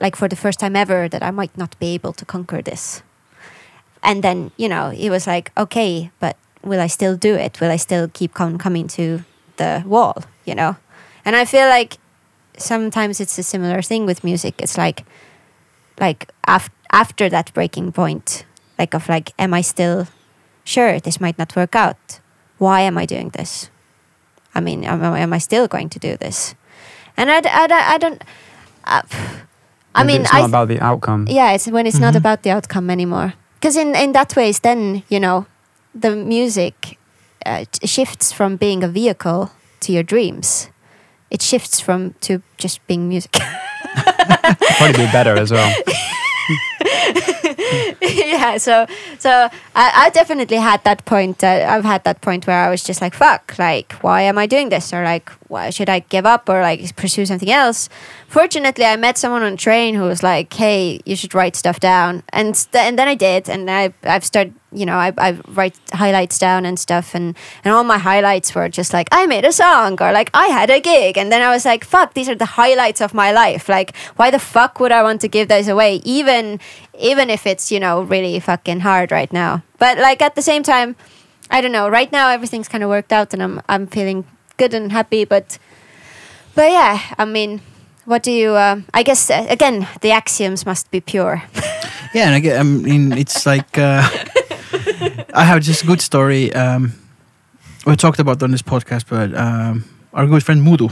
like 0.00 0.16
for 0.16 0.28
the 0.28 0.36
first 0.36 0.60
time 0.60 0.76
ever, 0.76 1.08
that 1.08 1.22
I 1.22 1.30
might 1.30 1.56
not 1.56 1.78
be 1.78 1.94
able 1.94 2.12
to 2.14 2.24
conquer 2.24 2.62
this. 2.62 3.02
And 4.02 4.22
then 4.22 4.50
you 4.56 4.68
know, 4.68 4.90
he 4.90 5.10
was 5.10 5.26
like, 5.26 5.52
"Okay, 5.56 6.10
but 6.20 6.36
will 6.62 6.80
I 6.80 6.88
still 6.88 7.16
do 7.16 7.34
it? 7.34 7.60
Will 7.60 7.70
I 7.70 7.76
still 7.76 8.08
keep 8.08 8.34
com- 8.34 8.58
coming 8.58 8.88
to 8.88 9.24
the 9.56 9.82
wall?" 9.86 10.24
You 10.44 10.54
know, 10.54 10.76
and 11.24 11.36
I 11.36 11.44
feel 11.44 11.68
like 11.68 11.98
sometimes 12.56 13.20
it's 13.20 13.38
a 13.38 13.42
similar 13.42 13.82
thing 13.82 14.06
with 14.06 14.24
music. 14.24 14.54
It's 14.58 14.78
like, 14.78 15.04
like 16.00 16.30
af- 16.46 16.70
after 16.92 17.28
that 17.28 17.52
breaking 17.54 17.92
point, 17.92 18.44
like 18.78 18.94
of 18.94 19.08
like, 19.08 19.32
am 19.38 19.54
I 19.54 19.60
still 19.60 20.08
sure 20.64 21.00
this 21.00 21.20
might 21.20 21.38
not 21.38 21.56
work 21.56 21.74
out? 21.74 22.20
Why 22.58 22.80
am 22.82 22.98
I 22.98 23.06
doing 23.06 23.30
this? 23.30 23.70
I 24.54 24.60
mean, 24.60 24.84
am, 24.84 25.02
am 25.02 25.32
I 25.32 25.38
still 25.38 25.68
going 25.68 25.88
to 25.90 25.98
do 25.98 26.16
this? 26.16 26.54
And 27.18 27.30
I, 27.30 27.42
I, 27.44 27.66
I 27.94 27.98
don't. 27.98 28.22
Uh, 28.84 29.02
I 29.94 30.04
mean, 30.04 30.20
it's 30.22 30.32
I 30.32 30.40
not 30.40 30.48
about 30.48 30.68
the 30.68 30.78
outcome. 30.80 31.26
yeah, 31.28 31.52
it's 31.54 31.66
when 31.66 31.86
it's 31.86 31.98
not 32.00 32.14
Mhm. 32.14 32.18
about 32.18 32.42
the 32.42 32.50
outcome 32.50 32.88
anymore. 32.92 33.34
Because 33.60 33.76
in 33.76 33.94
in 33.96 34.12
that 34.12 34.34
ways, 34.36 34.60
then 34.60 35.02
you 35.10 35.18
know, 35.20 35.44
the 36.00 36.14
music 36.14 36.96
uh, 37.44 37.64
shifts 37.84 38.32
from 38.32 38.56
being 38.56 38.84
a 38.84 38.88
vehicle 38.88 39.50
to 39.80 39.92
your 39.92 40.04
dreams. 40.04 40.70
It 41.30 41.42
shifts 41.42 41.80
from 41.80 42.14
to 42.20 42.40
just 42.56 42.80
being 42.86 43.08
music. 43.08 43.32
Probably 44.78 45.04
be 45.06 45.10
better 45.12 45.36
as 45.36 45.50
well. 45.50 45.70
yeah, 48.02 48.56
so 48.58 48.86
so 49.18 49.30
I, 49.30 49.50
I 49.74 50.10
definitely 50.10 50.56
had 50.56 50.82
that 50.84 51.04
point. 51.04 51.42
Uh, 51.42 51.66
I've 51.68 51.84
had 51.84 52.04
that 52.04 52.20
point 52.20 52.46
where 52.46 52.58
I 52.58 52.70
was 52.70 52.82
just 52.82 53.00
like, 53.00 53.14
"Fuck! 53.14 53.58
Like, 53.58 53.92
why 54.02 54.22
am 54.22 54.38
I 54.38 54.46
doing 54.46 54.68
this?" 54.68 54.92
Or 54.92 55.02
like, 55.04 55.30
"Why 55.48 55.70
should 55.70 55.88
I 55.88 56.00
give 56.00 56.26
up 56.26 56.48
or 56.48 56.60
like 56.62 56.94
pursue 56.96 57.26
something 57.26 57.50
else?" 57.50 57.88
Fortunately, 58.28 58.84
I 58.84 58.96
met 58.96 59.16
someone 59.18 59.42
on 59.42 59.56
train 59.56 59.94
who 59.94 60.02
was 60.02 60.22
like, 60.22 60.52
"Hey, 60.52 61.00
you 61.04 61.16
should 61.16 61.34
write 61.34 61.56
stuff 61.56 61.80
down," 61.80 62.22
and 62.30 62.56
st- 62.56 62.84
and 62.84 62.98
then 62.98 63.08
I 63.08 63.14
did, 63.14 63.48
and 63.48 63.70
I 63.70 63.92
I've 64.04 64.24
started. 64.24 64.54
You 64.70 64.84
know, 64.84 64.96
I, 64.96 65.14
I 65.16 65.40
write 65.48 65.80
highlights 65.94 66.38
down 66.38 66.66
and 66.66 66.78
stuff, 66.78 67.14
and, 67.14 67.34
and 67.64 67.72
all 67.72 67.84
my 67.84 67.96
highlights 67.96 68.54
were 68.54 68.68
just 68.68 68.92
like 68.92 69.08
I 69.10 69.24
made 69.24 69.46
a 69.46 69.52
song 69.52 69.96
or 69.98 70.12
like 70.12 70.28
I 70.34 70.48
had 70.48 70.68
a 70.68 70.78
gig, 70.78 71.16
and 71.16 71.32
then 71.32 71.40
I 71.40 71.48
was 71.48 71.64
like, 71.64 71.84
"Fuck! 71.84 72.12
These 72.12 72.28
are 72.28 72.34
the 72.34 72.44
highlights 72.60 73.00
of 73.00 73.14
my 73.14 73.32
life. 73.32 73.70
Like, 73.70 73.96
why 74.16 74.30
the 74.30 74.38
fuck 74.38 74.78
would 74.78 74.92
I 74.92 75.02
want 75.02 75.22
to 75.22 75.28
give 75.28 75.48
those 75.48 75.68
away? 75.68 76.02
Even 76.04 76.60
even 76.98 77.30
if 77.30 77.46
it's 77.46 77.70
you 77.70 77.80
know 77.80 78.02
really 78.02 78.40
fucking 78.40 78.80
hard 78.80 79.10
right 79.10 79.32
now. 79.32 79.62
But 79.78 79.98
like 79.98 80.22
at 80.22 80.34
the 80.34 80.42
same 80.42 80.62
time, 80.62 80.96
I 81.50 81.60
don't 81.60 81.72
know. 81.72 81.88
Right 81.88 82.10
now 82.12 82.28
everything's 82.30 82.68
kind 82.68 82.84
of 82.84 82.90
worked 82.90 83.12
out, 83.12 83.32
and 83.32 83.42
I'm 83.42 83.60
I'm 83.68 83.86
feeling 83.86 84.24
good 84.56 84.74
and 84.74 84.92
happy. 84.92 85.24
But 85.24 85.58
but 86.54 86.70
yeah, 86.70 87.00
I 87.18 87.24
mean, 87.24 87.60
what 88.04 88.22
do 88.22 88.30
you? 88.32 88.50
Uh, 88.52 88.80
I 88.94 89.02
guess 89.02 89.30
uh, 89.30 89.46
again 89.48 89.86
the 90.00 90.10
axioms 90.12 90.66
must 90.66 90.90
be 90.90 91.00
pure. 91.00 91.42
Yeah, 92.14 92.28
and 92.28 92.36
again, 92.36 92.58
I 92.58 92.62
mean, 92.62 93.12
it's 93.12 93.44
like 93.44 93.76
uh, 93.76 94.00
I 95.34 95.44
have 95.44 95.60
just 95.60 95.86
good 95.86 96.00
story. 96.00 96.50
Um, 96.54 96.94
we 97.86 97.96
talked 97.96 98.18
about 98.18 98.42
on 98.42 98.50
this 98.50 98.62
podcast, 98.62 99.04
but 99.10 99.34
um, 99.36 99.84
our 100.14 100.26
good 100.26 100.42
friend 100.42 100.62
Mudo. 100.62 100.90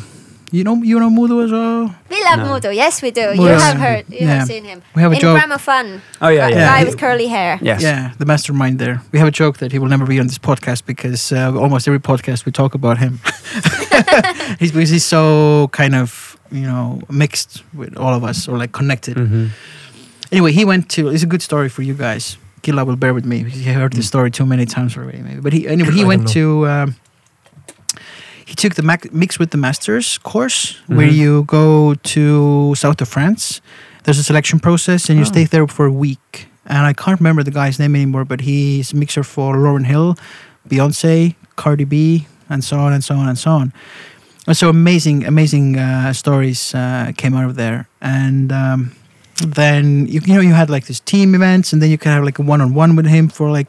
You 0.53 0.63
know, 0.65 0.77
you 0.83 0.99
know 1.01 1.11
Mudo 1.11 1.45
as 1.45 1.51
well. 1.51 1.95
We 2.09 2.23
love 2.25 2.39
No. 2.39 2.47
Mudo. 2.47 2.75
Yes, 2.75 3.03
we 3.03 3.11
do. 3.11 3.21
You 3.35 3.43
have 3.49 3.77
heard. 3.79 4.05
You 4.09 4.19
Yeah. 4.21 4.39
have 4.39 4.47
seen 4.47 4.65
him. 4.65 4.81
We 4.95 5.03
have 5.03 5.11
a 5.13 5.15
In 5.17 5.21
joke. 5.21 5.39
Gramophone. 5.39 6.01
Oh 6.21 6.29
yeah, 6.29 6.47
a 6.47 6.51
yeah. 6.51 6.57
Yeah. 6.57 6.79
guy 6.79 6.85
with 6.85 6.97
curly 6.99 7.27
hair. 7.27 7.59
Yes. 7.63 7.83
Yeah, 7.83 8.13
the 8.19 8.25
mastermind 8.27 8.79
there. 8.79 9.01
We 9.13 9.19
have 9.19 9.29
a 9.29 9.33
joke 9.33 9.59
that 9.59 9.73
he 9.73 9.79
will 9.81 9.89
never 9.89 10.07
be 10.07 10.21
on 10.21 10.27
this 10.29 10.39
podcast 10.39 10.85
because 10.87 11.33
uh, 11.33 11.53
almost 11.59 11.89
every 11.89 12.01
podcast 12.01 12.45
we 12.47 12.53
talk 12.53 12.75
about 12.75 12.99
him. 12.99 13.19
he's 14.61 14.73
because 14.73 14.91
he's 14.91 15.05
so 15.05 15.69
kind 15.73 15.95
of 15.95 16.37
you 16.53 16.63
know 16.67 17.01
mixed 17.11 17.63
with 17.75 17.97
all 17.97 18.15
of 18.15 18.23
us 18.25 18.49
or 18.49 18.57
like 18.59 18.73
connected. 18.73 19.17
hmm 19.17 19.47
Anyway, 20.33 20.51
he 20.53 20.65
went 20.65 20.89
to. 20.91 21.09
It's 21.09 21.23
a 21.23 21.27
good 21.27 21.43
story 21.43 21.69
for 21.69 21.83
you 21.83 21.95
guys. 21.95 22.37
Gilla 22.63 22.85
will 22.85 22.97
bear 22.97 23.15
with 23.15 23.25
me. 23.25 23.45
because 23.45 23.61
He 23.65 23.73
heard 23.73 23.93
this 23.93 24.07
Mm. 24.07 24.09
story 24.09 24.31
too 24.31 24.45
many 24.47 24.67
times 24.67 24.97
already, 24.97 25.19
maybe. 25.23 25.41
But 25.41 25.53
he 25.53 25.69
anyway 25.69 25.93
he 25.93 26.05
went 26.05 26.25
don't 26.27 26.33
to. 26.35 26.69
Um, 26.69 26.95
he 28.47 28.55
took 28.55 28.75
the 28.77 28.83
Mac- 28.83 29.13
mix 29.13 29.39
with 29.39 29.51
the 29.51 29.59
masters 29.59 30.19
course 30.23 30.77
where 30.87 31.09
Mhm. 31.09 31.15
you 31.21 31.43
go 31.47 31.95
to 32.15 32.75
south 32.77 33.01
of 33.03 33.09
France. 33.09 33.61
There's 34.05 34.19
a 34.19 34.25
selection 34.25 34.59
process 34.61 35.09
and 35.11 35.19
you 35.19 35.25
Oh. 35.27 35.29
stay 35.35 35.45
there 35.45 35.67
for 35.67 35.85
a 35.87 35.93
week. 35.93 36.47
And 36.65 36.87
I 36.87 36.93
can't 36.93 37.19
remember 37.21 37.43
the 37.43 37.51
guy's 37.51 37.79
name 37.79 37.95
anymore, 37.97 38.25
but 38.25 38.41
he's 38.43 38.93
a 38.93 38.97
mixer 38.97 39.23
for 39.25 39.57
Lauryn 39.57 39.85
Hill, 39.87 40.17
Beyonce, 40.69 41.35
Cardi 41.57 41.85
B, 41.85 42.27
and 42.49 42.63
so 42.65 42.77
on 42.79 42.93
and 42.93 43.03
so 43.05 43.15
on 43.17 43.29
and 43.29 43.39
so 43.39 43.51
on. 43.51 43.73
And 44.47 44.57
so 44.57 44.69
amazing, 44.69 45.25
amazing 45.27 45.77
uh, 45.79 46.13
stories 46.13 46.73
uh, 46.75 47.13
came 47.17 47.35
out 47.37 47.45
of 47.51 47.57
there. 47.57 47.89
And 48.01 48.53
um, 48.53 48.93
then 49.45 50.07
you, 50.07 50.21
you 50.25 50.35
know 50.35 50.41
you 50.41 50.55
had 50.55 50.71
like 50.71 50.87
these 50.87 51.01
team 51.01 51.35
events, 51.35 51.73
and 51.73 51.83
then 51.83 51.91
you 51.91 51.99
could 51.99 52.11
have 52.13 52.25
like 52.25 52.39
a 52.39 52.43
one-on-one 52.43 52.95
with 52.97 53.07
him 53.07 53.29
for 53.29 53.51
like 53.51 53.67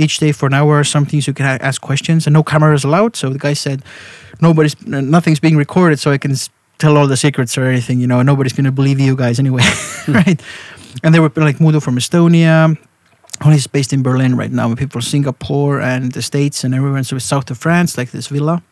each 0.00 0.18
day 0.18 0.32
for 0.32 0.46
an 0.46 0.54
hour 0.54 0.78
or 0.78 0.84
something. 0.84 1.20
So 1.20 1.30
you 1.30 1.34
can 1.34 1.46
ask 1.46 1.80
questions, 1.80 2.26
and 2.26 2.34
no 2.34 2.42
cameras 2.42 2.84
allowed. 2.84 3.16
So 3.16 3.30
the 3.30 3.38
guy 3.38 3.54
said, 3.54 3.82
"Nobody's, 4.40 4.74
nothing's 4.86 5.40
being 5.40 5.56
recorded, 5.56 5.98
so 5.98 6.10
I 6.10 6.18
can 6.18 6.32
s- 6.32 6.50
tell 6.78 6.96
all 6.96 7.06
the 7.06 7.16
secrets 7.16 7.56
or 7.58 7.64
anything. 7.64 8.00
You 8.00 8.06
know, 8.06 8.22
nobody's 8.22 8.52
gonna 8.52 8.72
believe 8.72 8.98
you 8.98 9.14
guys 9.16 9.38
anyway, 9.38 9.62
hmm. 10.06 10.12
right?" 10.12 10.40
And 11.02 11.14
there 11.14 11.22
were 11.22 11.32
like 11.36 11.58
Mudo 11.58 11.80
from 11.80 11.96
Estonia. 11.96 12.76
He's 13.44 13.66
based 13.66 13.92
in 13.92 14.02
Berlin 14.02 14.36
right 14.36 14.52
now. 14.52 14.68
With 14.68 14.78
people 14.78 15.00
from 15.00 15.08
Singapore 15.08 15.80
and 15.80 16.12
the 16.12 16.22
States 16.22 16.64
and 16.64 16.74
everywhere. 16.74 17.02
So 17.04 17.16
it's 17.16 17.24
south 17.24 17.50
of 17.50 17.58
France, 17.58 17.96
like 17.96 18.10
this 18.10 18.26
villa. 18.28 18.62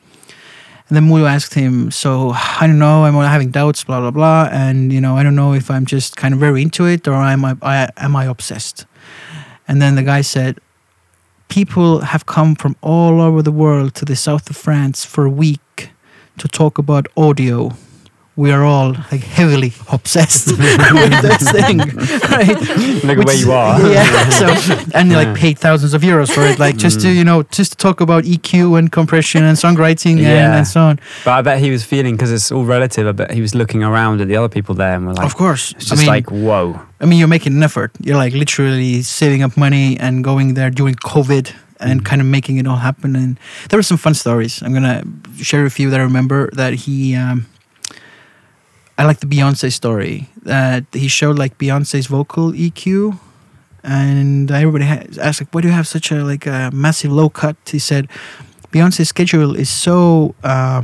And 0.88 0.96
then 0.96 1.04
Mudo 1.08 1.26
asked 1.28 1.54
him, 1.54 1.90
"So 1.90 2.32
I 2.34 2.66
don't 2.66 2.78
know. 2.78 3.04
I'm 3.04 3.14
having 3.14 3.50
doubts, 3.50 3.84
blah 3.84 4.00
blah 4.00 4.10
blah, 4.10 4.48
and 4.50 4.92
you 4.92 5.00
know 5.00 5.16
I 5.16 5.22
don't 5.22 5.36
know 5.36 5.52
if 5.54 5.70
I'm 5.70 5.86
just 5.86 6.16
kind 6.16 6.32
of 6.34 6.40
very 6.40 6.62
into 6.62 6.86
it 6.86 7.06
or 7.06 7.14
am 7.14 7.44
I, 7.44 7.56
I 7.62 7.88
am 7.96 8.16
I 8.16 8.24
obsessed?" 8.24 8.86
And 9.68 9.82
then 9.82 9.96
the 9.96 10.02
guy 10.02 10.22
said, 10.22 10.58
"People 11.48 12.00
have 12.00 12.26
come 12.26 12.54
from 12.54 12.76
all 12.80 13.20
over 13.20 13.42
the 13.42 13.52
world 13.52 13.94
to 13.94 14.04
the 14.04 14.16
south 14.16 14.50
of 14.50 14.56
France 14.56 15.04
for 15.04 15.24
a 15.24 15.30
week 15.30 15.90
to 16.38 16.48
talk 16.48 16.78
about 16.78 17.06
audio. 17.16 17.72
We 18.42 18.52
are 18.52 18.62
all 18.62 18.90
like 19.10 19.24
heavily 19.38 19.72
obsessed 19.96 20.46
with 20.58 21.22
this 21.26 21.50
thing, 21.50 21.78
right? 22.36 22.58
Look 23.04 23.18
Which 23.18 23.26
where 23.26 23.36
you 23.44 23.50
are. 23.52 23.74
Yeah. 23.90 24.28
So 24.30 24.46
and 24.94 25.10
you 25.10 25.16
like 25.22 25.26
Yeah. 25.34 25.42
paid 25.44 25.56
thousands 25.58 25.92
of 25.96 26.02
euros 26.02 26.30
for 26.30 26.42
it, 26.50 26.56
like 26.58 26.76
just 26.84 27.00
to 27.00 27.08
Mm. 27.08 27.16
you 27.18 27.24
know 27.24 27.42
just 27.58 27.70
to 27.72 27.76
talk 27.86 28.00
about 28.00 28.22
EQ 28.24 28.78
and 28.78 28.86
compression 28.92 29.42
and 29.48 29.56
songwriting 29.58 30.16
and, 30.22 30.38
Yeah. 30.38 30.56
and 30.58 30.66
so 30.74 30.80
on. 30.88 31.00
But 31.24 31.32
I 31.38 31.42
bet 31.42 31.58
he 31.66 31.70
was 31.76 31.82
feeling 31.84 32.14
because 32.16 32.30
it's 32.36 32.52
all 32.54 32.64
relative. 32.76 33.04
I 33.08 33.12
bet 33.12 33.30
he 33.32 33.40
was 33.40 33.54
looking 33.54 33.82
around 33.82 34.20
at 34.20 34.28
the 34.28 34.36
other 34.36 34.48
people 34.56 34.74
there 34.76 34.94
and 34.94 35.06
were 35.08 35.14
like, 35.14 35.26
of 35.26 35.34
course, 35.34 35.72
it's 35.72 35.86
I 35.90 35.96
just 35.96 36.02
mean, 36.02 36.14
like 36.16 36.30
whoa. 36.30 36.78
I 37.02 37.06
mean, 37.06 37.18
you're 37.18 37.34
making 37.36 37.54
an 37.56 37.62
effort. 37.64 37.90
You're 38.06 38.22
like 38.24 38.34
literally 38.34 39.02
saving 39.02 39.42
up 39.46 39.56
money 39.56 39.98
and 39.98 40.22
going 40.22 40.54
there 40.54 40.70
during 40.70 40.94
COVID 41.14 41.46
and 41.80 42.00
Mm. 42.00 42.04
kind 42.10 42.20
of 42.22 42.26
making 42.28 42.58
it 42.60 42.66
all 42.68 42.78
happen. 42.88 43.16
And 43.16 43.36
there 43.68 43.78
were 43.78 43.88
some 43.92 43.98
fun 43.98 44.14
stories. 44.14 44.62
I'm 44.62 44.72
gonna 44.72 45.02
share 45.42 45.64
a 45.66 45.70
few 45.70 45.90
that 45.90 45.98
I 46.00 46.04
remember. 46.04 46.50
That 46.52 46.72
he, 46.86 47.16
um, 47.16 47.46
I 48.98 49.04
like 49.06 49.20
the 49.20 49.26
Beyonce 49.26 49.70
story. 49.72 50.26
That 50.42 50.84
he 50.92 51.08
showed 51.08 51.38
like 51.38 51.56
Beyonce's 51.58 52.06
vocal 52.08 52.52
EQ, 52.52 53.18
and 53.84 54.50
everybody 54.50 54.84
asked 55.22 55.40
like, 55.40 55.54
"Why 55.54 55.60
do 55.62 55.68
you 55.68 55.74
have 55.74 55.86
such 55.86 56.10
a 56.12 56.24
like 56.24 56.46
a 56.46 56.70
massive 56.72 57.12
low 57.12 57.28
cut?" 57.30 57.56
He 57.70 57.78
said, 57.78 58.08
"Beyonce's 58.72 59.08
schedule 59.08 59.54
is 59.56 59.70
so." 59.70 60.34
Uh, 60.42 60.82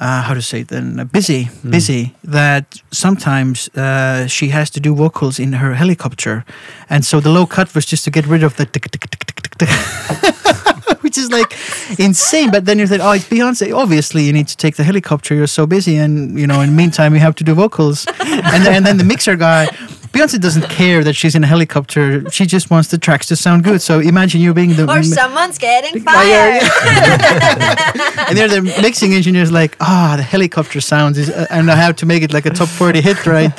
uh, 0.00 0.22
how 0.22 0.32
to 0.32 0.40
say 0.40 0.60
it 0.60 0.68
then 0.68 1.00
uh, 1.00 1.04
busy 1.04 1.48
Mm. 1.64 1.70
busy 1.72 2.14
that 2.22 2.64
sometimes 2.92 3.68
uh, 3.74 4.28
she 4.28 4.50
has 4.50 4.70
to 4.70 4.80
do 4.80 4.94
vocals 4.94 5.40
in 5.40 5.54
her 5.54 5.74
helicopter 5.74 6.44
and 6.88 7.04
so 7.04 7.18
the 7.20 7.30
low 7.30 7.46
cut 7.46 7.74
was 7.74 7.84
just 7.84 8.04
to 8.04 8.10
get 8.10 8.24
rid 8.26 8.44
of 8.44 8.54
the 8.54 8.64
tick, 8.64 8.86
tick, 8.92 9.10
tick. 9.58 9.68
which 11.08 11.18
is 11.18 11.30
like 11.30 11.50
insane. 11.98 12.50
But 12.50 12.66
then 12.66 12.78
you 12.78 12.86
think 12.86 13.02
oh 13.02 13.12
it's 13.12 13.24
beyonce. 13.24 13.74
Obviously 13.74 14.22
you 14.26 14.32
need 14.38 14.48
to 14.48 14.56
take 14.64 14.76
the 14.76 14.84
helicopter. 14.84 15.34
You're 15.34 15.54
so 15.60 15.66
busy. 15.66 15.96
And 15.96 16.38
you 16.38 16.46
know 16.46 16.60
in 16.60 16.68
the 16.70 16.76
meantime 16.82 17.14
you 17.14 17.20
have 17.20 17.34
to 17.36 17.44
do 17.44 17.54
vocals. 17.54 18.06
And 18.50 18.60
then, 18.64 18.74
and 18.76 18.86
then 18.86 18.96
the 18.98 19.04
mixer 19.04 19.36
guy 19.36 19.66
beyonce 20.12 20.38
doesn't 20.40 20.68
care 20.80 21.04
that 21.04 21.14
she's 21.14 21.34
in 21.34 21.42
a 21.44 21.46
helicopter. 21.46 22.28
She 22.30 22.44
just 22.46 22.70
wants 22.70 22.88
the 22.90 22.98
tracks 22.98 23.26
to 23.28 23.36
sound 23.36 23.64
good. 23.64 23.80
So 23.82 24.00
imagine 24.00 24.40
you 24.40 24.52
being 24.54 24.74
the 24.74 24.84
Or 24.90 25.02
someone's 25.02 25.58
getting 25.58 25.94
Yeah, 26.06 26.24
yeah, 26.24 26.68
fired. 26.68 28.18
and 28.28 28.32
they're 28.36 28.52
the 28.56 28.62
mixing 28.82 29.14
engineers 29.14 29.50
like 29.50 29.76
ah 29.80 30.14
the 30.20 30.26
helicopter 30.34 30.80
sounds 30.80 31.16
is 31.18 31.28
uh, 31.30 31.46
and 31.50 31.70
i 31.70 31.76
have 31.84 31.94
to 32.00 32.06
make 32.06 32.22
it 32.26 32.32
like 32.36 32.46
a 32.46 32.54
top 32.60 32.68
40 32.68 33.00
hit 33.00 33.26
right? 33.26 33.52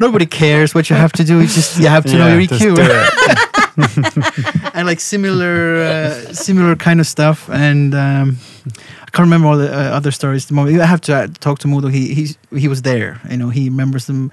Nobody 0.00 0.26
cares 0.26 0.74
what 0.74 0.84
you 0.90 0.96
have 0.96 1.12
to 1.12 1.24
do. 1.24 1.40
It's 1.40 1.54
just 1.54 1.78
you 1.78 1.88
have 1.96 2.04
to 2.10 2.16
know 2.18 2.28
your 2.32 2.42
just 2.46 2.60
eq 2.60 2.76
do 2.76 2.82
it. 2.82 3.54
and 4.74 4.86
like 4.86 5.00
similar 5.00 5.76
uh, 5.76 6.10
similar 6.32 6.74
kind 6.74 7.00
of 7.00 7.06
stuff 7.06 7.48
and 7.50 7.94
um 7.94 8.36
I 9.08 9.10
can't 9.10 9.26
remember 9.26 9.48
all 9.48 9.56
the 9.56 9.72
uh, 9.72 9.96
other 9.96 10.10
stories. 10.10 10.44
at 10.44 10.48
The 10.48 10.54
moment 10.54 10.80
I 10.82 10.84
have 10.84 11.00
to 11.02 11.16
uh, 11.16 11.28
talk 11.40 11.60
to 11.60 11.68
Mudo. 11.68 11.90
He 11.90 12.12
he's, 12.12 12.36
he 12.54 12.68
was 12.68 12.82
there. 12.82 13.18
You 13.30 13.38
know, 13.38 13.48
he 13.48 13.70
remembers 13.70 14.04
them 14.04 14.30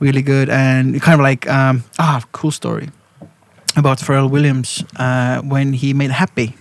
really 0.00 0.22
good. 0.22 0.48
And 0.48 1.00
kind 1.00 1.20
of 1.20 1.24
like 1.24 1.48
um, 1.48 1.84
ah, 2.00 2.24
cool 2.32 2.50
story 2.50 2.88
about 3.76 3.98
Pharrell 3.98 4.28
Williams 4.28 4.82
uh, 4.96 5.40
when 5.42 5.72
he 5.72 5.94
made 5.94 6.10
Happy. 6.10 6.56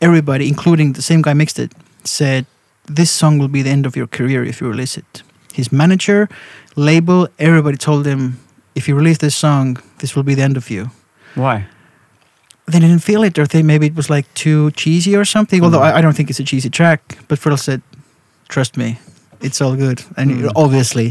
Everybody, 0.00 0.48
including 0.48 0.94
the 0.94 1.02
same 1.02 1.22
guy 1.22 1.32
mixed 1.32 1.60
it, 1.60 1.72
said 2.02 2.44
this 2.86 3.10
song 3.10 3.38
will 3.38 3.48
be 3.48 3.62
the 3.62 3.70
end 3.70 3.86
of 3.86 3.94
your 3.94 4.08
career 4.08 4.44
if 4.44 4.60
you 4.60 4.68
release 4.68 4.98
it. 4.98 5.22
His 5.52 5.70
manager, 5.70 6.28
label, 6.74 7.28
everybody 7.38 7.76
told 7.76 8.04
him 8.04 8.40
if 8.74 8.88
you 8.88 8.96
release 8.96 9.18
this 9.18 9.36
song, 9.36 9.78
this 9.98 10.16
will 10.16 10.24
be 10.24 10.34
the 10.34 10.42
end 10.42 10.56
of 10.56 10.70
you 10.70 10.90
Why? 11.34 11.66
they 12.66 12.78
didn't 12.80 13.00
feel 13.00 13.22
it, 13.24 13.38
or 13.38 13.46
they 13.46 13.62
maybe 13.62 13.86
it 13.86 13.94
was 13.94 14.08
like 14.08 14.24
too 14.32 14.70
cheesy 14.70 15.14
or 15.14 15.24
something. 15.26 15.62
Although 15.62 15.80
Mm. 15.80 15.92
I, 15.92 15.98
I 15.98 16.00
don't 16.00 16.16
think 16.16 16.30
it's 16.30 16.40
a 16.40 16.44
cheesy 16.44 16.70
track, 16.70 17.18
but 17.28 17.38
Pharrell 17.38 17.58
said, 17.58 17.82
"Trust 18.48 18.76
me, 18.78 18.96
it's 19.42 19.60
all 19.60 19.76
good." 19.76 20.02
And 20.16 20.30
Mm. 20.30 20.52
obviously, 20.56 21.08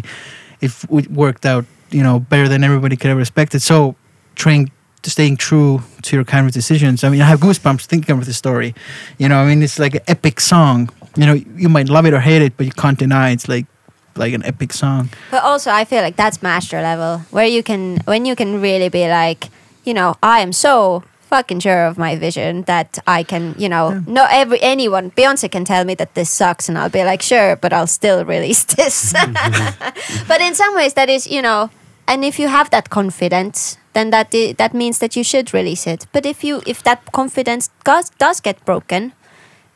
it 0.62 0.72
f- 0.72 0.86
it 0.92 1.12
worked 1.12 1.46
out, 1.46 1.66
you 1.92 2.02
know, 2.02 2.20
better 2.20 2.48
than 2.50 2.64
everybody 2.64 2.96
could 2.96 3.12
ever 3.12 3.22
expect 3.22 3.54
it. 3.54 3.62
So, 3.62 3.96
trying 4.36 4.72
to 5.04 5.10
staying 5.12 5.38
true 5.38 5.84
to 6.02 6.16
your 6.16 6.26
kind 6.26 6.48
of 6.48 6.54
decisions. 6.54 7.04
I 7.04 7.10
mean, 7.10 7.22
I 7.22 7.26
have 7.26 7.40
goosebumps 7.40 7.86
thinking 7.86 8.18
of 8.18 8.26
the 8.26 8.34
story. 8.34 8.74
You 9.20 9.28
know, 9.30 9.38
I 9.44 9.46
mean, 9.46 9.62
it's 9.62 9.78
like 9.78 9.94
an 9.96 10.02
epic 10.08 10.40
song. 10.40 10.90
You 11.16 11.26
know, 11.28 11.34
you 11.62 11.70
might 11.70 11.88
love 11.90 12.08
it 12.08 12.14
or 12.16 12.20
hate 12.20 12.42
it, 12.42 12.58
but 12.58 12.66
you 12.66 12.72
can't 12.72 12.98
deny 12.98 13.30
it's 13.30 13.48
like 13.48 13.68
like 14.16 14.34
an 14.34 14.44
epic 14.44 14.74
song. 14.74 15.10
But 15.30 15.44
also, 15.44 15.70
I 15.70 15.86
feel 15.86 16.02
like 16.02 16.16
that's 16.16 16.42
master 16.42 16.82
level, 16.82 17.20
where 17.30 17.46
you 17.46 17.62
can, 17.62 17.98
when 18.06 18.26
you 18.26 18.36
can 18.36 18.60
really 18.62 18.90
be 18.90 19.08
like, 19.08 19.50
you 19.84 19.94
know, 19.94 20.16
I 20.22 20.40
am 20.40 20.54
so 20.54 21.04
fucking 21.22 21.60
sure 21.60 21.88
of 21.88 21.98
my 21.98 22.16
vision 22.16 22.62
that 22.64 23.00
I 23.08 23.24
can, 23.24 23.56
you 23.58 23.68
know, 23.68 24.04
not 24.06 24.30
every 24.32 24.62
anyone, 24.62 25.12
Beyonce 25.12 25.50
can 25.50 25.66
tell 25.66 25.84
me 25.84 25.96
that 25.96 26.14
this 26.14 26.30
sucks, 26.30 26.70
and 26.70 26.78
I'll 26.78 26.90
be 26.90 27.04
like, 27.04 27.22
sure, 27.22 27.56
but 27.56 27.74
I'll 27.74 27.88
still 27.88 28.24
release 28.36 28.64
this. 28.66 29.14
but 30.28 30.42
in 30.42 30.54
some 30.54 30.76
ways, 30.76 30.94
that 30.94 31.10
is, 31.10 31.28
you 31.28 31.42
know, 31.42 31.70
and 32.08 32.24
if 32.24 32.40
you 32.40 32.48
have 32.50 32.70
that 32.70 32.90
confidence, 32.90 33.78
then 33.94 34.12
that 34.12 34.32
that 34.58 34.74
means 34.74 35.00
that 35.00 35.16
you 35.16 35.24
should 35.24 35.54
release 35.54 35.88
it. 35.88 36.06
But 36.12 36.26
if 36.26 36.44
you 36.44 36.62
if 36.66 36.84
that 36.84 37.12
confidence 37.12 37.70
does 37.84 38.10
does 38.20 38.42
get 38.42 38.64
broken, 38.66 39.14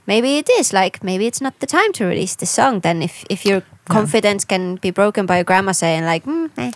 maybe 0.05 0.37
it 0.37 0.49
is 0.59 0.73
like 0.73 1.03
maybe 1.03 1.25
it's 1.25 1.41
not 1.41 1.59
the 1.59 1.67
time 1.67 1.91
to 1.93 2.05
release 2.05 2.35
the 2.35 2.45
song. 2.45 2.81
Then 2.81 3.01
if 3.01 3.23
if 3.29 3.45
your 3.45 3.63
confidence 3.85 4.45
can 4.45 4.75
be 4.75 4.91
broken 4.91 5.25
by 5.25 5.37
your 5.37 5.45
grandma 5.45 5.71
saying 5.71 6.05
like, 6.05 6.25
mm, 6.25 6.49
eh. 6.57 6.71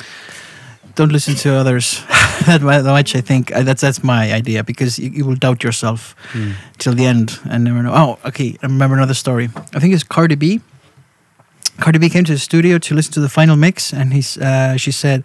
Don't 1.01 1.11
listen 1.13 1.35
to 1.35 1.49
others 1.61 2.03
that 2.45 2.61
much. 2.61 3.15
I 3.15 3.21
think 3.21 3.51
Uh, 3.51 3.63
that's 3.63 3.81
that's 3.81 4.03
my 4.03 4.37
idea 4.39 4.63
because 4.63 5.01
you, 5.03 5.09
you 5.17 5.25
will 5.27 5.37
doubt 5.39 5.63
yourself 5.63 6.15
Mm. 6.33 6.53
till 6.77 6.95
the 6.95 7.05
end 7.05 7.39
and 7.49 7.63
never 7.63 7.81
know. 7.81 7.93
Oh, 7.93 8.17
okay. 8.29 8.55
I 8.63 8.65
remember 8.67 8.95
another 8.97 9.15
story. 9.15 9.49
I 9.75 9.79
think 9.79 9.93
it's 9.93 10.03
Cardi 10.07 10.35
B. 10.35 10.59
Cardi 11.79 11.99
B 11.99 12.09
came 12.09 12.23
to 12.23 12.33
the 12.33 12.39
studio 12.39 12.77
to 12.79 12.95
listen 12.95 13.13
to 13.13 13.21
the 13.21 13.29
final 13.29 13.55
mix, 13.57 13.93
and 13.93 14.13
he's 14.13 14.37
uh, 14.37 14.77
she 14.77 14.91
said, 14.91 15.23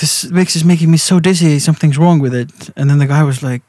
"This 0.00 0.24
mix 0.30 0.54
is 0.56 0.64
making 0.64 0.90
me 0.90 0.96
so 0.98 1.20
dizzy. 1.20 1.58
Something's 1.60 1.96
wrong 1.98 2.22
with 2.22 2.34
it." 2.34 2.70
And 2.76 2.88
then 2.90 2.98
the 2.98 3.06
guy 3.06 3.22
was 3.22 3.42
like, 3.42 3.62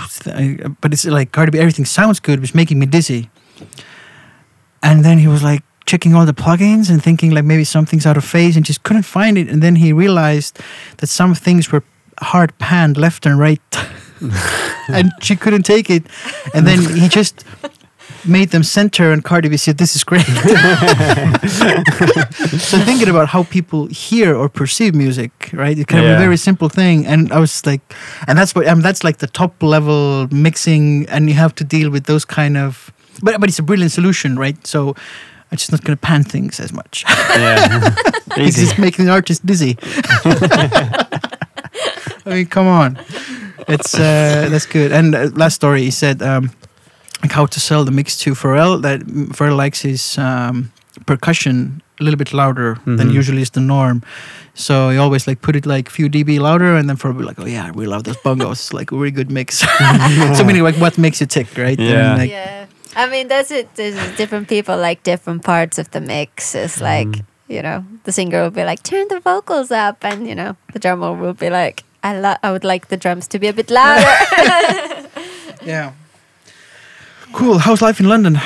"What's 0.00 0.18
that?" 0.24 0.34
I- 0.36 0.68
"But 0.80 0.92
it's 0.92 1.04
like 1.04 1.30
Cardi 1.32 1.50
B. 1.50 1.58
Everything 1.58 1.86
sounds 1.86 2.20
good, 2.20 2.36
but 2.40 2.44
it's 2.48 2.54
making 2.54 2.78
me 2.78 2.86
dizzy." 2.86 3.28
And 4.82 5.04
then 5.04 5.18
he 5.18 5.28
was 5.28 5.42
like 5.42 5.62
checking 5.86 6.14
all 6.14 6.26
the 6.26 6.34
plugins 6.34 6.90
and 6.90 7.02
thinking 7.02 7.30
like 7.30 7.44
maybe 7.44 7.64
something's 7.64 8.06
out 8.06 8.16
of 8.16 8.24
phase 8.24 8.56
and 8.56 8.64
just 8.64 8.82
couldn't 8.82 9.04
find 9.04 9.38
it. 9.38 9.48
And 9.48 9.62
then 9.62 9.76
he 9.76 9.92
realized 9.92 10.58
that 10.98 11.06
some 11.06 11.34
things 11.34 11.72
were 11.72 11.82
hard 12.20 12.56
panned 12.58 12.96
left 12.96 13.26
and 13.26 13.38
right, 13.38 13.60
and 14.88 15.12
she 15.20 15.36
couldn't 15.36 15.64
take 15.64 15.90
it. 15.90 16.04
And 16.54 16.66
then 16.66 16.80
he 16.96 17.08
just 17.08 17.44
made 18.28 18.50
them 18.50 18.62
center, 18.62 19.12
and 19.12 19.24
Cardi 19.24 19.48
B 19.48 19.56
said, 19.56 19.78
"This 19.78 19.96
is 19.96 20.04
great." 20.04 20.26
so 22.60 22.78
thinking 22.80 23.08
about 23.08 23.28
how 23.28 23.44
people 23.44 23.86
hear 23.86 24.34
or 24.34 24.48
perceive 24.48 24.94
music, 24.94 25.50
right? 25.52 25.78
It's 25.78 25.86
kind 25.86 26.04
of 26.04 26.12
a 26.12 26.18
very 26.18 26.36
simple 26.36 26.68
thing, 26.68 27.06
and 27.06 27.32
I 27.32 27.38
was 27.38 27.64
like, 27.66 27.80
and 28.26 28.38
that's 28.38 28.54
what, 28.54 28.68
I 28.68 28.74
mean, 28.74 28.82
that's 28.82 29.04
like 29.04 29.18
the 29.18 29.26
top 29.26 29.62
level 29.62 30.28
mixing, 30.30 31.08
and 31.08 31.28
you 31.28 31.34
have 31.34 31.54
to 31.56 31.64
deal 31.64 31.90
with 31.90 32.04
those 32.04 32.24
kind 32.24 32.56
of, 32.56 32.92
but 33.22 33.40
but 33.40 33.48
it's 33.48 33.58
a 33.58 33.64
brilliant 33.64 33.92
solution, 33.92 34.38
right? 34.38 34.66
So. 34.66 34.94
I'm 35.50 35.58
just 35.58 35.70
not 35.72 35.82
going 35.84 35.96
to 35.96 36.00
pan 36.00 36.24
things 36.24 36.58
as 36.60 36.72
much. 36.72 37.04
Yeah. 37.06 37.94
it's 38.36 38.38
Easy. 38.58 38.66
just 38.66 38.78
making 38.78 39.04
the 39.06 39.12
artist 39.12 39.46
dizzy. 39.46 39.78
I 42.26 42.30
mean, 42.30 42.46
come 42.46 42.66
on. 42.66 42.98
It's 43.68 43.94
uh, 43.94 44.48
that's 44.50 44.66
good. 44.66 44.92
And 44.92 45.14
uh, 45.14 45.30
last 45.34 45.54
story, 45.54 45.82
he 45.82 45.90
said 45.90 46.22
um, 46.22 46.50
like 47.22 47.32
how 47.32 47.46
to 47.46 47.60
sell 47.60 47.84
the 47.84 47.90
mix 47.92 48.18
to 48.18 48.32
Pharrell. 48.34 48.80
That 48.82 49.00
Pharrell 49.32 49.56
likes 49.56 49.82
his 49.82 50.18
um, 50.18 50.72
percussion 51.06 51.82
a 52.00 52.04
little 52.04 52.18
bit 52.18 52.32
louder 52.32 52.78
than 52.84 53.08
Mhm. 53.08 53.12
usually 53.14 53.42
is 53.42 53.50
the 53.50 53.60
norm. 53.60 54.02
So 54.54 54.90
he 54.90 54.98
always 54.98 55.26
like 55.26 55.40
put 55.42 55.56
it 55.56 55.66
like 55.66 55.88
a 55.88 55.90
few 55.90 56.08
dB 56.08 56.38
louder, 56.40 56.76
and 56.76 56.88
then 56.88 56.96
Pharrell 56.96 57.18
be 57.18 57.24
like, 57.24 57.38
"Oh 57.40 57.46
yeah, 57.46 57.70
we 57.72 57.86
love 57.86 58.02
those 58.04 58.16
bongos. 58.24 58.72
like 58.72 58.92
a 58.92 58.96
really 58.96 59.10
good 59.12 59.30
mix." 59.30 59.58
so 60.36 60.44
meaning 60.44 60.62
like 60.64 60.76
what 60.80 60.98
makes 60.98 61.20
you 61.20 61.26
tick, 61.26 61.46
right? 61.56 61.78
And, 61.78 62.18
like, 62.18 62.30
yeah. 62.30 62.66
I 62.96 63.06
mean, 63.08 63.28
that's 63.28 63.50
it. 63.50 63.68
There's 63.76 63.94
different 64.16 64.48
people 64.48 64.76
like 64.78 65.02
different 65.02 65.44
parts 65.44 65.78
of 65.78 65.90
the 65.90 66.00
mix. 66.00 66.54
It's 66.54 66.80
like 66.80 67.08
Mhm. 67.08 67.24
you 67.48 67.62
know, 67.62 67.84
the 68.04 68.12
singer 68.12 68.42
will 68.42 68.50
be 68.50 68.64
like, 68.64 68.82
turn 68.82 69.06
the 69.08 69.20
vocals 69.20 69.70
up, 69.70 70.02
and 70.04 70.26
you 70.26 70.34
know, 70.34 70.56
the 70.72 70.78
drummer 70.80 71.12
will 71.12 71.34
be 71.34 71.50
like, 71.50 71.84
I 72.02 72.18
lo- 72.18 72.40
I 72.42 72.50
would 72.50 72.64
like 72.64 72.88
the 72.88 72.96
drums 72.96 73.28
to 73.28 73.38
be 73.38 73.48
a 73.48 73.52
bit 73.52 73.70
louder. 73.70 74.02
yeah. 75.64 75.92
Cool. 77.32 77.58
How's 77.58 77.82
life 77.82 78.00
in 78.00 78.08
London? 78.08 78.40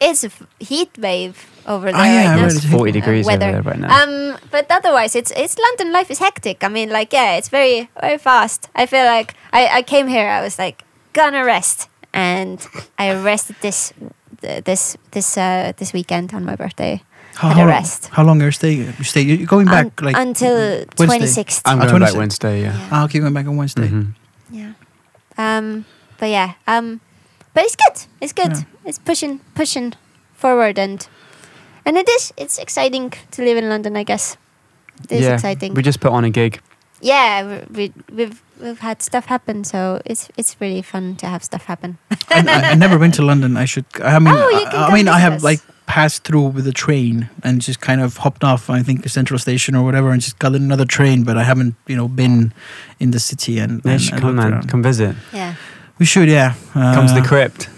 it's 0.00 0.24
a 0.24 0.26
f- 0.26 0.42
heat 0.58 0.90
wave 0.98 1.46
over 1.66 1.86
there 1.92 2.00
Ah, 2.00 2.04
yeah, 2.04 2.16
right 2.18 2.32
I 2.32 2.36
now. 2.36 2.46
read 2.46 2.56
it. 2.64 2.68
40 2.68 2.90
Uh, 2.90 2.92
degrees 2.92 3.26
over 3.26 3.32
weather. 3.38 3.52
there 3.52 3.62
right 3.62 3.78
now. 3.78 4.02
Um, 4.02 4.38
but 4.50 4.66
otherwise, 4.70 5.14
it's 5.14 5.30
it's 5.36 5.56
London 5.58 5.92
life 5.92 6.10
is 6.10 6.18
hectic. 6.18 6.64
I 6.64 6.68
mean, 6.68 6.90
like 6.90 7.12
yeah, 7.12 7.36
it's 7.38 7.48
very 7.48 7.88
very 8.00 8.18
fast. 8.18 8.68
I 8.74 8.86
feel 8.86 9.04
like 9.04 9.34
I, 9.52 9.78
I 9.78 9.82
came 9.82 10.08
here. 10.08 10.28
I 10.28 10.40
was 10.42 10.58
like 10.58 10.82
gonna 11.12 11.44
rest, 11.44 11.88
and 12.12 12.58
I 12.98 13.14
rested 13.14 13.56
this 13.60 13.92
this 14.40 14.96
this 15.10 15.36
uh, 15.38 15.72
this 15.76 15.92
weekend 15.92 16.32
on 16.34 16.44
my 16.44 16.56
birthday. 16.56 17.02
How, 17.34 17.48
Had 17.48 17.56
how 17.56 17.64
a 17.64 17.70
long- 17.72 17.84
How 18.10 18.24
long 18.24 18.42
are 18.42 18.46
you 18.46 18.50
staying? 18.52 18.92
You 18.98 19.04
stay. 19.04 19.22
You're 19.22 19.46
going 19.46 19.66
back 19.66 19.86
Un- 19.86 20.04
like 20.06 20.16
until 20.16 20.54
Wednesday? 20.54 21.06
twenty 21.06 21.26
sixth. 21.26 21.62
I'm 21.64 21.80
Ah, 21.80 21.86
going 21.86 22.02
back 22.02 22.14
Wednesday, 22.14 22.62
yeah. 22.62 22.88
Ah, 22.90 23.04
okay, 23.04 23.20
going 23.20 23.32
back 23.34 23.46
on 23.46 23.56
Wednesday. 23.56 23.88
Mhm. 23.88 24.14
Yeah. 24.50 24.72
Um. 25.38 25.84
But 26.18 26.28
yeah. 26.28 26.52
Um. 26.66 27.00
But 27.54 27.64
it's 27.64 27.76
good. 27.76 28.06
It's 28.20 28.32
good. 28.34 28.52
Yeah. 28.56 28.64
It's 28.84 28.98
pushing 28.98 29.40
pushing 29.54 29.94
forward 30.34 30.78
and 30.78 31.08
and 31.86 31.96
it 31.96 32.08
is. 32.08 32.32
It's 32.36 32.58
exciting 32.58 33.12
to 33.30 33.42
live 33.42 33.56
in 33.56 33.68
London. 33.68 33.96
I 33.96 34.04
guess. 34.04 34.36
It 35.04 35.12
is 35.12 35.20
yeah. 35.24 35.34
exciting. 35.34 35.74
We 35.74 35.82
just 35.82 36.00
put 36.00 36.12
on 36.12 36.24
a 36.24 36.30
gig. 36.30 36.60
yeah. 37.00 37.44
We, 37.70 37.88
we 37.88 37.92
we've 38.14 38.42
we've 38.62 38.78
had 38.80 39.02
stuff 39.02 39.26
happen, 39.26 39.64
so 39.64 40.00
it's 40.04 40.28
it's 40.36 40.56
really 40.60 40.82
fun 40.82 41.16
to 41.16 41.26
have 41.26 41.42
stuff 41.42 41.64
happen. 41.66 41.98
I, 42.10 42.16
I, 42.30 42.70
I 42.72 42.74
never 42.74 42.98
been 42.98 43.12
to 43.12 43.22
London. 43.22 43.56
I 43.56 43.64
should. 43.66 43.84
I 44.02 44.18
mean, 44.18 44.34
Oh, 44.34 44.66
I, 44.72 44.88
I 44.88 44.94
mean, 44.94 45.08
I 45.08 45.18
have 45.18 45.34
us. 45.34 45.42
like 45.44 45.60
passed 45.86 46.24
through 46.24 46.48
with 46.54 46.66
a 46.66 46.72
train 46.72 47.28
and 47.42 47.60
just 47.60 47.80
kind 47.80 48.00
of 48.00 48.16
hopped 48.18 48.44
off. 48.44 48.70
I 48.70 48.82
think 48.82 49.04
a 49.04 49.08
central 49.08 49.38
station 49.38 49.74
or 49.76 49.84
whatever, 49.84 50.10
and 50.10 50.20
just 50.22 50.38
got 50.38 50.54
in 50.54 50.62
another 50.62 50.84
train. 50.86 51.24
But 51.24 51.36
I 51.36 51.44
haven't, 51.44 51.74
you 51.86 51.96
know, 51.96 52.08
been 52.08 52.52
in 53.00 53.10
the 53.10 53.18
city 53.20 53.58
and. 53.58 53.82
Yeah, 53.84 53.92
and- 53.92 54.00
should 54.00 54.12
and 54.14 54.22
come, 54.22 54.36
looked 54.36 54.68
Come 54.68 54.82
visit. 54.82 55.16
Yeah. 55.32 55.54
We 55.98 56.06
should, 56.06 56.28
yeah. 56.28 56.54
Uh, 56.74 56.94
Come 56.94 57.06
to 57.06 57.14
the 57.14 57.22
crypt. 57.28 57.68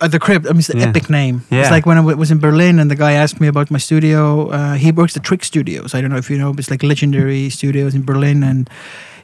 At 0.00 0.10
the 0.10 0.18
crypt. 0.18 0.46
I 0.46 0.50
mean, 0.50 0.58
it's 0.58 0.68
the 0.68 0.78
Yeah. 0.78 0.88
epic 0.88 1.08
name. 1.10 1.42
Yeah. 1.50 1.60
It's 1.62 1.70
like 1.70 1.86
when 1.86 1.96
I 1.96 2.00
w- 2.00 2.16
was 2.16 2.30
in 2.30 2.38
Berlin 2.38 2.78
and 2.78 2.90
the 2.90 2.94
guy 2.96 3.12
asked 3.12 3.40
me 3.40 3.48
about 3.48 3.70
my 3.70 3.78
studio. 3.78 4.48
Uh, 4.50 4.74
he 4.74 4.92
works 4.92 5.16
at 5.16 5.22
Trick 5.24 5.42
Studios. 5.44 5.94
I 5.94 6.00
don't 6.00 6.10
know 6.10 6.18
if 6.18 6.28
you 6.30 6.36
know, 6.38 6.52
but 6.52 6.60
it's 6.60 6.70
like 6.70 6.82
legendary 6.82 7.48
studios 7.50 7.94
in 7.94 8.04
Berlin. 8.04 8.42
And 8.44 8.68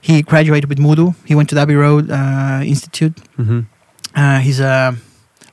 he 0.00 0.22
graduated 0.22 0.68
with 0.68 0.78
Mudo. 0.78 1.14
He 1.26 1.34
went 1.34 1.48
to 1.50 1.54
the 1.54 1.60
Abbey 1.62 1.74
Road 1.76 2.10
uh, 2.10 2.60
Institute. 2.64 3.14
hmm 3.36 3.60
Uh, 4.14 4.38
he's 4.40 4.58
a 4.60 4.94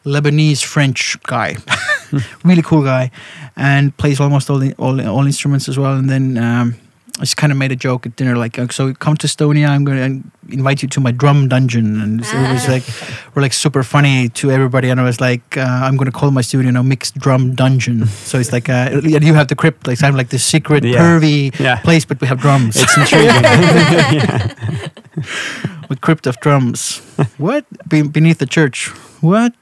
Lebanese 0.03 0.63
French 0.65 1.15
guy, 1.27 1.57
really 2.43 2.63
cool 2.63 2.81
guy, 2.83 3.11
and 3.55 3.91
plays 3.97 4.19
almost 4.19 4.49
all 4.49 4.57
the 4.59 4.73
all, 4.79 4.99
all 5.07 5.25
instruments 5.25 5.69
as 5.69 5.77
well. 5.77 5.93
And 5.99 6.09
then 6.09 6.37
um, 6.37 6.75
I 7.17 7.21
just 7.21 7.37
kind 7.37 7.51
of 7.51 7.57
made 7.57 7.71
a 7.71 7.75
joke 7.75 8.05
at 8.05 8.15
dinner, 8.15 8.35
like, 8.37 8.59
"Oh, 8.59 8.67
"So 8.69 8.93
come 8.93 9.17
to 9.17 9.27
Estonia, 9.27 9.67
I'm 9.69 9.83
going 9.83 9.97
to 9.97 10.53
invite 10.53 10.83
you 10.83 10.87
to 10.89 10.99
my 10.99 11.11
drum 11.11 11.47
dungeon." 11.47 11.99
And 11.99 12.23
so 12.23 12.37
it 12.37 12.51
was 12.53 12.67
like, 12.67 12.83
we're 13.33 13.41
like 13.41 13.53
super 13.53 13.81
funny 13.83 14.29
to 14.29 14.51
everybody. 14.51 14.89
And 14.91 14.99
I 14.99 15.03
was 15.03 15.19
like, 15.19 15.57
uh, 15.57 15.61
"I'm 15.85 15.97
going 15.97 16.11
to 16.11 16.17
call 16.17 16.29
my 16.31 16.41
studio 16.41 16.69
now 16.71 16.83
Mixed 16.83 17.17
Drum 17.17 17.55
Dungeon." 17.55 18.05
So 18.05 18.37
it's 18.39 18.51
like, 18.51 18.69
uh, 18.69 19.01
and 19.03 19.23
you 19.23 19.33
have 19.33 19.47
the 19.47 19.55
crypt, 19.55 19.87
like, 19.87 19.97
kind 19.99 20.13
of 20.13 20.17
like 20.17 20.29
the 20.29 20.37
secret, 20.39 20.83
Yeah. 20.83 20.99
pervy 21.01 21.57
Yeah. 21.59 21.81
place, 21.81 22.05
but 22.05 22.21
we 22.21 22.27
have 22.27 22.39
drums. 22.39 22.75
It's 22.77 22.97
intriguing. 22.97 23.33
with 25.89 26.01
crypt 26.01 26.27
of 26.27 26.39
drums. 26.39 26.99
what? 27.37 27.65
Be- 27.89 28.03
beneath 28.03 28.37
the 28.37 28.45
church. 28.45 28.89
What? 29.21 29.53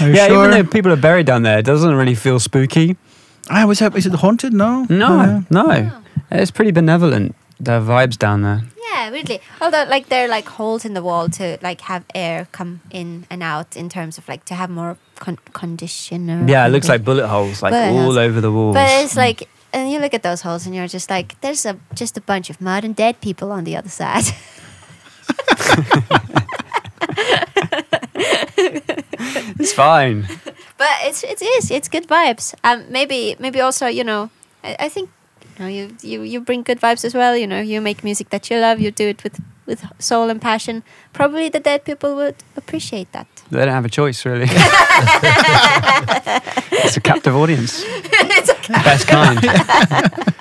Are 0.00 0.08
you 0.08 0.14
yeah, 0.16 0.26
sure? 0.26 0.48
even 0.48 0.50
though 0.50 0.64
people 0.70 0.90
are 0.92 0.96
buried 0.96 1.26
down 1.26 1.42
there, 1.42 1.58
it 1.58 1.64
doesn't 1.64 1.94
really 1.94 2.16
feel 2.16 2.40
spooky. 2.40 2.96
I 3.50 3.64
was 3.64 3.78
happy. 3.80 3.98
Is 3.98 4.06
it 4.06 4.14
haunted? 4.14 4.52
No. 4.52 4.86
No, 4.88 5.44
no. 5.50 5.90
Oh. 5.92 6.02
It's 6.30 6.50
pretty 6.50 6.70
benevolent. 6.72 7.34
The 7.60 7.80
vibes 7.80 8.18
down 8.18 8.42
there. 8.42 8.62
Yeah, 8.92 9.10
weirdly. 9.10 9.40
Although, 9.60 9.84
like, 9.84 10.08
there 10.08 10.24
are 10.24 10.28
like 10.28 10.46
holes 10.48 10.84
in 10.84 10.94
the 10.94 11.02
wall 11.02 11.28
to 11.30 11.58
like 11.62 11.80
have 11.82 12.04
air 12.14 12.46
come 12.52 12.80
in 12.90 13.26
and 13.30 13.42
out 13.42 13.76
in 13.76 13.88
terms 13.88 14.18
of 14.18 14.28
like 14.28 14.44
to 14.46 14.54
have 14.54 14.70
more 14.70 14.96
con- 15.16 15.38
conditioner. 15.52 16.44
Yeah, 16.46 16.66
it 16.66 16.70
looks 16.70 16.88
like 16.88 17.04
bullet 17.04 17.26
holes, 17.28 17.62
like 17.62 17.72
Bullet 17.72 17.88
all 17.90 18.02
holes. 18.02 18.16
over 18.16 18.40
the 18.40 18.50
walls. 18.52 18.74
But 18.74 18.88
it's 19.04 19.16
like, 19.16 19.48
and 19.72 19.90
you 19.90 19.98
look 19.98 20.14
at 20.14 20.22
those 20.22 20.42
holes 20.42 20.66
and 20.66 20.74
you're 20.74 20.86
just 20.88 21.10
like, 21.10 21.40
there's 21.40 21.66
a 21.66 21.78
just 21.94 22.16
a 22.16 22.20
bunch 22.20 22.50
of 22.50 22.60
mud 22.60 22.84
and 22.84 22.94
dead 22.96 23.20
people 23.20 23.52
on 23.52 23.64
the 23.64 23.76
other 23.76 23.88
side. 23.88 24.24
it's 28.56 29.72
fine. 29.72 30.26
but 30.84 30.96
it's 31.08 31.24
it 31.24 31.40
is 31.40 31.70
it's 31.70 31.88
good 31.88 32.06
vibes. 32.06 32.54
Um, 32.62 32.84
maybe 32.90 33.36
maybe 33.38 33.60
also 33.60 33.86
you 33.86 34.04
know, 34.04 34.30
I, 34.62 34.76
I 34.86 34.88
think 34.88 35.08
you 35.56 35.64
know 35.64 35.70
you, 35.70 35.96
you 36.02 36.22
you 36.22 36.40
bring 36.40 36.62
good 36.62 36.80
vibes 36.80 37.04
as 37.04 37.14
well. 37.14 37.34
You 37.36 37.46
know, 37.46 37.60
you 37.60 37.80
make 37.80 38.04
music 38.04 38.28
that 38.30 38.50
you 38.50 38.60
love. 38.60 38.80
You 38.80 38.90
do 38.90 39.08
it 39.08 39.24
with 39.24 39.40
with 39.66 39.80
soul 39.98 40.28
and 40.28 40.40
passion. 40.42 40.82
Probably 41.12 41.48
the 41.48 41.60
dead 41.60 41.84
people 41.84 42.14
would 42.16 42.36
appreciate 42.56 43.10
that. 43.12 43.26
They 43.50 43.64
don't 43.64 43.68
have 43.68 43.86
a 43.86 43.94
choice, 44.00 44.26
really. 44.26 44.48
it's 46.84 46.96
a 46.96 47.00
captive 47.00 47.34
audience. 47.34 47.82
it's 47.86 48.50
a 48.50 48.54
Best 48.84 49.06
kind. 49.08 49.40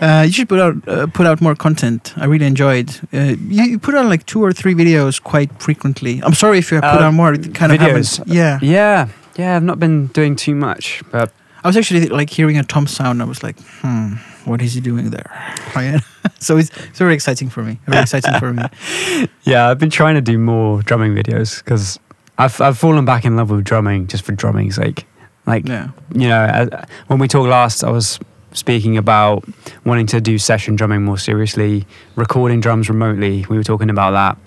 Uh, 0.00 0.22
you 0.26 0.32
should 0.32 0.48
put 0.48 0.60
out 0.60 0.74
uh, 0.88 1.06
put 1.08 1.26
out 1.26 1.40
more 1.40 1.54
content. 1.56 2.12
I 2.16 2.26
really 2.26 2.46
enjoyed. 2.46 2.90
Uh, 3.12 3.34
you, 3.48 3.64
you 3.64 3.78
put 3.78 3.94
out 3.94 4.06
like 4.06 4.24
two 4.26 4.42
or 4.42 4.52
three 4.52 4.74
videos 4.74 5.20
quite 5.22 5.50
frequently. 5.60 6.20
I'm 6.22 6.34
sorry 6.34 6.58
if 6.58 6.70
you 6.72 6.80
put 6.80 7.00
Uh, 7.00 7.04
out 7.06 7.14
more. 7.14 7.34
It 7.34 7.54
kind 7.54 7.72
of 7.72 7.78
videos. 7.78 8.18
haven't. 8.18 8.34
Yeah. 8.34 8.58
Yeah, 8.62 9.08
yeah. 9.36 9.56
I've 9.56 9.62
not 9.64 9.78
been 9.78 10.06
doing 10.08 10.36
too 10.36 10.54
much, 10.54 11.02
but 11.10 11.32
I 11.64 11.68
was 11.68 11.76
actually 11.76 12.06
like 12.08 12.30
hearing 12.30 12.58
a 12.58 12.62
tom 12.62 12.86
sound. 12.86 13.20
I 13.22 13.24
was 13.24 13.42
like, 13.42 13.56
hmm, 13.82 14.14
what 14.44 14.62
is 14.62 14.74
he 14.74 14.80
doing 14.80 15.10
there? 15.10 15.30
So 16.40 16.56
it's, 16.58 16.70
it's 16.88 16.98
very 16.98 17.14
exciting 17.14 17.48
for 17.50 17.64
me. 17.64 17.78
Very 17.86 18.02
exciting 18.02 18.38
for 18.38 18.52
me. 18.52 18.62
yeah, 19.42 19.68
I've 19.68 19.78
been 19.78 19.90
trying 19.90 20.14
to 20.14 20.20
do 20.20 20.38
more 20.38 20.82
drumming 20.82 21.14
videos 21.14 21.64
because 21.64 21.98
I've 22.36 22.60
I've 22.60 22.78
fallen 22.78 23.04
back 23.04 23.24
in 23.24 23.34
love 23.36 23.50
with 23.50 23.64
drumming 23.64 24.06
just 24.06 24.24
for 24.24 24.32
drumming's 24.32 24.76
sake. 24.76 25.06
Like 25.46 25.66
Yeah. 25.66 25.88
you 26.14 26.28
know, 26.28 26.42
uh, 26.44 26.84
when 27.08 27.18
we 27.18 27.26
talked 27.26 27.48
last, 27.48 27.82
I 27.82 27.90
was 27.90 28.20
speaking 28.52 28.96
about 28.96 29.44
wanting 29.84 30.06
to 30.08 30.20
do 30.20 30.38
session 30.38 30.76
drumming 30.76 31.02
more 31.04 31.18
seriously, 31.18 31.86
recording 32.16 32.60
drums 32.60 32.88
remotely. 32.88 33.44
We 33.48 33.56
were 33.56 33.64
talking 33.64 33.90
about 33.90 34.12
that, 34.12 34.38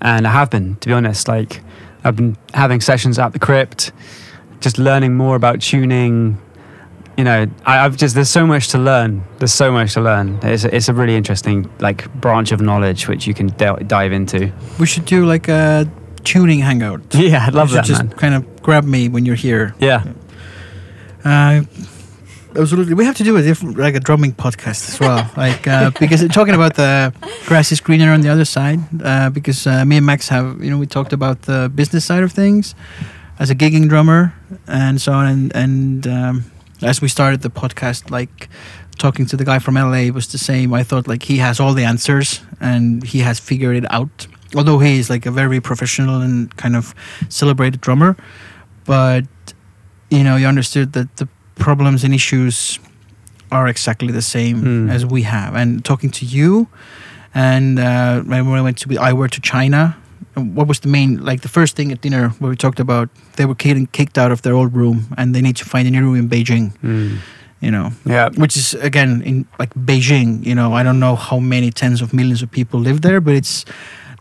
and 0.00 0.26
I 0.26 0.32
have 0.32 0.50
been, 0.50 0.76
to 0.76 0.88
be 0.88 0.94
honest. 0.94 1.28
Like, 1.28 1.60
I've 2.04 2.16
been 2.16 2.36
having 2.54 2.80
sessions 2.80 3.18
at 3.18 3.32
the 3.32 3.38
crypt, 3.38 3.92
just 4.60 4.78
learning 4.78 5.14
more 5.16 5.36
about 5.36 5.60
tuning. 5.60 6.38
You 7.16 7.24
know, 7.24 7.46
I, 7.66 7.84
I've 7.84 7.96
just 7.96 8.14
there's 8.14 8.30
so 8.30 8.46
much 8.46 8.68
to 8.68 8.78
learn. 8.78 9.24
There's 9.38 9.52
so 9.52 9.72
much 9.72 9.94
to 9.94 10.00
learn. 10.00 10.38
It's 10.42 10.64
a, 10.64 10.74
it's 10.76 10.88
a 10.88 10.94
really 10.94 11.16
interesting 11.16 11.68
like 11.80 12.12
branch 12.14 12.52
of 12.52 12.60
knowledge 12.60 13.08
which 13.08 13.26
you 13.26 13.34
can 13.34 13.48
del- 13.48 13.78
dive 13.78 14.12
into. 14.12 14.52
We 14.78 14.86
should 14.86 15.04
do 15.04 15.26
like 15.26 15.48
a 15.48 15.90
tuning 16.22 16.60
hangout. 16.60 17.00
Yeah, 17.14 17.44
I'd 17.46 17.54
love 17.54 17.70
that, 17.72 17.84
just 17.86 18.04
man. 18.04 18.12
kind 18.12 18.34
of 18.34 18.62
grab 18.62 18.84
me 18.84 19.08
when 19.08 19.26
you're 19.26 19.34
here. 19.34 19.74
Yeah, 19.80 20.04
Uh, 21.24 21.62
absolutely. 22.58 22.94
We 22.94 23.04
have 23.04 23.16
to 23.16 23.24
do 23.24 23.36
a 23.36 23.42
different, 23.42 23.78
like 23.78 23.94
a 23.94 24.00
drumming 24.00 24.32
podcast 24.32 24.88
as 24.88 25.00
well. 25.00 25.30
like, 25.36 25.66
uh, 25.66 25.90
because 25.98 26.26
talking 26.28 26.54
about 26.54 26.74
the 26.74 27.12
grass 27.46 27.72
is 27.72 27.80
greener 27.80 28.12
on 28.12 28.20
the 28.20 28.28
other 28.28 28.44
side, 28.44 28.80
uh, 29.02 29.30
because 29.30 29.66
uh, 29.66 29.84
me 29.84 29.96
and 29.96 30.06
Max 30.06 30.28
have, 30.28 30.62
you 30.62 30.70
know, 30.70 30.78
we 30.78 30.86
talked 30.86 31.12
about 31.12 31.42
the 31.42 31.70
business 31.74 32.04
side 32.04 32.22
of 32.22 32.32
things 32.32 32.74
as 33.38 33.50
a 33.50 33.54
gigging 33.54 33.88
drummer 33.88 34.34
and 34.66 35.00
so 35.00 35.12
on. 35.12 35.26
And, 35.26 35.56
and 35.56 36.06
um, 36.06 36.44
as 36.82 37.00
we 37.00 37.08
started 37.08 37.42
the 37.42 37.50
podcast, 37.50 38.10
like, 38.10 38.48
talking 38.98 39.26
to 39.26 39.36
the 39.36 39.44
guy 39.44 39.58
from 39.58 39.76
LA 39.76 40.10
was 40.12 40.26
the 40.26 40.38
same. 40.38 40.74
I 40.74 40.82
thought 40.82 41.06
like 41.06 41.22
he 41.22 41.38
has 41.38 41.60
all 41.60 41.72
the 41.72 41.84
answers 41.84 42.40
and 42.60 43.04
he 43.04 43.20
has 43.20 43.38
figured 43.38 43.76
it 43.76 43.90
out. 43.92 44.26
Although 44.56 44.80
he 44.80 44.98
is 44.98 45.08
like 45.08 45.24
a 45.24 45.30
very 45.30 45.60
professional 45.60 46.20
and 46.20 46.54
kind 46.56 46.74
of 46.74 46.94
celebrated 47.28 47.80
drummer, 47.80 48.16
but 48.84 49.24
you 50.10 50.24
know, 50.24 50.36
you 50.36 50.46
understood 50.46 50.94
that 50.94 51.16
the 51.16 51.28
problems 51.58 52.04
and 52.04 52.14
issues 52.14 52.78
are 53.50 53.68
exactly 53.68 54.12
the 54.12 54.22
same 54.22 54.56
Hmm. 54.60 54.90
as 54.90 55.04
we 55.04 55.22
have. 55.22 55.54
And 55.54 55.84
talking 55.84 56.10
to 56.10 56.24
you, 56.24 56.66
and 57.34 57.78
uh, 57.78 58.20
when 58.22 58.58
I 58.58 58.62
went 58.62 58.78
to 58.78 58.98
I 58.98 59.12
went 59.12 59.32
to 59.32 59.40
China. 59.40 59.96
What 60.34 60.68
was 60.68 60.78
the 60.80 60.88
main 60.88 61.24
like 61.24 61.40
the 61.40 61.48
first 61.48 61.74
thing 61.76 61.90
at 61.92 62.00
dinner 62.00 62.28
where 62.38 62.50
we 62.50 62.56
talked 62.56 62.78
about 62.80 63.08
they 63.36 63.44
were 63.44 63.56
getting 63.56 63.88
kicked 63.90 64.16
out 64.18 64.30
of 64.30 64.42
their 64.42 64.54
old 64.54 64.72
room 64.76 65.06
and 65.16 65.34
they 65.34 65.42
need 65.42 65.56
to 65.56 65.64
find 65.64 65.88
a 65.88 65.90
new 65.90 66.00
room 66.02 66.14
in 66.16 66.28
Beijing, 66.28 66.70
Mm. 66.82 67.18
you 67.60 67.70
know, 67.72 67.90
yeah. 68.04 68.28
which 68.36 68.56
is 68.56 68.74
again 68.74 69.22
in 69.22 69.46
like 69.58 69.74
Beijing. 69.74 70.46
You 70.46 70.54
know, 70.54 70.74
I 70.80 70.84
don't 70.84 71.00
know 71.00 71.16
how 71.16 71.40
many 71.40 71.70
tens 71.72 72.00
of 72.02 72.12
millions 72.12 72.40
of 72.42 72.50
people 72.50 72.78
live 72.78 73.00
there, 73.00 73.20
but 73.20 73.34
it's 73.34 73.64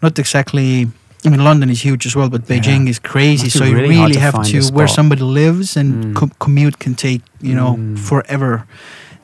not 0.01 0.17
exactly. 0.17 0.87
I 1.27 1.29
mean, 1.29 1.43
London 1.43 1.69
is 1.69 1.81
huge 1.85 2.05
as 2.07 2.15
well, 2.15 2.29
but 2.29 2.41
Beijing 2.47 2.83
Yeah. 2.83 2.89
is 2.93 2.99
crazy. 2.99 3.49
So 3.49 3.63
you 3.65 3.75
really 3.75 3.95
hard 3.95 4.09
really 4.15 4.21
have 4.21 4.35
to 4.51 4.73
where 4.77 4.87
somebody 4.87 5.21
lives, 5.23 5.77
and 5.77 5.89
Mm. 5.93 6.13
com- 6.19 6.31
commute 6.39 6.77
can 6.83 6.93
take 6.95 7.21
you 7.41 7.53
know 7.59 7.75
Mm. 7.77 7.97
forever 7.99 8.65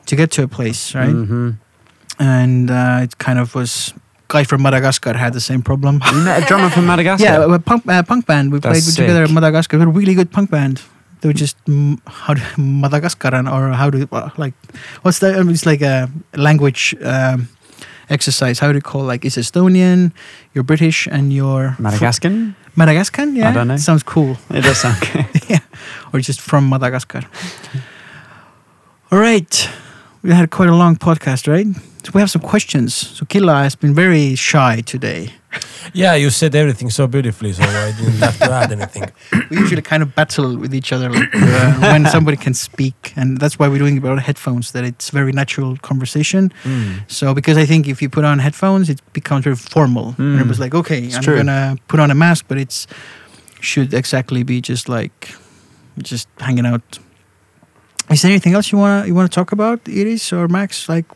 to 0.06 0.16
get 0.16 0.30
to 0.36 0.42
a 0.42 0.48
place, 0.48 0.80
right? 1.00 1.14
hmm 1.14 1.50
And 2.18 2.70
uh, 2.70 3.04
it 3.04 3.12
kind 3.18 3.38
of 3.38 3.54
was. 3.54 3.92
Guy 4.28 4.44
from 4.44 4.62
Madagascar 4.62 5.14
had 5.16 5.32
the 5.32 5.40
same 5.40 5.62
problem. 5.62 6.00
You 6.12 6.24
met 6.24 6.42
a 6.42 6.46
drummer 6.46 6.70
from 6.70 6.86
Madagascar. 6.92 7.24
yeah, 7.24 7.54
a 7.54 7.58
punk 7.58 7.82
uh, 7.86 8.02
punk 8.02 8.26
band. 8.26 8.52
We 8.52 8.58
That's 8.58 8.80
played 8.84 8.96
together 8.96 9.22
at 9.22 9.28
sick. 9.28 9.34
Madagascar. 9.34 9.78
They're 9.78 9.88
a 9.96 9.98
really 10.00 10.14
good 10.14 10.30
punk 10.30 10.50
band. 10.50 10.80
They 11.20 11.28
were 11.28 11.40
just 11.40 11.56
mm, 11.68 11.98
how 12.06 12.34
do, 12.34 12.40
Madagascaran 12.84 13.46
or 13.52 13.72
how 13.80 13.90
do 13.90 14.08
uh, 14.12 14.30
like 14.36 14.54
what's 15.02 15.18
that? 15.20 15.32
It's 15.50 15.66
like 15.66 15.82
a 15.82 16.08
language 16.36 16.94
um, 17.02 17.48
exercise. 18.10 18.58
How 18.58 18.68
do 18.72 18.76
you 18.78 18.82
call 18.82 19.02
like 19.02 19.24
it's 19.24 19.36
Estonian, 19.36 20.12
you're 20.54 20.64
British, 20.64 21.06
and 21.10 21.32
you're 21.32 21.76
Madagascar. 21.78 22.54
Madagascan. 22.76 23.36
Yeah, 23.36 23.50
I 23.50 23.52
don't 23.52 23.68
know. 23.68 23.76
Sounds 23.76 24.02
cool. 24.02 24.36
It 24.50 24.62
does 24.62 24.78
sound 24.78 24.96
good. 25.12 25.26
yeah, 25.48 25.60
or 26.12 26.20
just 26.20 26.40
from 26.40 26.68
Madagascar. 26.68 27.22
All 29.10 29.18
right, 29.18 29.68
we 30.22 30.30
had 30.30 30.50
quite 30.50 30.68
a 30.68 30.74
long 30.74 30.96
podcast, 30.96 31.46
right? 31.46 31.66
So 32.04 32.10
we 32.14 32.20
have 32.20 32.30
some 32.30 32.42
questions. 32.42 32.94
So 32.94 33.24
Killa 33.26 33.54
has 33.62 33.76
been 33.76 33.94
very 33.94 34.34
shy 34.34 34.82
today. 34.82 35.32
Yeah, 35.92 36.14
you 36.14 36.30
said 36.30 36.54
everything 36.54 36.90
so 36.90 37.06
beautifully, 37.06 37.52
so 37.52 37.62
I 37.62 37.92
didn't 37.98 38.18
have 38.18 38.38
to 38.38 38.50
add 38.50 38.72
anything. 38.72 39.04
we 39.50 39.58
usually 39.58 39.82
kind 39.82 40.02
of 40.02 40.14
battle 40.14 40.56
with 40.56 40.74
each 40.74 40.92
other 40.92 41.08
like, 41.10 41.28
uh, 41.34 41.74
when 41.92 42.06
somebody 42.06 42.36
can 42.36 42.54
speak, 42.54 43.12
and 43.16 43.38
that's 43.38 43.58
why 43.58 43.68
we're 43.68 43.78
doing 43.78 43.98
about 43.98 44.18
headphones. 44.20 44.72
That 44.72 44.84
it's 44.84 45.10
very 45.10 45.32
natural 45.32 45.76
conversation. 45.76 46.52
Mm. 46.64 47.08
So 47.10 47.34
because 47.34 47.56
I 47.56 47.66
think 47.66 47.86
if 47.86 48.00
you 48.02 48.08
put 48.08 48.24
on 48.24 48.38
headphones, 48.40 48.88
it 48.90 49.00
becomes 49.12 49.44
very 49.44 49.56
formal. 49.56 50.14
And 50.18 50.40
it 50.40 50.44
Mm. 50.44 50.48
was 50.48 50.58
like, 50.58 50.74
okay, 50.74 51.00
It's 51.04 51.16
I'm 51.16 51.22
true. 51.22 51.36
gonna 51.36 51.76
put 51.88 52.00
on 52.00 52.10
a 52.10 52.14
mask, 52.14 52.46
but 52.48 52.58
it's 52.58 52.86
should 53.60 53.94
exactly 53.94 54.42
be 54.42 54.60
just 54.60 54.88
like 54.88 55.34
just 56.02 56.28
hanging 56.40 56.66
out. 56.66 56.98
Is 58.10 58.20
there 58.22 58.30
anything 58.30 58.54
else 58.54 58.72
you 58.72 58.78
wanna 58.78 59.06
you 59.06 59.14
wanna 59.14 59.28
talk 59.28 59.52
about, 59.52 59.84
Iiris 59.84 60.32
or 60.32 60.48
Max? 60.48 60.88
Like, 60.88 61.06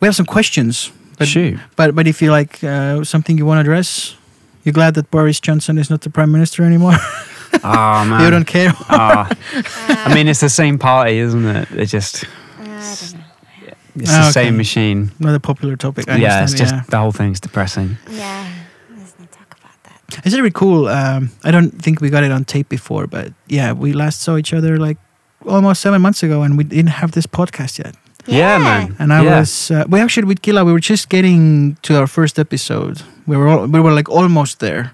we 0.00 0.06
have 0.06 0.14
some 0.16 0.26
questions. 0.26 0.90
But, 1.20 1.28
Shoot. 1.28 1.58
but 1.76 1.94
but 1.94 2.06
if 2.06 2.22
you 2.22 2.32
like 2.32 2.64
uh, 2.64 3.04
something 3.04 3.36
you 3.38 3.44
want 3.46 3.58
to 3.58 3.60
address, 3.60 4.16
you're 4.64 4.72
glad 4.72 4.94
that 4.94 5.10
Boris 5.10 5.38
Johnson 5.40 5.78
is 5.78 5.90
not 5.90 6.00
the 6.00 6.08
prime 6.10 6.32
minister 6.32 6.64
anymore. 6.64 6.94
Oh 7.62 8.04
man. 8.08 8.24
you 8.24 8.30
don't 8.30 8.46
care. 8.46 8.72
Ah, 8.88 9.28
I 10.06 10.14
mean, 10.14 10.28
it's 10.28 10.40
the 10.40 10.48
same 10.48 10.78
party, 10.78 11.18
isn't 11.18 11.44
it? 11.46 11.68
It's 11.72 11.92
just 11.92 12.24
I 12.58 12.62
it's 13.96 14.10
Ah, 14.10 14.22
the 14.22 14.28
okay. 14.30 14.30
same 14.32 14.56
machine. 14.56 15.10
not 15.18 15.34
a 15.34 15.40
popular 15.40 15.76
topic. 15.76 16.08
I 16.08 16.16
yeah, 16.16 16.42
it's 16.42 16.54
just 16.54 16.72
yeah. 16.74 16.84
the 16.88 16.96
whole 16.98 17.12
thing's 17.12 17.38
depressing. 17.40 17.96
Yeah, 18.08 18.48
let's 18.96 19.14
not 19.18 19.30
talk 19.32 19.54
about 19.60 19.76
that. 19.84 20.24
It's 20.26 20.34
really 20.34 20.50
cool. 20.52 20.88
Um, 20.88 21.30
I 21.44 21.50
don't 21.50 21.70
think 21.82 22.00
we 22.00 22.08
got 22.08 22.24
it 22.24 22.32
on 22.32 22.44
tape 22.44 22.68
before, 22.70 23.06
but 23.06 23.32
yeah, 23.48 23.72
we 23.72 23.92
last 23.92 24.22
saw 24.22 24.36
each 24.38 24.54
other 24.54 24.78
like 24.78 24.96
almost 25.46 25.82
seven 25.82 26.00
months 26.00 26.22
ago, 26.22 26.42
and 26.42 26.56
we 26.56 26.64
didn't 26.64 26.92
have 27.00 27.12
this 27.12 27.26
podcast 27.26 27.78
yet. 27.78 27.94
Yeah, 28.26 28.58
man. 28.58 28.94
And 28.98 29.12
I 29.12 29.22
Yeah. 29.22 29.38
was, 29.40 29.70
uh, 29.70 29.84
we 29.88 30.00
actually 30.00 30.26
with 30.26 30.40
Kila, 30.42 30.64
we 30.64 30.72
were 30.72 30.80
just 30.90 31.08
getting 31.08 31.76
to 31.82 31.98
our 31.98 32.06
first 32.06 32.38
episode. 32.38 33.02
We 33.26 33.36
were 33.36 33.48
all, 33.48 33.66
we 33.66 33.80
were 33.80 33.92
like 33.92 34.08
almost 34.10 34.58
there, 34.58 34.92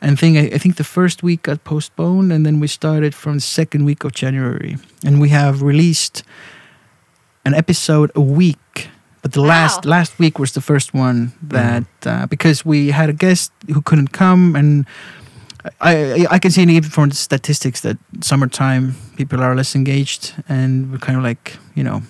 and 0.00 0.18
thing 0.18 0.36
I, 0.38 0.46
I 0.54 0.58
think 0.58 0.76
the 0.76 0.84
first 0.84 1.22
week 1.22 1.42
got 1.42 1.64
postponed, 1.64 2.32
and 2.32 2.44
then 2.44 2.60
we 2.60 2.66
started 2.68 3.14
from 3.14 3.34
the 3.34 3.40
second 3.40 3.84
week 3.84 4.04
of 4.04 4.12
January, 4.12 4.76
and 5.06 5.20
we 5.20 5.28
have 5.30 5.62
released 5.62 6.22
an 7.44 7.54
episode 7.54 8.10
a 8.14 8.20
week. 8.20 8.88
But 9.22 9.32
the 9.32 9.40
last 9.40 9.84
Wow. 9.84 9.90
last 9.98 10.18
week 10.18 10.38
was 10.38 10.52
the 10.52 10.60
first 10.60 10.94
one 10.94 11.32
that 11.50 11.84
uh, 12.06 12.26
because 12.26 12.64
we 12.64 12.90
had 12.92 13.08
a 13.08 13.12
guest 13.12 13.50
who 13.74 13.80
couldn't 13.82 14.12
come, 14.12 14.56
and 14.58 14.84
I 15.80 15.92
I, 16.22 16.26
I 16.36 16.38
can 16.38 16.50
see 16.50 16.62
even 16.62 16.90
from 16.90 17.08
the 17.08 17.16
statistics 17.16 17.80
that 17.80 17.96
summertime 18.20 18.94
people 19.16 19.40
are 19.42 19.54
less 19.56 19.74
engaged, 19.74 20.32
and 20.48 20.90
we're 20.92 20.98
kind 21.06 21.18
of 21.18 21.24
like 21.24 21.56
you 21.74 21.82
know 21.84 22.02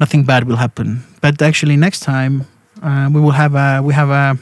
nothing 0.00 0.24
bad 0.24 0.44
will 0.44 0.56
happen. 0.56 1.02
But 1.20 1.40
actually, 1.42 1.76
next 1.76 2.00
time 2.00 2.44
uh, 2.82 3.08
we 3.12 3.20
will 3.20 3.32
have 3.36 3.54
a 3.54 3.80
we 3.82 3.94
have 3.94 4.10
a 4.10 4.36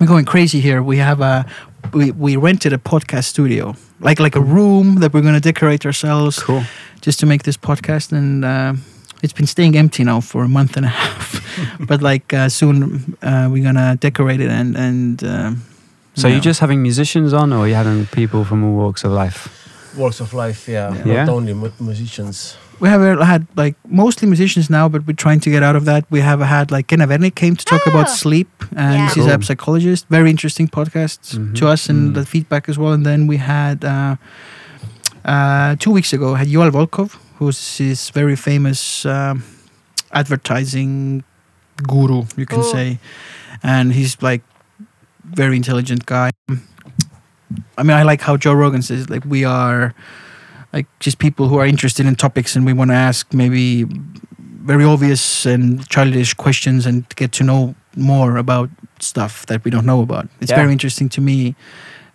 we're 0.00 0.06
going 0.06 0.24
crazy 0.26 0.60
here. 0.60 0.82
We 0.82 0.98
have 0.98 1.20
a 1.20 1.44
we, 1.92 2.10
we 2.12 2.36
rented 2.36 2.72
a 2.72 2.78
podcast 2.78 3.24
studio, 3.24 3.74
like 4.00 4.20
like 4.22 4.36
a 4.36 4.40
room 4.40 4.96
that 5.00 5.12
we're 5.12 5.22
going 5.22 5.40
to 5.40 5.52
decorate 5.52 5.86
ourselves 5.86 6.42
Cool. 6.42 6.62
just 7.00 7.18
to 7.20 7.26
make 7.26 7.42
this 7.42 7.56
podcast, 7.56 8.12
and 8.12 8.44
uh, 8.44 8.74
it's 9.22 9.32
been 9.32 9.46
staying 9.46 9.76
empty 9.76 10.04
now 10.04 10.20
for 10.20 10.42
a 10.44 10.48
month 10.48 10.76
and 10.76 10.84
a 10.86 10.88
half. 11.00 11.40
but 11.80 12.02
like 12.02 12.32
uh, 12.34 12.48
soon 12.48 13.16
uh, 13.22 13.48
we're 13.50 13.62
gonna 13.64 13.96
decorate 14.00 14.40
it 14.40 14.50
and 14.50 14.76
and. 14.76 15.22
Um, 15.24 15.62
So 16.18 16.28
you 16.28 16.32
you're 16.32 16.40
know. 16.40 16.50
just 16.50 16.60
having 16.60 16.80
musicians 16.82 17.32
on, 17.32 17.52
or 17.52 17.58
are 17.64 17.68
you 17.68 17.74
having 17.76 18.06
people 18.06 18.44
from 18.44 18.64
all 18.64 18.74
walks 18.84 19.04
of 19.04 19.12
life? 19.12 19.48
Walks 19.98 20.20
of 20.20 20.32
life, 20.32 20.72
yeah. 20.72 20.94
Yeah. 20.94 21.04
Not 21.04 21.06
Yeah. 21.14 21.30
only 21.36 21.54
musicians. 21.78 22.56
We 22.80 22.88
have 22.88 23.00
uh, 23.00 23.24
had 23.24 23.46
like 23.56 23.74
mostly 23.88 24.28
musicians 24.28 24.68
now, 24.68 24.88
but 24.88 25.06
we're 25.06 25.14
trying 25.16 25.40
to 25.40 25.50
get 25.50 25.62
out 25.62 25.76
of 25.76 25.84
that. 25.86 26.04
We 26.10 26.20
have 26.20 26.40
had 26.40 26.70
like 26.70 26.86
Kenna 26.88 27.06
Wernick 27.06 27.34
came 27.34 27.56
to 27.56 27.64
talk 27.64 27.86
about 27.86 28.08
Oh. 28.08 28.14
sleep, 28.14 28.48
and 28.76 28.94
Yeah. 29.00 29.08
she's 29.08 29.26
a 29.26 29.42
psychologist. 29.42 30.06
Very 30.10 30.30
interesting 30.30 30.68
podcast 30.68 31.20
Mhm. 31.36 31.54
to 31.56 31.68
us 31.68 31.88
and 31.88 32.10
Mm. 32.10 32.14
the 32.14 32.24
feedback 32.26 32.68
as 32.68 32.76
well. 32.78 32.92
And 32.92 33.04
then 33.06 33.26
we 33.26 33.36
had 33.38 33.84
uh, 33.84 34.16
uh, 35.24 35.76
two 35.78 35.90
weeks 35.90 36.12
ago 36.12 36.34
had 36.34 36.48
Yoel 36.48 36.70
Volkov, 36.70 37.16
who's 37.38 37.78
this 37.78 38.10
very 38.10 38.36
famous 38.36 39.04
um, 39.06 39.42
advertising 40.12 41.24
guru, 41.82 42.24
you 42.36 42.46
can 42.46 42.60
Cool. 42.62 42.72
say, 42.72 42.98
and 43.62 43.92
he's 43.92 44.16
like 44.22 44.42
very 45.24 45.56
intelligent 45.56 46.06
guy. 46.06 46.30
I 47.78 47.82
mean, 47.82 47.96
I 47.96 48.02
like 48.02 48.22
how 48.22 48.36
Joe 48.36 48.54
Rogan 48.54 48.82
says 48.82 49.10
like 49.10 49.24
we 49.24 49.44
are 49.44 49.92
like 50.76 50.86
just 51.00 51.18
people 51.18 51.48
who 51.48 51.58
are 51.60 51.66
interested 51.66 52.04
in 52.06 52.14
topics 52.16 52.56
and 52.56 52.66
we 52.66 52.72
want 52.74 52.90
to 52.90 52.94
ask 53.08 53.32
maybe 53.32 53.84
very 54.70 54.84
obvious 54.84 55.46
and 55.46 55.88
childish 55.88 56.34
questions 56.34 56.86
and 56.86 57.04
get 57.16 57.32
to 57.32 57.42
know 57.44 57.74
more 57.96 58.36
about 58.36 58.68
stuff 59.00 59.46
that 59.46 59.64
we 59.64 59.70
don't 59.70 59.86
know 59.86 60.02
about. 60.02 60.24
It's 60.40 60.50
Yeah. 60.50 60.60
very 60.62 60.72
interesting 60.72 61.08
to 61.10 61.20
me 61.20 61.54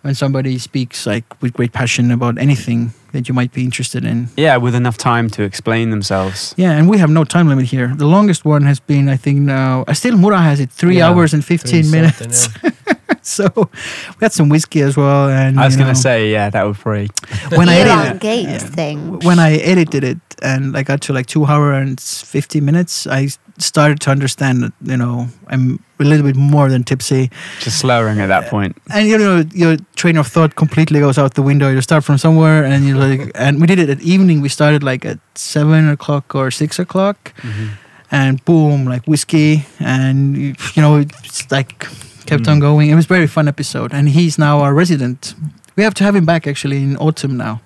when 0.04 0.14
somebody 0.14 0.58
speaks 0.58 1.06
like 1.06 1.24
with 1.42 1.52
great 1.52 1.72
passion 1.72 2.10
about 2.12 2.38
anything 2.38 2.92
that 3.12 3.28
you 3.28 3.34
might 3.34 3.52
be 3.52 3.62
interested 3.64 4.04
in. 4.04 4.28
Yeah, 4.36 4.56
with 4.64 4.74
enough 4.74 4.96
time 4.96 5.28
to 5.30 5.42
explain 5.42 5.90
themselves. 5.90 6.54
Yeah, 6.56 6.78
and 6.78 6.88
we 6.90 6.98
have 6.98 7.10
no 7.10 7.24
time 7.24 7.48
limit 7.48 7.66
here. 7.66 7.88
The 7.96 8.06
longest 8.06 8.44
one 8.44 8.62
has 8.66 8.80
been, 8.80 9.08
I 9.14 9.16
think, 9.18 9.38
now. 9.40 9.84
uh, 9.88 9.94
Still, 9.94 10.16
Mura 10.16 10.38
has 10.40 10.60
it 10.60 10.70
three 10.70 10.98
Yeah, 10.98 11.08
hours 11.10 11.34
and 11.34 11.44
fifteen 11.44 11.90
minutes. 11.90 12.18
something, 12.18 12.72
so 13.22 13.48
we 13.56 14.20
had 14.20 14.32
some 14.32 14.48
whiskey 14.48 14.80
as 14.82 14.96
well. 14.96 15.28
And 15.28 15.58
I 15.58 15.66
was 15.66 15.76
gonna 15.76 15.94
say, 15.94 16.30
yeah, 16.30 16.50
that 16.50 16.64
would 16.64 16.76
probably. 16.82 17.10
when 17.50 17.68
I 17.68 17.74
edited 17.76 18.06
elongate 18.06 18.48
yeah. 18.48 18.58
thing. 18.58 19.18
when 19.20 19.38
I 19.38 19.56
edited 19.56 20.04
it 20.04 20.18
and 20.42 20.76
I 20.76 20.82
got 20.82 21.00
to 21.02 21.12
like 21.12 21.26
two 21.26 21.44
hours 21.44 21.76
and 21.80 22.00
fifty 22.00 22.60
minutes, 22.60 23.06
I 23.06 23.28
started 23.58 24.00
to 24.00 24.10
understand 24.10 24.62
that 24.62 24.72
you 24.82 24.96
know 24.96 25.28
I'm 25.48 25.78
a 26.00 26.04
little 26.04 26.26
bit 26.26 26.36
more 26.36 26.68
than 26.68 26.82
tipsy, 26.84 27.30
Just 27.60 27.78
slurring 27.78 28.18
at 28.18 28.26
that 28.26 28.50
point. 28.50 28.76
and 28.92 29.08
you 29.08 29.18
know 29.18 29.44
your 29.54 29.76
train 29.96 30.16
of 30.16 30.26
thought 30.26 30.56
completely 30.56 31.00
goes 31.00 31.18
out 31.18 31.34
the 31.34 31.42
window. 31.42 31.68
You 31.70 31.80
start 31.80 32.04
from 32.04 32.18
somewhere, 32.18 32.64
and 32.64 32.84
you 32.84 32.96
like, 32.96 33.30
and 33.34 33.60
we 33.60 33.66
did 33.66 33.78
it 33.78 33.88
at 33.88 34.00
evening. 34.00 34.40
We 34.40 34.48
started 34.48 34.82
like 34.82 35.04
at 35.04 35.18
seven 35.34 35.88
o'clock 35.88 36.34
or 36.34 36.50
six 36.50 36.78
o'clock, 36.78 37.32
mm-hmm. 37.38 37.68
and 38.10 38.44
boom, 38.44 38.84
like 38.86 39.06
whiskey, 39.06 39.66
and 39.78 40.36
you 40.36 40.54
you 40.74 40.82
know 40.82 40.96
it's 40.96 41.50
like 41.50 41.86
kept 42.26 42.48
on 42.48 42.56
Mm. 42.58 42.60
going. 42.60 42.90
It 42.90 42.94
was 42.94 43.04
a 43.04 43.14
very 43.14 43.26
fun 43.26 43.48
episode, 43.48 43.92
and 43.94 44.08
he's 44.08 44.38
now 44.38 44.60
our 44.60 44.74
resident. 44.74 45.34
We 45.76 45.82
have 45.84 45.94
to 45.94 46.04
have 46.04 46.16
him 46.16 46.24
back 46.24 46.46
actually 46.46 46.76
in 46.82 46.96
autumn 46.96 47.36
now, 47.36 47.60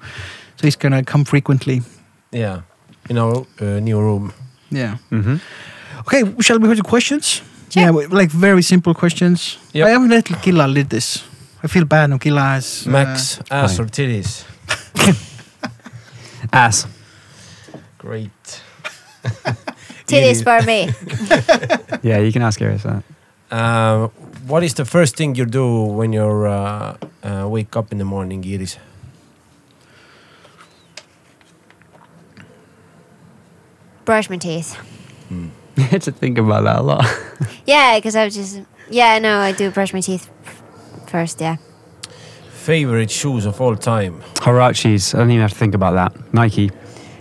so 0.57 0.67
he's 0.67 0.77
gonna 0.77 1.03
come 1.03 1.25
frequently. 1.25 1.83
Yeah. 2.33 2.61
In 3.09 3.19
our 3.19 3.47
uh, 3.61 3.81
new 3.81 4.01
room. 4.01 4.33
Yeah. 4.71 4.97
hmm 5.11 5.37
Okay, 6.01 6.23
shall 6.41 6.59
we 6.59 6.69
go 6.69 6.75
to 6.75 6.83
questions? 6.83 7.43
Sure. 7.71 7.83
Yeah, 7.83 7.91
like 8.19 8.31
very 8.31 8.63
simple 8.63 8.95
questions. 8.95 9.59
Yep. 9.75 9.87
I 9.87 9.91
haven't 9.91 10.11
let 10.11 10.25
Killa 10.43 10.73
did 10.75 10.89
this. 10.89 11.25
I 11.65 11.69
feel 11.69 11.85
bad 11.85 12.11
now. 12.11 12.19
Killa 12.19 12.41
has. 12.41 12.85
uh, 12.87 12.91
Max, 12.91 13.41
ass 13.51 13.77
hi. 13.77 13.83
or 13.83 13.87
titties? 13.89 14.45
Ass. 16.53 16.87
Great. 17.99 18.31
Titties 20.07 20.43
for 20.45 20.63
me. 20.67 20.89
Yeah, 22.09 22.19
you 22.19 22.33
can 22.33 22.43
ask 22.43 22.61
Iiris 22.61 22.83
that. 22.83 23.03
Uh, 23.51 24.09
what 24.47 24.63
is 24.63 24.75
the 24.75 24.85
first 24.85 25.17
thing 25.17 25.35
you 25.35 25.45
do 25.47 25.85
when 25.85 26.13
you 26.13 26.23
uh, 26.25 26.97
uh, 27.23 27.47
wake 27.49 27.77
up 27.77 27.93
in 27.93 27.99
the 27.99 28.05
morning, 28.05 28.43
Iiris? 28.43 28.79
Brush 34.05 34.31
my 34.31 34.37
teeth. 34.37 34.77
You 35.79 35.83
had 35.85 36.01
to 36.03 36.13
think 36.13 36.39
about 36.39 36.65
that 36.65 36.79
a 36.79 36.83
lot. 36.83 37.05
Yeah, 37.67 37.99
because 37.99 38.17
I 38.17 38.25
was 38.25 38.35
just. 38.35 38.63
Yeah, 38.89 39.19
no, 39.19 39.41
I 39.41 39.53
do 39.53 39.71
brush 39.71 39.93
my 39.93 40.01
teeth 40.01 40.31
first. 41.07 41.39
Yeah. 41.39 41.57
Favorite 42.51 43.11
shoes 43.11 43.45
of 43.45 43.61
all 43.61 43.77
time? 43.77 44.23
Huaraches. 44.37 45.15
I 45.15 45.19
don't 45.19 45.31
even 45.31 45.43
have 45.43 45.51
to 45.53 45.59
think 45.59 45.75
about 45.75 45.93
that. 45.93 46.33
Nike. 46.33 46.71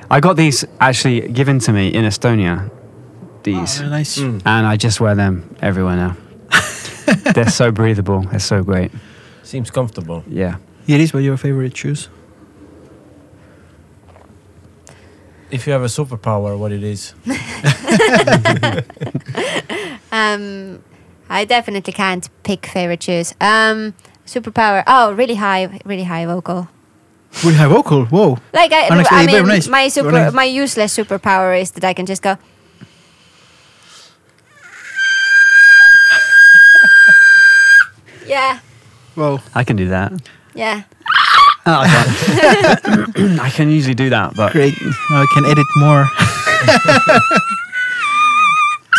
I 0.10 0.22
got 0.22 0.38
these 0.38 0.64
actually 0.80 1.28
given 1.34 1.60
to 1.60 1.74
me 1.74 1.90
in 1.90 2.06
Estonia. 2.06 2.70
oh, 2.70 3.40
These. 3.44 3.80
they're 3.80 3.90
nice. 3.90 4.20
Mm. 4.20 4.42
And 4.46 4.66
I 4.66 4.78
just 4.78 5.02
wear 5.02 5.16
them 5.16 5.54
everywhere 5.62 5.98
now. 5.98 6.16
They're 7.34 7.50
so 7.50 7.72
breathable. 7.72 8.22
They're 8.22 8.40
so 8.40 8.64
great. 8.64 8.92
Seems 9.44 9.72
comfortable. 9.72 10.24
Yeah. 10.28 10.58
It 10.88 11.00
is 11.00 11.14
what 11.14 11.24
your 11.24 11.38
favorite 11.38 11.76
shoes. 11.76 12.10
If 15.52 15.68
you 15.68 15.74
have 15.74 15.84
a 15.84 15.88
superpower, 15.88 16.58
what 16.58 16.72
it 16.72 16.84
is? 16.84 17.14
Um, 20.16 20.82
I 21.30 21.46
definitely 21.46 21.92
can't 21.92 22.30
pick 22.44 22.68
favorite 22.68 23.04
shoes. 23.04 23.34
Um, 23.42 23.94
superpower. 24.26 24.84
Oh, 24.88 25.14
really 25.14 25.36
high, 25.36 25.80
really 25.84 26.04
high 26.04 26.26
vocal. 26.26 26.70
Really 27.44 27.58
high 27.58 27.68
vocal. 27.68 28.06
Whoa. 28.06 28.38
Like 28.54 28.72
I, 28.72 28.88
Honestly, 28.90 29.18
I 29.18 29.26
mean, 29.26 29.46
nice. 29.46 29.68
my 29.68 29.90
super, 29.90 30.12
nice. 30.12 30.34
my 30.34 30.46
useless 30.46 30.96
superpower 30.96 31.60
is 31.60 31.72
that 31.72 31.84
I 31.84 31.94
can 31.94 32.06
just 32.06 32.22
go. 32.22 32.38
Yeah, 38.36 38.60
Whoa. 39.16 39.40
I 39.56 39.64
can 39.64 39.76
do 39.78 39.88
that. 39.90 40.12
yeah. 40.54 40.84
Oh, 41.68 41.82
I, 41.82 41.88
can't. 41.88 43.40
I 43.48 43.50
can 43.50 43.70
usually 43.70 43.96
do 43.96 44.10
that, 44.12 44.36
but 44.36 44.52
Great. 44.52 44.76
Now 45.10 45.24
I 45.26 45.28
can 45.34 45.44
edit 45.46 45.66
more. 45.78 46.04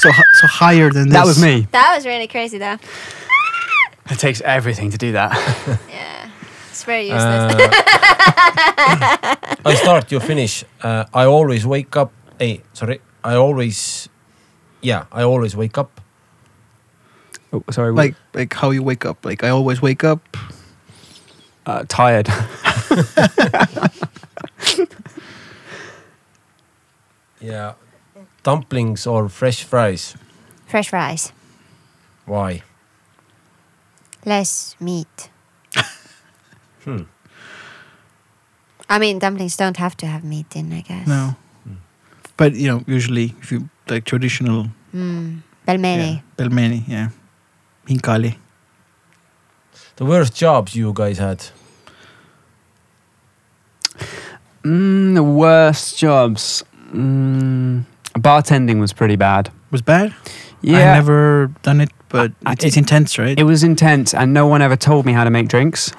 so 0.02 0.08
so 0.40 0.46
higher 0.46 0.90
than 0.90 1.04
this. 1.08 1.12
that 1.18 1.26
was 1.26 1.38
me. 1.40 1.66
That 1.72 1.94
was 1.96 2.04
really 2.06 2.26
crazy, 2.28 2.58
though. 2.58 2.78
It 4.10 4.18
takes 4.18 4.40
everything 4.42 4.90
to 4.90 4.98
do 4.98 5.12
that. 5.12 5.30
Yeah, 5.96 6.30
it's 6.70 6.84
very 6.84 7.04
useless. 7.04 7.54
Uh, 7.54 7.58
I 9.70 9.74
start, 9.74 10.12
you 10.12 10.20
finish. 10.20 10.64
Uh, 10.82 11.04
I 11.14 11.24
always 11.26 11.64
wake 11.66 11.96
up. 11.96 12.10
Hey, 12.38 12.62
sorry. 12.72 13.00
I 13.24 13.34
always, 13.34 14.08
yeah, 14.82 15.04
I 15.12 15.22
always 15.22 15.54
wake 15.56 15.78
up. 15.78 16.00
Oh, 17.56 17.72
sorry. 17.72 17.92
Like 17.92 18.14
like 18.34 18.52
how 18.54 18.70
you 18.70 18.82
wake 18.82 19.04
up. 19.06 19.24
Like 19.24 19.42
I 19.44 19.48
always 19.50 19.80
wake 19.82 20.04
up. 20.04 20.20
uh, 21.66 21.84
tired. 21.88 22.28
Yeah. 27.40 27.74
Dumplings 28.42 29.06
or 29.06 29.28
fresh 29.28 29.62
fries? 29.64 30.16
Fresh 30.66 30.90
fries, 30.90 31.32
Why? 32.24 32.62
less 34.24 34.74
meat. 34.80 35.30
Hmm. 36.84 37.02
I 38.88 38.98
mean, 39.00 39.18
dumplings 39.18 39.56
don't 39.56 39.76
have 39.76 39.96
to 39.96 40.06
have 40.06 40.22
meat 40.24 40.54
in, 40.54 40.72
I 40.72 40.80
guess. 40.82 41.06
No. 41.08 41.34
Mm. 41.68 41.76
But 42.36 42.54
you 42.54 42.68
know, 42.68 42.84
usually 42.86 43.34
if 43.42 43.50
you 43.50 43.68
like 43.88 44.04
traditional 44.04 44.68
Mm. 44.94 45.42
Pelmeni. 45.66 46.14
yeah, 46.14 46.20
pelmeni, 46.38 46.82
yeah. 46.88 47.08
Khinkali. 47.86 48.36
The 49.96 50.04
worst 50.04 50.34
jobs 50.36 50.74
you 50.74 50.92
guys 50.92 51.18
had? 51.18 51.44
Mm, 54.64 55.14
the 55.14 55.22
worst 55.22 55.98
jobs. 55.98 56.64
Mm, 56.92 57.84
Bartending 58.14 58.80
was 58.80 58.92
pretty 58.92 59.16
bad. 59.16 59.50
Was 59.70 59.82
bad. 59.82 60.14
Yeah, 60.62 60.92
I 60.92 60.94
never 60.94 61.50
done 61.62 61.80
it, 61.80 61.90
but 62.08 62.32
I- 62.44 62.52
it's, 62.52 62.64
it's 62.64 62.76
intense, 62.76 63.18
right? 63.18 63.38
It 63.38 63.44
was 63.44 63.62
intense, 63.62 64.14
and 64.14 64.32
no 64.32 64.46
one 64.46 64.62
ever 64.62 64.76
told 64.76 65.06
me 65.06 65.12
how 65.12 65.24
to 65.24 65.30
make 65.30 65.48
drinks. 65.48 65.92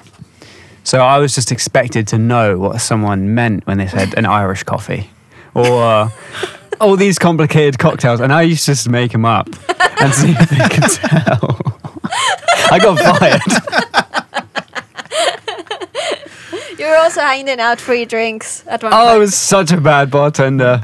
So 0.84 1.00
I 1.00 1.18
was 1.18 1.34
just 1.34 1.52
expected 1.52 2.06
to 2.08 2.18
know 2.18 2.58
what 2.58 2.80
someone 2.80 3.34
meant 3.34 3.66
when 3.66 3.78
they 3.78 3.86
said 3.86 4.14
an 4.16 4.26
Irish 4.40 4.62
coffee 4.64 5.10
or 5.54 5.82
uh, 5.82 6.10
all 6.80 6.96
these 6.96 7.18
complicated 7.18 7.78
cocktails, 7.78 8.20
and 8.20 8.32
I 8.32 8.42
used 8.42 8.64
to 8.66 8.72
just 8.72 8.88
make 8.88 9.12
them 9.12 9.24
up 9.24 9.48
and 10.00 10.12
see 10.14 10.30
if 10.32 10.50
they 10.50 10.68
could 10.68 10.90
tell. 10.92 11.67
I 12.70 12.78
got 12.78 12.98
fired. 13.18 13.42
You 16.78 16.86
were 16.86 16.96
also 16.96 17.20
handing 17.20 17.58
out 17.60 17.80
free 17.80 18.04
drinks 18.04 18.64
at 18.68 18.82
one 18.82 18.92
Oh, 18.92 18.96
I 18.96 19.08
point. 19.10 19.18
was 19.20 19.34
such 19.34 19.72
a 19.72 19.80
bad 19.80 20.10
bartender. 20.10 20.80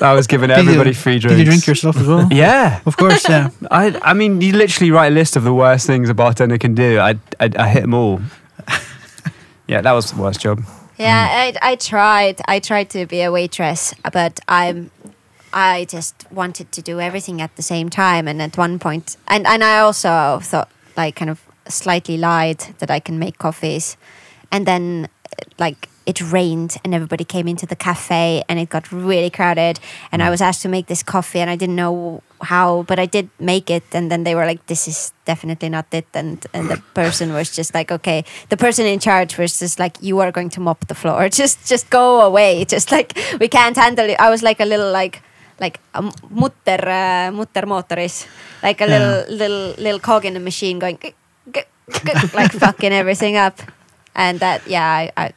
I 0.00 0.12
was 0.12 0.26
giving 0.28 0.48
Did 0.48 0.58
you- 0.58 0.62
everybody 0.70 0.92
free 0.92 1.18
drinks. 1.18 1.36
Did 1.36 1.38
you 1.40 1.44
drink 1.46 1.66
yourself 1.66 1.96
as 1.96 2.06
well? 2.06 2.28
Yeah. 2.30 2.80
Of 2.86 2.96
course, 2.96 3.28
yeah. 3.28 3.50
I, 3.70 3.98
I 4.02 4.12
mean, 4.14 4.40
you 4.40 4.52
literally 4.52 4.90
write 4.92 5.08
a 5.08 5.14
list 5.14 5.34
of 5.36 5.42
the 5.42 5.52
worst 5.52 5.86
things 5.86 6.08
a 6.08 6.14
bartender 6.14 6.56
can 6.56 6.74
do. 6.74 7.00
I, 7.00 7.16
I, 7.40 7.50
I 7.58 7.68
hit 7.68 7.80
them 7.82 7.94
all. 7.94 8.20
Yeah, 9.66 9.80
that 9.82 9.92
was 9.92 10.12
the 10.12 10.22
worst 10.22 10.40
job. 10.40 10.62
Yeah, 10.98 11.26
I, 11.30 11.54
I 11.72 11.74
tried. 11.76 12.40
I 12.48 12.58
tried 12.58 12.88
to 12.90 13.04
be 13.06 13.20
a 13.22 13.30
waitress, 13.30 13.92
but 14.12 14.40
I'm. 14.48 14.90
I 15.52 15.86
just 15.90 16.26
wanted 16.30 16.72
to 16.72 16.82
do 16.82 17.00
everything 17.00 17.40
at 17.42 17.54
the 17.56 17.62
same 17.62 17.88
time, 17.90 18.26
and 18.28 18.40
at 18.40 18.56
one 18.56 18.78
point, 18.78 19.16
and 19.26 19.46
and 19.46 19.62
I 19.62 19.78
also 19.80 20.38
thought 20.42 20.70
like 20.98 21.16
kind 21.16 21.30
of 21.30 21.40
slightly 21.68 22.18
lied 22.18 22.60
that 22.80 22.90
I 22.90 23.00
can 23.00 23.18
make 23.18 23.38
coffees, 23.38 23.96
and 24.52 24.66
then 24.66 25.08
like 25.58 25.88
it 26.08 26.22
rained 26.32 26.78
and 26.82 26.94
everybody 26.94 27.22
came 27.22 27.46
into 27.46 27.66
the 27.66 27.76
cafe 27.76 28.42
and 28.48 28.58
it 28.58 28.70
got 28.70 28.90
really 28.90 29.28
crowded. 29.28 29.78
And 30.10 30.22
I 30.22 30.28
mm. 30.28 30.30
was 30.30 30.40
asked 30.40 30.62
to 30.62 30.68
make 30.68 30.86
this 30.86 31.02
coffee 31.02 31.38
and 31.38 31.50
I 31.50 31.56
didn't 31.56 31.76
know 31.76 32.22
how 32.40 32.84
but 32.84 32.98
I 32.98 33.04
did 33.04 33.28
make 33.38 33.68
it. 33.68 33.84
And 33.92 34.10
then 34.10 34.24
they 34.24 34.34
were 34.34 34.46
like 34.46 34.64
this 34.66 34.88
is 34.88 35.12
definitely 35.26 35.68
not 35.68 35.86
it. 35.92 36.06
And 36.14 36.46
and 36.54 36.70
the 36.70 36.78
person 36.94 37.34
was 37.34 37.54
just 37.54 37.74
like 37.74 37.92
okay. 37.92 38.24
The 38.48 38.56
person 38.56 38.86
in 38.86 39.00
charge 39.00 39.36
was 39.36 39.58
just 39.58 39.78
like 39.78 39.98
you 40.00 40.18
are 40.20 40.32
going 40.32 40.48
to 40.50 40.60
mop 40.60 40.86
the 40.86 40.94
floor. 40.94 41.28
Just 41.38 41.68
just 41.68 41.90
go 41.90 42.22
away. 42.22 42.64
Just 42.64 42.90
like 42.90 43.12
we 43.38 43.48
can't 43.48 43.76
handle 43.76 44.08
it. 44.08 44.18
I 44.18 44.30
was 44.30 44.42
like 44.42 44.60
a 44.60 44.64
little 44.64 44.90
like 44.90 45.22
like 45.60 45.80
a 45.94 45.98
m- 45.98 46.12
mutter 46.30 46.80
uh, 46.88 47.30
mutter 47.32 47.66
motoris 47.66 48.26
like 48.62 48.80
a 48.80 48.86
little 48.86 49.24
little 49.40 49.74
little 49.78 49.98
cog 50.00 50.24
in 50.24 50.34
the 50.34 50.40
machine 50.40 50.78
going 50.78 50.98
like 52.34 52.52
fucking 52.52 52.92
everything 52.92 53.36
up 53.36 53.58
and 54.14 54.40
that 54.40 54.60
yeah 54.66 54.86
I, 54.86 55.12
I 55.16 55.32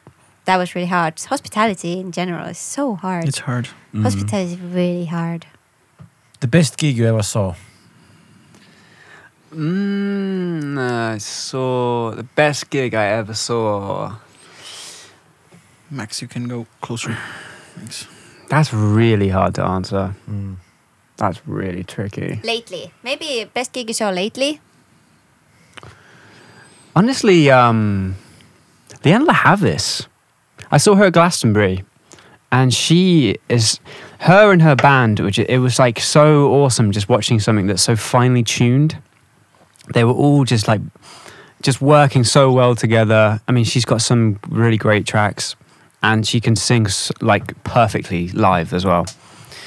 that 0.45 0.57
was 0.57 0.75
really 0.75 0.87
hard 0.87 1.19
hospitality 1.19 1.99
in 1.99 2.11
general 2.11 2.47
is 2.47 2.57
so 2.57 2.95
hard 2.95 3.27
It's 3.27 3.39
hard. 3.39 3.69
hospitality 3.95 4.53
is 4.53 4.59
really 4.59 5.05
hard 5.05 5.45
The 6.41 6.47
best 6.47 6.77
gig 6.77 6.97
you 6.97 7.05
ever 7.07 7.23
saw? 7.23 7.53
Mm, 9.53 10.77
I 10.79 11.17
saw 11.19 12.11
the 12.15 12.23
best 12.23 12.69
gig 12.69 12.93
I 12.95 13.05
ever 13.19 13.33
saw. 13.35 14.15
Max, 15.89 16.21
you 16.21 16.27
can 16.27 16.47
go 16.47 16.65
closer. 16.81 17.17
Thanks. 17.75 18.07
That's 18.51 18.73
really 18.73 19.29
hard 19.29 19.55
to 19.55 19.63
answer. 19.63 20.13
Mm. 20.29 20.57
That's 21.17 21.39
really 21.47 21.83
tricky. 21.83 22.39
lately 22.43 22.91
maybe 23.03 23.49
best 23.53 23.71
gig 23.73 23.87
you 23.87 23.93
saw 23.93 24.09
lately 24.09 24.59
Honestly, 26.95 27.49
um, 27.49 28.15
Lianne 29.03 29.25
La 29.25 29.33
Havas. 29.33 30.07
I 30.71 30.77
saw 30.77 30.95
her 30.95 31.05
at 31.05 31.13
Glastonbury, 31.13 31.85
and 32.51 32.73
she 32.73 33.37
is 33.47 33.79
her 34.19 34.51
and 34.51 34.61
her 34.61 34.75
band. 34.75 35.21
Which 35.21 35.39
it 35.39 35.59
was 35.59 35.79
like 35.79 35.99
so 35.99 36.51
awesome 36.51 36.91
just 36.91 37.07
watching 37.07 37.39
something 37.39 37.67
that's 37.67 37.81
so 37.81 37.95
finely 37.95 38.43
tuned. 38.43 38.97
They 39.93 40.03
were 40.03 40.13
all 40.13 40.43
just 40.43 40.67
like 40.67 40.81
just 41.61 41.81
working 41.81 42.25
so 42.25 42.51
well 42.51 42.75
together. 42.75 43.39
I 43.47 43.51
mean, 43.51 43.63
she's 43.63 43.85
got 43.85 44.01
some 44.01 44.39
really 44.49 44.77
great 44.77 45.05
tracks, 45.05 45.55
and 46.01 46.25
she 46.27 46.39
can 46.39 46.55
sing 46.55 46.87
like 47.21 47.53
perfectly 47.63 48.29
live 48.29 48.73
as 48.73 48.83
well. 48.85 49.05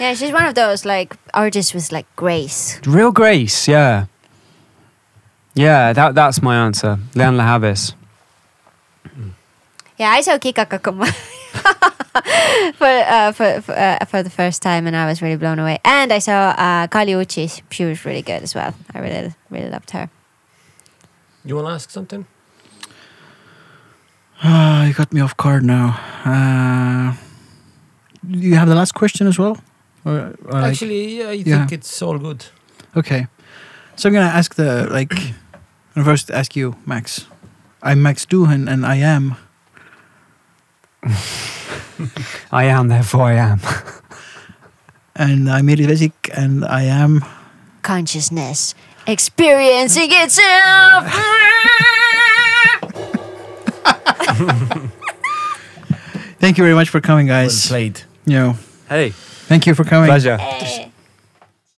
yeah 0.01 0.15
she's 0.15 0.32
one 0.32 0.47
of 0.47 0.55
those 0.55 0.85
like 0.85 1.16
artists 1.32 1.73
with 1.74 1.93
like 1.93 2.06
grace 2.16 2.81
Real 2.86 3.12
grace, 3.12 3.69
yeah. 3.69 4.06
Yeah, 5.56 5.93
that 5.93 6.15
that's 6.16 6.43
my 6.43 6.56
answer. 6.66 6.98
Lianne 7.15 7.36
La 7.36 7.44
Havas. 7.44 7.94
yeah 9.98 10.11
I 10.11 10.20
saw 10.23 10.36
Kikagaku 10.39 10.90
Moyo 10.98 11.15
for, 12.74 12.86
uh, 12.86 13.32
for, 13.32 13.61
for, 13.62 13.73
uh, 13.73 14.05
for 14.06 14.23
the 14.23 14.31
first 14.31 14.62
time 14.62 14.86
and 14.89 14.97
I 14.97 15.06
was 15.06 15.23
really 15.23 15.36
blown 15.36 15.59
away 15.61 15.78
and 15.85 16.12
I 16.12 16.19
saw 16.19 16.55
uh, 16.59 16.86
Kali 16.89 17.12
Uchi 17.15 17.48
she 17.70 17.85
was 17.85 18.05
really 18.05 18.23
good 18.23 18.43
as 18.43 18.55
well 18.55 18.74
I 18.94 18.98
really 18.98 19.32
really 19.51 19.70
loved 19.70 19.90
her 19.93 20.11
You 21.44 21.55
want 21.56 21.69
to 21.69 21.73
ask 21.74 21.90
something? 21.90 22.27
Ah, 24.46 24.84
you 24.84 24.92
got 24.92 25.12
me 25.12 25.20
off 25.20 25.36
guard 25.36 25.64
now. 25.64 25.96
Uh, 26.24 27.14
do 28.30 28.38
you 28.38 28.54
have 28.56 28.68
the 28.68 28.74
last 28.74 28.92
question 28.92 29.26
as 29.26 29.38
well? 29.38 29.56
Or, 30.04 30.34
or 30.44 30.60
like- 30.60 30.72
Actually, 30.72 31.18
yeah, 31.18 31.28
I 31.28 31.32
yeah. 31.32 31.58
think 31.58 31.72
it's 31.72 32.02
all 32.02 32.18
good. 32.18 32.44
okay. 32.96 33.26
So 33.96 34.08
I'm 34.08 34.12
gonna 34.12 34.26
ask 34.26 34.54
the 34.56 34.88
like. 34.90 35.12
I'm 35.96 36.04
first 36.04 36.30
ask 36.30 36.56
you, 36.56 36.74
Max. 36.84 37.26
I'm 37.82 38.02
Max 38.02 38.26
Doohan, 38.26 38.68
and 38.68 38.84
I 38.84 38.96
am. 38.96 39.36
I 42.52 42.64
am, 42.64 42.88
therefore 42.88 43.22
I 43.30 43.34
am. 43.34 43.60
And 45.16 45.48
I'm 45.48 45.68
Eri 45.68 45.86
Vesik, 45.86 46.12
and 46.34 46.64
I 46.64 46.82
am. 46.90 47.24
consciousness 47.82 48.74
experiencing 49.06 50.08
itself 50.10 51.04
Thank 56.39 56.59
you 56.59 56.65
very 56.65 56.74
much 56.74 56.89
for 56.90 57.01
coming, 57.01 57.27
Well 57.28 57.44
guys. 57.44 57.66
played. 57.69 58.01
you 58.27 58.35
know, 58.39 58.56
Hey, 58.89 59.11
thank 59.48 59.66
you 59.66 59.74
for 59.74 59.85
coming. 59.85 60.09
pleasure. 60.09 60.39